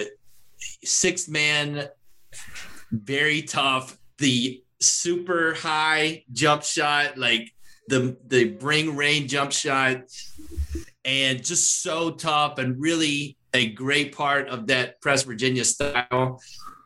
six 0.84 1.28
man, 1.28 1.88
very 2.90 3.42
tough. 3.42 3.96
The 4.18 4.62
super 4.80 5.54
high 5.54 6.24
jump 6.32 6.64
shot, 6.64 7.16
like 7.16 7.52
the 7.88 8.16
the 8.26 8.50
bring 8.50 8.96
rain 8.96 9.28
jump 9.28 9.52
shot 9.52 10.02
and 11.04 11.44
just 11.44 11.82
so 11.82 12.10
tough 12.10 12.58
and 12.58 12.80
really 12.80 13.36
a 13.54 13.70
great 13.70 14.14
part 14.14 14.48
of 14.48 14.66
that 14.68 15.00
Press 15.00 15.22
Virginia 15.22 15.64
style. 15.64 16.40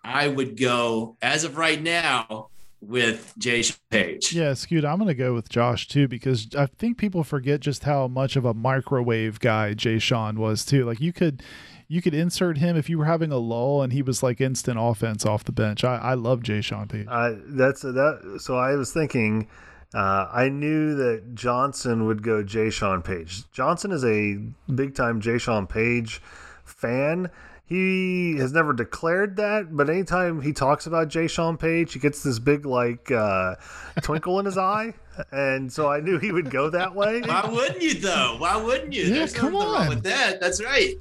I 0.05 0.29
would 0.29 0.59
go 0.59 1.17
as 1.23 1.45
of 1.45 1.57
right 1.57 1.83
now 1.83 2.51
with 2.87 3.35
Jay 3.39 3.63
Paige. 3.91 4.33
Yeah, 4.33 4.55
Scoot, 4.55 4.85
I'm 4.85 4.99
going 4.99 5.09
to 5.09 5.15
go 5.15 5.35
with 5.35 5.49
Josh 5.49 5.89
too 5.89 6.09
because 6.09 6.49
I 6.57 6.67
think 6.67 6.99
people 6.99 7.25
forget 7.25 7.61
just 7.61 7.85
how 7.85 8.09
much 8.09 8.37
of 8.37 8.45
a 8.45 8.55
microwave 8.55 9.41
guy 9.41 9.75
Jaysean 9.75 10.37
was 10.37 10.65
too. 10.65 10.85
Like 10.85 11.01
you 11.01 11.13
could 11.13 11.43
you 11.89 12.03
could 12.03 12.15
insert 12.15 12.59
him 12.59 12.77
if 12.77 12.89
you 12.89 12.99
were 12.99 13.05
having 13.05 13.31
a 13.31 13.39
lull, 13.39 13.83
and 13.83 13.93
he 13.93 14.03
was 14.03 14.23
like 14.23 14.41
instant 14.41 14.79
offense 14.81 15.25
off 15.25 15.45
the 15.45 15.53
bench. 15.53 15.85
I, 15.85 15.97
I 15.97 16.15
love 16.15 16.41
Jaysean 16.41 16.89
Paige. 16.89 17.07
Uh, 17.09 17.35
that's 17.47 17.83
that. 17.83 18.41
So 18.41 18.57
I 18.57 18.75
was 18.75 18.93
thinking, 18.93 19.49
uh, 19.95 20.29
I 20.33 20.49
knew 20.49 20.95
that 20.97 21.35
Johnson 21.35 22.07
would 22.07 22.23
go 22.23 22.43
Jaysean 22.43 23.05
Paige. 23.05 23.51
Johnson 23.53 23.93
is 23.93 24.05
a 24.05 24.39
big 24.73 24.95
time 24.95 25.21
Jaysean 25.21 25.69
Paige 25.69 26.21
fan. 26.65 27.31
He 27.69 28.37
has 28.39 28.53
never 28.53 28.73
declared 28.73 29.37
that, 29.37 29.77
but 29.77 29.91
anytime 29.91 30.41
he 30.41 30.53
talks 30.53 30.87
about 30.87 31.09
Jaysean 31.09 31.59
Paige, 31.59 31.93
he 31.93 31.99
gets 31.99 32.23
this 32.23 32.39
big 32.39 32.65
like 32.65 33.11
uh, 33.11 33.57
twinkle 34.03 34.39
in 34.39 34.47
his 34.47 34.57
eye, 34.57 34.95
and 35.33 35.73
so 35.73 35.91
I 35.91 35.99
knew 36.01 36.19
he 36.21 36.31
would 36.31 36.49
go 36.51 36.71
that 36.71 36.95
way. 36.95 37.23
Why 37.23 37.49
wouldn't 37.51 37.83
you 37.83 37.95
though? 37.95 38.37
Why 38.39 38.57
wouldn't 38.57 38.93
you? 38.93 39.05
Yeah, 39.05 39.15
There's 39.15 39.33
come 39.33 39.53
nothing 39.53 39.69
wrong 39.69 39.83
on. 39.83 39.89
with 39.89 40.05
that. 40.05 40.41
That's 40.41 40.63
right. 40.63 40.95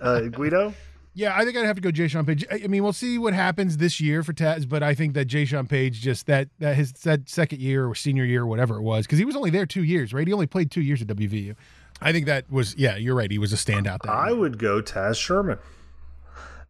Uh, 0.00 0.20
Guido, 0.28 0.72
Yeah, 1.12 1.36
I 1.36 1.44
think 1.44 1.58
I'd 1.58 1.66
have 1.66 1.76
to 1.76 1.82
go 1.82 1.90
Jaysean 1.90 2.26
Paige. 2.26 2.46
I 2.50 2.62
I 2.64 2.66
mean, 2.66 2.82
we'll 2.82 2.94
see 2.94 3.18
what 3.18 3.34
happens 3.34 3.76
this 3.76 4.00
year 4.00 4.22
for 4.22 4.32
Taz, 4.32 4.66
but 4.66 4.82
I 4.82 4.94
think 4.94 5.12
that 5.12 5.28
Jaysean 5.28 5.68
Paige 5.68 6.00
just 6.00 6.24
that 6.26 6.48
that 6.60 6.74
his 6.74 6.92
that 7.04 7.28
second 7.28 7.60
year 7.60 7.86
or 7.86 7.94
senior 7.94 8.24
year 8.24 8.44
or 8.44 8.46
whatever 8.46 8.76
it 8.76 8.82
was, 8.82 9.04
because 9.04 9.18
he 9.18 9.26
was 9.26 9.36
only 9.36 9.50
there 9.50 9.66
two 9.66 9.84
years, 9.84 10.14
right? 10.14 10.26
He 10.26 10.32
only 10.32 10.46
played 10.46 10.70
two 10.70 10.80
years 10.80 11.02
at 11.02 11.08
WVU. 11.08 11.54
I 12.00 12.12
think 12.12 12.26
that 12.26 12.50
was 12.50 12.74
yeah, 12.76 12.96
you're 12.96 13.14
right. 13.14 13.30
He 13.30 13.38
was 13.38 13.52
a 13.52 13.56
standout. 13.56 14.02
That 14.02 14.10
I 14.10 14.28
year. 14.28 14.36
would 14.36 14.58
go 14.58 14.80
Taz 14.80 15.16
Sherman. 15.16 15.58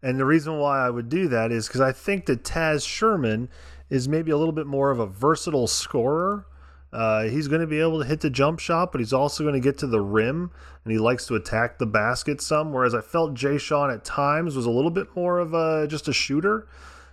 And 0.02 0.18
the 0.18 0.24
reason 0.24 0.58
why 0.58 0.84
I 0.84 0.90
would 0.90 1.08
do 1.08 1.28
that 1.28 1.52
is 1.52 1.68
because 1.68 1.80
I 1.82 1.92
think 1.92 2.26
that 2.26 2.42
Taz 2.42 2.86
Sherman 2.86 3.48
is 3.90 4.08
maybe 4.08 4.30
a 4.30 4.36
little 4.36 4.52
bit 4.52 4.66
more 4.66 4.90
of 4.90 4.98
a 4.98 5.06
versatile 5.06 5.66
scorer. 5.66 6.46
Uh, 6.92 7.24
he's 7.24 7.46
going 7.48 7.60
to 7.60 7.66
be 7.66 7.80
able 7.80 8.00
to 8.00 8.06
hit 8.06 8.20
the 8.20 8.30
jump 8.30 8.58
shot, 8.58 8.90
but 8.90 9.00
he's 9.00 9.12
also 9.12 9.44
going 9.44 9.54
to 9.54 9.60
get 9.60 9.78
to 9.78 9.86
the 9.86 10.00
rim, 10.00 10.50
and 10.84 10.92
he 10.92 10.98
likes 10.98 11.26
to 11.26 11.36
attack 11.36 11.78
the 11.78 11.86
basket 11.86 12.40
some. 12.40 12.72
Whereas 12.72 12.94
I 12.94 13.00
felt 13.00 13.34
Jaysean 13.34 13.94
at 13.94 14.04
times 14.04 14.56
was 14.56 14.66
a 14.66 14.70
little 14.70 14.90
bit 14.90 15.14
more 15.14 15.38
of 15.38 15.54
a 15.54 15.86
just 15.86 16.08
a 16.08 16.12
shooter. 16.12 16.66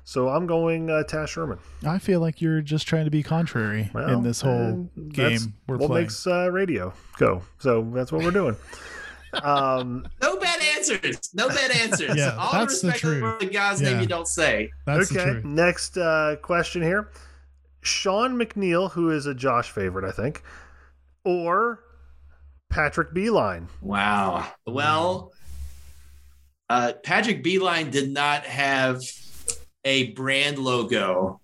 So 0.07 0.29
I'm 0.29 0.47
going 0.47 0.89
uh, 0.89 1.03
Taz 1.05 1.27
Sherman. 1.27 1.59
I 1.85 1.99
feel 1.99 2.21
like 2.21 2.39
you're 2.41 2.61
just 2.61 2.87
trying 2.87 3.03
to 3.03 3.11
be 3.11 3.21
contrary 3.23 3.91
Well, 3.93 4.07
in 4.07 4.23
this 4.23 4.39
whole 4.39 4.89
game 5.09 5.53
we're 5.67 5.75
what 5.75 5.87
playing. 5.87 6.03
makes 6.05 6.25
uh, 6.25 6.49
radio 6.49 6.93
go. 7.17 7.41
So 7.59 7.81
that's 7.93 8.09
what 8.09 8.23
we're 8.23 8.31
doing. 8.31 8.55
um, 9.43 10.07
No 10.21 10.37
bad 10.37 10.61
answers. 10.77 11.19
No 11.33 11.49
bad 11.49 11.71
answers. 11.71 12.15
Yeah, 12.15 12.37
All 12.39 12.53
that's 12.53 12.79
the 12.79 12.87
the 12.87 12.93
respect 12.93 12.99
truth. 13.01 13.19
for 13.19 13.45
the 13.45 13.51
guy's 13.51 13.81
Yeah. 13.81 13.89
name 13.91 13.99
you 13.99 14.07
don't 14.07 14.29
say. 14.29 14.71
That's 14.85 15.09
the 15.09 15.19
okay, 15.19 15.31
truth. 15.31 15.43
next 15.43 15.97
uh, 15.97 16.37
question 16.41 16.81
here. 16.81 17.11
Sean 17.81 18.39
McNeil, 18.39 18.89
who 18.91 19.11
is 19.11 19.25
a 19.25 19.33
Josh 19.35 19.71
favorite, 19.71 20.05
I 20.07 20.11
think, 20.11 20.41
or 21.25 21.83
Patrick 22.69 23.13
Beilein. 23.13 23.67
Wow. 23.81 24.47
Well, 24.65 25.33
uh, 26.69 26.93
Patrick 27.03 27.43
Beilein 27.43 27.91
did 27.91 28.09
not 28.09 28.45
have 28.45 29.01
a 29.87 30.11
brand 30.11 30.59
logo 30.59 31.39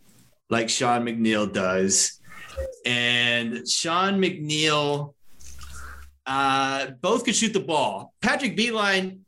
like 0.49 0.69
Sean 0.69 1.05
McNeil 1.05 1.51
does. 1.51 2.19
And 2.85 3.67
Sean 3.67 4.19
McNeil 4.19 5.13
uh, 6.25 6.87
both 7.01 7.23
could 7.23 7.35
shoot 7.35 7.53
the 7.53 7.61
ball. 7.61 8.13
Patrick 8.21 8.57
Beilein, 8.57 9.19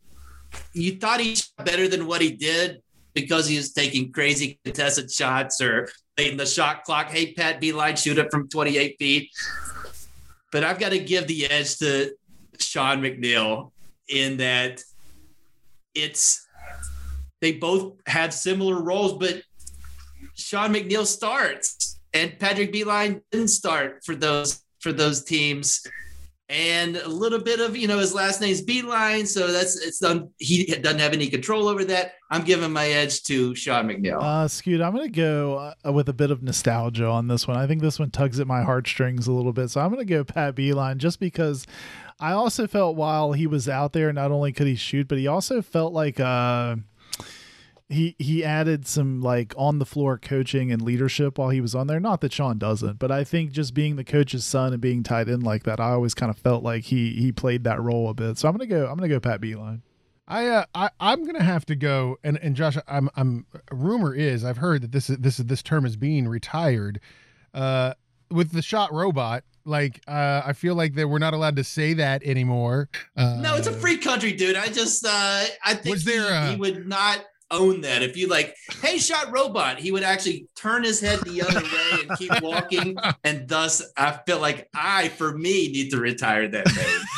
you 0.74 0.98
thought 0.98 1.22
he 1.22 1.36
shot 1.36 1.66
better 1.66 1.88
than 1.88 2.08
what 2.08 2.22
he 2.22 2.32
did 2.32 2.82
because 3.14 3.48
he 3.48 3.56
was 3.56 3.72
taking 3.72 4.12
crazy 4.12 4.60
contested 4.66 5.10
shots 5.10 5.62
or 5.62 5.88
in 6.18 6.36
the 6.36 6.46
shot 6.46 6.84
clock. 6.84 7.10
Hey, 7.10 7.34
Pat 7.34 7.62
Beilein, 7.62 7.98
shoot 7.98 8.18
it 8.18 8.30
from 8.30 8.50
28 8.50 8.98
feet. 9.00 9.32
But 10.52 10.66
I've 10.66 10.78
got 10.78 10.90
to 10.90 11.00
give 11.00 11.26
the 11.28 11.50
edge 11.50 11.78
to 11.78 12.14
Sean 12.60 13.02
McNeil 13.02 13.72
in 14.10 14.38
that 14.38 14.84
it's 15.94 16.45
they 17.46 17.52
both 17.52 17.94
have 18.08 18.34
similar 18.34 18.82
roles, 18.82 19.14
but 19.14 19.44
Sean 20.34 20.74
McNeil 20.74 21.06
starts 21.06 22.00
and 22.12 22.40
Patrick 22.40 22.74
Beilein 22.74 23.22
didn't 23.32 23.50
start 23.50 24.04
for 24.04 24.16
those 24.16 24.64
for 24.80 24.92
those 24.92 25.24
teams. 25.24 25.86
And 26.50 26.98
a 26.98 27.08
little 27.08 27.40
bit 27.40 27.60
of 27.60 27.78
you 27.78 27.88
know 27.88 28.00
his 28.00 28.16
last 28.16 28.42
name's 28.42 28.64
Beilein, 28.66 29.28
so 29.28 29.52
that's 29.52 29.80
it's 29.80 30.00
done. 30.00 30.30
He 30.40 30.66
doesn't 30.66 31.00
have 31.00 31.14
any 31.14 31.28
control 31.28 31.68
over 31.68 31.86
that. 31.86 32.14
I'm 32.32 32.44
giving 32.44 32.72
my 32.72 32.88
edge 32.88 33.22
to 33.24 33.54
Sean 33.54 33.90
McNeil. 33.90 34.22
Uh, 34.22 34.48
Scoot, 34.48 34.82
I'm 34.82 34.96
going 34.96 35.12
to 35.12 35.16
go 35.16 35.74
uh, 35.86 35.92
with 35.92 36.10
a 36.10 36.14
bit 36.14 36.32
of 36.32 36.42
nostalgia 36.42 37.06
on 37.06 37.28
this 37.28 37.48
one. 37.48 37.58
I 37.58 37.68
think 37.68 37.82
this 37.82 38.00
one 38.00 38.10
tugs 38.10 38.40
at 38.40 38.48
my 38.48 38.64
heartstrings 38.64 39.28
a 39.28 39.32
little 39.32 39.54
bit. 39.54 39.70
So 39.70 39.82
I'm 39.82 39.92
going 39.92 40.06
to 40.06 40.12
go 40.12 40.24
Pat 40.24 40.56
Beilein 40.56 40.98
just 40.98 41.20
because 41.20 41.68
I 42.20 42.32
also 42.32 42.66
felt 42.66 42.96
while 42.96 43.34
he 43.34 43.46
was 43.46 43.68
out 43.68 43.94
there, 43.94 44.14
not 44.14 44.32
only 44.32 44.54
could 44.54 44.68
he 44.68 44.76
shoot, 44.76 45.08
but 45.08 45.18
he 45.18 45.28
also 45.28 45.62
felt 45.62 45.94
like 45.94 46.20
uh, 46.20 46.78
he 47.90 48.16
he 48.18 48.44
added 48.44 48.88
some 48.88 49.22
like 49.22 49.54
on 49.58 49.80
the 49.80 49.86
floor 49.86 50.18
coaching 50.18 50.72
and 50.72 50.82
leadership 50.82 51.38
while 51.38 51.50
he 51.50 51.62
was 51.62 51.76
on 51.76 51.88
there. 51.88 52.00
Not 52.00 52.22
that 52.22 52.34
Sean 52.34 52.58
doesn't, 52.58 52.98
but 53.00 53.12
I 53.12 53.24
think 53.24 53.52
just 53.52 53.74
being 53.74 53.96
the 53.96 54.04
coach's 54.04 54.44
son 54.46 54.74
and 54.74 54.82
being 54.82 55.04
tied 55.04 55.30
in 55.30 55.42
like 55.42 55.64
that, 55.64 55.80
I 55.80 55.92
always 55.92 56.14
kind 56.16 56.30
of 56.30 56.38
felt 56.38 56.64
like 56.64 56.86
he 56.86 57.12
he 57.14 57.32
played 57.32 57.64
that 57.66 57.82
role 57.82 58.10
a 58.10 58.14
bit. 58.14 58.38
So 58.38 58.48
I'm 58.48 58.56
gonna 58.56 58.66
go. 58.68 58.88
I'm 58.88 58.96
gonna 58.98 59.08
go 59.08 59.20
Pat 59.20 59.40
Beilein. 59.42 59.82
I 60.28 60.48
uh, 60.48 60.66
I 60.74 60.90
I'm 61.00 61.24
gonna 61.26 61.44
have 61.44 61.66
to 61.68 61.76
go 61.76 62.18
and 62.24 62.40
and 62.42 62.56
Josh 62.56 62.76
I'm 62.88 63.10
I'm 63.16 63.46
rumor 63.72 64.16
is 64.16 64.44
I've 64.44 64.58
heard 64.58 64.82
that 64.82 64.92
this 64.92 65.10
is 65.10 65.18
this 65.18 65.40
is 65.40 65.46
this 65.46 65.62
term 65.62 65.86
is 65.86 65.96
being 65.96 66.28
retired, 66.28 67.00
uh, 67.54 67.94
with 68.32 68.52
the 68.52 68.64
shot 68.64 68.92
robot. 68.92 69.44
Like 69.68 70.02
uh, 70.08 70.42
I 70.46 70.54
feel 70.54 70.74
like 70.76 70.96
that 70.96 71.08
we're 71.08 71.20
not 71.20 71.34
allowed 71.36 71.56
to 71.58 71.64
say 71.64 71.94
that 71.94 72.24
anymore. 72.24 72.90
Uh, 73.16 73.38
No, 73.42 73.56
it's 73.56 73.68
a 73.68 73.72
free 73.72 73.98
country, 73.98 74.32
dude. 74.32 74.56
I 74.56 74.68
just 74.68 75.06
uh 75.06 75.44
I 75.64 75.74
think 75.76 75.94
Was 75.96 76.04
there 76.06 76.24
he, 76.30 76.48
a- 76.48 76.52
he 76.52 76.56
would 76.56 76.88
not 76.88 77.24
own 77.52 77.82
that. 77.82 78.02
If 78.02 78.18
you 78.18 78.28
like, 78.28 78.56
hey, 78.82 78.98
shot 78.98 79.32
robot, 79.32 79.80
he 79.80 79.92
would 79.92 80.04
actually 80.04 80.48
turn 80.56 80.84
his 80.84 81.00
head 81.00 81.20
the 81.22 81.42
other 81.42 81.62
way 81.62 82.06
and 82.08 82.18
keep 82.18 82.32
walking. 82.42 82.98
And 83.24 83.48
thus 83.48 83.82
I 83.98 84.20
feel 84.26 84.40
like 84.40 84.70
I, 84.74 85.10
for 85.10 85.38
me, 85.38 85.68
need 85.70 85.92
to 85.92 85.98
retire 85.98 86.48
that 86.48 86.66
name. 86.76 87.00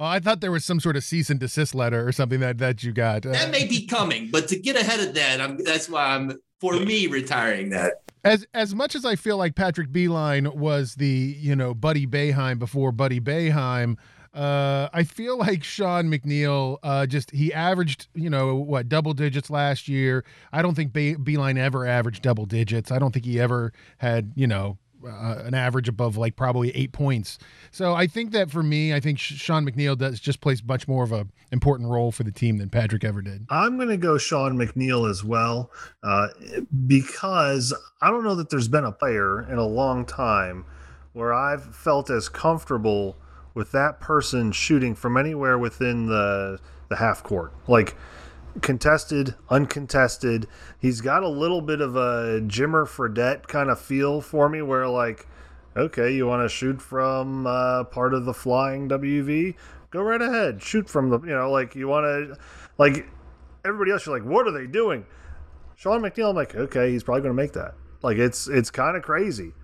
Oh, 0.00 0.04
I 0.06 0.18
thought 0.18 0.40
there 0.40 0.50
was 0.52 0.64
some 0.64 0.80
sort 0.80 0.96
of 0.96 1.04
cease 1.04 1.30
and 1.30 1.38
desist 1.38 1.74
letter 1.74 2.06
or 2.06 2.10
something 2.12 2.40
that 2.40 2.58
that 2.58 2.82
you 2.82 2.92
got. 2.92 3.26
Uh, 3.26 3.32
that 3.32 3.50
may 3.50 3.66
be 3.66 3.86
coming, 3.86 4.28
but 4.30 4.48
to 4.48 4.58
get 4.58 4.76
ahead 4.76 5.00
of 5.00 5.14
that, 5.14 5.40
I'm 5.40 5.56
that's 5.62 5.88
why 5.88 6.14
I'm 6.14 6.40
for 6.60 6.74
me 6.74 7.06
retiring 7.06 7.70
that. 7.70 7.94
as 8.24 8.46
as 8.54 8.74
much 8.74 8.94
as 8.94 9.04
I 9.04 9.14
feel 9.16 9.36
like 9.36 9.54
Patrick 9.56 9.90
Beilein 9.90 10.54
was 10.54 10.94
the 10.94 11.36
you 11.38 11.54
know 11.54 11.74
Buddy 11.74 12.06
Boeheim 12.06 12.58
before 12.58 12.92
Buddy 12.92 13.20
Boeheim, 13.20 13.96
uh, 14.34 14.88
I 14.92 15.04
feel 15.04 15.38
like 15.38 15.62
Sean 15.62 16.06
McNeil 16.06 16.78
uh, 16.82 17.06
just 17.06 17.30
he 17.30 17.52
averaged 17.52 18.08
you 18.14 18.28
know 18.28 18.56
what 18.56 18.88
double 18.88 19.14
digits 19.14 19.48
last 19.48 19.88
year. 19.88 20.24
I 20.52 20.60
don't 20.60 20.74
think 20.74 20.92
Be- 20.92 21.14
Beilein 21.14 21.56
ever 21.56 21.86
averaged 21.86 22.22
double 22.22 22.44
digits. 22.44 22.90
I 22.90 22.98
don't 22.98 23.12
think 23.12 23.24
he 23.24 23.40
ever 23.40 23.72
had 23.98 24.32
you 24.34 24.46
know. 24.46 24.78
Uh, 25.06 25.42
an 25.44 25.52
average 25.52 25.86
above 25.86 26.16
like 26.16 26.34
probably 26.34 26.74
eight 26.74 26.90
points. 26.92 27.36
So 27.70 27.92
I 27.92 28.06
think 28.06 28.32
that 28.32 28.50
for 28.50 28.62
me, 28.62 28.94
I 28.94 29.00
think 29.00 29.18
Sean 29.18 29.66
McNeil 29.68 29.98
does 29.98 30.18
just 30.18 30.40
plays 30.40 30.64
much 30.64 30.88
more 30.88 31.04
of 31.04 31.12
a 31.12 31.26
important 31.52 31.90
role 31.90 32.10
for 32.10 32.22
the 32.22 32.32
team 32.32 32.56
than 32.56 32.70
Patrick 32.70 33.04
ever 33.04 33.20
did. 33.20 33.44
I'm 33.50 33.76
going 33.76 33.90
to 33.90 33.98
go 33.98 34.16
Sean 34.16 34.56
McNeil 34.56 35.10
as 35.10 35.22
well 35.22 35.70
uh, 36.02 36.28
because 36.86 37.74
I 38.00 38.10
don't 38.10 38.24
know 38.24 38.34
that 38.36 38.48
there's 38.48 38.68
been 38.68 38.86
a 38.86 38.92
player 38.92 39.42
in 39.42 39.58
a 39.58 39.66
long 39.66 40.06
time 40.06 40.64
where 41.12 41.34
I've 41.34 41.76
felt 41.76 42.08
as 42.08 42.30
comfortable 42.30 43.18
with 43.54 43.72
that 43.72 44.00
person 44.00 44.52
shooting 44.52 44.94
from 44.94 45.16
anywhere 45.16 45.58
within 45.58 46.06
the 46.06 46.58
the 46.88 46.96
half 46.96 47.22
court. 47.22 47.52
Like 47.66 47.96
contested, 48.60 49.34
uncontested. 49.48 50.46
He's 50.78 51.00
got 51.00 51.22
a 51.22 51.28
little 51.28 51.60
bit 51.60 51.80
of 51.80 51.96
a 51.96 52.40
Jimmer 52.42 52.86
Fredette 52.86 53.46
kind 53.46 53.70
of 53.70 53.80
feel 53.80 54.20
for 54.20 54.48
me 54.48 54.62
where 54.62 54.88
like 54.88 55.26
okay, 55.76 56.14
you 56.14 56.26
want 56.26 56.42
to 56.42 56.48
shoot 56.48 56.80
from 56.80 57.46
uh, 57.46 57.84
part 57.84 58.14
of 58.14 58.24
the 58.24 58.34
flying 58.34 58.88
WV? 58.88 59.54
Go 59.90 60.02
right 60.02 60.20
ahead. 60.20 60.62
Shoot 60.62 60.88
from 60.88 61.10
the, 61.10 61.20
you 61.20 61.34
know, 61.34 61.50
like 61.50 61.74
you 61.74 61.88
want 61.88 62.04
to, 62.04 62.38
like 62.78 63.08
everybody 63.64 63.90
else, 63.90 64.06
you're 64.06 64.18
like, 64.18 64.28
what 64.28 64.46
are 64.46 64.52
they 64.52 64.66
doing? 64.66 65.06
Sean 65.76 66.00
McNeil, 66.00 66.30
I'm 66.30 66.36
like, 66.36 66.54
okay, 66.54 66.90
he's 66.90 67.02
probably 67.02 67.22
going 67.22 67.36
to 67.36 67.42
make 67.42 67.52
that. 67.52 67.74
Like 68.02 68.18
it's 68.18 68.48
it's 68.48 68.70
kind 68.70 68.96
of 68.96 69.02
crazy. 69.02 69.54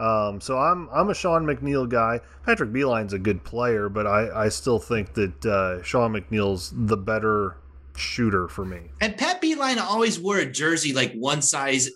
Um, 0.00 0.40
so 0.40 0.58
I'm 0.58 0.88
I'm 0.92 1.10
a 1.10 1.14
Sean 1.14 1.44
McNeil 1.44 1.88
guy. 1.88 2.20
Patrick 2.46 2.70
Beilein's 2.70 3.12
a 3.12 3.18
good 3.18 3.44
player, 3.44 3.88
but 3.88 4.06
I 4.06 4.44
I 4.46 4.48
still 4.48 4.78
think 4.78 5.12
that 5.14 5.44
uh, 5.46 5.82
Sean 5.82 6.12
McNeil's 6.14 6.72
the 6.74 6.96
better 6.96 7.56
shooter 7.96 8.48
for 8.48 8.64
me. 8.64 8.80
And 9.00 9.16
Pat 9.16 9.42
Beilein 9.42 9.78
always 9.78 10.18
wore 10.18 10.38
a 10.38 10.46
jersey 10.46 10.92
like 10.94 11.12
one 11.12 11.42
size 11.42 11.90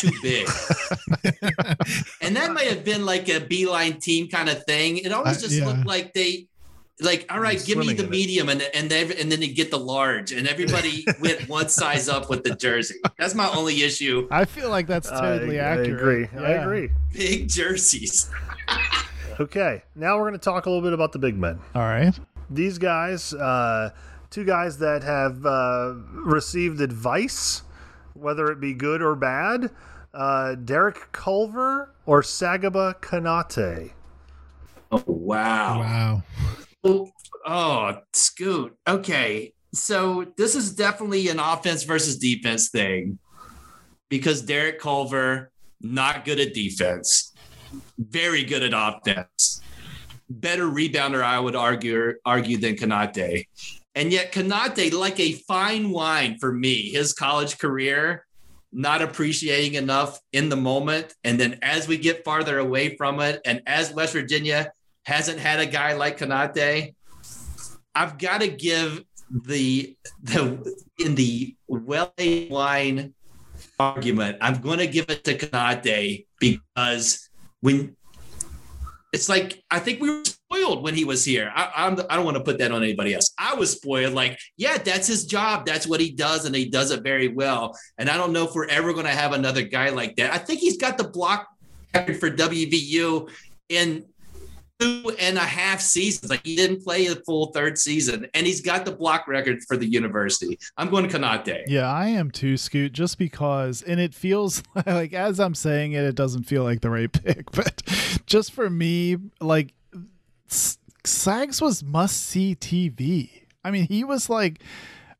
too 0.00 0.10
big. 0.22 0.48
and 2.22 2.36
that 2.36 2.52
might 2.52 2.66
have 2.68 2.84
been 2.84 3.04
like 3.04 3.28
a 3.28 3.40
Beilein 3.40 4.00
team 4.00 4.28
kind 4.28 4.48
of 4.48 4.64
thing. 4.64 4.98
It 4.98 5.12
always 5.12 5.38
Uh, 5.38 5.40
just 5.40 5.52
yeah. 5.54 5.66
looked 5.66 5.86
like 5.86 6.12
they 6.14 6.48
like, 7.00 7.26
all 7.28 7.40
right, 7.40 7.62
give 7.64 7.78
me 7.78 7.92
the 7.92 8.02
in 8.02 8.06
it. 8.06 8.10
medium 8.10 8.48
and 8.48 8.62
and 8.74 8.90
then 8.90 9.12
and 9.12 9.30
then 9.30 9.40
they 9.40 9.48
get 9.48 9.70
the 9.70 9.78
large, 9.78 10.32
and 10.32 10.46
everybody 10.46 11.04
went 11.20 11.48
one 11.48 11.68
size 11.68 12.08
up 12.08 12.30
with 12.30 12.44
the 12.44 12.54
jersey. 12.54 12.96
That's 13.18 13.34
my 13.34 13.48
only 13.54 13.82
issue. 13.82 14.28
I 14.30 14.44
feel 14.44 14.70
like 14.70 14.86
that's 14.86 15.10
totally 15.10 15.58
I, 15.60 15.64
accurate. 15.64 15.88
I 15.90 15.92
agree. 15.92 16.28
I 16.38 16.50
agree. 16.52 16.90
Big 17.12 17.48
jerseys. 17.48 18.30
Okay, 19.40 19.82
now 19.96 20.16
we're 20.16 20.28
going 20.28 20.34
to 20.34 20.38
talk 20.38 20.66
a 20.66 20.70
little 20.70 20.80
bit 20.80 20.92
about 20.92 21.10
the 21.10 21.18
big 21.18 21.36
men. 21.36 21.58
All 21.74 21.82
right. 21.82 22.14
these 22.48 22.78
guys 22.78 23.34
uh, 23.34 23.90
two 24.30 24.44
guys 24.44 24.78
that 24.78 25.02
have 25.02 25.44
uh, 25.44 25.94
received 26.12 26.80
advice, 26.80 27.62
whether 28.14 28.46
it 28.52 28.60
be 28.60 28.74
good 28.74 29.02
or 29.02 29.16
bad. 29.16 29.70
Uh, 30.12 30.54
Derek 30.54 31.10
Culver 31.10 31.92
or 32.06 32.22
Sagaba 32.22 32.94
Konate. 33.00 33.90
Oh 34.92 35.02
wow. 35.06 35.80
Wow. 35.80 36.22
Oh, 36.84 37.98
Scoot. 38.12 38.76
Okay. 38.86 39.52
So 39.72 40.32
this 40.36 40.54
is 40.54 40.74
definitely 40.74 41.28
an 41.28 41.40
offense 41.40 41.82
versus 41.82 42.18
defense 42.18 42.68
thing 42.68 43.18
because 44.08 44.42
Derek 44.42 44.78
Culver, 44.78 45.50
not 45.80 46.24
good 46.24 46.38
at 46.38 46.54
defense, 46.54 47.32
very 47.98 48.44
good 48.44 48.62
at 48.62 48.72
offense. 48.72 49.60
Better 50.30 50.64
rebounder, 50.64 51.22
I 51.22 51.40
would 51.40 51.56
argue, 51.56 52.14
argue 52.24 52.56
than 52.56 52.76
Konate. 52.76 53.46
And 53.94 54.12
yet 54.12 54.32
Konate, 54.32 54.92
like 54.92 55.18
a 55.20 55.32
fine 55.32 55.90
wine 55.90 56.38
for 56.38 56.52
me, 56.52 56.90
his 56.90 57.12
college 57.12 57.58
career, 57.58 58.26
not 58.72 59.02
appreciating 59.02 59.74
enough 59.74 60.20
in 60.32 60.48
the 60.48 60.56
moment. 60.56 61.14
And 61.24 61.38
then 61.38 61.58
as 61.62 61.88
we 61.88 61.96
get 61.96 62.24
farther 62.24 62.58
away 62.58 62.96
from 62.96 63.20
it, 63.20 63.40
and 63.44 63.62
as 63.66 63.92
West 63.92 64.12
Virginia 64.12 64.72
hasn't 65.04 65.38
had 65.38 65.60
a 65.60 65.66
guy 65.66 65.94
like 65.94 66.18
Konate, 66.18 66.94
I've 67.94 68.18
got 68.18 68.40
to 68.40 68.48
give 68.48 69.02
the 69.30 69.96
the 70.22 70.76
in 70.98 71.14
the 71.14 71.56
well 71.68 72.12
line 72.18 73.14
argument, 73.78 74.38
I'm 74.40 74.60
going 74.60 74.78
to 74.78 74.86
give 74.86 75.08
it 75.08 75.24
to 75.24 75.36
Konate 75.36 76.26
because 76.38 77.28
when 77.60 77.96
it's 79.12 79.28
like 79.28 79.62
I 79.70 79.78
think 79.78 80.00
we 80.00 80.10
were 80.10 80.24
spoiled 80.24 80.82
when 80.82 80.94
he 80.94 81.04
was 81.04 81.24
here. 81.24 81.52
I, 81.54 81.70
I'm 81.76 82.00
I 82.10 82.16
don't 82.16 82.24
want 82.24 82.36
to 82.36 82.42
put 82.42 82.58
that 82.58 82.72
on 82.72 82.82
anybody 82.82 83.14
else. 83.14 83.32
I 83.38 83.54
was 83.54 83.72
spoiled. 83.72 84.14
Like, 84.14 84.38
yeah, 84.56 84.78
that's 84.78 85.06
his 85.06 85.24
job. 85.24 85.66
That's 85.66 85.86
what 85.86 86.00
he 86.00 86.10
does, 86.10 86.44
and 86.44 86.54
he 86.54 86.68
does 86.68 86.90
it 86.90 87.02
very 87.02 87.28
well. 87.28 87.78
And 87.98 88.08
I 88.08 88.16
don't 88.16 88.32
know 88.32 88.44
if 88.44 88.54
we're 88.54 88.68
ever 88.68 88.92
going 88.92 89.06
to 89.06 89.12
have 89.12 89.32
another 89.32 89.62
guy 89.62 89.90
like 89.90 90.16
that. 90.16 90.32
I 90.32 90.38
think 90.38 90.60
he's 90.60 90.78
got 90.78 90.98
the 90.98 91.08
block 91.08 91.46
for 91.92 92.30
WVU 92.30 93.30
in 93.68 94.04
two 94.78 95.14
and 95.20 95.36
a 95.36 95.40
half 95.40 95.80
seasons. 95.80 96.30
Like 96.30 96.44
he 96.44 96.56
didn't 96.56 96.82
play 96.82 97.06
a 97.06 97.16
full 97.16 97.46
third 97.52 97.78
season, 97.78 98.26
and 98.34 98.46
he's 98.46 98.60
got 98.60 98.84
the 98.84 98.92
block 98.92 99.26
record 99.28 99.62
for 99.66 99.76
the 99.76 99.86
university. 99.86 100.58
I'm 100.76 100.90
going 100.90 101.08
to 101.08 101.18
Konate. 101.18 101.64
Yeah, 101.66 101.90
I 101.90 102.08
am 102.08 102.30
too, 102.30 102.56
Scoot, 102.56 102.92
just 102.92 103.18
because, 103.18 103.82
and 103.82 104.00
it 104.00 104.14
feels 104.14 104.62
like, 104.86 105.12
as 105.12 105.40
I'm 105.40 105.54
saying 105.54 105.92
it, 105.92 106.04
it 106.04 106.14
doesn't 106.14 106.44
feel 106.44 106.64
like 106.64 106.80
the 106.80 106.90
right 106.90 107.12
pick, 107.24 107.50
but 107.52 107.82
just 108.26 108.52
for 108.52 108.68
me, 108.68 109.16
like, 109.40 109.72
Sags 111.04 111.60
was 111.60 111.82
must 111.82 112.22
see 112.24 112.54
TV. 112.54 113.30
I 113.64 113.70
mean, 113.70 113.86
he 113.86 114.04
was 114.04 114.28
like, 114.28 114.60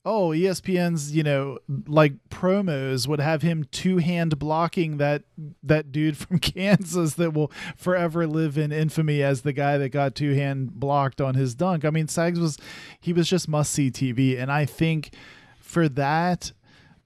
oh, 0.05 0.29
ESPN's, 0.29 1.17
you 1.17 1.23
know, 1.23 1.59
like 1.87 2.13
promos 2.29 3.09
would 3.09 3.21
have 3.21 3.43
him 3.43 3.65
two 3.71 3.99
hand 3.99 4.39
blocking 4.39 4.99
that 4.99 5.23
that 5.63 5.93
dude 5.93 6.17
from 6.17 6.39
Kansas 6.41 7.15
that 7.15 7.33
will 7.33 7.51
forever 7.77 8.27
live 8.27 8.59
in 8.59 8.71
infamy 8.71 9.23
as 9.23 9.43
the 9.43 9.53
guy 9.53 9.79
that 9.79 9.91
got 9.91 10.15
two 10.15 10.35
hand 10.35 10.75
blocked 10.75 11.21
on 11.21 11.35
his 11.35 11.55
dunk. 11.55 11.85
I 11.85 11.91
mean, 11.91 12.09
Sags 12.09 12.39
was 12.39 12.59
he 13.01 13.13
was 13.13 13.29
just 13.29 13.49
must 13.49 13.73
see 13.73 13.91
TV, 13.91 14.39
and 14.39 14.53
I 14.53 14.65
think 14.65 15.11
for 15.59 15.89
that. 15.91 16.53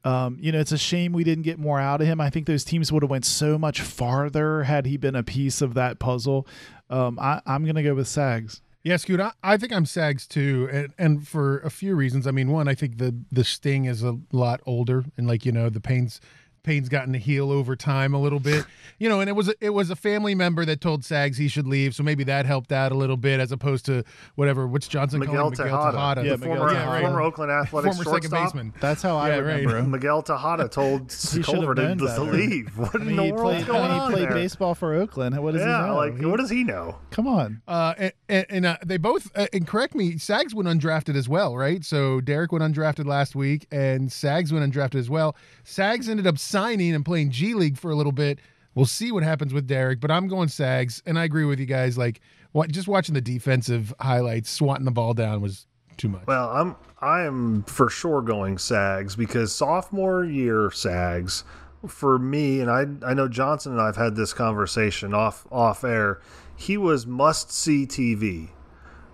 Um, 0.04 0.38
you 0.40 0.52
know, 0.52 0.60
it's 0.60 0.72
a 0.72 0.78
shame 0.78 1.12
we 1.12 1.24
didn't 1.24 1.42
get 1.42 1.58
more 1.58 1.80
out 1.80 2.00
of 2.00 2.06
him. 2.06 2.20
I 2.20 2.30
think 2.30 2.46
those 2.46 2.62
teams 2.62 2.90
would 2.92 3.02
have 3.02 3.10
went 3.10 3.26
so 3.26 3.58
much 3.58 3.80
farther 3.80 4.62
had 4.62 4.86
he 4.86 4.96
been 4.96 5.16
a 5.16 5.24
piece 5.24 5.60
of 5.60 5.74
that 5.74 5.98
puzzle. 5.98 6.46
Um, 6.88 7.18
I, 7.18 7.42
I'm 7.44 7.64
going 7.64 7.74
to 7.74 7.82
go 7.82 7.96
with 7.96 8.06
Sags. 8.06 8.62
Yeah, 8.82 8.96
Scoot, 8.96 9.20
I, 9.20 9.32
I 9.42 9.56
think 9.56 9.72
I'm 9.72 9.86
Sags 9.86 10.26
too, 10.26 10.68
and, 10.72 10.92
and 10.98 11.28
for 11.28 11.58
a 11.58 11.70
few 11.70 11.94
reasons. 11.94 12.26
I 12.26 12.30
mean, 12.30 12.50
one, 12.50 12.68
I 12.68 12.74
think 12.74 12.98
the 12.98 13.14
the 13.30 13.44
Sting 13.44 13.84
is 13.86 14.02
a 14.02 14.18
lot 14.32 14.60
older, 14.66 15.04
and 15.16 15.26
like 15.26 15.44
you 15.44 15.52
know, 15.52 15.68
the 15.68 15.80
pains 15.80 16.20
Payne's 16.68 16.90
gotten 16.90 17.14
to 17.14 17.18
heal 17.18 17.50
over 17.50 17.74
time 17.76 18.12
a 18.12 18.20
little 18.20 18.40
bit, 18.40 18.66
you 18.98 19.08
know, 19.08 19.20
and 19.20 19.28
it 19.30 19.32
was 19.32 19.50
it 19.62 19.70
was 19.70 19.88
a 19.88 19.96
family 19.96 20.34
member 20.34 20.66
that 20.66 20.82
told 20.82 21.02
Sags 21.02 21.38
he 21.38 21.48
should 21.48 21.66
leave, 21.66 21.94
so 21.94 22.02
maybe 22.02 22.24
that 22.24 22.44
helped 22.44 22.72
out 22.72 22.92
a 22.92 22.94
little 22.94 23.16
bit 23.16 23.40
as 23.40 23.52
opposed 23.52 23.86
to 23.86 24.04
whatever. 24.34 24.66
What's 24.66 24.86
Johnson 24.86 25.20
Miguel 25.20 25.36
calling 25.50 25.52
Tejada. 25.56 25.74
Miguel 25.76 25.92
Tejada? 25.92 26.24
Yeah, 26.24 26.30
the 26.32 26.38
Miguel 26.38 26.56
former, 26.56 26.72
Tejada. 26.74 27.00
former 27.00 27.20
Oakland 27.22 27.50
Athletics 27.52 27.96
former 27.96 28.10
second 28.20 28.30
baseman. 28.30 28.74
That's 28.80 29.00
how 29.00 29.16
I 29.16 29.28
Yeah, 29.28 29.34
right. 29.36 29.40
remember 29.44 29.78
him. 29.78 29.90
Miguel 29.92 30.20
Tejada 30.22 30.68
told 30.68 31.10
should 31.10 31.42
Culver 31.44 31.68
have 31.68 31.76
to, 31.76 32.04
known 32.04 32.14
to 32.16 32.22
leave. 32.24 32.76
What 32.76 32.94
I 33.00 33.04
in 33.06 33.16
the 33.16 33.22
he 33.24 33.32
world's 33.32 33.64
played, 33.64 33.66
going 33.66 33.84
I 33.84 33.88
mean, 33.88 34.00
on 34.00 34.10
he 34.10 34.14
played 34.16 34.28
there? 34.28 34.34
baseball 34.34 34.74
for 34.74 34.92
Oakland. 34.92 35.38
What 35.42 35.52
does 35.54 35.62
yeah, 35.62 35.80
he 35.84 35.88
know? 35.88 35.96
like 35.96 36.18
He- 36.18 36.26
what 36.26 36.38
does 36.38 36.50
he 36.50 36.64
know? 36.64 36.98
Come 37.10 37.26
on. 37.26 37.62
Uh, 37.66 37.94
and 37.96 38.12
and, 38.28 38.46
and 38.50 38.66
uh, 38.66 38.76
they 38.84 38.98
both 38.98 39.30
uh, 39.34 39.46
and 39.54 39.66
correct 39.66 39.94
me, 39.94 40.18
Sags 40.18 40.54
went 40.54 40.68
undrafted 40.68 41.16
as 41.16 41.30
well, 41.30 41.56
right? 41.56 41.82
So 41.82 42.20
Derek 42.20 42.52
went 42.52 42.62
undrafted 42.62 43.06
last 43.06 43.34
week, 43.34 43.66
and 43.72 44.12
Sags 44.12 44.52
went 44.52 44.70
undrafted 44.70 44.96
as 44.96 45.08
well. 45.08 45.34
Sags 45.64 46.08
ended 46.10 46.26
up 46.26 46.36
signing 46.36 46.57
and 46.94 47.04
playing 47.04 47.30
G 47.30 47.54
League 47.54 47.78
for 47.78 47.90
a 47.90 47.94
little 47.94 48.12
bit. 48.12 48.38
We'll 48.74 48.86
see 48.86 49.10
what 49.10 49.22
happens 49.22 49.52
with 49.52 49.66
Derek, 49.66 50.00
but 50.00 50.10
I'm 50.10 50.28
going 50.28 50.48
Sags, 50.48 51.02
and 51.04 51.18
I 51.18 51.24
agree 51.24 51.44
with 51.44 51.58
you 51.58 51.66
guys. 51.66 51.98
Like, 51.98 52.20
what, 52.52 52.70
just 52.70 52.86
watching 52.86 53.14
the 53.14 53.20
defensive 53.20 53.92
highlights, 54.00 54.50
swatting 54.50 54.84
the 54.84 54.90
ball 54.90 55.14
down 55.14 55.40
was 55.40 55.66
too 55.96 56.08
much. 56.08 56.26
Well, 56.26 56.48
I'm 56.48 56.76
I 57.00 57.22
am 57.22 57.64
for 57.64 57.90
sure 57.90 58.22
going 58.22 58.58
Sags 58.58 59.16
because 59.16 59.52
sophomore 59.52 60.24
year 60.24 60.70
Sags 60.70 61.44
for 61.86 62.18
me, 62.18 62.60
and 62.60 62.70
I 62.70 62.86
I 63.04 63.14
know 63.14 63.28
Johnson 63.28 63.72
and 63.72 63.80
I've 63.80 63.96
had 63.96 64.16
this 64.16 64.32
conversation 64.32 65.12
off 65.12 65.46
off 65.50 65.84
air. 65.84 66.20
He 66.56 66.76
was 66.76 67.06
must 67.06 67.52
see 67.52 67.86
TV. 67.86 68.50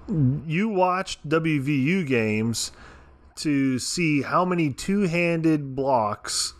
You 0.09 0.69
watched 0.69 1.27
WVU 1.29 2.07
games 2.07 2.73
to 3.37 3.79
see 3.79 4.23
how 4.23 4.45
many 4.45 4.73
two 4.73 5.03
handed 5.03 5.75
blocks 5.75 6.55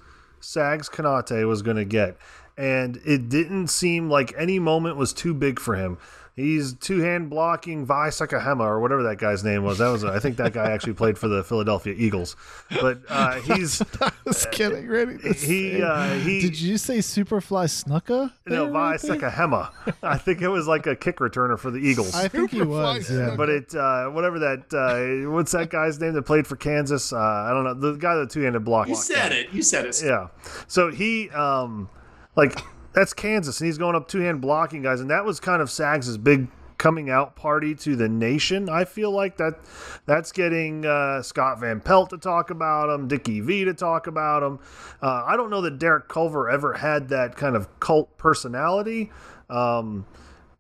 Sags 0.45 0.89
Konate 0.89 1.49
was 1.49 1.63
going 1.63 1.77
to 1.77 1.85
get. 1.85 2.17
And 2.57 3.01
it 3.05 3.29
didn't 3.29 3.69
seem 3.69 4.09
like 4.09 4.33
any 4.37 4.59
moment 4.59 4.97
was 4.97 5.13
too 5.13 5.35
big 5.35 5.59
for 5.59 5.75
him. 5.75 5.99
He's 6.37 6.75
two 6.75 6.99
hand 7.01 7.31
blocking 7.31 7.87
Vai 7.87 8.09
Sikahema 8.09 8.63
or 8.63 8.81
whatever 8.81 9.05
that 9.05 9.19
guy's 9.19 9.45
name 9.45 9.63
was. 9.63 9.79
That 9.79 9.91
was 9.91 10.03
I 10.03 10.19
think 10.19 10.37
that 10.39 10.53
guy 10.53 10.73
actually 10.73 10.95
played 10.95 11.17
for 11.17 11.29
the 11.29 11.45
Philadelphia 11.45 11.95
Eagles. 11.97 12.35
But 12.81 13.03
uh, 13.09 13.35
he's 13.41 13.81
I 14.01 14.11
was 14.25 14.45
getting 14.51 14.89
ready 14.89 15.17
to 15.19 15.29
he 15.29 15.35
say- 15.35 15.83
uh, 15.83 16.15
he 16.15 16.41
Did 16.41 16.61
you 16.61 16.77
say 16.77 16.99
Superfly 16.99 17.67
Snuka? 17.67 18.33
no 18.47 18.65
there 18.65 18.73
Vai? 18.73 18.97
Sikahema. 18.97 19.71
I 20.03 20.19
think 20.19 20.43
it 20.43 20.49
was 20.49 20.67
like 20.67 20.89
a 20.89 20.97
kick 20.97 21.19
returner 21.19 21.57
for 21.57 21.71
the 21.71 21.79
Eagles. 21.79 22.17
I 22.17 22.27
think 22.27 22.51
he 22.51 22.59
Superfly 22.59 22.67
was. 22.69 23.11
Yeah. 23.11 23.35
But 23.37 23.49
it 23.51 23.73
uh, 23.73 24.07
whatever 24.09 24.41
that 24.41 24.75
uh, 24.75 25.31
what's 25.31 25.53
that 25.53 25.71
guy's 25.71 26.01
name 26.01 26.15
that 26.15 26.23
played 26.23 26.49
for 26.49 26.57
Kansas? 26.57 27.13
Uh, 27.13 27.17
I 27.19 27.51
don't 27.53 27.63
know 27.63 27.75
the 27.75 27.97
guy 27.97 28.17
that 28.17 28.31
two 28.31 28.41
handed 28.43 28.65
block. 28.65 28.89
You 28.89 28.97
said 28.97 29.31
it. 29.31 29.53
You 29.53 29.63
said 29.63 29.87
it. 29.87 30.03
Yeah. 30.05 30.29
So 30.67 30.91
he 30.91 31.31
um 31.31 31.89
like 32.35 32.59
that's 32.95 33.13
Kansas 33.13 33.61
and 33.61 33.67
he's 33.67 33.79
going 33.79 33.97
up 33.97 34.09
two 34.09 34.21
hand 34.21 34.41
blocking 34.41 34.83
guys 34.83 35.01
and 35.01 35.11
that 35.11 35.25
was 35.25 35.41
kind 35.41 35.61
of 35.61 35.71
Sags's 35.71 36.17
big 36.17 36.49
coming 36.79 37.09
out 37.09 37.37
party 37.37 37.75
to 37.75 37.97
the 37.97 38.09
nation. 38.09 38.69
I 38.69 38.85
feel 38.85 39.11
like 39.11 39.37
that 39.39 39.59
that's 40.07 40.33
getting 40.33 40.85
uh, 40.85 41.23
Scott 41.23 41.61
Van 41.61 41.81
Pelt 41.81 42.11
to 42.11 42.19
talk 42.19 42.51
about 42.51 42.91
him, 42.91 43.09
Dickie 43.09 43.41
V 43.41 43.65
to 43.65 43.75
talk 43.75 44.07
about 44.07 44.43
him. 44.43 44.59
Uh, 45.01 45.25
I 45.27 45.37
don't 45.37 45.51
know 45.51 45.61
that 45.63 45.79
Derek 45.79 46.09
Culver 46.09 46.51
ever 46.51 46.75
had 46.75 47.09
that 47.09 47.37
kind 47.37 47.57
of 47.57 47.81
cult 47.81 48.17
personality. 48.19 49.11
Um, 49.49 50.07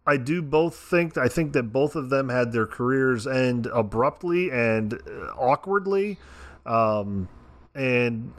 I 0.06 0.16
do 0.16 0.42
both 0.42 0.76
think 0.76 1.16
I 1.16 1.28
think 1.28 1.52
that 1.54 1.64
both 1.64 1.96
of 1.96 2.10
them 2.10 2.28
had 2.28 2.52
their 2.52 2.66
careers 2.66 3.26
end 3.26 3.66
abruptly 3.66 4.50
and 4.50 4.94
uh, 4.94 5.32
awkwardly. 5.36 6.18
Um, 6.66 7.28
and 7.74 8.32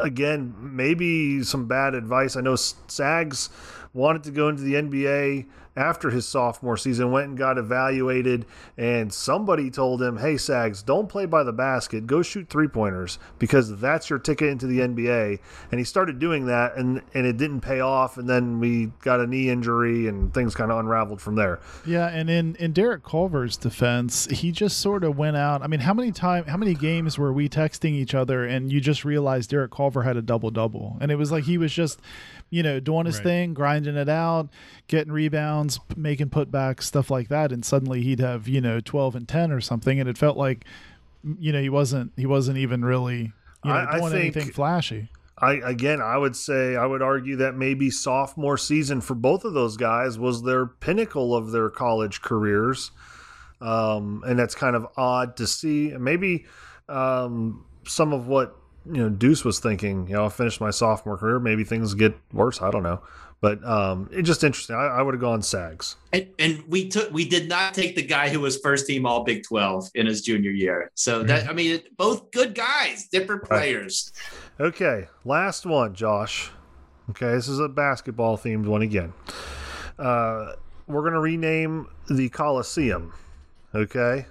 again, 0.00 0.54
maybe 0.58 1.42
some 1.42 1.66
bad 1.66 1.94
advice. 1.94 2.36
I 2.36 2.40
know 2.40 2.56
Sags 2.56 3.50
wanted 3.94 4.24
to 4.24 4.30
go 4.30 4.48
into 4.48 4.62
the 4.62 4.74
NBA 4.74 5.46
after 5.74 6.10
his 6.10 6.26
sophomore 6.26 6.76
season, 6.76 7.10
went 7.10 7.28
and 7.28 7.38
got 7.38 7.56
evaluated, 7.56 8.44
and 8.76 9.12
somebody 9.12 9.70
told 9.70 10.02
him, 10.02 10.18
Hey, 10.18 10.36
Sags, 10.36 10.82
don't 10.82 11.08
play 11.08 11.24
by 11.24 11.42
the 11.42 11.52
basket. 11.52 12.06
Go 12.06 12.20
shoot 12.22 12.48
three 12.48 12.68
pointers 12.68 13.18
because 13.38 13.78
that's 13.78 14.10
your 14.10 14.18
ticket 14.18 14.48
into 14.48 14.66
the 14.66 14.80
NBA. 14.80 15.38
And 15.70 15.78
he 15.78 15.84
started 15.84 16.18
doing 16.18 16.46
that, 16.46 16.76
and, 16.76 17.00
and 17.14 17.26
it 17.26 17.38
didn't 17.38 17.62
pay 17.62 17.80
off. 17.80 18.18
And 18.18 18.28
then 18.28 18.60
we 18.60 18.92
got 19.02 19.20
a 19.20 19.26
knee 19.26 19.48
injury, 19.48 20.08
and 20.08 20.32
things 20.34 20.54
kind 20.54 20.70
of 20.70 20.78
unraveled 20.78 21.20
from 21.22 21.36
there. 21.36 21.60
Yeah, 21.86 22.08
and 22.08 22.28
in 22.28 22.54
in 22.56 22.72
Derek 22.72 23.02
Culver's 23.02 23.56
defense, 23.56 24.26
he 24.26 24.52
just 24.52 24.78
sort 24.78 25.04
of 25.04 25.16
went 25.16 25.36
out. 25.36 25.62
I 25.62 25.68
mean, 25.68 25.80
how 25.80 25.94
many 25.94 26.12
time, 26.12 26.44
how 26.44 26.56
many 26.58 26.74
games 26.74 27.18
were 27.18 27.32
we 27.32 27.48
texting 27.48 27.92
each 27.92 28.14
other, 28.14 28.44
and 28.44 28.70
you 28.70 28.80
just 28.80 29.04
realized 29.04 29.50
Derek 29.50 29.70
Culver 29.70 30.02
had 30.02 30.16
a 30.16 30.22
double 30.22 30.50
double, 30.50 30.98
and 31.00 31.10
it 31.10 31.16
was 31.16 31.32
like 31.32 31.44
he 31.44 31.56
was 31.56 31.72
just, 31.72 32.00
you 32.52 32.62
know, 32.62 32.78
doing 32.78 33.06
his 33.06 33.16
Right. 33.16 33.24
thing, 33.24 33.54
grinding 33.54 33.96
it 33.96 34.08
out, 34.10 34.50
getting 34.86 35.10
rebounds, 35.12 35.80
making 35.96 36.28
putbacks, 36.28 36.82
stuff 36.82 37.10
like 37.10 37.28
that, 37.28 37.50
and 37.50 37.64
suddenly 37.64 38.02
he'd 38.02 38.20
have 38.20 38.46
you 38.46 38.60
know 38.60 38.78
twelve 38.78 39.16
and 39.16 39.26
ten 39.26 39.50
or 39.50 39.60
something, 39.60 39.98
and 39.98 40.06
it 40.08 40.18
felt 40.18 40.36
like, 40.36 40.66
you 41.38 41.50
know, 41.50 41.60
he 41.62 41.70
wasn't 41.70 42.12
he 42.16 42.26
wasn't 42.26 42.58
even 42.58 42.84
really 42.84 43.32
you 43.64 43.70
know 43.70 43.72
I- 43.72 43.94
I 43.94 43.98
doing 43.98 44.12
think- 44.12 44.36
anything 44.36 44.52
flashy. 44.52 45.08
I 45.38 45.54
again, 45.54 46.00
I 46.02 46.18
would 46.18 46.36
say 46.36 46.76
I 46.76 46.84
would 46.86 47.00
argue 47.02 47.36
that 47.36 47.56
maybe 47.56 47.90
sophomore 47.90 48.58
season 48.58 49.00
for 49.00 49.14
both 49.14 49.44
of 49.46 49.54
those 49.54 49.76
guys 49.78 50.18
was 50.18 50.42
their 50.42 50.66
pinnacle 50.66 51.34
of 51.34 51.50
their 51.52 51.70
college 51.70 52.20
careers, 52.20 52.90
um, 53.60 54.22
and 54.26 54.38
that's 54.38 54.54
kind 54.54 54.76
of 54.76 54.86
odd 54.96 55.36
to 55.38 55.46
see. 55.46 55.94
Maybe 55.98 56.44
um, 56.88 57.64
some 57.86 58.12
of 58.12 58.26
what 58.26 58.56
you 58.86 59.02
know 59.02 59.08
Deuce 59.08 59.44
was 59.44 59.60
thinking. 59.60 60.06
You 60.08 60.14
know, 60.14 60.26
I 60.26 60.28
finished 60.28 60.60
my 60.60 60.70
sophomore 60.70 61.16
career. 61.16 61.38
Maybe 61.38 61.64
things 61.64 61.94
get 61.94 62.14
worse. 62.32 62.60
I 62.62 62.70
don't 62.70 62.82
know, 62.82 63.00
but 63.40 63.62
um, 63.64 64.08
it's 64.12 64.26
just 64.26 64.42
interesting. 64.44 64.76
I, 64.76 64.86
I 64.86 65.02
would 65.02 65.14
have 65.14 65.20
gone 65.20 65.42
Sags. 65.42 65.96
And, 66.12 66.28
and 66.38 66.64
we 66.68 66.88
took 66.88 67.12
we 67.12 67.28
did 67.28 67.48
not 67.48 67.74
take 67.74 67.94
the 67.96 68.02
guy 68.02 68.28
who 68.28 68.40
was 68.40 68.58
first 68.58 68.86
team 68.86 69.06
All 69.06 69.24
Big 69.24 69.44
Twelve 69.44 69.88
in 69.94 70.06
his 70.06 70.22
junior 70.22 70.50
year. 70.50 70.90
So 70.94 71.22
that 71.24 71.48
I 71.48 71.52
mean, 71.52 71.80
both 71.96 72.30
good 72.32 72.54
guys, 72.54 73.08
different 73.08 73.42
Right. 73.42 73.58
players. 73.60 74.12
Okay, 74.60 75.06
last 75.24 75.64
one, 75.66 75.94
Josh. 75.94 76.50
Okay, 77.10 77.32
this 77.32 77.48
is 77.48 77.58
a 77.58 77.68
basketball 77.68 78.36
themed 78.38 78.66
one 78.66 78.82
again. 78.82 79.12
Uh, 79.98 80.52
we're 80.86 81.02
gonna 81.02 81.20
rename 81.20 81.88
the 82.10 82.28
Coliseum. 82.28 83.12
Okay, 83.74 84.26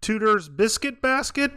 Tudor's 0.00 0.48
Biscuit 0.48 1.02
Basket 1.02 1.52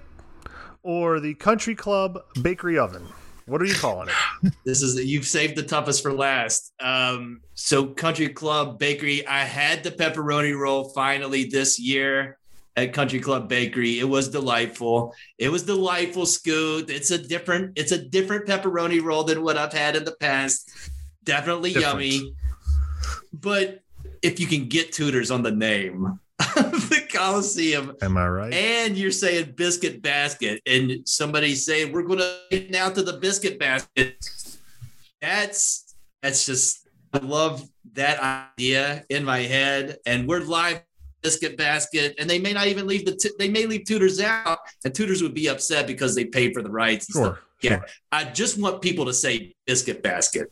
or 0.84 1.20
the 1.20 1.34
Country 1.36 1.76
Club 1.76 2.24
Bakery 2.42 2.78
Oven. 2.78 3.06
What 3.46 3.62
are 3.62 3.66
you 3.66 3.76
calling 3.76 4.10
it? 4.10 4.54
This 4.66 4.82
is 4.82 5.04
you've 5.04 5.26
saved 5.26 5.56
the 5.56 5.64
toughest 5.64 6.02
for 6.02 6.14
last. 6.14 6.74
Um, 6.80 7.42
so 7.54 7.86
Country 7.88 8.30
Club 8.30 8.80
Bakery, 8.80 9.26
I 9.28 9.40
had 9.44 9.84
the 9.84 9.92
pepperoni 9.92 10.58
roll 10.58 10.90
finally 10.90 11.46
this 11.46 11.80
year 11.80 12.38
at 12.76 12.94
Country 12.94 13.20
Club 13.20 13.50
Bakery. 13.50 14.00
It 14.00 14.08
was 14.08 14.30
delightful. 14.30 15.14
It 15.38 15.50
was 15.50 15.64
delightful, 15.64 16.26
Scoot. 16.26 16.90
It's 16.90 17.12
a 17.12 17.18
different, 17.18 17.78
it's 17.78 17.92
a 17.92 17.98
different 17.98 18.48
pepperoni 18.48 19.02
roll 19.04 19.24
than 19.24 19.44
what 19.44 19.58
I've 19.58 19.74
had 19.74 19.96
in 19.96 20.06
the 20.06 20.16
past. 20.16 20.72
Definitely 21.24 21.74
Different. 21.74 22.04
yummy. 22.04 22.34
But 23.34 23.84
if 24.22 24.40
you 24.40 24.48
can 24.48 24.68
get 24.68 24.92
Tudors 24.94 25.30
on 25.32 25.44
the 25.44 25.52
name 25.52 26.20
Coliseum, 27.12 27.96
Am 28.02 28.18
I 28.18 28.28
right? 28.28 28.54
and 28.54 28.98
you're 28.98 29.12
saying 29.12 29.54
biscuit 29.56 30.02
basket, 30.02 30.62
and 30.66 31.08
somebody 31.08 31.56
saying 31.56 31.92
we're 31.92 32.04
going 32.04 32.20
to 32.20 32.38
get 32.50 32.72
now 32.72 32.90
to 32.90 33.02
the 33.04 33.14
biscuit 33.14 33.60
basket. 33.60 34.26
That's 35.22 35.96
that's 36.22 36.46
just 36.46 36.88
I 37.14 37.20
love 37.20 37.68
that 37.94 38.20
idea 38.58 39.04
in 39.10 39.24
my 39.24 39.40
head, 39.40 39.98
and 40.06 40.28
we're 40.28 40.40
live 40.42 40.82
biscuit 41.22 41.58
basket, 41.58 42.16
and 42.18 42.30
they 42.30 42.40
may 42.40 42.54
not 42.54 42.68
even 42.68 42.88
leave 42.88 43.06
the 43.06 43.16
t- 43.16 43.32
they 43.38 43.50
may 43.50 43.66
leave 43.66 43.86
Tudors 43.86 44.20
out, 44.20 44.60
and 44.86 44.94
Tudors 44.94 45.22
would 45.22 45.34
be 45.34 45.48
upset 45.48 45.88
because 45.88 46.16
they 46.16 46.26
paid 46.26 46.54
for 46.54 46.62
the 46.62 46.72
rights. 46.72 47.08
Sure. 47.12 47.40
Yeah. 47.62 47.70
sure. 47.78 47.86
I 48.12 48.24
just 48.26 48.60
want 48.60 48.82
people 48.82 49.06
to 49.06 49.14
say 49.14 49.54
biscuit 49.68 50.02
basket, 50.02 50.50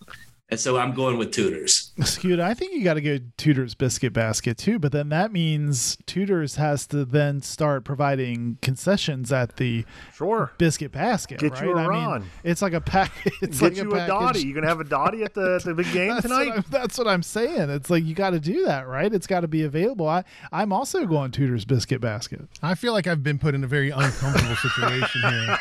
and 0.49 0.59
so 0.59 0.77
I'm 0.77 0.93
going 0.93 1.17
with 1.17 1.31
Tudors. 1.31 1.91
Scoot, 2.03 2.39
I 2.39 2.53
think 2.53 2.73
you 2.73 2.83
got 2.83 2.95
to 2.95 3.01
go 3.01 3.19
Tudor's 3.37 3.75
biscuit 3.75 4.13
basket 4.13 4.57
too, 4.57 4.79
but 4.79 4.91
then 4.91 5.09
that 5.09 5.31
means 5.31 5.97
Tudor's 6.05 6.55
has 6.55 6.87
to 6.87 7.05
then 7.05 7.41
start 7.41 7.83
providing 7.83 8.57
concessions 8.61 9.31
at 9.31 9.57
the 9.57 9.85
Sure. 10.15 10.51
biscuit 10.57 10.91
basket. 10.91 11.39
Get 11.39 11.53
right? 11.53 11.63
you 11.63 11.77
a 11.77 11.87
I 11.87 12.19
mean, 12.19 12.29
it's 12.43 12.61
like 12.61 12.73
a 12.73 12.81
pack. 12.81 13.11
It's 13.41 13.59
Get 13.59 13.73
like 13.73 13.77
you 13.77 13.83
a, 13.91 13.93
a, 13.93 13.97
package. 13.97 14.07
Dottie. 14.09 14.41
You 14.41 14.53
gonna 14.53 14.67
have 14.67 14.79
a 14.79 14.83
Dottie 14.83 15.23
at 15.23 15.33
the, 15.33 15.55
at 15.55 15.63
the 15.63 15.73
big 15.73 15.91
game 15.93 16.09
That's 16.15 16.23
tonight? 16.23 16.51
I'm, 16.55 16.65
that's 16.69 16.97
what 16.97 17.07
I'm 17.07 17.23
saying. 17.23 17.69
It's 17.69 17.89
like 17.89 18.03
you 18.03 18.13
got 18.15 18.31
to 18.31 18.39
do 18.39 18.65
that, 18.65 18.87
right? 18.87 19.13
It's 19.13 19.27
got 19.27 19.41
to 19.41 19.47
be 19.47 19.63
available. 19.63 20.07
I, 20.07 20.23
I'm 20.51 20.73
also 20.73 21.05
going 21.05 21.31
Tudor's 21.31 21.65
biscuit 21.65 22.01
basket. 22.01 22.41
I 22.61 22.75
feel 22.75 22.93
like 22.93 23.07
I've 23.07 23.23
been 23.23 23.39
put 23.39 23.55
in 23.55 23.63
a 23.63 23.67
very 23.67 23.91
uncomfortable 23.91 24.55
situation 24.55 25.21
here. 25.21 25.57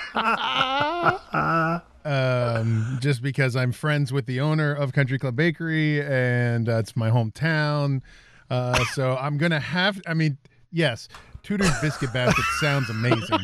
um, 2.04 2.98
just 3.00 3.22
because 3.22 3.56
I'm 3.56 3.72
friends 3.72 4.12
with 4.12 4.26
the 4.26 4.40
owner 4.40 4.72
of 4.74 4.92
Country 4.92 5.18
Club 5.18 5.36
Bakery 5.36 6.02
and 6.02 6.66
that's 6.66 6.96
my 6.96 7.10
hometown. 7.10 8.02
Uh, 8.50 8.82
so 8.94 9.16
I'm 9.16 9.36
gonna 9.38 9.60
have. 9.60 10.00
I 10.06 10.14
mean, 10.14 10.38
yes, 10.72 11.08
Tudor's 11.42 11.78
biscuit 11.80 12.12
basket 12.12 12.44
sounds 12.60 12.88
amazing. 12.90 13.40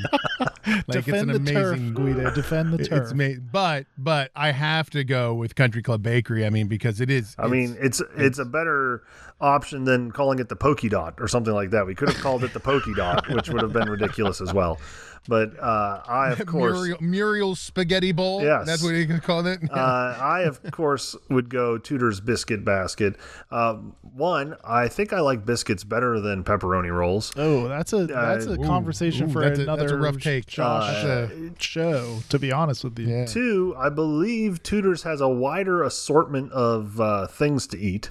like 0.67 0.87
Defend 0.89 1.09
it's 1.09 1.23
an 1.23 1.31
amazing. 1.31 1.55
turf, 1.55 1.95
Guido. 1.95 2.35
Defend 2.35 2.73
the 2.73 2.79
turf. 2.79 3.03
It's 3.03 3.13
amazing, 3.13 3.49
but 3.53 3.87
but 3.99 4.31
I 4.35 4.51
have 4.51 4.91
to 4.91 5.05
go 5.05 5.35
with 5.35 5.55
Country 5.55 5.83
Club 5.83 6.03
Bakery. 6.03 6.47
I 6.47 6.51
mean, 6.51 6.69
because 6.69 7.01
it 7.01 7.11
is. 7.11 7.35
I 7.39 7.49
mean, 7.49 7.77
it's 7.81 8.03
it's 8.17 8.39
a 8.39 8.45
better 8.45 9.05
option 9.41 9.85
than 9.85 10.11
calling 10.11 10.39
it 10.39 10.49
the 10.49 10.57
Poky 10.57 10.89
Dot 10.89 11.15
or 11.19 11.29
something 11.29 11.53
like 11.53 11.71
that. 11.71 11.87
We 11.87 11.95
could 11.95 12.09
have 12.09 12.19
called 12.19 12.45
it 12.45 12.53
the 12.55 12.61
Poky 12.61 12.95
Dot, 12.95 13.29
which 13.29 13.49
would 13.51 13.63
have 13.63 13.73
been 13.73 13.91
ridiculous 13.91 14.41
as 14.41 14.55
well. 14.55 14.79
But 15.27 15.59
uh, 15.59 16.03
I, 16.07 16.33
of 16.33 16.45
course, 16.47 16.75
Muriel, 16.77 16.99
Muriel's 17.01 17.61
spaghetti 17.61 18.13
bowl. 18.13 18.43
Yes. 18.43 18.67
that's 18.67 18.83
what 18.83 18.91
you 18.91 19.07
can 19.07 19.21
call 19.21 19.47
it. 19.47 19.59
uh, 19.71 19.75
I 20.21 20.43
of 20.43 20.61
course 20.71 21.17
would 21.31 21.49
go 21.49 21.79
Tudor's 21.79 22.21
biscuit 22.21 22.65
basket. 22.65 23.17
Um, 23.51 23.97
one, 24.03 24.57
I 24.65 24.89
think 24.89 25.13
I 25.13 25.21
like 25.21 25.47
biscuits 25.47 25.83
better 25.83 26.21
than 26.21 26.45
pepperoni 26.45 26.95
rolls. 26.95 27.33
Oh, 27.37 27.69
that's 27.69 27.93
a 27.93 28.07
that's 28.07 28.47
a 28.47 28.53
ooh, 28.61 28.65
conversation 28.65 29.29
ooh, 29.31 29.33
for 29.33 29.41
that's 29.43 29.59
a- 29.59 29.63
another 29.63 29.81
that's 29.83 29.93
a 29.93 29.97
rough 29.97 30.19
take. 30.21 30.47
Josh 30.47 31.05
Uh, 31.05 31.29
show. 31.59 32.19
To 32.29 32.39
be 32.39 32.53
honest 32.53 32.85
with 32.85 32.99
you, 32.99 33.09
yeah. 33.09 33.25
Two, 33.25 33.75
I 33.79 33.89
believe 33.89 34.63
Tudor's 34.63 35.05
has 35.05 35.21
a 35.23 35.29
wider 35.29 35.83
assortment 35.83 36.53
of 36.53 37.01
uh, 37.01 37.27
things 37.29 37.67
to 37.69 37.79
eat. 37.79 38.11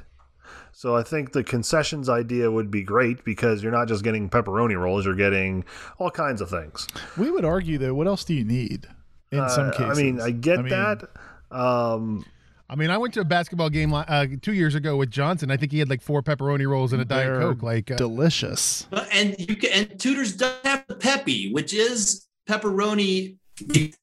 So 0.84 0.97
I 0.97 1.01
think 1.01 1.31
the 1.31 1.45
concessions 1.45 2.10
idea 2.10 2.51
would 2.51 2.69
be 2.69 2.84
great 2.84 3.23
because 3.23 3.64
you're 3.64 3.72
not 3.72 3.88
just 3.88 4.03
getting 4.03 4.30
pepperoni 4.30 4.77
rolls, 4.77 5.05
you're 5.05 5.15
getting 5.15 5.64
all 5.97 6.11
kinds 6.11 6.41
of 6.41 6.49
things. 6.49 6.89
we 7.18 7.31
would 7.31 7.45
argue 7.45 7.77
though. 7.77 7.93
What 7.93 8.05
else 8.05 8.26
do 8.26 8.34
you 8.34 8.43
need? 8.43 8.85
In 9.31 9.47
some 9.47 9.69
Uh, 9.69 9.72
cases, 9.72 9.97
I 9.97 10.01
mean, 10.01 10.19
I 10.19 10.31
get 10.31 10.57
mean, 10.60 10.68
that. 10.72 11.07
Um, 11.51 12.26
I 12.69 12.76
mean, 12.76 12.89
I 12.89 12.97
went 12.97 13.14
to 13.14 13.22
a 13.22 13.23
basketball 13.23 13.69
game 13.69 13.93
uh, 13.93 14.26
two 14.41 14.51
years 14.51 14.76
ago 14.76 14.97
with 14.97 15.10
Johnson. 15.10 15.51
I 15.51 15.55
think 15.55 15.72
he 15.72 15.80
had 15.80 15.89
like 15.89 16.01
four 16.01 16.22
pepperoni 16.22 16.68
rolls 16.68 16.91
and 16.91 17.01
a 17.01 17.05
diet 17.05 17.39
coke. 17.39 17.64
Like, 17.64 17.89
uh, 17.89 17.95
delicious. 17.95 18.85
And 19.14 19.38
you 19.39 19.55
can 19.55 19.69
and 19.72 19.97
Tudors 19.97 20.35
does 20.35 20.53
have 20.65 20.84
the 20.89 20.95
peppy, 20.95 21.53
which 21.53 21.73
is 21.73 22.27
pepperoni 22.49 23.38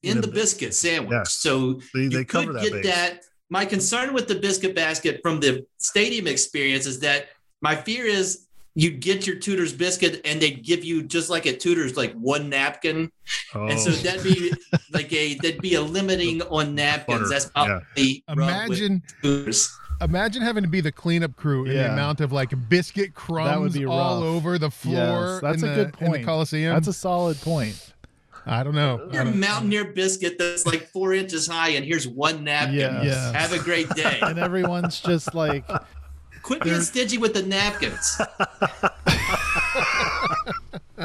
in 0.01 0.19
the 0.21 0.27
biscuit 0.27 0.73
sandwich. 0.73 1.11
Yes. 1.11 1.33
So 1.33 1.79
They- 1.93 2.01
you 2.05 2.09
they 2.09 2.25
cover 2.25 2.47
could 2.47 2.55
that 2.55 2.63
get 2.63 2.73
base. 2.73 2.85
that. 2.87 3.21
My 3.51 3.65
concern 3.65 4.13
with 4.13 4.29
the 4.29 4.35
biscuit 4.35 4.73
basket 4.73 5.19
from 5.21 5.41
the 5.41 5.65
stadium 5.77 6.25
experience 6.25 6.85
is 6.85 7.01
that 7.01 7.27
my 7.59 7.75
fear 7.75 8.05
is 8.05 8.47
you'd 8.75 9.01
get 9.01 9.27
your 9.27 9.35
Tudors 9.35 9.73
biscuit 9.73 10.21
and 10.23 10.41
they'd 10.41 10.63
give 10.63 10.85
you 10.85 11.03
just 11.03 11.29
like 11.29 11.45
at 11.45 11.59
Tudors 11.59 11.97
like 11.97 12.13
one 12.13 12.49
napkin, 12.49 13.11
oh, 13.53 13.67
and 13.67 13.77
so 13.77 13.91
oh. 13.91 13.93
that'd 13.95 14.23
be 14.23 14.53
like 14.93 15.11
a 15.11 15.33
that'd 15.35 15.61
be 15.61 15.75
a 15.75 15.81
limiting 15.81 16.41
on 16.43 16.75
napkins. 16.75 17.19
Butter, 17.19 17.29
That's 17.29 17.45
probably 17.49 18.23
rub 18.29 18.69
with 18.69 18.79
imagine, 18.79 19.03
Tudors. 19.21 19.77
imagine 19.99 20.41
having 20.41 20.63
to 20.63 20.69
be 20.69 20.79
the 20.79 20.93
cleanup 20.93 21.35
crew 21.35 21.65
in 21.65 21.73
the 21.73 21.91
amount 21.91 22.21
of 22.21 22.31
like 22.31 22.53
biscuit 22.69 23.13
crumbs 23.13 23.73
be 23.73 23.85
all 23.85 24.23
over 24.23 24.59
the 24.59 24.71
floor. 24.71 24.93
Yes, 24.93 25.41
that's 25.41 25.63
in 25.63 25.67
a 25.67 25.71
the, 25.71 25.75
good 25.75 25.95
in 25.99 26.05
the 26.05 26.11
point. 26.11 26.25
Coliseum. 26.25 26.73
That's 26.73 26.87
a 26.87 26.93
solid 26.93 27.35
point. 27.41 27.90
I 28.45 28.63
don't 28.63 28.75
know. 28.75 29.07
I 29.11 29.13
Your 29.13 29.23
don't- 29.25 29.39
Mountaineer 29.39 29.85
biscuit 29.85 30.37
that's 30.37 30.65
like 30.65 30.87
four 30.89 31.13
inches 31.13 31.47
high, 31.47 31.69
and 31.69 31.85
here's 31.85 32.07
one 32.07 32.43
napkin. 32.43 32.77
Yeah. 32.79 33.03
Yeah. 33.03 33.31
Have 33.39 33.53
a 33.53 33.59
great 33.59 33.89
day. 33.89 34.19
And 34.23 34.39
everyone's 34.39 34.99
just 34.99 35.33
like, 35.35 35.65
Quit 36.41 36.63
being 36.63 36.81
stingy 36.81 37.17
with 37.19 37.33
the 37.33 37.43
napkins. 37.43 38.19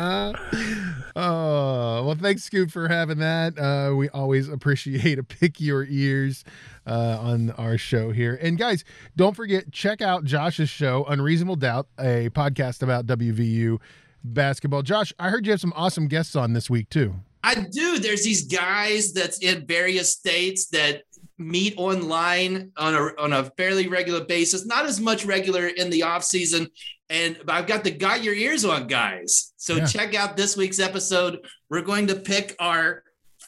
Oh, 1.19 2.05
well, 2.05 2.15
thanks, 2.21 2.45
Scoot, 2.45 2.71
for 2.71 2.89
having 2.89 3.19
that. 3.19 3.59
Uh, 3.59 3.95
we 3.97 4.11
always 4.11 4.49
appreciate 4.49 5.19
a 5.19 5.23
pick 5.23 5.61
your 5.61 5.85
ears 5.85 6.45
uh, 6.87 7.17
on 7.19 7.51
our 7.53 7.79
show 7.79 8.11
here. 8.13 8.39
And 8.43 8.59
guys, 8.59 8.85
don't 9.17 9.35
forget, 9.35 9.73
check 9.73 10.03
out 10.03 10.25
Josh's 10.25 10.69
show, 10.69 11.05
Unreasonable 11.09 11.57
Doubt, 11.57 11.89
a 11.99 12.29
podcast 12.31 12.83
about 12.83 13.07
WVU 13.07 13.79
basketball. 14.23 14.83
Josh, 14.83 15.13
I 15.19 15.31
heard 15.31 15.47
you 15.47 15.53
have 15.53 15.61
some 15.61 15.73
awesome 15.75 16.07
guests 16.09 16.37
on 16.37 16.53
this 16.53 16.69
week, 16.69 16.91
too. 16.91 17.15
I 17.47 17.55
do. 17.55 17.99
There's 18.01 18.25
these 18.25 18.47
guys 18.47 19.13
that's 19.13 19.39
in 19.39 19.67
various 19.67 20.11
states 20.11 20.67
that 20.71 21.03
meet 21.39 21.75
online 21.77 22.73
on 22.77 22.95
a 22.95 23.11
on 23.23 23.33
a 23.33 23.45
fairly 23.57 23.87
regular 23.87 24.25
basis. 24.25 24.67
Not 24.67 24.85
as 24.85 25.01
much 25.01 25.25
regular 25.25 25.69
in 25.69 25.89
the 25.89 26.03
off 26.03 26.25
season. 26.25 26.67
And 27.09 27.39
but 27.45 27.55
I've 27.55 27.69
got 27.69 27.85
the 27.85 27.93
got 27.93 28.25
your 28.25 28.35
ears 28.35 28.65
on 28.65 28.89
guys. 28.89 29.53
So 29.57 29.77
Yeah. 29.77 29.87
check 29.87 30.15
out 30.17 30.37
this 30.37 30.57
week's 30.57 30.81
episode. 30.81 31.47
We're 31.71 31.83
going 31.83 32.09
to 32.09 32.17
pick 32.17 32.57
our 32.59 33.05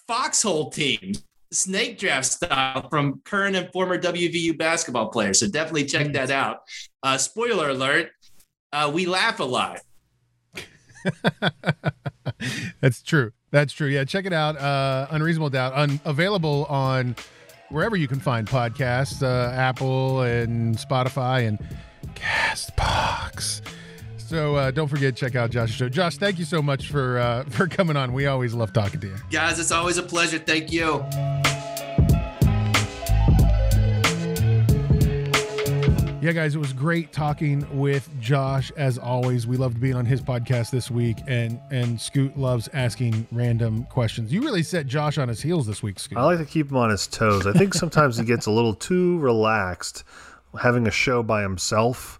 foxhole 0.06 0.70
team, 0.70 1.14
snake 1.52 1.98
draft 1.98 2.26
style 2.26 2.88
from 2.88 3.20
current 3.24 3.56
and 3.56 3.68
former 3.72 3.98
WVU 3.98 4.56
basketball 4.56 5.08
players. 5.08 5.40
So 5.40 5.48
definitely 5.48 5.86
check 5.86 6.12
that 6.12 6.30
out. 6.30 6.58
Uh, 7.02 7.18
spoiler 7.18 7.70
alert: 7.70 8.10
uh, 8.72 8.92
we 8.94 9.06
laugh 9.06 9.40
a 9.40 9.44
lot. 9.44 9.80
That's 12.80 13.02
true. 13.02 13.32
That's 13.50 13.72
true. 13.72 13.88
Yeah, 13.88 14.04
check 14.04 14.26
it 14.26 14.32
out. 14.32 14.56
Uh, 14.58 15.06
Unreasonable 15.10 15.50
Doubt, 15.50 15.72
un- 15.74 16.00
available 16.04 16.66
on 16.66 17.16
wherever 17.70 17.96
you 17.96 18.08
can 18.08 18.20
find 18.20 18.46
podcasts, 18.46 19.22
uh, 19.22 19.52
Apple 19.54 20.22
and 20.22 20.76
Spotify 20.76 21.46
and 21.48 21.58
Castbox. 22.14 23.62
So 24.18 24.56
uh, 24.56 24.70
don't 24.70 24.88
forget 24.88 25.16
check 25.16 25.36
out 25.36 25.50
Josh's 25.50 25.74
show. 25.74 25.88
Josh, 25.88 26.18
thank 26.18 26.38
you 26.38 26.44
so 26.44 26.60
much 26.60 26.88
for 26.90 27.18
uh, 27.18 27.44
for 27.50 27.66
coming 27.66 27.96
on. 27.96 28.12
We 28.12 28.26
always 28.26 28.52
love 28.52 28.72
talking 28.74 29.00
to 29.00 29.06
you. 29.06 29.16
Guys, 29.30 29.58
it's 29.58 29.72
always 29.72 29.96
a 29.96 30.02
pleasure. 30.02 30.38
Thank 30.38 30.70
you. 30.70 31.02
Yeah, 36.20 36.32
guys, 36.32 36.56
it 36.56 36.58
was 36.58 36.72
great 36.72 37.12
talking 37.12 37.64
with 37.78 38.10
Josh 38.20 38.72
as 38.76 38.98
always. 38.98 39.46
We 39.46 39.56
loved 39.56 39.80
being 39.80 39.94
on 39.94 40.04
his 40.04 40.20
podcast 40.20 40.72
this 40.72 40.90
week, 40.90 41.18
and 41.28 41.60
and 41.70 42.00
Scoot 42.00 42.36
loves 42.36 42.68
asking 42.72 43.28
random 43.30 43.84
questions. 43.84 44.32
You 44.32 44.42
really 44.42 44.64
set 44.64 44.88
Josh 44.88 45.16
on 45.16 45.28
his 45.28 45.40
heels 45.40 45.64
this 45.64 45.80
week, 45.80 46.00
Scoot. 46.00 46.18
I 46.18 46.24
like 46.24 46.38
to 46.38 46.44
keep 46.44 46.72
him 46.72 46.76
on 46.76 46.90
his 46.90 47.06
toes. 47.06 47.46
I 47.46 47.52
think 47.52 47.72
sometimes 47.72 48.18
he 48.18 48.24
gets 48.24 48.46
a 48.46 48.50
little 48.50 48.74
too 48.88 49.20
relaxed 49.20 50.02
having 50.60 50.88
a 50.88 50.90
show 50.90 51.22
by 51.22 51.42
himself. 51.42 52.18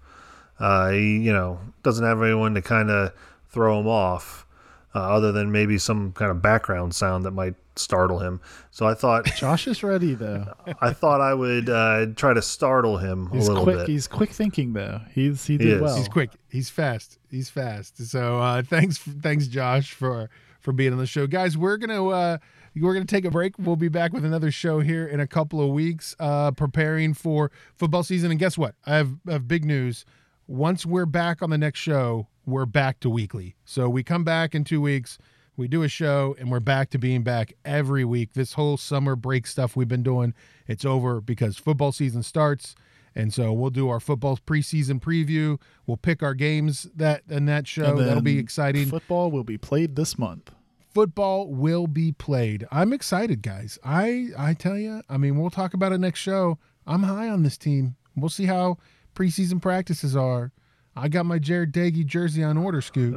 Uh, 0.61 0.91
he, 0.91 1.19
you 1.19 1.33
know, 1.33 1.59
doesn't 1.83 2.05
have 2.05 2.23
anyone 2.23 2.55
to 2.55 2.63
kind 2.63 2.91
of 2.91 3.13
throw 3.51 3.81
him 3.81 3.89
off, 3.89 4.47
uh, 4.95 5.01
other 5.01 5.33
than 5.33 5.51
maybe 5.51 5.77
some 5.77 6.13
kind 6.13 6.31
of 6.31 6.41
background 6.41 6.95
sound 6.95 7.25
that 7.25 7.33
might 7.33 7.55
startle 7.79 8.19
him. 8.19 8.41
So 8.71 8.87
I 8.87 8.95
thought, 8.95 9.25
Josh 9.37 9.67
is 9.67 9.83
ready 9.83 10.15
though. 10.15 10.53
I 10.81 10.93
thought 10.93 11.21
I 11.21 11.35
would 11.35 11.69
uh, 11.69 12.07
try 12.17 12.35
to 12.35 12.43
startle 12.43 12.99
him 12.99 13.29
a 13.33 13.37
He's 13.37 13.49
little 13.49 13.65
quick. 13.65 13.77
bit. 13.79 13.89
He's 13.89 14.07
quick 14.09 14.31
thinking 14.31 14.73
though. 14.73 15.01
He's 15.15 15.47
he 15.47 15.55
He 15.55 15.59
did 15.59 15.69
is. 15.77 15.81
well. 15.83 15.97
He's 15.97 16.09
quick. 16.09 16.31
He's 16.49 16.71
fast. 16.71 17.19
He's 17.31 17.51
fast. 17.51 17.99
So 18.07 18.39
uh, 18.39 18.63
thanks, 18.67 18.99
thanks, 18.99 19.47
Josh, 19.47 19.93
for 19.93 20.29
for 20.61 20.73
being 20.73 20.93
on 20.93 20.99
the 20.99 21.07
show, 21.07 21.27
guys. 21.27 21.57
We're 21.57 21.77
gonna 21.77 22.07
uh, 22.09 22.39
we're 22.77 22.93
gonna 22.95 23.05
take 23.07 23.25
a 23.25 23.31
break. 23.31 23.55
We'll 23.59 23.77
be 23.77 23.89
back 23.89 24.13
with 24.13 24.25
another 24.25 24.51
show 24.51 24.81
here 24.81 25.07
in 25.07 25.21
a 25.21 25.27
couple 25.27 25.61
of 25.61 25.71
weeks, 25.71 26.15
uh, 26.21 26.51
preparing 26.53 27.15
for 27.15 27.51
football 27.77 28.03
season. 28.03 28.31
And 28.31 28.39
guess 28.39 28.57
what? 28.59 28.75
I 28.87 28.97
have, 28.97 29.15
I 29.27 29.33
have 29.33 29.49
big 29.49 29.65
news. 29.65 30.05
Once 30.47 30.87
we're 30.87 31.07
back 31.07 31.43
on 31.43 31.51
the 31.51 31.59
next 31.59 31.79
show, 31.81 32.27
we're 32.47 32.65
back 32.67 33.01
to 33.01 33.11
weekly. 33.11 33.55
So 33.65 33.89
we 33.89 34.03
come 34.03 34.25
back 34.25 34.55
in 34.55 34.65
two 34.65 34.81
weeks. 34.81 35.19
We 35.59 35.67
do 35.67 35.83
a 35.83 35.89
show 35.89 36.37
and 36.39 36.53
we're 36.53 36.61
back 36.61 36.91
to 36.91 36.99
being 36.99 37.25
back 37.25 37.53
every 37.65 38.05
week. 38.05 38.35
This 38.35 38.53
whole 38.53 38.77
summer 38.77 39.17
break 39.17 39.45
stuff 39.45 39.75
we've 39.75 39.89
been 39.89 40.05
doing, 40.05 40.33
it's 40.69 40.85
over 40.85 41.21
because 41.21 41.57
football 41.57 41.91
season 41.91 42.23
starts. 42.23 42.77
And 43.17 43.35
so 43.35 43.53
we'll 43.53 43.71
do 43.71 43.89
our 43.89 43.99
football 43.99 44.39
preseason 44.47 45.01
preview. 45.01 45.61
We'll 45.85 45.97
pick 45.97 46.23
our 46.23 46.35
games 46.35 46.87
that 46.95 47.23
in 47.29 47.47
that 47.47 47.67
show. 47.67 47.97
And 47.99 48.07
That'll 48.07 48.23
be 48.23 48.39
exciting. 48.39 48.87
Football 48.87 49.33
will 49.33 49.43
be 49.43 49.59
played 49.59 49.97
this 49.97 50.17
month. 50.17 50.53
Football 50.95 51.49
will 51.53 51.89
be 51.89 52.13
played. 52.13 52.65
I'm 52.71 52.93
excited, 52.93 53.43
guys. 53.43 53.81
I 53.83 54.29
I 54.39 54.55
tell 54.55 54.79
you, 54.79 55.03
I 55.09 55.17
mean, 55.17 55.41
we'll 55.41 55.51
talk 55.51 55.75
about 55.75 55.91
it 55.91 55.99
next 55.99 56.21
show. 56.21 56.59
I'm 56.87 57.03
high 57.03 57.29
on 57.29 57.43
this 57.43 57.59
team. 57.59 57.97
We'll 58.17 58.31
see 58.31 58.47
how 58.47 58.79
preseason 59.13 59.61
practices 59.61 60.15
are. 60.15 60.53
I 60.95 61.09
got 61.09 61.27
my 61.27 61.41
Jarret 61.41 61.73
Doege 61.73 62.07
jersey 62.07 62.45
on 62.45 62.57
order, 62.57 62.81
Scoot. 62.81 63.17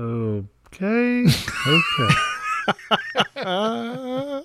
Okay. 0.74 1.26
Okay. 1.68 2.16
Uh, 3.36 4.42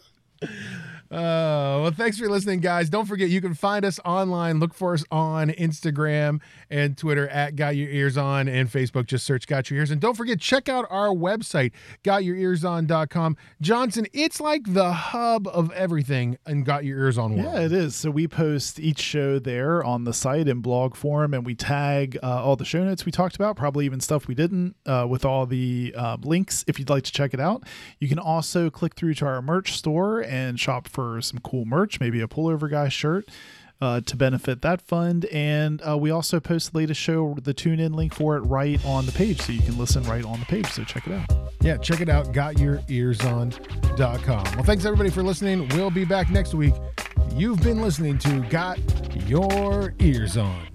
well, 1.11 1.91
thanks 1.91 2.19
for 2.19 2.29
listening, 2.29 2.61
guys. 2.61 2.91
Don't 2.91 3.07
forget, 3.07 3.29
you 3.29 3.41
can 3.41 3.55
find 3.55 3.85
us 3.85 4.01
online. 4.05 4.59
Look 4.59 4.75
for 4.75 4.95
us 4.95 5.05
on 5.11 5.51
Instagram 5.51 6.41
and 6.71 6.99
Twitter 6.99 7.29
at 7.29 7.55
Got 7.55 7.77
Your 7.77 7.89
Ears 7.89 8.17
On 8.17 8.49
and 8.49 8.69
Facebook. 8.69 9.07
Just 9.07 9.25
search 9.25 9.47
Got 9.47 9.71
Your 9.71 9.79
Ears. 9.79 9.91
And 9.91 10.01
don't 10.01 10.17
forget, 10.17 10.41
check 10.41 10.69
out 10.69 10.87
our 10.91 11.09
website, 11.09 11.73
gotyourearson.com. 12.03 13.37
Johnson, 13.61 14.07
it's 14.13 14.41
like 14.41 14.73
the 14.73 14.93
hub 14.93 15.47
of 15.49 15.71
everything 15.73 16.39
and 16.47 16.65
Got 16.65 16.85
Your 16.85 16.99
Ears 16.99 17.19
On 17.19 17.37
world. 17.37 17.55
Yeah, 17.55 17.61
it 17.61 17.73
is. 17.73 17.95
So 17.95 18.11
we 18.11 18.27
post 18.27 18.81
each 18.81 19.01
show 19.01 19.39
there 19.39 19.85
on 19.85 20.05
the 20.05 20.13
site 20.13 20.49
in 20.49 20.61
blog 20.61 20.97
form, 20.97 21.35
and 21.35 21.47
we 21.47 21.55
tag 21.55 22.19
uh, 22.23 22.43
all 22.45 22.57
the 22.57 22.65
show 22.65 22.83
notes 22.85 23.07
we 23.07 23.13
talked 23.13 23.37
about, 23.37 23.57
probably 23.57 23.85
even 23.85 24.01
stuff 24.01 24.27
we 24.27 24.35
didn't, 24.35 24.75
uh, 24.87 25.07
with 25.09 25.25
all 25.25 25.47
the 25.47 25.95
uh, 25.97 26.17
links 26.23 26.65
if 26.67 26.79
you'd 26.79 26.91
like 26.91 27.05
to 27.05 27.13
check 27.13 27.33
it 27.33 27.41
out. 27.41 27.63
You 28.01 28.09
can 28.09 28.19
also 28.19 28.71
click 28.71 28.95
through 28.95 29.15
to 29.15 29.27
our 29.27 29.41
merch 29.41 29.73
store 29.77 30.21
and 30.21 30.59
shop 30.59 30.89
for 30.97 31.21
some 31.21 31.39
cool 31.41 31.67
merch, 31.67 32.01
maybe 32.01 32.23
a 32.23 32.27
pullover 32.27 32.69
guy 32.69 32.89
shirt. 32.89 33.29
Uh, 33.79 34.01
to 34.01 34.17
benefit 34.17 34.63
that 34.63 34.81
fund. 34.81 35.27
And 35.27 35.83
uh, 35.87 35.99
we 35.99 36.11
also 36.11 36.41
post 36.41 36.73
the 36.73 36.79
latest 36.79 36.99
show, 36.99 37.37
the 37.43 37.53
tune 37.53 37.79
in 37.79 37.93
link 37.93 38.15
for 38.15 38.39
it, 38.39 38.41
right 38.41 38.83
on 38.87 39.05
the 39.05 39.13
page. 39.13 39.43
So 39.43 39.53
you 39.53 39.61
can 39.61 39.77
listen 39.77 40.03
right 40.05 40.25
on 40.25 40.41
the 40.41 40.47
page. 40.47 40.65
So 40.69 40.83
check 40.83 41.07
it 41.07 41.13
out. 41.13 41.31
Yeah, 41.61 41.77
check 41.77 42.01
it 42.01 42.09
out. 42.09 42.33
GotYourEarsOn.com. 42.33 44.45
Well, 44.55 44.65
thanks 44.65 44.87
everybody 44.87 45.11
for 45.11 45.23
listening. 45.23 45.69
We'll 45.75 45.91
be 45.91 46.07
back 46.07 46.31
next 46.31 46.55
week. 46.55 46.73
You've 47.35 47.63
been 47.63 47.83
listening 47.83 48.17
to 48.21 48.41
Got 48.49 48.79
Your 49.29 49.93
Ears 49.99 50.39
On. 50.39 50.67